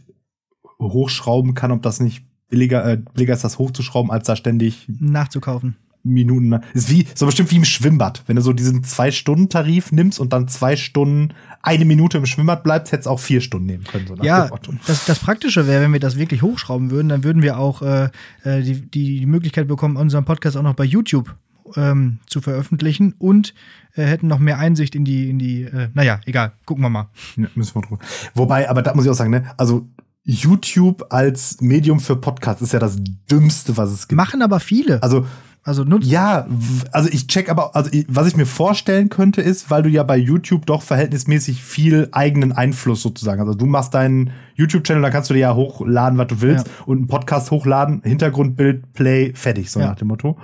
hochschrauben 0.79 1.53
kann, 1.53 1.71
ob 1.71 1.81
das 1.81 1.99
nicht 1.99 2.25
billiger, 2.49 2.85
äh, 2.85 2.97
billiger 2.97 3.33
ist, 3.33 3.43
das 3.43 3.57
hochzuschrauben, 3.57 4.11
als 4.11 4.27
da 4.27 4.35
ständig 4.35 4.87
nachzukaufen. 4.87 5.75
Minuten. 6.03 6.59
Ist 6.73 6.89
wie, 6.89 7.07
so 7.15 7.25
bestimmt 7.25 7.49
wie 7.51 7.55
im 7.55 7.65
Schwimmbad. 7.65 8.23
Wenn 8.27 8.35
du 8.35 8.41
so 8.41 8.51
diesen 8.51 8.83
Zwei-Stunden-Tarif 8.83 9.93
nimmst 9.93 10.19
und 10.19 10.33
dann 10.33 10.49
zwei 10.49 10.75
Stunden, 10.75 11.33
eine 11.61 11.85
Minute 11.85 12.17
im 12.17 12.25
Schwimmbad 12.25 12.63
bleibst, 12.63 12.91
hättest 12.91 13.07
auch 13.07 13.21
vier 13.21 13.39
Stunden 13.39 13.67
nehmen 13.67 13.85
können. 13.85 14.07
So 14.07 14.15
ja, 14.21 14.49
das, 14.85 15.05
das 15.05 15.19
Praktische 15.19 15.65
wäre, 15.65 15.81
wenn 15.81 15.93
wir 15.93 16.01
das 16.01 16.17
wirklich 16.17 16.41
hochschrauben 16.41 16.91
würden, 16.91 17.07
dann 17.07 17.23
würden 17.23 17.41
wir 17.41 17.57
auch 17.57 17.81
äh, 17.81 18.09
äh, 18.43 18.61
die, 18.61 18.81
die 18.81 19.25
Möglichkeit 19.25 19.69
bekommen, 19.69 19.95
unseren 19.95 20.25
Podcast 20.25 20.57
auch 20.57 20.63
noch 20.63 20.75
bei 20.75 20.83
YouTube 20.83 21.33
ähm, 21.75 22.19
zu 22.27 22.41
veröffentlichen 22.41 23.13
und 23.17 23.53
äh, 23.95 24.03
hätten 24.03 24.27
noch 24.27 24.39
mehr 24.39 24.59
Einsicht 24.59 24.95
in 24.95 25.05
die, 25.05 25.29
in 25.29 25.39
die, 25.39 25.63
äh, 25.63 25.89
naja, 25.93 26.19
egal, 26.25 26.53
gucken 26.65 26.83
wir 26.83 26.89
mal. 26.89 27.09
Ja, 27.35 27.47
müssen 27.55 27.75
wir 27.75 27.81
drüber. 27.81 27.99
Wobei, 28.33 28.69
aber 28.69 28.81
da 28.81 28.93
muss 28.93 29.05
ich 29.05 29.11
auch 29.11 29.15
sagen, 29.15 29.31
ne, 29.31 29.51
also 29.57 29.87
YouTube 30.23 31.05
als 31.09 31.59
Medium 31.59 31.99
für 31.99 32.15
Podcast 32.15 32.61
ist 32.61 32.73
ja 32.73 32.79
das 32.79 32.97
Dümmste, 33.29 33.75
was 33.75 33.91
es 33.91 34.07
gibt. 34.07 34.17
Machen 34.17 34.41
aber 34.41 34.59
viele. 34.59 35.03
Also 35.03 35.25
also 35.65 35.85
nutzt. 35.85 36.09
Ja, 36.09 36.45
also 36.91 37.09
ich 37.09 37.27
check 37.27 37.49
aber, 37.49 37.73
also 37.73 37.89
was 38.09 38.27
ich 38.27 38.35
mir 38.35 38.45
vorstellen 38.45 39.07
könnte, 39.07 39.41
ist, 39.41 39.71
weil 39.71 39.81
du 39.81 39.89
ja 39.89 40.03
bei 40.03 40.17
YouTube 40.17 40.65
doch 40.65 40.81
verhältnismäßig 40.81 41.63
viel 41.63 42.09
eigenen 42.11 42.51
Einfluss 42.51 43.01
sozusagen. 43.01 43.39
Also 43.39 43.53
du 43.53 43.65
machst 43.65 43.93
deinen 43.93 44.31
YouTube-Channel, 44.55 45.01
da 45.01 45.09
kannst 45.09 45.29
du 45.29 45.33
dir 45.33 45.39
ja 45.39 45.55
hochladen, 45.55 46.17
was 46.17 46.27
du 46.27 46.41
willst, 46.41 46.67
ja. 46.67 46.73
und 46.85 46.97
einen 46.97 47.07
Podcast 47.07 47.49
hochladen, 47.49 48.01
Hintergrundbild, 48.03 48.91
Play, 48.91 49.31
fertig, 49.35 49.71
so 49.71 49.79
ja. 49.79 49.87
nach 49.87 49.95
dem 49.95 50.09
Motto. 50.09 50.37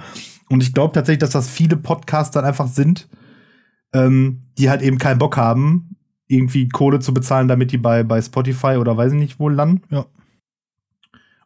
Und 0.49 0.63
ich 0.63 0.73
glaube 0.73 0.93
tatsächlich, 0.93 1.19
dass 1.19 1.29
das 1.31 1.49
viele 1.49 1.77
Podcasts 1.77 2.31
dann 2.31 2.45
einfach 2.45 2.67
sind, 2.67 3.07
ähm, 3.93 4.41
die 4.57 4.69
halt 4.69 4.81
eben 4.81 4.97
keinen 4.97 5.19
Bock 5.19 5.37
haben, 5.37 5.95
irgendwie 6.27 6.69
Kohle 6.69 6.99
zu 6.99 7.13
bezahlen, 7.13 7.47
damit 7.47 7.71
die 7.71 7.77
bei, 7.77 8.03
bei 8.03 8.21
Spotify 8.21 8.77
oder 8.77 8.97
weiß 8.97 9.13
ich 9.13 9.19
nicht 9.19 9.39
wo 9.39 9.49
landen. 9.49 9.83
Ja. 9.89 10.05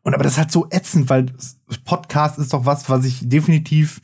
Und 0.04 0.14
aber 0.14 0.24
das 0.24 0.34
ist 0.34 0.38
halt 0.38 0.52
so 0.52 0.68
ätzend, 0.70 1.10
weil 1.10 1.28
Podcast 1.86 2.38
ist 2.38 2.54
doch 2.54 2.66
was, 2.66 2.90
was 2.90 3.06
ich 3.06 3.28
definitiv 3.28 4.02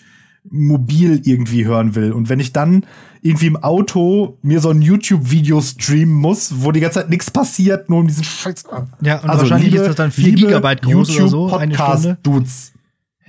mobil 0.50 1.22
irgendwie 1.26 1.66
hören 1.66 1.96
will. 1.96 2.14
Und 2.14 2.30
wenn 2.30 2.40
ich 2.40 2.54
dann 2.54 2.86
irgendwie 3.22 3.48
im 3.48 3.58
Auto 3.58 4.38
mir 4.42 4.62
so 4.62 4.70
ein 4.70 4.82
YouTube-Video 4.82 5.62
streamen 5.62 6.16
muss, 6.16 6.64
wo 6.64 6.72
die 6.72 6.80
ganze 6.80 7.00
Zeit 7.00 7.10
nichts 7.10 7.30
passiert, 7.30 7.90
nur 7.90 8.00
um 8.00 8.08
diesen 8.08 8.24
Scheiß. 8.24 8.64
Ja, 9.02 9.20
und 9.20 9.30
also 9.30 9.42
wahrscheinlich 9.42 9.72
liebe, 9.72 9.84
ist 9.84 9.90
das 9.90 9.96
dann 9.98 10.12
4 10.12 10.32
Gigabyte 10.34 10.82
groß 10.82 11.10
YouTube 11.10 11.20
oder 11.20 11.30
so, 11.30 11.48
Podcast 11.48 12.06
eine 12.06 12.18
Dudes. 12.24 12.72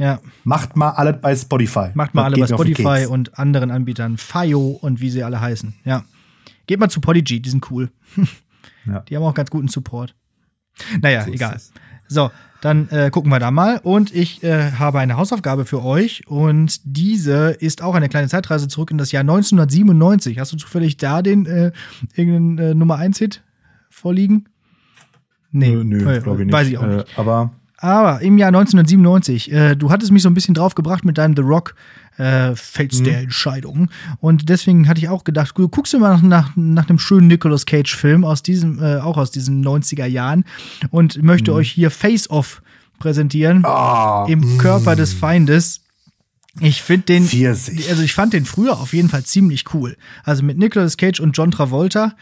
Ja. 0.00 0.18
Macht 0.44 0.76
mal 0.76 0.90
alles 0.92 1.20
bei 1.20 1.36
Spotify. 1.36 1.90
Macht 1.92 2.14
mal 2.14 2.24
alle 2.24 2.38
bei 2.38 2.46
Spotify 2.46 3.06
und 3.06 3.38
anderen 3.38 3.70
Anbietern. 3.70 4.16
Fio 4.16 4.78
und 4.80 5.02
wie 5.02 5.10
sie 5.10 5.22
alle 5.22 5.42
heißen. 5.42 5.74
Ja. 5.84 6.04
Geht 6.66 6.80
mal 6.80 6.88
zu 6.88 7.02
Podigy, 7.02 7.42
die 7.42 7.50
sind 7.50 7.70
cool. 7.70 7.90
ja. 8.86 9.00
Die 9.00 9.14
haben 9.14 9.22
auch 9.22 9.34
ganz 9.34 9.50
guten 9.50 9.68
Support. 9.68 10.14
Naja, 11.02 11.26
so 11.26 11.32
egal. 11.32 11.60
So, 12.08 12.30
dann 12.62 12.88
äh, 12.88 13.10
gucken 13.10 13.30
wir 13.30 13.40
da 13.40 13.50
mal. 13.50 13.78
Und 13.82 14.14
ich 14.14 14.42
äh, 14.42 14.72
habe 14.72 15.00
eine 15.00 15.18
Hausaufgabe 15.18 15.66
für 15.66 15.84
euch. 15.84 16.26
Und 16.26 16.80
diese 16.84 17.50
ist 17.50 17.82
auch 17.82 17.94
eine 17.94 18.08
kleine 18.08 18.28
Zeitreise 18.28 18.68
zurück 18.68 18.90
in 18.90 18.96
das 18.96 19.12
Jahr 19.12 19.20
1997. 19.20 20.38
Hast 20.38 20.54
du 20.54 20.56
zufällig 20.56 20.96
da 20.96 21.20
den 21.20 21.44
äh, 21.44 21.72
irgendeinen 22.14 22.58
äh, 22.58 22.74
Nummer 22.74 22.98
1-Hit 22.98 23.42
vorliegen? 23.90 24.48
Nee, 25.50 25.72
nö, 25.72 25.84
nö 25.84 26.10
äh, 26.10 26.20
glaube 26.20 26.40
ich 26.40 26.46
nicht. 26.46 26.54
Weiß 26.54 26.68
ich 26.68 26.78
auch 26.78 26.86
nicht. 26.86 27.06
Äh, 27.06 27.20
aber 27.20 27.52
aber 27.80 28.20
im 28.20 28.38
Jahr 28.38 28.48
1997, 28.48 29.50
äh, 29.52 29.74
du 29.74 29.90
hattest 29.90 30.12
mich 30.12 30.22
so 30.22 30.28
ein 30.28 30.34
bisschen 30.34 30.54
draufgebracht 30.54 31.04
mit 31.04 31.18
deinem 31.18 31.34
The 31.34 31.42
Rock 31.42 31.74
äh, 32.18 32.54
Fels 32.54 33.00
mhm. 33.00 33.04
der 33.04 33.20
Entscheidung. 33.20 33.88
Und 34.20 34.48
deswegen 34.50 34.86
hatte 34.86 35.00
ich 35.00 35.08
auch 35.08 35.24
gedacht, 35.24 35.56
du 35.56 35.68
guckst 35.68 35.94
du 35.94 35.98
mal 35.98 36.10
nach, 36.10 36.22
nach, 36.22 36.52
nach 36.56 36.88
einem 36.88 36.98
schönen 36.98 37.26
Nicolas 37.26 37.64
Cage-Film 37.64 38.24
aus 38.24 38.42
diesem, 38.42 38.82
äh, 38.82 38.98
auch 38.98 39.16
aus 39.16 39.30
diesen 39.30 39.64
90er 39.64 40.04
Jahren 40.04 40.44
und 40.90 41.22
möchte 41.22 41.52
mhm. 41.52 41.56
euch 41.56 41.70
hier 41.72 41.90
Face 41.90 42.28
Off 42.28 42.62
präsentieren. 42.98 43.64
Oh, 43.66 44.26
Im 44.28 44.58
Körper 44.58 44.94
des 44.94 45.14
Feindes. 45.14 45.80
Ich 46.60 46.82
finde 46.82 47.06
den, 47.06 47.24
Pfirsich. 47.24 47.88
also 47.88 48.02
ich 48.02 48.12
fand 48.12 48.34
den 48.34 48.44
früher 48.44 48.78
auf 48.78 48.92
jeden 48.92 49.08
Fall 49.08 49.24
ziemlich 49.24 49.72
cool. 49.72 49.96
Also 50.24 50.42
mit 50.42 50.58
Nicolas 50.58 50.96
Cage 50.96 51.20
und 51.20 51.32
John 51.32 51.50
Travolta 51.50 52.14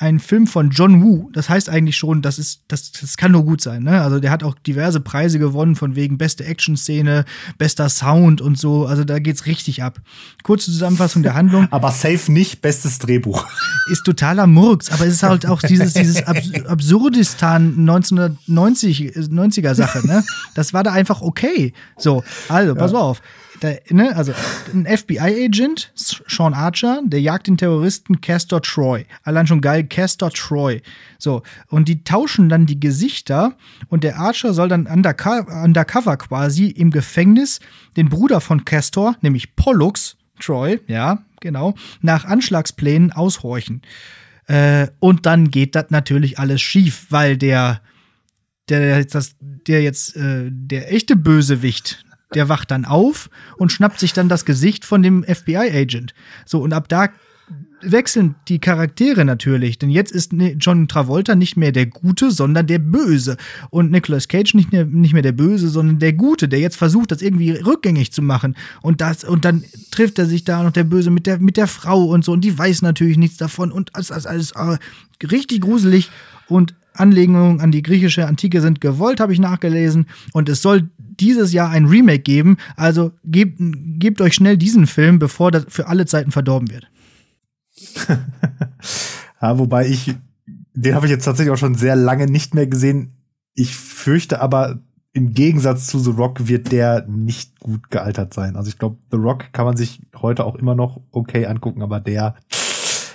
ein 0.00 0.18
Film 0.18 0.46
von 0.46 0.70
John 0.70 1.02
Woo. 1.02 1.28
Das 1.32 1.50
heißt 1.50 1.68
eigentlich 1.68 1.96
schon, 1.96 2.22
das 2.22 2.38
ist, 2.38 2.62
das, 2.68 2.90
das 2.92 3.18
kann 3.18 3.32
nur 3.32 3.44
gut 3.44 3.60
sein. 3.60 3.82
Ne? 3.82 4.00
Also 4.00 4.18
der 4.18 4.30
hat 4.30 4.42
auch 4.42 4.54
diverse 4.54 4.98
Preise 4.98 5.38
gewonnen 5.38 5.76
von 5.76 5.94
wegen 5.94 6.16
beste 6.16 6.44
Action-Szene, 6.44 7.26
bester 7.58 7.90
Sound 7.90 8.40
und 8.40 8.58
so. 8.58 8.86
Also 8.86 9.04
da 9.04 9.18
geht's 9.18 9.44
richtig 9.44 9.82
ab. 9.82 10.00
Kurze 10.42 10.70
Zusammenfassung 10.72 11.22
der 11.22 11.34
Handlung. 11.34 11.68
aber 11.70 11.90
safe 11.90 12.32
nicht 12.32 12.62
bestes 12.62 12.98
Drehbuch. 12.98 13.46
Ist 13.90 14.04
totaler 14.04 14.46
Murks, 14.46 14.90
aber 14.90 15.04
es 15.06 15.14
ist 15.14 15.22
halt 15.22 15.44
auch 15.44 15.60
dieses, 15.60 15.92
dieses 15.92 16.26
Abs 16.26 16.50
Absurdistan 16.64 17.74
1990 17.80 19.16
90er 19.16 19.74
Sache. 19.74 20.06
Ne? 20.06 20.24
Das 20.54 20.72
war 20.72 20.82
da 20.82 20.92
einfach 20.92 21.20
okay. 21.20 21.74
So, 21.98 22.24
also 22.48 22.74
pass 22.74 22.92
ja. 22.92 22.98
auf. 22.98 23.20
Da, 23.60 23.74
ne, 23.90 24.16
also 24.16 24.32
ein 24.72 24.86
FBI-Agent, 24.86 25.92
Sean 25.94 26.54
Archer, 26.54 27.02
der 27.04 27.20
jagt 27.20 27.46
den 27.46 27.58
Terroristen 27.58 28.20
Castor 28.20 28.62
Troy. 28.62 29.04
Allein 29.22 29.46
schon 29.46 29.60
geil, 29.60 29.84
Castor 29.84 30.30
Troy. 30.30 30.80
So, 31.18 31.42
und 31.68 31.86
die 31.88 32.02
tauschen 32.02 32.48
dann 32.48 32.66
die 32.66 32.80
Gesichter 32.80 33.56
und 33.88 34.02
der 34.02 34.18
Archer 34.18 34.54
soll 34.54 34.68
dann 34.68 34.86
undercover, 34.86 35.62
undercover 35.62 36.16
quasi 36.16 36.68
im 36.68 36.90
Gefängnis 36.90 37.60
den 37.96 38.08
Bruder 38.08 38.40
von 38.40 38.64
Castor, 38.64 39.16
nämlich 39.20 39.54
Pollux 39.56 40.16
Troy, 40.40 40.80
ja, 40.86 41.22
genau, 41.40 41.74
nach 42.00 42.24
Anschlagsplänen 42.24 43.12
aushorchen. 43.12 43.82
Äh, 44.46 44.88
und 44.98 45.26
dann 45.26 45.50
geht 45.50 45.74
das 45.74 45.90
natürlich 45.90 46.38
alles 46.38 46.62
schief, 46.62 47.06
weil 47.10 47.36
der 47.36 47.82
der 48.70 48.98
jetzt, 48.98 49.14
das, 49.14 49.34
der 49.40 49.82
jetzt 49.82 50.16
äh, 50.16 50.48
der 50.48 50.92
echte 50.92 51.16
Bösewicht, 51.16 52.04
der 52.34 52.48
wacht 52.48 52.70
dann 52.70 52.84
auf 52.84 53.30
und 53.56 53.72
schnappt 53.72 54.00
sich 54.00 54.12
dann 54.12 54.28
das 54.28 54.44
Gesicht 54.44 54.84
von 54.84 55.02
dem 55.02 55.24
FBI-Agent. 55.24 56.14
So, 56.44 56.60
und 56.60 56.72
ab 56.72 56.88
da 56.88 57.08
wechseln 57.82 58.34
die 58.48 58.58
Charaktere 58.58 59.24
natürlich, 59.24 59.78
denn 59.78 59.90
jetzt 59.90 60.12
ist 60.12 60.32
John 60.58 60.88
Travolta 60.88 61.34
nicht 61.34 61.56
mehr 61.56 61.72
der 61.72 61.86
Gute, 61.86 62.30
sondern 62.30 62.66
der 62.66 62.78
Böse. 62.78 63.36
Und 63.70 63.90
Nicolas 63.90 64.28
Cage 64.28 64.54
nicht 64.54 64.72
mehr, 64.72 64.84
nicht 64.84 65.12
mehr 65.12 65.22
der 65.22 65.32
Böse, 65.32 65.68
sondern 65.68 65.98
der 65.98 66.12
Gute, 66.12 66.48
der 66.48 66.60
jetzt 66.60 66.76
versucht, 66.76 67.10
das 67.10 67.22
irgendwie 67.22 67.52
rückgängig 67.52 68.12
zu 68.12 68.22
machen. 68.22 68.54
Und, 68.82 69.00
das, 69.00 69.24
und 69.24 69.44
dann 69.44 69.64
trifft 69.90 70.18
er 70.18 70.26
sich 70.26 70.44
da 70.44 70.62
noch 70.62 70.72
der 70.72 70.84
Böse 70.84 71.10
mit 71.10 71.26
der, 71.26 71.38
mit 71.38 71.56
der 71.56 71.66
Frau 71.66 72.04
und 72.04 72.24
so. 72.24 72.32
Und 72.32 72.42
die 72.42 72.56
weiß 72.56 72.82
natürlich 72.82 73.16
nichts 73.16 73.38
davon. 73.38 73.72
Und 73.72 73.96
ist 73.96 74.12
alles 74.12 74.52
äh, 74.52 74.76
richtig 75.26 75.62
gruselig. 75.62 76.10
Und 76.48 76.74
Anlehnungen 76.94 77.60
an 77.60 77.72
die 77.72 77.82
griechische 77.82 78.26
Antike 78.26 78.60
sind 78.60 78.80
gewollt, 78.80 79.20
habe 79.20 79.32
ich 79.32 79.38
nachgelesen. 79.38 80.06
Und 80.32 80.48
es 80.48 80.60
soll 80.62 80.90
dieses 81.18 81.52
Jahr 81.52 81.70
ein 81.70 81.86
Remake 81.86 82.20
geben. 82.20 82.56
Also 82.76 83.12
gebt, 83.24 83.58
gebt 83.98 84.20
euch 84.20 84.34
schnell 84.34 84.56
diesen 84.56 84.86
Film, 84.86 85.18
bevor 85.18 85.50
das 85.50 85.66
für 85.68 85.88
alle 85.88 86.06
Zeiten 86.06 86.30
verdorben 86.30 86.70
wird. 86.70 86.88
ja, 89.40 89.58
wobei 89.58 89.86
ich 89.88 90.14
den 90.74 90.94
habe 90.94 91.06
ich 91.06 91.12
jetzt 91.12 91.24
tatsächlich 91.24 91.52
auch 91.52 91.58
schon 91.58 91.74
sehr 91.74 91.96
lange 91.96 92.26
nicht 92.26 92.54
mehr 92.54 92.66
gesehen. 92.66 93.12
Ich 93.54 93.74
fürchte 93.76 94.40
aber, 94.40 94.78
im 95.12 95.34
Gegensatz 95.34 95.88
zu 95.88 95.98
The 95.98 96.10
Rock 96.10 96.46
wird 96.46 96.70
der 96.70 97.04
nicht 97.08 97.58
gut 97.58 97.90
gealtert 97.90 98.32
sein. 98.32 98.54
Also 98.54 98.68
ich 98.68 98.78
glaube, 98.78 98.98
The 99.10 99.16
Rock 99.16 99.52
kann 99.52 99.64
man 99.66 99.76
sich 99.76 100.00
heute 100.16 100.44
auch 100.44 100.54
immer 100.54 100.76
noch 100.76 101.00
okay 101.10 101.46
angucken, 101.46 101.82
aber 101.82 101.98
der 101.98 102.36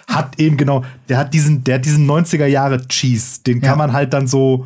hat 0.07 0.37
eben 0.37 0.57
genau, 0.57 0.83
der 1.07 1.17
hat 1.17 1.33
diesen, 1.33 1.63
der 1.63 1.75
hat 1.75 1.85
diesen 1.85 2.09
90er 2.09 2.45
Jahre 2.45 2.85
Cheese, 2.87 3.43
den 3.43 3.61
kann 3.61 3.71
ja. 3.71 3.75
man 3.77 3.93
halt 3.93 4.13
dann 4.13 4.27
so, 4.27 4.65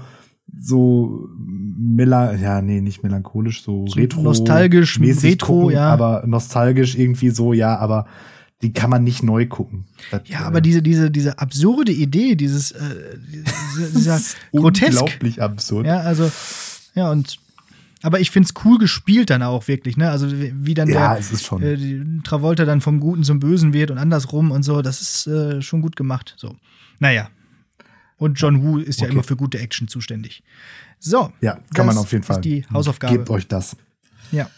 so 0.57 1.29
mela 1.37 2.35
ja, 2.35 2.61
nee, 2.61 2.81
nicht 2.81 3.03
melancholisch, 3.03 3.63
so, 3.63 3.87
so 3.87 3.95
retro 3.95 4.21
nostalgisch 4.21 4.99
mäßig 4.99 5.33
retro, 5.33 5.61
gucken, 5.61 5.75
ja, 5.75 5.89
aber 5.89 6.23
nostalgisch 6.25 6.95
irgendwie 6.95 7.29
so, 7.29 7.53
ja, 7.53 7.77
aber 7.77 8.05
die 8.61 8.73
kann 8.73 8.89
man 8.89 9.03
nicht 9.03 9.23
neu 9.23 9.45
gucken. 9.45 9.85
Das, 10.11 10.21
ja, 10.25 10.41
aber 10.41 10.59
diese, 10.59 10.81
diese, 10.81 11.09
diese 11.09 11.39
absurde 11.39 11.93
Idee, 11.93 12.35
dieses, 12.35 12.71
äh, 12.71 12.79
dieser 13.95 14.19
grotesk. 14.51 15.01
Unglaublich 15.01 15.41
absurd. 15.41 15.85
Ja, 15.85 15.99
also, 15.99 16.29
ja, 16.95 17.09
und 17.09 17.39
aber 18.01 18.19
ich 18.19 18.31
find's 18.31 18.53
cool 18.63 18.77
gespielt 18.77 19.29
dann 19.29 19.43
auch 19.43 19.67
wirklich, 19.67 19.97
ne? 19.97 20.09
Also 20.09 20.27
wie 20.31 20.73
dann 20.73 20.87
ja, 20.87 21.11
der 21.11 21.19
es 21.19 21.31
ist 21.31 21.43
schon. 21.43 21.61
Äh, 21.61 22.21
Travolta 22.23 22.63
dann 22.63 22.79
vom 22.79 22.99
Guten 22.99 23.23
zum 23.23 23.39
Bösen 23.39 23.73
wird 23.73 23.91
und 23.91 23.97
andersrum 23.97 24.51
und 24.51 24.63
so, 24.63 24.81
das 24.81 25.01
ist 25.01 25.27
äh, 25.27 25.61
schon 25.61 25.81
gut 25.81 25.95
gemacht. 25.95 26.33
So. 26.37 26.55
Naja. 26.99 27.29
Und 28.19 28.39
John 28.39 28.61
Woo 28.61 28.77
ist 28.77 28.99
okay. 28.99 29.07
ja 29.07 29.13
immer 29.13 29.23
für 29.23 29.35
gute 29.35 29.57
Action 29.59 29.87
zuständig. 29.87 30.43
So. 30.99 31.31
Ja, 31.41 31.59
kann 31.73 31.85
man 31.85 31.97
auf 31.97 32.11
jeden 32.11 32.23
Fall. 32.23 32.35
Ist 32.37 32.45
die 32.45 32.65
Hausaufgabe. 32.71 33.17
Gebt 33.17 33.29
euch 33.29 33.47
das. 33.47 33.77
Ja. 34.31 34.49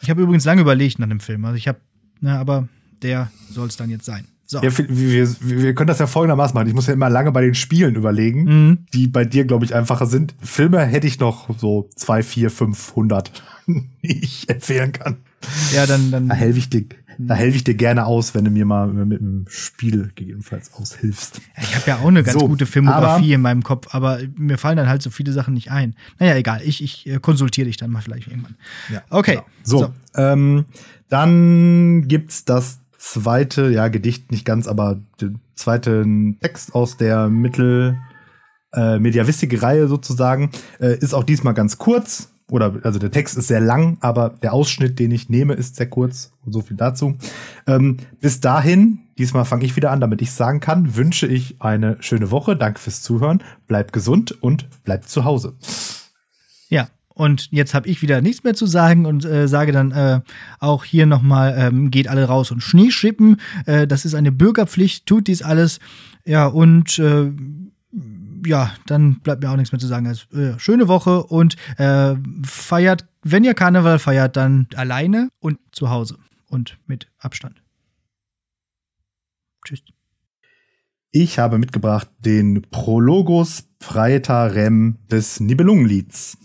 Ich 0.00 0.08
habe 0.08 0.22
übrigens 0.22 0.46
lange 0.46 0.62
überlegt 0.62 0.98
nach 0.98 1.08
dem 1.08 1.20
Film. 1.20 1.44
Also 1.44 1.56
ich 1.56 1.68
habe, 1.68 1.78
ne, 2.20 2.38
aber 2.38 2.68
der 3.02 3.30
soll 3.50 3.68
es 3.68 3.76
dann 3.76 3.90
jetzt 3.90 4.06
sein. 4.06 4.26
So. 4.46 4.60
Ja, 4.62 4.76
wir, 4.76 4.88
wir, 4.88 5.36
wir, 5.40 5.74
können 5.74 5.86
das 5.86 6.00
ja 6.00 6.08
folgendermaßen 6.08 6.54
machen. 6.54 6.66
Ich 6.66 6.74
muss 6.74 6.88
ja 6.88 6.94
immer 6.94 7.08
lange 7.08 7.30
bei 7.30 7.42
den 7.42 7.54
Spielen 7.54 7.94
überlegen, 7.94 8.44
mhm. 8.44 8.78
die 8.92 9.06
bei 9.06 9.24
dir, 9.24 9.44
glaube 9.44 9.64
ich, 9.64 9.74
einfacher 9.74 10.06
sind. 10.06 10.34
Filme 10.40 10.80
hätte 10.80 11.06
ich 11.06 11.20
noch 11.20 11.56
so 11.56 11.88
zwei, 11.94 12.24
vier, 12.24 12.50
500, 12.50 13.30
die 13.66 14.24
ich 14.24 14.48
empfehlen 14.48 14.90
kann. 14.90 15.18
Ja, 15.72 15.86
dann, 15.86 16.10
dann. 16.10 16.28
Da 16.28 16.34
helfe 16.34 16.58
ich 16.58 16.68
dir, 16.68 16.84
da 17.18 17.34
helfe 17.34 17.56
ich 17.56 17.64
dir 17.64 17.74
gerne 17.74 18.06
aus, 18.06 18.34
wenn 18.34 18.44
du 18.44 18.50
mir 18.50 18.64
mal 18.64 18.86
mit 18.88 19.20
dem 19.20 19.44
Spiel 19.48 20.10
gegebenenfalls 20.14 20.72
aushilfst. 20.74 21.40
Ich 21.60 21.74
habe 21.76 21.86
ja 21.86 21.96
auch 21.98 22.08
eine 22.08 22.22
ganz 22.22 22.38
so, 22.38 22.46
gute 22.46 22.66
Filmografie 22.66 23.32
in 23.32 23.40
meinem 23.40 23.62
Kopf, 23.62 23.94
aber 23.94 24.20
mir 24.36 24.58
fallen 24.58 24.76
dann 24.76 24.88
halt 24.88 25.02
so 25.02 25.10
viele 25.10 25.32
Sachen 25.32 25.54
nicht 25.54 25.70
ein. 25.70 25.94
Naja, 26.18 26.36
egal. 26.36 26.60
Ich, 26.64 26.82
ich 26.82 27.06
äh, 27.06 27.18
konsultiere 27.18 27.66
dich 27.66 27.76
dann 27.76 27.90
mal 27.90 28.00
vielleicht 28.00 28.28
irgendwann. 28.28 28.56
Ja, 28.92 29.02
okay. 29.10 29.32
Genau. 29.32 29.46
So, 29.62 29.78
so. 29.78 29.92
Ähm, 30.14 30.64
dann 31.08 32.08
gibt's 32.08 32.44
das 32.44 32.80
zweite, 32.98 33.70
ja, 33.70 33.88
Gedicht 33.88 34.30
nicht 34.30 34.44
ganz, 34.44 34.68
aber 34.68 35.00
den 35.20 35.40
zweiten 35.54 36.38
Text 36.40 36.74
aus 36.74 36.96
der 36.96 37.28
Mittel 37.28 37.98
äh, 38.72 38.98
Mediavistik-Reihe 38.98 39.88
sozusagen. 39.88 40.50
Äh, 40.78 40.98
ist 40.98 41.14
auch 41.14 41.24
diesmal 41.24 41.54
ganz 41.54 41.78
kurz. 41.78 42.32
Oder 42.50 42.80
also 42.82 42.98
der 42.98 43.10
Text 43.10 43.36
ist 43.36 43.48
sehr 43.48 43.60
lang, 43.60 43.96
aber 44.00 44.34
der 44.42 44.52
Ausschnitt, 44.52 44.98
den 44.98 45.10
ich 45.10 45.28
nehme, 45.28 45.54
ist 45.54 45.76
sehr 45.76 45.88
kurz. 45.88 46.32
So 46.46 46.62
viel 46.62 46.76
dazu. 46.76 47.16
Ähm, 47.66 47.98
bis 48.20 48.40
dahin, 48.40 49.00
diesmal 49.18 49.44
fange 49.44 49.64
ich 49.64 49.76
wieder 49.76 49.90
an, 49.90 50.00
damit 50.00 50.20
ich 50.22 50.32
sagen 50.32 50.60
kann, 50.60 50.96
wünsche 50.96 51.26
ich 51.26 51.60
eine 51.60 51.96
schöne 52.00 52.30
Woche. 52.30 52.56
Danke 52.56 52.80
fürs 52.80 53.02
Zuhören. 53.02 53.42
Bleibt 53.66 53.92
gesund 53.92 54.32
und 54.42 54.68
bleibt 54.84 55.08
zu 55.08 55.24
Hause. 55.24 55.54
Ja, 56.68 56.88
und 57.14 57.48
jetzt 57.50 57.74
habe 57.74 57.88
ich 57.88 58.00
wieder 58.00 58.22
nichts 58.22 58.44
mehr 58.44 58.54
zu 58.54 58.66
sagen 58.66 59.04
und 59.04 59.24
äh, 59.24 59.46
sage 59.46 59.72
dann 59.72 59.92
äh, 59.92 60.20
auch 60.58 60.84
hier 60.84 61.06
nochmal, 61.06 61.54
ähm, 61.58 61.90
geht 61.90 62.08
alle 62.08 62.24
raus 62.24 62.50
und 62.50 62.62
Schnee 62.62 62.90
schippen. 62.90 63.40
Äh, 63.66 63.86
das 63.86 64.04
ist 64.04 64.14
eine 64.14 64.32
Bürgerpflicht, 64.32 65.06
tut 65.06 65.26
dies 65.26 65.42
alles. 65.42 65.80
Ja, 66.24 66.46
und 66.46 66.98
äh, 66.98 67.30
ja, 68.44 68.72
dann 68.86 69.20
bleibt 69.20 69.42
mir 69.42 69.50
auch 69.50 69.56
nichts 69.56 69.72
mehr 69.72 69.78
zu 69.78 69.86
sagen. 69.86 70.06
Also, 70.06 70.26
äh, 70.36 70.58
schöne 70.58 70.88
Woche 70.88 71.22
und 71.24 71.56
äh, 71.78 72.14
feiert, 72.44 73.06
wenn 73.22 73.44
ihr 73.44 73.54
Karneval 73.54 73.98
feiert, 73.98 74.36
dann 74.36 74.66
alleine 74.74 75.28
und 75.40 75.58
zu 75.72 75.90
Hause 75.90 76.18
und 76.48 76.78
mit 76.86 77.08
Abstand. 77.18 77.62
Tschüss. 79.64 79.82
Ich 81.12 81.38
habe 81.38 81.58
mitgebracht 81.58 82.08
den 82.20 82.62
Prologus 82.70 83.64
Praetarem 83.80 84.98
des 85.10 85.40
Nibelungenlieds. 85.40 86.38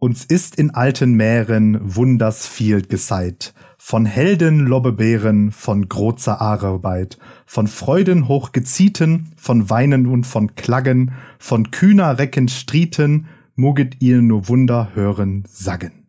Uns 0.00 0.24
ist 0.24 0.54
in 0.54 0.70
alten 0.70 1.14
Meeren 1.14 1.80
wunders 1.82 2.46
viel 2.46 2.82
geseit, 2.82 3.52
von 3.78 4.06
Helden 4.06 4.60
Lobbebeeren, 4.60 5.50
von 5.50 5.88
großer 5.88 6.40
Arbeit, 6.40 7.18
von 7.46 7.66
Freuden 7.66 8.28
hochgezieten, 8.28 9.32
von 9.36 9.70
Weinen 9.70 10.06
und 10.06 10.24
von 10.24 10.54
Klaggen, 10.54 11.14
von 11.40 11.72
kühner 11.72 12.16
Recken 12.16 12.46
Strieten, 12.46 13.26
muget 13.56 14.00
ihr 14.00 14.22
nur 14.22 14.46
Wunder 14.46 14.90
hören 14.94 15.42
sagen. 15.48 16.06